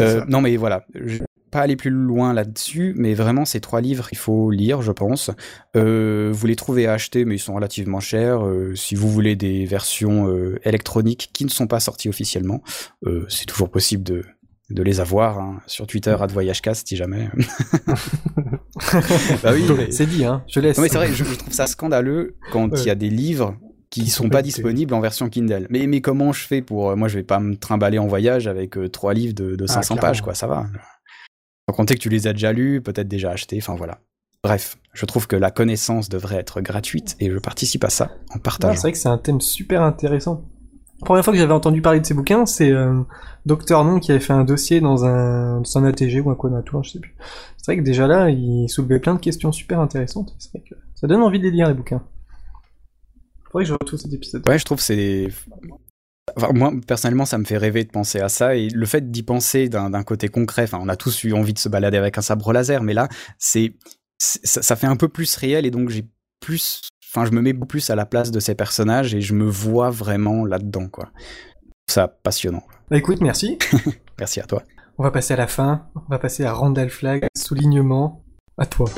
Euh, 0.00 0.24
non, 0.28 0.40
mais 0.40 0.56
voilà. 0.56 0.86
Je 0.94 1.18
vais 1.18 1.24
pas 1.50 1.60
aller 1.60 1.76
plus 1.76 1.90
loin 1.90 2.32
là-dessus, 2.34 2.92
mais 2.96 3.14
vraiment 3.14 3.44
ces 3.44 3.60
trois 3.60 3.80
livres, 3.80 4.08
il 4.12 4.18
faut 4.18 4.50
lire, 4.50 4.82
je 4.82 4.92
pense. 4.92 5.30
Euh, 5.76 6.30
vous 6.34 6.46
les 6.46 6.56
trouvez 6.56 6.86
à 6.86 6.92
acheter, 6.94 7.24
mais 7.24 7.36
ils 7.36 7.40
sont 7.40 7.54
relativement 7.54 8.00
chers. 8.00 8.44
Euh, 8.44 8.74
si 8.74 8.94
vous 8.94 9.08
voulez 9.08 9.36
des 9.36 9.64
versions 9.64 10.28
euh, 10.28 10.58
électroniques 10.64 11.30
qui 11.32 11.44
ne 11.44 11.50
sont 11.50 11.66
pas 11.66 11.80
sorties 11.80 12.08
officiellement, 12.08 12.62
euh, 13.06 13.24
c'est 13.28 13.46
toujours 13.46 13.70
possible 13.70 14.02
de 14.02 14.24
de 14.70 14.82
les 14.82 15.00
avoir 15.00 15.38
hein, 15.38 15.60
sur 15.66 15.86
Twitter 15.86 16.16
à 16.18 16.26
voyagecast 16.26 16.88
si 16.88 16.96
jamais. 16.96 17.28
bah 19.42 19.50
oui, 19.52 19.64
mais- 19.76 19.90
C'est 19.90 20.06
dit, 20.06 20.24
hein, 20.24 20.42
je 20.48 20.60
laisse. 20.60 20.76
non, 20.76 20.82
mais 20.82 20.88
c'est 20.88 20.96
vrai, 20.98 21.12
je, 21.12 21.24
je 21.24 21.34
trouve 21.34 21.52
ça 21.52 21.66
scandaleux 21.66 22.36
quand 22.52 22.68
il 22.80 22.86
y 22.86 22.90
a 22.90 22.94
des 22.94 23.10
livres 23.10 23.56
qui 23.90 24.02
Qui 24.04 24.10
sont 24.10 24.24
sont 24.24 24.28
pas 24.30 24.42
disponibles 24.42 24.92
en 24.94 25.00
version 25.00 25.28
Kindle. 25.28 25.66
Mais, 25.70 25.86
mais 25.86 26.00
comment 26.00 26.32
je 26.32 26.44
fais 26.46 26.60
pour... 26.62 26.90
euh, 26.90 26.96
moi, 26.96 27.06
je 27.08 27.16
vais 27.18 27.22
pas 27.24 27.38
me 27.38 27.56
trimballer 27.56 27.98
en 27.98 28.06
voyage 28.08 28.46
avec 28.48 28.76
euh, 28.76 28.88
trois 28.88 29.14
livres 29.14 29.34
de, 29.34 29.54
de 29.56 29.64
Ah, 29.68 29.72
500 29.74 29.94
clairement. 29.94 30.08
pages, 30.10 30.22
quoi, 30.22 30.34
ça 30.34 30.46
va. 30.48 30.66
Sans 31.68 31.74
compter 31.76 31.94
que 31.94 32.00
tu 32.00 32.08
les 32.08 32.26
as 32.26 32.32
déjà 32.32 32.52
lus, 32.52 32.80
peut-être 32.82 33.08
déjà 33.08 33.30
achetés, 33.30 33.58
enfin 33.60 33.74
voilà. 33.76 34.00
Bref, 34.42 34.76
je 34.92 35.06
trouve 35.06 35.26
que 35.26 35.34
la 35.36 35.50
connaissance 35.50 36.08
devrait 36.08 36.36
être 36.36 36.60
gratuite 36.60 37.16
et 37.20 37.30
je 37.30 37.38
participe 37.38 37.84
à 37.84 37.90
ça 37.90 38.12
en 38.30 38.36
Ah, 38.36 38.38
partageant. 38.40 38.74
c'est 38.74 38.80
vrai 38.82 38.92
que 38.92 38.98
c'est 38.98 39.08
un 39.08 39.18
thème 39.18 39.40
super 39.40 39.82
intéressant. 39.82 40.44
La 41.00 41.04
première 41.04 41.24
fois 41.24 41.32
que 41.32 41.38
j'avais 41.38 41.52
entendu 41.52 41.82
parler 41.82 42.00
de 42.00 42.06
ces 42.06 42.14
bouquins, 42.14 42.46
c'est 42.46 42.70
euh, 42.70 43.02
Dr. 43.44 43.84
Non 43.84 44.00
qui 44.00 44.12
avait 44.12 44.20
fait 44.20 44.32
un 44.32 44.44
dossier 44.44 44.80
dans 44.80 45.04
un, 45.04 45.60
dans 45.60 45.78
un 45.78 45.84
ATG 45.84 46.20
ou 46.20 46.30
un 46.30 46.34
Konatou, 46.34 46.82
je 46.82 46.90
sais 46.90 47.00
plus. 47.00 47.14
C'est 47.58 47.72
vrai 47.72 47.76
que 47.78 47.86
déjà 47.86 48.06
là, 48.06 48.30
il 48.30 48.68
soulevait 48.68 48.98
plein 48.98 49.14
de 49.14 49.20
questions 49.20 49.52
super 49.52 49.80
intéressantes. 49.80 50.34
C'est 50.38 50.52
vrai 50.52 50.64
que 50.68 50.74
ça 50.94 51.06
donne 51.06 51.22
envie 51.22 51.38
de 51.38 51.44
les 51.44 51.50
lire, 51.50 51.68
les 51.68 51.74
bouquins. 51.74 52.02
Faudrait 53.50 53.64
que 53.64 53.68
je 53.68 53.72
retrouve 53.74 53.98
cet 53.98 54.12
épisode. 54.12 54.48
Ouais, 54.48 54.58
je 54.58 54.64
trouve 54.64 54.78
que 54.78 54.84
c'est. 54.84 55.28
Moi, 56.52 56.72
personnellement, 56.86 57.24
ça 57.24 57.38
me 57.38 57.44
fait 57.44 57.58
rêver 57.58 57.84
de 57.84 57.90
penser 57.90 58.20
à 58.20 58.28
ça. 58.28 58.56
Et 58.56 58.68
le 58.68 58.86
fait 58.86 59.10
d'y 59.10 59.22
penser 59.22 59.68
d'un 59.68 60.02
côté 60.02 60.28
concret, 60.28 60.64
enfin, 60.64 60.78
on 60.80 60.88
a 60.88 60.96
tous 60.96 61.24
eu 61.24 61.32
envie 61.32 61.52
de 61.52 61.58
se 61.58 61.68
balader 61.68 61.96
avec 61.96 62.18
un 62.18 62.22
sabre 62.22 62.52
laser, 62.52 62.82
mais 62.82 62.94
là, 62.94 63.08
c'est. 63.38 63.74
ça 64.18 64.76
fait 64.76 64.86
un 64.86 64.96
peu 64.96 65.08
plus 65.08 65.36
réel 65.36 65.66
et 65.66 65.70
donc 65.70 65.90
j'ai 65.90 66.06
plus. 66.40 66.80
Enfin, 67.16 67.24
je 67.24 67.34
me 67.34 67.40
mets 67.40 67.54
beaucoup 67.54 67.68
plus 67.68 67.88
à 67.88 67.94
la 67.94 68.04
place 68.04 68.30
de 68.30 68.40
ces 68.40 68.54
personnages 68.54 69.14
et 69.14 69.22
je 69.22 69.32
me 69.32 69.46
vois 69.46 69.88
vraiment 69.88 70.44
là-dedans, 70.44 70.88
quoi. 70.88 71.08
Je 71.14 71.94
trouve 71.94 71.94
Ça 71.94 72.08
passionnant. 72.08 72.62
Bah 72.90 72.98
écoute, 72.98 73.22
merci. 73.22 73.56
Merci 74.18 74.40
à 74.40 74.44
toi. 74.44 74.62
On 74.98 75.02
va 75.02 75.10
passer 75.10 75.32
à 75.32 75.38
la 75.38 75.46
fin. 75.46 75.86
On 75.94 76.10
va 76.10 76.18
passer 76.18 76.44
à 76.44 76.52
Randall 76.52 76.90
Flag, 76.90 77.26
soulignement. 77.34 78.22
À 78.58 78.66
toi. 78.66 78.90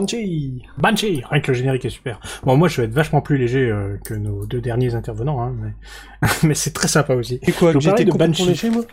Banshee 0.00 0.62
Banshee, 0.78 1.22
rien 1.30 1.40
que 1.40 1.48
le 1.52 1.54
générique 1.56 1.84
est 1.84 1.90
super. 1.90 2.20
Bon, 2.42 2.56
moi, 2.56 2.68
je 2.68 2.80
vais 2.80 2.86
être 2.86 2.92
vachement 2.94 3.20
plus 3.20 3.36
léger 3.38 3.70
euh, 3.70 3.96
que 4.04 4.14
nos 4.14 4.44
deux 4.46 4.60
derniers 4.60 4.94
intervenants, 4.94 5.40
hein, 5.42 5.54
mais, 5.60 6.28
mais 6.48 6.54
c'est 6.54 6.72
très 6.72 6.88
sympa 6.88 7.14
aussi. 7.14 7.38
Et 7.42 7.52
quoi, 7.52 7.72
j'étais 7.78 8.04
de 8.04 8.10
complètement 8.10 8.34
Banshee. 8.36 8.48
léger, 8.48 8.70
moi? 8.70 8.84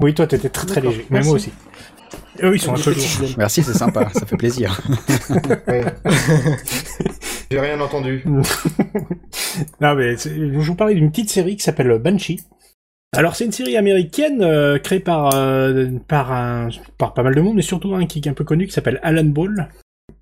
Oui, 0.00 0.14
toi, 0.14 0.26
t'étais 0.26 0.48
très 0.48 0.66
très 0.66 0.80
léger, 0.80 1.06
mais 1.10 1.20
moi 1.22 1.34
aussi. 1.34 1.52
Eux, 2.42 2.54
ils 2.54 2.60
sont 2.60 2.72
un 2.74 2.78
peu 2.80 2.90
lourds. 2.90 3.34
Merci, 3.38 3.62
c'est 3.62 3.74
sympa, 3.74 4.08
ça 4.12 4.26
fait 4.26 4.36
plaisir. 4.36 4.80
J'ai 7.50 7.60
rien 7.60 7.80
entendu. 7.80 8.24
Non, 9.80 9.94
mais 9.94 10.16
c'est- 10.16 10.34
je 10.34 10.58
vous 10.58 10.74
parlais 10.74 10.94
d'une 10.94 11.10
petite 11.10 11.30
série 11.30 11.56
qui 11.56 11.62
s'appelle 11.62 11.96
Banshee. 11.98 12.40
Alors, 13.16 13.36
c'est 13.36 13.44
une 13.44 13.52
série 13.52 13.76
américaine 13.76 14.42
euh, 14.42 14.78
créée 14.78 14.98
par, 14.98 15.32
euh, 15.34 15.88
par, 16.08 16.32
un, 16.32 16.68
par 16.98 17.14
pas 17.14 17.22
mal 17.22 17.34
de 17.36 17.40
monde, 17.40 17.54
mais 17.54 17.62
surtout 17.62 17.94
un 17.94 18.06
qui 18.06 18.18
est 18.18 18.28
un 18.28 18.34
peu 18.34 18.42
connu 18.42 18.66
qui 18.66 18.72
s'appelle 18.72 18.98
Alan 19.04 19.24
Ball. 19.24 19.68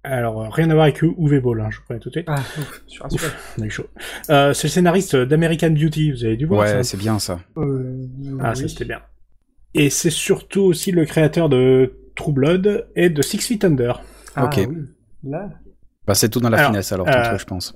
Alors, 0.04 0.42
euh, 0.42 0.48
rien 0.48 0.68
à 0.70 0.74
voir 0.74 0.84
avec 0.84 1.00
Uwe 1.02 1.40
Ball, 1.40 1.60
hein, 1.60 1.68
je 1.70 1.76
vous 1.78 1.84
préviens 1.84 2.00
tout 2.00 2.08
de 2.08 2.14
suite. 2.14 2.26
Ah, 2.28 2.34
ouf, 2.58 2.82
je 2.86 2.92
suis 2.92 3.02
rassuré. 3.02 3.26
On 3.58 3.62
a 3.62 3.66
eu 3.66 3.70
chaud. 3.70 3.86
Euh, 4.30 4.52
c'est 4.52 4.66
le 4.66 4.72
scénariste 4.72 5.14
d'American 5.16 5.70
Beauty, 5.70 6.10
vous 6.10 6.24
avez 6.24 6.36
dû 6.36 6.46
voir 6.46 6.66
ça 6.66 6.76
Ouais, 6.78 6.82
c'est 6.82 6.96
bien 6.96 7.18
ça. 7.20 7.38
Euh, 7.56 8.04
Ah, 8.40 8.50
oui. 8.50 8.62
ça 8.62 8.68
c'était 8.68 8.84
bien. 8.84 9.00
Et 9.74 9.90
c'est 9.90 10.10
surtout 10.10 10.62
aussi 10.62 10.90
le 10.90 11.04
créateur 11.04 11.48
de 11.48 11.94
True 12.16 12.32
Blood 12.32 12.88
et 12.96 13.10
de 13.10 13.22
Six 13.22 13.38
Feet 13.46 13.64
Under. 13.64 14.02
Ah, 14.34 14.46
Ok. 14.46 14.60
oui. 14.68 14.76
Là, 15.24 15.50
Bah, 16.06 16.14
c'est 16.14 16.28
tout 16.28 16.40
dans 16.40 16.50
la 16.50 16.58
Alors, 16.58 16.70
finesse 16.72 16.90
alors, 16.92 17.06
euh, 17.08 17.22
truc, 17.28 17.40
je 17.40 17.44
pense. 17.46 17.74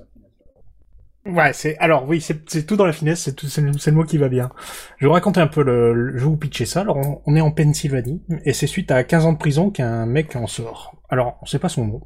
Ouais, 1.25 1.51
c'est 1.53 1.77
alors 1.79 2.07
oui, 2.07 2.21
c'est 2.21 2.65
tout 2.65 2.77
dans 2.77 2.85
la 2.85 2.93
finesse, 2.93 3.21
c'est 3.23 3.33
tout- 3.35 3.47
c'est 3.47 3.59
le, 3.61 3.73
c'est 3.77 3.91
le 3.91 3.97
mot 3.97 4.03
qui 4.05 4.17
va 4.17 4.29
bien. 4.29 4.49
Je 4.97 5.05
vais 5.05 5.07
vous 5.07 5.13
raconter 5.13 5.41
un 5.41 5.47
peu 5.47 5.61
le, 5.61 5.93
le- 5.93 6.11
je 6.17 6.19
vais 6.23 6.29
vous 6.29 6.37
pitcher 6.37 6.65
ça. 6.65 6.81
Alors 6.81 6.95
on, 6.97 7.21
on 7.25 7.35
est 7.35 7.41
en 7.41 7.51
Pennsylvanie 7.51 8.21
et 8.45 8.53
c'est 8.53 8.67
suite 8.67 8.91
à 8.91 9.03
15 9.03 9.25
ans 9.25 9.33
de 9.33 9.37
prison 9.37 9.69
qu'un 9.69 10.05
mec 10.05 10.37
en 10.37 10.47
sort. 10.47 10.95
Alors 11.09 11.37
on 11.41 11.45
sait 11.45 11.59
pas 11.59 11.67
son 11.67 11.85
nom, 11.85 12.01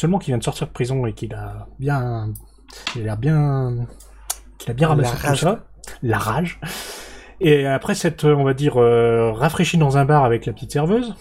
seulement 0.00 0.18
qu'il 0.18 0.32
vient 0.32 0.38
de 0.38 0.44
sortir 0.44 0.66
de 0.66 0.72
prison 0.72 1.06
et 1.06 1.12
qu'il 1.12 1.34
a 1.34 1.68
bien, 1.78 2.32
il 2.96 3.02
a 3.02 3.04
l'air 3.04 3.16
bien, 3.18 3.86
qu'il 4.58 4.70
a 4.70 4.74
bien 4.74 4.88
La 4.88 4.94
ramassé 4.94 5.16
tout 5.16 5.26
rage. 5.26 5.40
ça, 5.40 5.66
la 6.02 6.18
rage. 6.18 6.60
Et 7.40 7.66
après 7.66 7.94
cette, 7.94 8.24
on 8.24 8.44
va 8.44 8.54
dire, 8.54 8.76
euh, 8.78 9.32
rafraîchi 9.32 9.78
dans 9.78 9.96
un 9.98 10.04
bar 10.04 10.24
avec 10.24 10.46
la 10.46 10.52
petite 10.52 10.72
serveuse, 10.72 11.14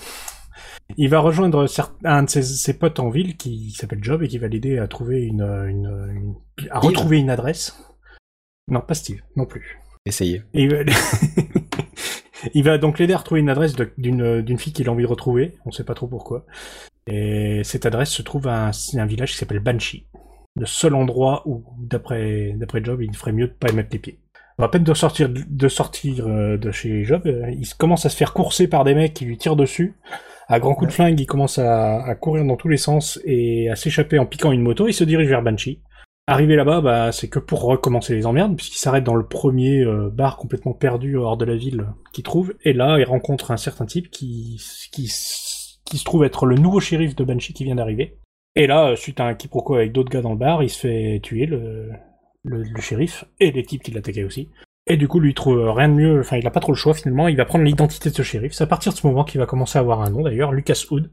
il 0.97 1.09
va 1.09 1.19
rejoindre 1.19 1.65
un 2.03 2.23
de 2.23 2.29
ses, 2.29 2.41
ses 2.41 2.73
potes 2.77 2.99
en 2.99 3.09
ville 3.09 3.37
qui 3.37 3.71
s'appelle 3.71 4.03
Job 4.03 4.23
et 4.23 4.27
qui 4.27 4.37
va 4.37 4.47
l'aider 4.47 4.79
à 4.79 4.87
trouver 4.87 5.21
une, 5.23 5.41
une, 5.43 5.85
une- 6.13 6.35
à 6.71 6.79
retrouver 6.79 7.19
une 7.19 7.29
adresse. 7.29 7.77
Non, 8.69 8.81
pas 8.81 8.93
Steve, 8.95 9.21
non 9.35 9.45
plus. 9.45 9.79
Essayez. 10.05 10.43
Et 10.53 10.63
il, 10.63 10.69
va... 10.73 10.77
il 12.53 12.63
va 12.63 12.77
donc 12.77 12.99
l'aider 12.99 13.13
à 13.13 13.17
retrouver 13.17 13.41
une 13.41 13.49
adresse 13.49 13.75
d'une 13.97 14.57
fille 14.57 14.73
qu'il 14.73 14.87
a 14.89 14.91
envie 14.91 15.03
de 15.03 15.07
retrouver. 15.09 15.55
On 15.65 15.71
sait 15.71 15.83
pas 15.83 15.93
trop 15.93 16.07
pourquoi. 16.07 16.45
Et 17.07 17.61
cette 17.63 17.85
adresse 17.85 18.11
se 18.11 18.21
trouve 18.21 18.47
à 18.47 18.67
un, 18.67 18.71
un 18.97 19.05
village 19.05 19.31
qui 19.31 19.37
s'appelle 19.37 19.59
Banshee. 19.59 20.05
Le 20.55 20.65
seul 20.65 20.95
endroit 20.95 21.43
où, 21.45 21.63
d'après 21.77 22.53
d'après 22.57 22.83
Job, 22.83 23.01
il 23.01 23.15
ferait 23.15 23.31
mieux 23.31 23.47
de 23.47 23.53
pas 23.53 23.69
y 23.69 23.75
mettre 23.75 23.89
les 23.93 23.99
pieds. 23.99 24.19
À 24.57 24.67
peine 24.67 24.83
de 24.83 24.93
sortir 24.93 25.29
de 25.29 25.67
sortir 25.69 26.27
euh, 26.27 26.57
de 26.57 26.71
chez 26.71 27.05
Job, 27.05 27.21
euh, 27.25 27.49
il 27.51 27.67
commence 27.75 28.05
à 28.05 28.09
se 28.09 28.17
faire 28.17 28.33
courser 28.33 28.67
par 28.67 28.83
des 28.83 28.93
mecs 28.93 29.13
qui 29.13 29.23
lui 29.23 29.37
tirent 29.37 29.55
dessus. 29.55 29.95
À 30.49 30.59
grands 30.59 30.75
coups 30.75 30.89
de 30.89 30.93
flingue, 30.93 31.19
il 31.19 31.27
commence 31.27 31.59
à, 31.59 32.03
à 32.03 32.15
courir 32.15 32.43
dans 32.43 32.57
tous 32.57 32.67
les 32.67 32.77
sens 32.77 33.19
et 33.23 33.69
à 33.69 33.75
s'échapper 33.75 34.19
en 34.19 34.25
piquant 34.25 34.51
une 34.51 34.61
moto. 34.61 34.87
Il 34.87 34.93
se 34.93 35.05
dirige 35.05 35.29
vers 35.29 35.43
Banshee. 35.43 35.81
Arrivé 36.29 36.55
là-bas, 36.55 36.81
bah, 36.81 37.11
c'est 37.11 37.27
que 37.27 37.39
pour 37.39 37.63
recommencer 37.63 38.13
les 38.13 38.27
emmerdes, 38.27 38.55
puisqu'il 38.55 38.77
s'arrête 38.77 39.03
dans 39.03 39.15
le 39.15 39.25
premier 39.25 39.81
euh, 39.81 40.11
bar 40.13 40.37
complètement 40.37 40.73
perdu 40.73 41.17
hors 41.17 41.37
de 41.37 41.45
la 41.45 41.55
ville 41.55 41.87
qu'il 42.13 42.23
trouve. 42.23 42.53
Et 42.63 42.73
là, 42.73 42.99
il 42.99 43.03
rencontre 43.03 43.49
un 43.49 43.57
certain 43.57 43.87
type 43.87 44.11
qui, 44.11 44.61
qui, 44.91 45.07
qui 45.89 45.97
se 45.97 46.03
trouve 46.03 46.23
être 46.23 46.45
le 46.45 46.55
nouveau 46.55 46.79
shérif 46.79 47.15
de 47.15 47.23
Banshee 47.23 47.53
qui 47.53 47.65
vient 47.65 47.75
d'arriver. 47.75 48.17
Et 48.55 48.67
là, 48.67 48.89
euh, 48.89 48.95
suite 48.95 49.19
à 49.19 49.25
un 49.25 49.35
quiproquo 49.35 49.75
avec 49.75 49.91
d'autres 49.91 50.09
gars 50.09 50.21
dans 50.21 50.31
le 50.31 50.37
bar, 50.37 50.63
il 50.63 50.69
se 50.69 50.79
fait 50.79 51.19
tuer, 51.21 51.45
le, 51.45 51.91
shérif, 52.79 53.25
et 53.39 53.51
les 53.51 53.63
types 53.63 53.83
qui 53.83 53.91
l'attaquaient 53.91 54.23
aussi. 54.23 54.49
Et 54.87 54.97
du 54.97 55.07
coup, 55.07 55.19
lui, 55.19 55.31
il 55.31 55.35
trouve 55.35 55.69
rien 55.69 55.87
de 55.89 55.93
mieux, 55.93 56.19
enfin, 56.19 56.37
il 56.37 56.47
a 56.47 56.51
pas 56.51 56.59
trop 56.59 56.71
le 56.71 56.77
choix 56.77 56.93
finalement, 56.93 57.27
il 57.27 57.37
va 57.37 57.45
prendre 57.45 57.63
l'identité 57.63 58.09
de 58.09 58.15
ce 58.15 58.23
shérif. 58.23 58.53
C'est 58.53 58.63
à 58.63 58.67
partir 58.67 58.91
de 58.91 58.97
ce 58.97 59.05
moment 59.05 59.23
qu'il 59.23 59.39
va 59.39 59.45
commencer 59.45 59.77
à 59.77 59.81
avoir 59.81 60.01
un 60.01 60.09
nom 60.09 60.21
d'ailleurs, 60.23 60.51
Lucas 60.51 60.85
Hood. 60.89 61.11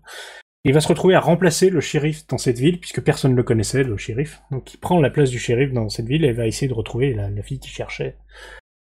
Il 0.64 0.72
va 0.72 0.80
se 0.80 0.88
retrouver 0.88 1.14
à 1.14 1.20
remplacer 1.20 1.70
le 1.70 1.80
shérif 1.80 2.26
dans 2.26 2.38
cette 2.38 2.58
ville, 2.58 2.80
puisque 2.80 3.02
personne 3.02 3.32
ne 3.32 3.36
le 3.36 3.42
connaissait, 3.42 3.84
le 3.84 3.96
shérif. 3.96 4.42
Donc 4.50 4.74
il 4.74 4.78
prend 4.78 5.00
la 5.00 5.10
place 5.10 5.30
du 5.30 5.38
shérif 5.38 5.72
dans 5.72 5.88
cette 5.88 6.06
ville 6.06 6.24
et 6.24 6.32
va 6.32 6.46
essayer 6.46 6.68
de 6.68 6.74
retrouver 6.74 7.14
la 7.14 7.42
fille 7.42 7.60
qu'il 7.60 7.70
cherchait 7.70 8.16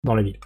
dans 0.05 0.15
la 0.15 0.23
ville. 0.23 0.39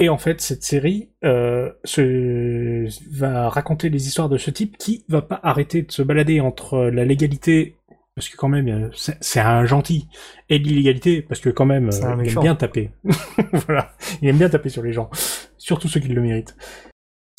Et 0.00 0.08
en 0.08 0.16
fait, 0.16 0.40
cette 0.40 0.62
série 0.62 1.10
euh, 1.24 1.70
se... 1.84 2.86
va 3.10 3.48
raconter 3.48 3.88
les 3.90 4.06
histoires 4.06 4.28
de 4.28 4.38
ce 4.38 4.50
type 4.50 4.78
qui 4.78 5.04
va 5.08 5.22
pas 5.22 5.40
arrêter 5.42 5.82
de 5.82 5.90
se 5.92 6.02
balader 6.02 6.40
entre 6.40 6.78
la 6.84 7.04
légalité, 7.04 7.76
parce 8.14 8.28
que 8.28 8.36
quand 8.36 8.48
même, 8.48 8.68
euh, 8.68 8.90
c'est 9.20 9.40
un 9.40 9.64
gentil, 9.66 10.06
et 10.48 10.58
l'illégalité, 10.58 11.20
parce 11.20 11.40
que 11.40 11.50
quand 11.50 11.66
même, 11.66 11.88
euh, 11.88 11.90
il 12.22 12.28
aime 12.28 12.34
bien 12.42 12.54
taper. 12.54 12.90
voilà, 13.66 13.92
il 14.22 14.28
aime 14.28 14.38
bien 14.38 14.48
taper 14.48 14.68
sur 14.68 14.82
les 14.84 14.92
gens, 14.92 15.10
surtout 15.56 15.88
ceux 15.88 16.00
qui 16.00 16.08
le 16.08 16.22
méritent 16.22 16.56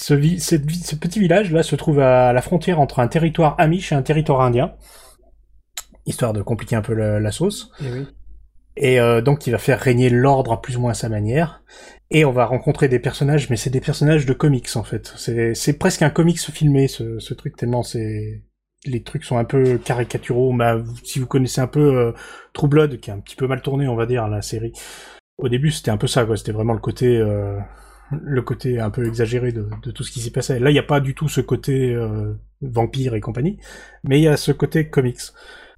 ce, 0.02 0.14
vi- 0.14 0.40
ce 0.40 0.96
petit 0.96 1.20
village 1.20 1.52
là 1.52 1.62
se 1.62 1.76
trouve 1.76 2.00
à 2.00 2.32
la 2.32 2.42
frontière 2.42 2.80
entre 2.80 3.00
un 3.00 3.08
territoire 3.10 3.56
amish 3.60 3.92
et 3.92 3.96
un 3.96 4.02
territoire 4.02 4.40
indien, 4.42 4.74
histoire 6.06 6.32
de 6.34 6.42
compliquer 6.42 6.76
un 6.78 6.82
peu 6.82 6.94
la, 6.94 7.20
la 7.20 7.32
sauce. 7.32 7.72
Eh 7.82 7.92
oui. 7.92 8.08
Et 8.80 9.00
euh, 9.00 9.22
donc 9.22 9.46
il 9.46 9.52
va 9.52 9.58
faire 9.58 9.80
régner 9.80 10.10
l'ordre 10.10 10.54
à 10.54 10.62
plus 10.62 10.78
ou 10.78 10.82
moins 10.82 10.94
sa 10.94 11.10
manière. 11.10 11.64
Et 12.12 12.26
on 12.26 12.32
va 12.32 12.46
rencontrer 12.46 12.88
des 12.88 12.98
personnages, 12.98 13.50
mais 13.50 13.58
c'est 13.58 13.70
des 13.70 13.82
personnages 13.82 14.26
de 14.26 14.34
comics 14.34 14.76
en 14.76 14.84
fait. 14.84 15.14
C'est 15.18 15.78
presque 15.78 16.02
un 16.02 16.10
comics 16.10 16.40
filmé 16.40 16.88
ce, 16.88 17.34
truc 17.34 17.56
tellement 17.56 17.84
c'est 17.84 18.42
les 18.86 19.04
trucs 19.04 19.26
sont 19.26 19.38
un 19.38 19.44
peu 19.44 19.78
caricaturaux. 19.78 20.54
Mais 20.54 20.64
euh, 20.64 20.84
si 21.04 21.20
vous 21.20 21.28
connaissez 21.28 21.60
un 21.62 21.68
peu 21.68 21.98
euh, 21.98 22.12
True 22.54 22.70
Blood, 22.70 23.00
qui 23.02 23.10
est 23.10 23.14
un 23.14 23.20
petit 23.20 23.36
peu 23.36 23.48
mal 23.48 23.62
tourné, 23.62 23.88
on 23.90 23.96
va 23.96 24.06
dire 24.06 24.28
la 24.30 24.42
série. 24.42 24.72
Au 25.38 25.50
début 25.50 25.72
c'était 25.72 25.92
un 25.92 25.98
peu 25.98 26.08
ça. 26.08 26.26
C'était 26.38 26.54
vraiment 26.54 26.74
le 26.74 26.80
côté 26.80 27.18
euh, 27.18 27.60
le 28.12 28.42
côté 28.42 28.80
un 28.80 28.90
peu 28.90 29.06
exagéré 29.06 29.52
de, 29.52 29.70
tout 29.94 30.04
ce 30.04 30.12
qui 30.12 30.22
s'y 30.22 30.32
passait. 30.32 30.60
Là 30.60 30.70
il 30.70 30.74
n'y 30.74 30.80
a 30.80 30.84
pas 30.84 31.00
du 31.00 31.16
tout 31.16 31.28
ce 31.28 31.42
côté 31.42 31.94
euh, 31.94 32.34
vampire 32.62 33.14
et 33.16 33.22
compagnie, 33.22 33.58
mais 34.04 34.20
il 34.20 34.24
y 34.24 34.28
a 34.28 34.38
ce 34.38 34.52
côté 34.52 34.90
comics. 34.90 35.20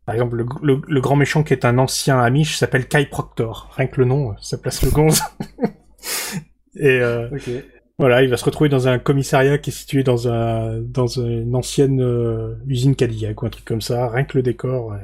Par 0.05 0.15
exemple, 0.15 0.37
le, 0.37 0.45
le- 0.63 0.81
le 0.87 1.01
grand 1.01 1.15
méchant 1.15 1.43
qui 1.43 1.53
est 1.53 1.65
un 1.65 1.77
ancien 1.77 2.19
Amish 2.19 2.57
s'appelle 2.57 2.87
Kai 2.87 3.05
Proctor. 3.05 3.71
Rien 3.77 3.87
que 3.87 3.99
le 4.01 4.05
nom, 4.05 4.35
ça 4.41 4.57
place 4.57 4.83
le 4.83 4.91
gonze. 4.91 5.21
Et 6.75 6.99
euh, 7.01 7.27
voilà, 7.99 8.23
il 8.23 8.29
va 8.29 8.37
se 8.37 8.45
retrouver 8.45 8.69
dans 8.69 8.87
un 8.87 8.97
commissariat 8.99 9.57
qui 9.57 9.69
est 9.69 9.73
situé 9.73 10.03
dans 10.03 10.27
un 10.29 10.79
dans 10.81 11.07
une 11.07 11.55
ancienne 11.55 12.01
euh, 12.01 12.55
usine 12.67 12.95
Cadillac 12.95 13.41
ou 13.43 13.45
un 13.45 13.49
truc 13.49 13.65
comme 13.65 13.81
ça. 13.81 14.09
Rien 14.09 14.23
que 14.23 14.37
le 14.37 14.43
décor 14.43 14.95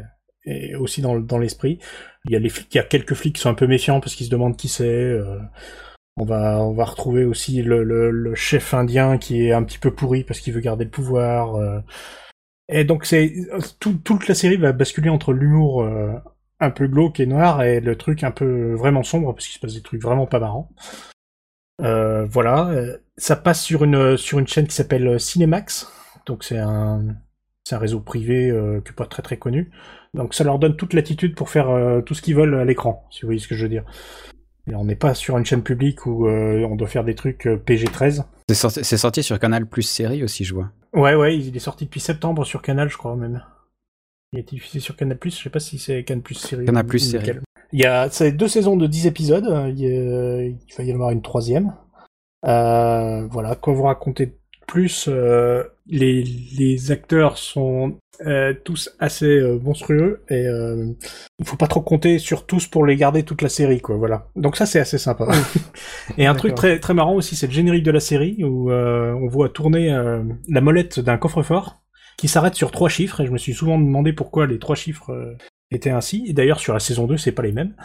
et, 0.45 0.71
et 0.71 0.75
aussi 0.75 1.01
dans, 1.01 1.19
dans 1.19 1.37
l'esprit. 1.37 1.79
Il 2.25 2.31
y 2.31 2.35
a 2.35 2.39
les 2.39 2.49
flics, 2.49 2.73
il 2.73 2.77
y 2.77 2.81
a 2.81 2.83
quelques 2.83 3.13
flics 3.15 3.35
qui 3.35 3.41
sont 3.41 3.49
un 3.49 3.53
peu 3.53 3.67
méfiants 3.67 3.99
parce 3.99 4.15
qu'ils 4.15 4.27
se 4.27 4.31
demandent 4.31 4.57
qui 4.57 4.67
c'est. 4.69 4.85
euh, 4.87 5.37
on 6.17 6.25
va 6.25 6.59
on 6.61 6.73
va 6.73 6.85
retrouver 6.85 7.25
aussi 7.25 7.61
le, 7.63 7.83
le, 7.83 8.11
le 8.11 8.35
chef 8.35 8.73
indien 8.73 9.17
qui 9.17 9.47
est 9.47 9.53
un 9.53 9.63
petit 9.63 9.79
peu 9.79 9.91
pourri 9.93 10.23
parce 10.23 10.39
qu'il 10.39 10.53
veut 10.53 10.61
garder 10.61 10.85
le 10.85 10.91
pouvoir. 10.91 11.55
Et 12.69 12.83
donc 12.83 13.05
c'est 13.05 13.33
tout, 13.79 13.93
toute 14.03 14.27
la 14.27 14.35
série 14.35 14.57
va 14.57 14.71
basculer 14.73 15.09
entre 15.09 15.33
l'humour 15.33 15.83
euh, 15.83 16.13
un 16.59 16.69
peu 16.69 16.87
glauque 16.87 17.19
et 17.19 17.25
noir 17.25 17.63
et 17.63 17.79
le 17.79 17.95
truc 17.95 18.23
un 18.23 18.31
peu 18.31 18.73
vraiment 18.73 19.03
sombre 19.03 19.33
parce 19.33 19.45
qu'il 19.45 19.55
se 19.55 19.59
passe 19.59 19.73
des 19.73 19.81
trucs 19.81 20.01
vraiment 20.01 20.25
pas 20.25 20.39
marrants. 20.39 20.69
Euh, 21.81 22.25
voilà, 22.25 22.71
ça 23.17 23.35
passe 23.35 23.63
sur 23.63 23.83
une 23.83 24.17
sur 24.17 24.39
une 24.39 24.47
chaîne 24.47 24.67
qui 24.67 24.75
s'appelle 24.75 25.07
euh, 25.07 25.19
Cinemax, 25.19 25.87
donc 26.25 26.43
c'est 26.43 26.57
un 26.57 27.05
c'est 27.67 27.75
un 27.75 27.79
réseau 27.79 27.99
privé 27.99 28.49
euh, 28.49 28.81
qui 28.81 28.91
est 28.91 28.95
pas 28.95 29.05
très 29.05 29.21
très 29.21 29.37
connu. 29.37 29.71
Donc 30.13 30.33
ça 30.33 30.43
leur 30.43 30.57
donne 30.57 30.75
toute 30.75 30.93
l'attitude 30.93 31.35
pour 31.35 31.49
faire 31.49 31.69
euh, 31.69 32.01
tout 32.01 32.13
ce 32.13 32.21
qu'ils 32.21 32.35
veulent 32.35 32.55
à 32.55 32.65
l'écran, 32.65 33.05
si 33.11 33.21
vous 33.21 33.27
voyez 33.27 33.39
ce 33.39 33.47
que 33.47 33.55
je 33.55 33.63
veux 33.63 33.69
dire. 33.69 33.83
Et 34.69 34.75
on 34.75 34.85
n'est 34.85 34.95
pas 34.95 35.13
sur 35.13 35.37
une 35.37 35.45
chaîne 35.45 35.63
publique 35.63 36.05
où 36.05 36.27
euh, 36.27 36.65
on 36.65 36.75
doit 36.75 36.87
faire 36.87 37.03
des 37.03 37.15
trucs 37.15 37.45
euh, 37.45 37.57
PG-13. 37.57 38.23
C'est 38.49 38.55
sorti, 38.55 38.83
sorti 38.83 39.23
sur 39.23 39.39
Canal 39.39 39.65
Plus 39.65 39.83
série 39.83 40.23
aussi, 40.23 40.43
je 40.43 40.53
vois. 40.53 40.71
Ouais, 40.93 41.15
ouais, 41.15 41.37
il 41.37 41.55
est 41.55 41.59
sorti 41.59 41.85
depuis 41.85 41.99
septembre 41.99 42.45
sur 42.45 42.61
Canal, 42.61 42.89
je 42.89 42.97
crois 42.97 43.15
même. 43.15 43.43
Il 44.33 44.37
a 44.37 44.41
été 44.41 44.55
diffusé 44.55 44.79
sur 44.79 44.95
Canal+, 44.95 45.17
je 45.23 45.29
sais 45.29 45.49
pas 45.49 45.59
si 45.59 45.79
c'est 45.79 46.03
Canal+, 46.03 46.23
série. 46.33 46.65
Canal+ 46.65 46.99
série. 46.99 47.39
Il 47.73 47.79
y 47.81 47.85
a 47.85 48.09
deux 48.31 48.47
saisons 48.47 48.77
de 48.77 48.87
10 48.87 49.07
épisodes, 49.07 49.45
il, 49.69 49.79
y 49.79 49.87
a- 49.87 50.41
il 50.45 50.57
va 50.77 50.83
y 50.83 50.91
en 50.91 50.95
avoir 50.95 51.11
une 51.11 51.21
troisième. 51.21 51.73
Euh, 52.45 53.27
voilà, 53.27 53.55
quoi 53.55 53.73
vous 53.73 53.83
raconter 53.83 54.27
de 54.27 54.36
plus 54.67 55.05
euh, 55.07 55.63
les, 55.87 56.23
les 56.23 56.91
acteurs 56.91 57.37
sont 57.37 57.97
euh, 58.25 58.53
tous 58.63 58.95
assez 58.99 59.25
euh, 59.27 59.59
monstrueux 59.59 60.23
et 60.29 60.47
euh, 60.47 60.91
il 61.39 61.45
faut 61.45 61.55
pas 61.55 61.67
trop 61.67 61.81
compter 61.81 62.17
sur 62.19 62.45
tous 62.45 62.67
pour 62.67 62.85
les 62.85 62.95
garder 62.95 63.23
toute 63.23 63.41
la 63.41 63.49
série, 63.49 63.79
quoi, 63.79 63.95
voilà. 63.95 64.27
Donc 64.35 64.55
ça, 64.55 64.65
c'est 64.65 64.79
assez 64.79 64.97
sympa. 64.97 65.27
et 66.17 66.25
un 66.25 66.33
truc 66.33 66.55
très, 66.55 66.79
très 66.79 66.93
marrant 66.93 67.13
aussi, 67.13 67.35
c'est 67.35 67.47
le 67.47 67.53
générique 67.53 67.83
de 67.83 67.91
la 67.91 67.99
série 67.99 68.43
où 68.43 68.71
euh, 68.71 69.13
on 69.13 69.27
voit 69.27 69.49
tourner 69.49 69.93
euh, 69.93 70.23
la 70.49 70.61
molette 70.61 70.99
d'un 70.99 71.17
coffre-fort 71.17 71.81
qui 72.17 72.27
s'arrête 72.27 72.55
sur 72.55 72.71
trois 72.71 72.89
chiffres, 72.89 73.21
et 73.21 73.27
je 73.27 73.31
me 73.31 73.37
suis 73.37 73.53
souvent 73.53 73.77
demandé 73.77 74.11
pourquoi 74.11 74.47
les 74.47 74.57
trois 74.57 74.75
chiffres 74.75 75.11
euh, 75.11 75.37
étaient 75.69 75.91
ainsi. 75.91 76.25
Et 76.27 76.33
d'ailleurs, 76.33 76.59
sur 76.59 76.73
la 76.73 76.79
saison 76.79 77.05
2, 77.05 77.17
c'est 77.17 77.31
pas 77.31 77.43
les 77.43 77.51
mêmes. 77.51 77.75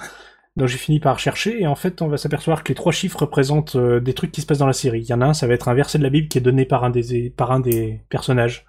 Donc 0.56 0.68
j'ai 0.68 0.76
fini 0.78 1.00
par 1.00 1.18
chercher, 1.18 1.62
et 1.62 1.66
en 1.66 1.74
fait, 1.74 2.02
on 2.02 2.08
va 2.08 2.18
s'apercevoir 2.18 2.62
que 2.62 2.68
les 2.68 2.74
trois 2.74 2.92
chiffres 2.92 3.20
représentent 3.20 3.76
euh, 3.76 4.00
des 4.00 4.12
trucs 4.12 4.32
qui 4.32 4.42
se 4.42 4.46
passent 4.46 4.58
dans 4.58 4.66
la 4.66 4.74
série. 4.74 5.00
Il 5.00 5.08
y 5.08 5.14
en 5.14 5.22
a 5.22 5.26
un, 5.26 5.34
ça 5.34 5.46
va 5.46 5.54
être 5.54 5.68
un 5.68 5.74
verset 5.74 5.96
de 5.98 6.02
la 6.02 6.10
Bible 6.10 6.28
qui 6.28 6.36
est 6.38 6.42
donné 6.42 6.66
par 6.66 6.84
un 6.84 6.90
des, 6.90 7.30
par 7.30 7.52
un 7.52 7.60
des 7.60 8.02
personnages. 8.10 8.66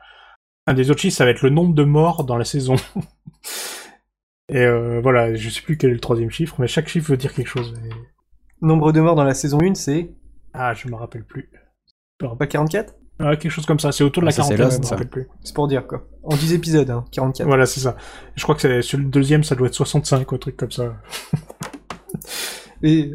Un 0.65 0.73
des 0.75 0.89
autres 0.91 1.01
chiffres, 1.01 1.17
ça 1.17 1.25
va 1.25 1.31
être 1.31 1.41
le 1.41 1.49
nombre 1.49 1.73
de 1.75 1.83
morts 1.83 2.23
dans 2.23 2.37
la 2.37 2.45
saison. 2.45 2.75
et 4.49 4.59
euh, 4.61 5.01
voilà, 5.01 5.35
je 5.35 5.49
sais 5.49 5.61
plus 5.61 5.77
quel 5.77 5.89
est 5.89 5.93
le 5.95 5.99
troisième 5.99 6.31
chiffre, 6.31 6.55
mais 6.59 6.67
chaque 6.67 6.87
chiffre 6.87 7.09
veut 7.09 7.17
dire 7.17 7.33
quelque 7.33 7.47
chose. 7.49 7.73
et- 7.85 8.65
Nombre 8.65 8.93
de 8.93 9.01
morts 9.01 9.15
dans 9.15 9.25
la 9.25 9.33
saison 9.33 9.59
1, 9.61 9.73
c'est 9.75 10.09
Ah, 10.53 10.73
je 10.73 10.87
me 10.87 10.95
rappelle 10.95 11.25
plus. 11.25 11.49
pas 12.17 12.47
44 12.47 12.95
Quelque 13.31 13.49
chose 13.49 13.65
comme 13.65 13.79
ça, 13.79 13.91
c'est 13.91 14.03
autour 14.03 14.21
de 14.21 14.27
la 14.27 14.29
Ah, 14.29 14.33
ça, 14.33 14.43
c'est 14.43 14.55
quarantaine. 14.55 15.25
C'est 15.43 15.53
pour 15.55 15.67
dire 15.67 15.87
quoi. 15.87 16.05
En 16.23 16.35
10 16.35 16.53
épisodes, 16.53 16.89
hein, 16.89 17.05
44. 17.11 17.47
Voilà, 17.47 17.65
c'est 17.65 17.79
ça. 17.79 17.95
Je 18.35 18.43
crois 18.43 18.55
que 18.55 18.81
sur 18.81 18.97
le 18.97 19.05
deuxième, 19.05 19.43
ça 19.43 19.55
doit 19.55 19.67
être 19.67 19.73
65 19.73 20.31
ou 20.31 20.35
un 20.35 20.37
truc 20.37 20.57
comme 20.57 20.71
ça. 20.71 20.95
Et 22.83 23.11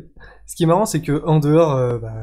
ce 0.47 0.57
qui 0.57 0.63
est 0.65 0.67
marrant, 0.67 0.87
c'est 0.87 1.03
que 1.03 1.25
en 1.27 1.39
dehors 1.39 1.75
euh, 1.75 1.99
bah, 1.99 2.15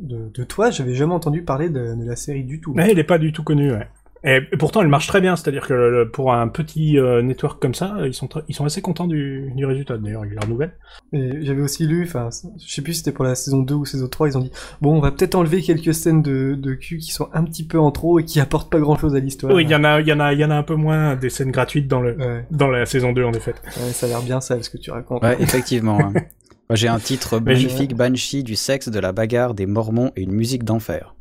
de, 0.00 0.28
de 0.28 0.44
toi, 0.44 0.70
j'avais 0.70 0.94
jamais 0.94 1.14
entendu 1.14 1.42
parler 1.42 1.68
de, 1.68 1.94
de 1.94 2.04
la 2.04 2.16
série 2.16 2.44
du 2.44 2.60
tout. 2.60 2.72
Mais 2.74 2.90
elle 2.90 2.98
est 2.98 3.04
pas 3.04 3.18
du 3.18 3.32
tout 3.32 3.44
connue, 3.44 3.72
ouais. 3.72 3.88
Et 4.22 4.40
pourtant, 4.58 4.82
elle 4.82 4.88
marche 4.88 5.06
très 5.06 5.20
bien, 5.22 5.34
c'est-à-dire 5.34 5.66
que 5.66 5.72
le- 5.72 6.10
pour 6.10 6.34
un 6.34 6.46
petit 6.48 6.98
euh, 6.98 7.22
network 7.22 7.60
comme 7.60 7.72
ça, 7.74 7.96
ils 8.04 8.12
sont, 8.12 8.28
ils 8.48 8.54
sont 8.54 8.66
assez 8.66 8.82
contents 8.82 9.06
du, 9.06 9.50
du 9.56 9.64
résultat. 9.64 9.96
D'ailleurs, 9.96 10.26
il 10.26 10.28
y 10.28 10.32
a 10.32 10.40
leur 10.40 10.48
nouvelle. 10.48 10.74
Et 11.14 11.42
j'avais 11.42 11.62
aussi 11.62 11.86
lu, 11.86 12.04
enfin, 12.06 12.28
je 12.62 12.70
sais 12.70 12.82
plus 12.82 12.92
si 12.92 12.98
c'était 12.98 13.12
pour 13.12 13.24
la 13.24 13.34
saison 13.34 13.60
2 13.62 13.74
ou 13.74 13.84
saison 13.86 14.08
3, 14.08 14.28
ils 14.28 14.36
ont 14.36 14.42
dit 14.42 14.50
bon, 14.82 14.96
on 14.96 15.00
va 15.00 15.10
peut-être 15.10 15.36
enlever 15.36 15.62
quelques 15.62 15.94
scènes 15.94 16.20
de, 16.20 16.54
de 16.54 16.74
cul 16.74 16.98
qui 16.98 17.12
sont 17.12 17.28
un 17.32 17.44
petit 17.44 17.66
peu 17.66 17.78
en 17.80 17.90
trop 17.92 18.18
et 18.18 18.24
qui 18.26 18.40
apportent 18.40 18.70
pas 18.70 18.78
grand-chose 18.78 19.14
à 19.16 19.20
l'histoire. 19.20 19.54
Oui, 19.54 19.62
il 19.64 19.70
y 19.70 19.74
en 19.74 19.84
a, 19.84 20.00
il 20.02 20.06
y 20.06 20.12
en 20.12 20.20
a, 20.20 20.34
il 20.34 20.38
y 20.38 20.44
en 20.44 20.50
a 20.50 20.54
un 20.56 20.62
peu 20.64 20.74
moins 20.74 21.16
des 21.16 21.30
scènes 21.30 21.50
gratuites 21.50 21.88
dans 21.88 22.02
le, 22.02 22.14
Ouais, 22.18 22.44
dans 22.50 22.68
la 22.68 22.84
saison 22.84 23.12
2, 23.12 23.24
en 23.24 23.32
effet. 23.32 23.54
ouais, 23.78 23.92
ça 23.92 24.04
a 24.04 24.08
l'air 24.10 24.22
bien 24.22 24.42
ça, 24.42 24.62
ce 24.62 24.68
que 24.68 24.76
tu 24.78 24.90
racontes. 24.90 25.22
Ouais, 25.22 25.36
effectivement. 25.40 25.98
hein. 25.98 26.12
Moi, 26.68 26.76
J'ai 26.76 26.88
un 26.88 27.00
titre 27.00 27.40
magnifique, 27.40 27.96
Banshee, 27.96 28.44
du 28.44 28.54
sexe, 28.54 28.90
de 28.90 29.00
la 29.00 29.10
bagarre, 29.12 29.54
des 29.54 29.66
mormons 29.66 30.12
et 30.14 30.22
une 30.22 30.30
musique 30.32 30.62
d'enfer. 30.62 31.16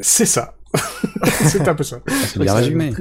C'est 0.00 0.26
ça. 0.26 0.55
c'est 1.24 1.66
un 1.68 1.74
peu 1.74 1.84
ça. 1.84 2.00
C'est 2.08 2.40
bien 2.40 2.54
résumé. 2.54 2.92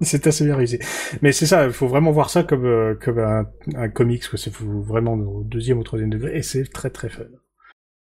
C'est 0.00 0.26
assez 0.28 0.44
bien 0.44 0.54
réalisé. 0.54 0.78
Mais 1.22 1.32
c'est 1.32 1.46
ça, 1.46 1.66
il 1.66 1.72
faut 1.72 1.88
vraiment 1.88 2.12
voir 2.12 2.30
ça 2.30 2.44
comme, 2.44 2.66
euh, 2.66 2.94
comme 2.94 3.18
un, 3.18 3.46
un 3.74 3.88
comics. 3.88 4.22
C'est 4.36 4.52
vraiment 4.54 5.14
au 5.14 5.42
deuxième 5.42 5.78
ou 5.78 5.82
troisième 5.82 6.10
degré, 6.10 6.36
et 6.36 6.42
c'est 6.42 6.64
très 6.72 6.90
très 6.90 7.08
fun. 7.08 7.24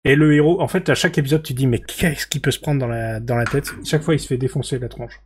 Et 0.03 0.15
le 0.15 0.35
héros, 0.35 0.61
en 0.61 0.67
fait, 0.67 0.87
à 0.89 0.95
chaque 0.95 1.17
épisode, 1.17 1.41
tu 1.41 1.53
dis, 1.53 1.65
mais 1.67 1.79
qu'est-ce 1.79 2.27
qu'il 2.27 2.41
peut 2.41 2.51
se 2.51 2.59
prendre 2.59 2.79
dans 2.79 2.87
la, 2.87 3.19
dans 3.19 3.35
la 3.35 3.45
tête? 3.45 3.73
Chaque 3.83 4.03
fois, 4.03 4.13
il 4.13 4.19
se 4.19 4.27
fait 4.27 4.37
défoncer 4.37 4.77
la 4.77 4.87
tronche. 4.89 5.19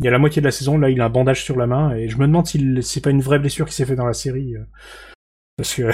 Il 0.00 0.06
y 0.06 0.08
a 0.08 0.10
la 0.10 0.18
moitié 0.18 0.42
de 0.42 0.46
la 0.46 0.50
saison, 0.50 0.76
là, 0.76 0.90
il 0.90 1.00
a 1.00 1.04
un 1.04 1.10
bandage 1.10 1.44
sur 1.44 1.56
la 1.56 1.66
main, 1.66 1.94
et 1.94 2.08
je 2.08 2.16
me 2.18 2.26
demande 2.26 2.46
si 2.46 2.82
c'est 2.82 3.00
pas 3.00 3.10
une 3.10 3.20
vraie 3.20 3.38
blessure 3.38 3.66
qui 3.66 3.74
s'est 3.74 3.86
fait 3.86 3.94
dans 3.94 4.06
la 4.06 4.12
série. 4.12 4.56
euh, 4.56 4.64
parce 5.56 5.74
que, 5.74 5.90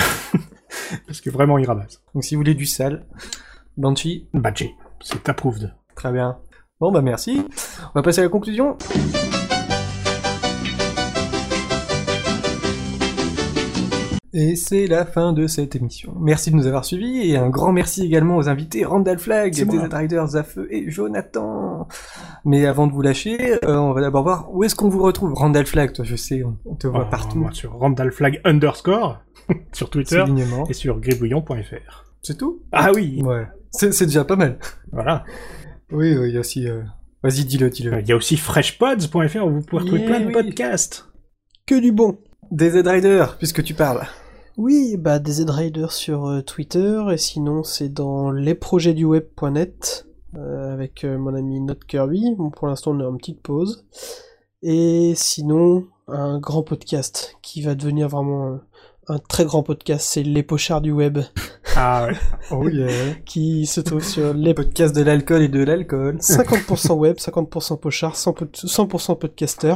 parce 1.06 1.20
que 1.20 1.30
vraiment, 1.30 1.58
il 1.58 1.66
ramasse. 1.66 2.02
Donc 2.14 2.24
si 2.24 2.34
vous 2.34 2.40
voulez 2.40 2.54
du 2.54 2.66
sale, 2.66 3.04
Banshee, 3.76 4.26
Badger, 4.32 4.70
c'est 5.00 5.28
approved. 5.28 5.74
très 5.94 6.12
bien. 6.12 6.38
Bon 6.82 6.90
bah 6.90 7.00
merci. 7.00 7.40
On 7.94 8.00
va 8.00 8.02
passer 8.02 8.22
à 8.22 8.24
la 8.24 8.28
conclusion. 8.28 8.76
Et 14.34 14.56
c'est 14.56 14.88
la 14.88 15.04
fin 15.06 15.32
de 15.32 15.46
cette 15.46 15.76
émission. 15.76 16.12
Merci 16.18 16.50
de 16.50 16.56
nous 16.56 16.66
avoir 16.66 16.84
suivis 16.84 17.30
et 17.30 17.36
un 17.36 17.50
grand 17.50 17.70
merci 17.72 18.04
également 18.04 18.36
aux 18.36 18.48
invités 18.48 18.84
Randall 18.84 19.20
Flag. 19.20 19.52
DZ 19.52 19.92
Riders, 19.94 20.26
Zafeu 20.26 20.66
et 20.74 20.90
Jonathan. 20.90 21.86
Mais 22.44 22.66
avant 22.66 22.88
de 22.88 22.92
vous 22.92 23.02
lâcher, 23.02 23.62
euh, 23.64 23.76
on 23.76 23.92
va 23.92 24.00
d'abord 24.00 24.24
voir 24.24 24.48
où 24.52 24.64
est-ce 24.64 24.74
qu'on 24.74 24.88
vous 24.88 25.02
retrouve. 25.04 25.34
Randall 25.34 25.66
Flag, 25.66 25.92
toi 25.92 26.04
je 26.04 26.16
sais, 26.16 26.42
on, 26.42 26.56
on 26.64 26.74
te 26.74 26.88
voit 26.88 27.04
Oh, 27.06 27.10
partout. 27.10 27.38
moi, 27.38 27.50
sur 27.52 27.74
Randall 27.74 28.10
Flag 28.10 28.40
underscore, 28.44 29.20
sur 29.72 29.88
Twitter, 29.88 30.24
et 30.68 30.72
sur 30.72 30.98
gribouillon.fr. 30.98 32.04
C'est 32.22 32.38
tout? 32.38 32.60
Ah 32.72 32.90
oui, 32.92 33.22
Ouais. 33.22 33.46
C'est 33.70 34.04
déjà 34.04 34.24
pas 34.24 34.36
mal. 34.36 34.58
voilà. 34.92 35.24
Oui, 35.92 36.16
oui, 36.16 36.28
il 36.28 36.34
y 36.34 36.36
a 36.36 36.40
aussi... 36.40 36.68
euh, 36.68 36.82
Vas-y, 37.22 37.44
dis-le, 37.44 37.70
dis-le. 37.70 38.00
Il 38.00 38.08
y 38.08 38.12
a 38.12 38.16
aussi 38.16 38.36
freshpods.fr 38.36 39.44
où 39.46 39.50
vous 39.50 39.62
pouvez 39.62 39.82
retrouver 39.82 40.00
Yeah, 40.00 40.08
plein 40.08 40.20
de 40.20 40.26
oui. 40.26 40.32
podcasts. 40.32 41.06
Que 41.66 41.78
du 41.78 41.92
bon. 41.92 42.18
DZ 42.50 42.82
Rider, 42.86 43.24
puisque 43.38 43.62
tu 43.62 43.74
parles. 43.74 44.02
Oui, 44.58 44.96
bah 44.98 45.18
des 45.18 45.32
Z-Riders 45.32 45.92
sur 45.92 46.26
euh, 46.26 46.42
Twitter, 46.42 47.00
et 47.10 47.16
sinon 47.16 47.62
c'est 47.62 47.88
dans 47.88 48.30
lesprojetduweb.net, 48.30 50.06
euh, 50.36 50.72
avec 50.74 51.04
euh, 51.04 51.16
mon 51.16 51.34
ami 51.34 51.58
Note 51.60 51.84
Kirby. 51.86 52.34
Bon, 52.36 52.50
pour 52.50 52.66
l'instant 52.68 52.90
on 52.90 53.00
est 53.00 53.04
en 53.06 53.16
petite 53.16 53.40
pause. 53.40 53.86
Et 54.62 55.14
sinon, 55.16 55.86
un 56.06 56.38
grand 56.38 56.62
podcast 56.62 57.36
qui 57.42 57.62
va 57.62 57.74
devenir 57.74 58.08
vraiment 58.08 58.58
un, 59.08 59.18
très 59.18 59.44
grand 59.44 59.62
podcast, 59.62 60.06
c'est 60.08 60.22
Les 60.22 60.42
Pochards 60.42 60.80
du 60.80 60.92
Web, 60.92 61.18
Ah 61.76 62.06
ouais. 62.06 62.16
Oh 62.50 62.68
yeah. 62.68 62.88
qui 63.26 63.66
se 63.66 63.80
trouve 63.80 64.02
sur 64.04 64.32
Les 64.34 64.54
podcasts 64.54 64.94
de 64.94 65.02
l'alcool 65.02 65.42
et 65.42 65.48
de 65.48 65.62
l'alcool. 65.62 66.16
50% 66.16 66.92
web, 66.94 67.16
50% 67.16 67.78
pochard, 67.80 68.14
100%, 68.14 68.66
100% 68.66 69.18
podcaster, 69.18 69.74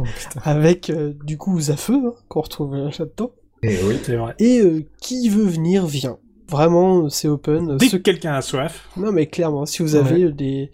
Oh, 0.00 0.04
putain. 0.04 0.40
avec 0.44 0.90
euh, 0.90 1.12
du 1.24 1.36
coup 1.36 1.60
Zafeu, 1.60 1.94
hein, 2.06 2.14
qu'on 2.28 2.40
retrouve 2.42 2.74
euh, 2.74 2.90
là-dedans. 2.98 3.32
Et 3.62 3.76
oui. 3.82 3.98
C'est 4.04 4.16
vrai. 4.16 4.34
Et 4.38 4.60
euh, 4.60 4.84
qui 5.00 5.28
veut 5.28 5.42
venir, 5.44 5.86
vient. 5.86 6.18
Vraiment, 6.48 7.08
c'est 7.08 7.26
open. 7.28 7.76
Dès 7.76 7.88
Ceux- 7.88 7.98
que 7.98 8.02
quelqu'un 8.04 8.34
a 8.34 8.40
soif, 8.42 8.88
Non, 8.96 9.10
mais 9.12 9.26
clairement, 9.26 9.66
si 9.66 9.82
vous 9.82 9.96
avez 9.96 10.30
des 10.32 10.70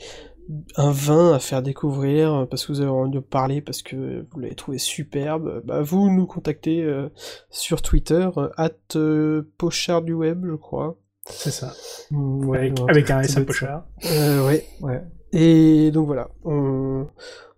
un 0.77 0.91
vin 0.91 1.33
à 1.33 1.39
faire 1.39 1.63
découvrir 1.63 2.35
euh, 2.35 2.45
parce 2.47 2.67
que 2.67 2.73
vous 2.73 2.81
avez 2.81 2.91
envie 2.91 3.11
de 3.11 3.21
parler 3.21 3.61
parce 3.61 3.83
que 3.83 4.27
vous 4.33 4.41
l'avez 4.41 4.55
trouvé 4.55 4.79
superbe, 4.79 5.63
bah 5.65 5.81
vous 5.83 6.11
nous 6.11 6.27
contactez 6.27 6.83
euh, 6.83 7.09
sur 7.51 7.81
Twitter 7.83 8.29
euh, 8.37 8.51
at 8.57 8.71
euh, 8.97 9.43
pochard 9.59 10.03
du 10.03 10.13
web, 10.13 10.45
je 10.47 10.55
crois. 10.55 10.97
c'est 11.31 11.51
ça. 11.51 11.73
Mm, 12.11 12.45
ouais, 12.47 12.59
avec, 12.59 12.79
non, 12.79 12.87
avec 12.87 13.11
un 13.11 13.21
S 13.21 13.37
à 13.37 13.41
pochard. 13.43 13.87
Euh, 14.07 14.47
ouais. 14.47 14.67
Ouais. 14.81 15.03
Et 15.33 15.91
donc 15.91 16.07
voilà, 16.07 16.29
on, 16.45 17.07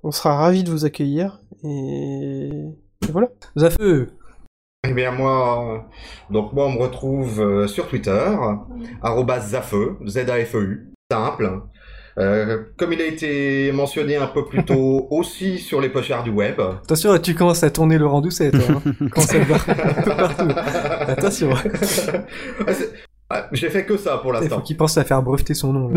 on 0.03 0.11
sera 0.11 0.37
ravis 0.37 0.63
de 0.65 0.71
vous 0.71 0.85
accueillir 0.85 1.41
et, 1.65 2.49
et 2.49 3.13
voilà. 3.13 3.29
Zafeu 3.59 4.09
Eh 4.89 4.93
bien 4.93 5.11
moi, 5.11 5.75
euh, 5.75 5.79
donc 6.33 6.53
moi 6.53 6.67
on 6.67 6.73
me 6.73 6.79
retrouve 6.81 7.41
euh, 7.41 7.67
sur 7.67 7.89
Twitter, 7.89 8.31
arrobas 9.03 9.41
zafeu, 9.41 9.99
Z-A-F-E-U, 10.07 10.93
simple. 11.11 11.63
Euh, 12.19 12.63
comme 12.79 12.93
il 12.95 13.01
a 13.03 13.07
été 13.07 13.71
mentionné 13.73 14.17
un 14.17 14.27
peu 14.27 14.45
plus 14.47 14.65
tôt, 14.65 15.07
aussi 15.11 15.59
sur 15.59 15.81
les 15.81 15.91
pochards 15.91 16.25
du 16.25 16.31
web. 16.31 16.59
Attention, 16.61 17.17
tu 17.19 17.35
commences 17.35 17.63
à 17.63 17.71
tourner 17.71 17.99
Laurent 17.99 18.21
Doucet, 18.23 18.51
toi. 18.51 18.61
Hein. 18.71 18.83
Voir 19.47 19.69
un 19.69 20.03
peu 20.03 20.17
partout. 20.17 20.49
Attention. 21.11 21.51
Ah, 22.67 22.73
ah, 23.31 23.49
J'ai 23.53 23.69
fait 23.71 23.85
que 23.85 23.97
ça 23.97 24.19
pour 24.19 24.33
Il 24.33 24.37
faut 24.37 24.41
l'instant. 24.43 24.61
qu'il 24.61 24.77
pense 24.77 24.97
à 24.99 25.05
faire 25.05 25.23
breveter 25.23 25.55
son 25.55 25.73
nom. 25.73 25.89
là. 25.91 25.97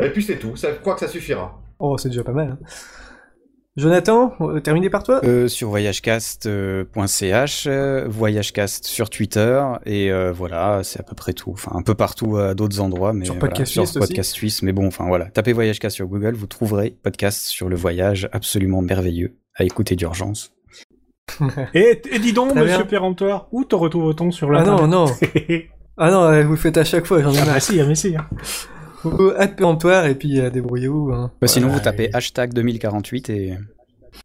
Et 0.00 0.10
puis 0.10 0.22
c'est 0.22 0.36
tout, 0.36 0.56
ça, 0.56 0.68
je 0.72 0.78
crois 0.78 0.94
que 0.94 1.00
ça 1.00 1.08
suffira. 1.08 1.60
Oh, 1.78 1.98
c'est 1.98 2.08
déjà 2.08 2.22
pas 2.24 2.32
mal. 2.32 2.50
hein. 2.52 2.58
Jonathan, 3.76 4.32
euh, 4.40 4.60
terminé 4.60 4.88
par 4.88 5.02
toi? 5.02 5.20
Euh, 5.24 5.48
sur 5.48 5.68
voyagecast.ch, 5.68 7.66
euh, 7.66 8.04
voyagecast 8.08 8.86
sur 8.86 9.10
Twitter, 9.10 9.62
et 9.84 10.10
euh, 10.10 10.32
voilà, 10.32 10.80
c'est 10.82 10.98
à 11.00 11.02
peu 11.02 11.14
près 11.14 11.34
tout. 11.34 11.50
Enfin, 11.52 11.72
un 11.74 11.82
peu 11.82 11.94
partout 11.94 12.38
à 12.38 12.54
d'autres 12.54 12.80
endroits, 12.80 13.12
mais 13.12 13.26
Sur 13.26 13.34
voilà, 13.34 13.48
Podcast 13.48 13.72
sur 13.72 13.86
Suisse 13.86 13.96
aussi 13.98 14.08
Podcast 14.08 14.32
Suisse. 14.32 14.62
Mais 14.62 14.72
bon, 14.72 14.86
enfin 14.86 15.06
voilà, 15.06 15.26
tapez 15.26 15.52
Voyagecast 15.52 15.94
sur 15.94 16.06
Google, 16.06 16.34
vous 16.34 16.46
trouverez 16.46 16.96
podcast 17.02 17.44
sur 17.46 17.68
le 17.68 17.76
voyage 17.76 18.30
absolument 18.32 18.80
merveilleux 18.80 19.36
à 19.54 19.64
écouter 19.64 19.94
d'urgence. 19.94 20.52
Et, 21.74 22.00
et 22.10 22.18
dis 22.18 22.32
donc, 22.32 22.52
Très 22.52 22.62
monsieur 22.62 22.86
péremptoire, 22.86 23.48
où 23.52 23.64
te 23.64 23.74
retrouve-t-on 23.74 24.30
sur 24.30 24.54
Ah 24.56 24.64
non, 24.64 24.86
non. 24.86 25.06
Ah 25.98 26.10
non, 26.10 26.24
euh, 26.24 26.44
vous 26.44 26.50
le 26.50 26.56
faites 26.58 26.76
à 26.76 26.84
chaque 26.84 27.06
fois, 27.06 27.22
j'en 27.22 27.32
ai 27.32 27.38
Ah 27.38 27.44
marre. 27.46 27.54
bah 27.54 27.60
si, 27.60 27.80
ah 27.80 27.86
mais 27.86 27.94
si. 27.94 28.14
Au 29.06 29.32
hâte 29.34 29.56
péremptoire 29.56 30.06
et 30.06 30.14
puis 30.14 30.40
euh, 30.40 30.50
débrouillez-vous. 30.50 31.12
Hein. 31.12 31.30
Bah, 31.40 31.48
sinon, 31.48 31.68
vous 31.68 31.80
tapez 31.80 32.10
hashtag 32.12 32.52
2048 32.52 33.30
et 33.30 33.54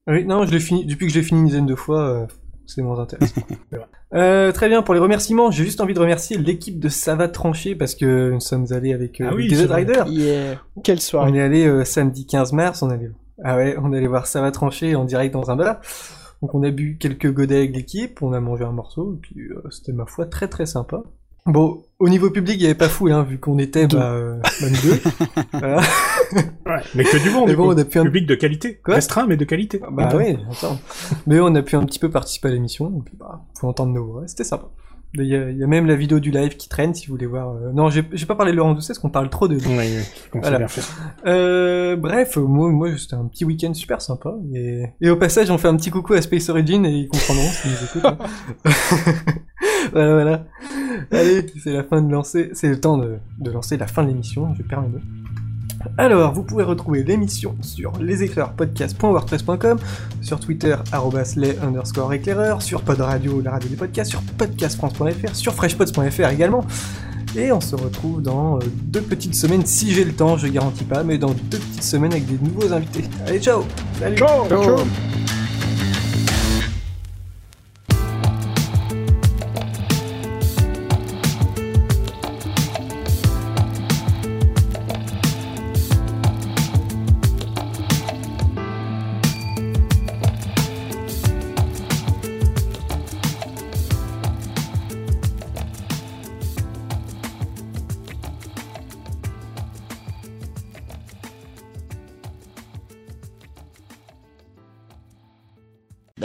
Oui, 0.07 0.25
non, 0.25 0.45
je 0.45 0.51
l'ai 0.51 0.59
fini. 0.59 0.85
Depuis 0.85 1.07
que 1.07 1.13
je 1.13 1.19
l'ai 1.19 1.25
fini 1.25 1.41
une 1.41 1.47
dizaine 1.47 1.65
de 1.65 1.75
fois, 1.75 2.01
euh, 2.01 2.25
c'est 2.65 2.81
moins 2.81 2.99
intéressant. 2.99 3.41
Euh, 4.13 4.51
très 4.51 4.67
bien, 4.67 4.81
pour 4.81 4.93
les 4.93 4.99
remerciements, 4.99 5.51
j'ai 5.51 5.63
juste 5.63 5.79
envie 5.79 5.93
de 5.93 5.99
remercier 5.99 6.37
l'équipe 6.37 6.79
de 6.79 6.89
Ça 6.89 7.15
va 7.15 7.29
trancher 7.29 7.75
parce 7.75 7.95
que 7.95 8.31
nous 8.31 8.41
sommes 8.41 8.65
allés 8.71 8.91
avec 8.91 9.21
euh, 9.21 9.29
Ah 9.31 9.33
oui, 9.33 9.47
vrai. 9.47 9.85
Rider. 9.85 10.03
Yeah. 10.07 10.61
Quelle 10.83 10.99
On 11.13 11.33
est 11.33 11.41
allé 11.41 11.65
euh, 11.65 11.85
samedi 11.85 12.25
15 12.25 12.51
mars, 12.51 12.81
on 12.81 12.89
allait 12.89 13.11
ah 13.43 13.55
ouais, 13.55 13.75
on 13.81 13.93
allait 13.93 14.07
voir 14.07 14.27
Ça 14.27 14.41
va 14.41 14.51
trancher 14.51 14.95
en 14.95 15.05
direct 15.05 15.33
dans 15.33 15.49
un 15.49 15.55
bar. 15.55 15.79
Donc 16.41 16.53
on 16.53 16.61
a 16.63 16.71
bu 16.71 16.97
quelques 16.99 17.31
godets 17.31 17.57
avec 17.57 17.73
l'équipe, 17.73 18.21
on 18.21 18.33
a 18.33 18.41
mangé 18.41 18.65
un 18.65 18.73
morceau 18.73 19.13
et 19.15 19.19
puis 19.21 19.47
euh, 19.49 19.61
c'était 19.69 19.93
ma 19.93 20.05
foi 20.05 20.25
très 20.25 20.49
très 20.49 20.65
sympa. 20.65 21.03
Bon, 21.47 21.83
au 21.99 22.07
niveau 22.09 22.29
public, 22.29 22.55
il 22.57 22.61
y 22.61 22.65
avait 22.65 22.75
pas 22.75 22.87
fou 22.89 23.07
hein, 23.07 23.23
vu 23.23 23.39
qu'on 23.39 23.57
était 23.57 23.87
Deux. 23.87 23.97
bah, 23.97 24.11
euh, 24.11 24.39
même 24.61 24.73
deux. 24.83 24.99
Voilà. 25.53 25.81
Ouais, 26.65 26.81
mais 26.95 27.03
que 27.03 27.17
du 27.17 27.29
Mais 27.45 27.45
du 27.51 27.55
bon, 27.57 27.73
on 27.73 27.77
a 27.77 27.83
pu 27.83 27.99
un- 27.99 28.03
Public 28.03 28.25
de 28.27 28.35
qualité. 28.35 28.79
Quoi 28.83 28.95
Restreint, 28.95 29.25
mais 29.27 29.37
de 29.37 29.45
qualité. 29.45 29.81
Bah 29.91 30.09
oui, 30.15 30.37
attends. 30.51 30.79
Mais 31.27 31.39
on 31.39 31.53
a 31.55 31.61
pu 31.61 31.75
un 31.75 31.83
petit 31.85 31.99
peu 31.99 32.09
participer 32.09 32.49
à 32.49 32.51
l'émission, 32.51 32.87
et 32.97 33.01
puis 33.03 33.15
bah, 33.19 33.41
faut 33.59 33.67
entendre 33.67 33.91
nos 33.93 34.05
voix, 34.05 34.23
c'était 34.27 34.43
sympa. 34.43 34.69
Il 35.15 35.25
y, 35.25 35.35
a, 35.35 35.49
il 35.49 35.57
y 35.57 35.63
a 35.63 35.67
même 35.67 35.87
la 35.87 35.95
vidéo 35.95 36.19
du 36.21 36.31
live 36.31 36.55
qui 36.55 36.69
traîne 36.69 36.93
si 36.93 37.07
vous 37.07 37.13
voulez 37.15 37.25
voir. 37.25 37.49
euh, 37.53 37.71
Non, 37.73 37.89
j'ai 37.89 38.03
j'ai 38.13 38.25
pas 38.25 38.35
parlé 38.35 38.53
de 38.53 38.57
Laurent 38.57 38.73
Doucet 38.73 38.93
parce 38.93 38.99
qu'on 38.99 39.09
parle 39.09 39.29
trop 39.29 39.49
de 39.49 39.55
lui. 39.55 39.61
Oui, 39.67 39.75
oui, 39.77 40.39
Voilà. 40.41 40.57
Euh, 41.25 41.95
bref, 41.97 42.37
moi, 42.37 42.69
moi 42.69 42.89
c'était 42.97 43.15
un 43.15 43.25
petit 43.25 43.43
week-end 43.43 43.73
super 43.73 44.01
sympa. 44.01 44.33
Et, 44.55 44.83
et 45.01 45.09
au 45.09 45.17
passage, 45.17 45.51
on 45.51 45.57
fait 45.57 45.67
un 45.67 45.75
petit 45.75 45.89
coucou 45.91 46.13
à 46.13 46.21
Space 46.21 46.47
Origin 46.47 46.85
et 46.85 46.91
ils 46.91 47.07
comprendront 47.09 47.43
s'ils 47.43 47.71
nous 47.71 47.77
écoutent. 47.83 48.05
hein. 48.05 48.17
voilà, 49.91 50.13
voilà. 50.13 50.45
Allez, 51.11 51.45
c'est 51.61 51.73
la 51.73 51.83
fin 51.83 52.01
de 52.01 52.11
lancer, 52.11 52.51
c'est 52.53 52.69
le 52.69 52.79
temps 52.79 52.97
de, 52.97 53.17
de 53.39 53.51
lancer 53.51 53.75
la 53.77 53.87
fin 53.87 54.03
de 54.03 54.07
l'émission, 54.09 54.53
je 54.55 54.63
perds 54.63 54.81
mes 54.83 54.87
mots. 54.89 54.99
Alors, 55.97 56.33
vous 56.33 56.43
pouvez 56.43 56.63
retrouver 56.63 57.03
l'émission 57.03 57.55
sur 57.61 57.91
leséclairpodcast.wordpress.com, 57.99 59.79
sur 60.21 60.39
Twitter, 60.39 60.75
arrobas 60.91 61.33
les 61.37 61.57
underscore 61.59 62.13
éclaireur, 62.13 62.61
sur 62.61 62.81
Pod 62.81 63.01
Radio, 63.01 63.41
la 63.41 63.51
radio 63.51 63.69
des 63.69 63.75
podcasts, 63.75 64.11
sur 64.11 64.21
podcastfrance.fr, 64.37 65.35
sur 65.35 65.53
freshpods.fr 65.53 66.29
également. 66.29 66.65
Et 67.35 67.51
on 67.51 67.61
se 67.61 67.75
retrouve 67.75 68.21
dans 68.21 68.57
euh, 68.57 68.59
deux 68.83 69.01
petites 69.01 69.35
semaines, 69.35 69.65
si 69.65 69.93
j'ai 69.93 70.03
le 70.03 70.11
temps, 70.11 70.37
je 70.37 70.47
garantis 70.47 70.83
pas, 70.83 71.03
mais 71.03 71.17
dans 71.17 71.31
deux 71.31 71.59
petites 71.59 71.83
semaines 71.83 72.11
avec 72.11 72.25
des 72.25 72.37
nouveaux 72.37 72.73
invités. 72.73 73.05
Allez, 73.25 73.39
ciao 73.39 73.63
Salut 73.99 74.17
Ciao, 74.17 74.47
ciao. 74.49 74.77
La 74.77 75.40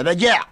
bagarre 0.07 0.47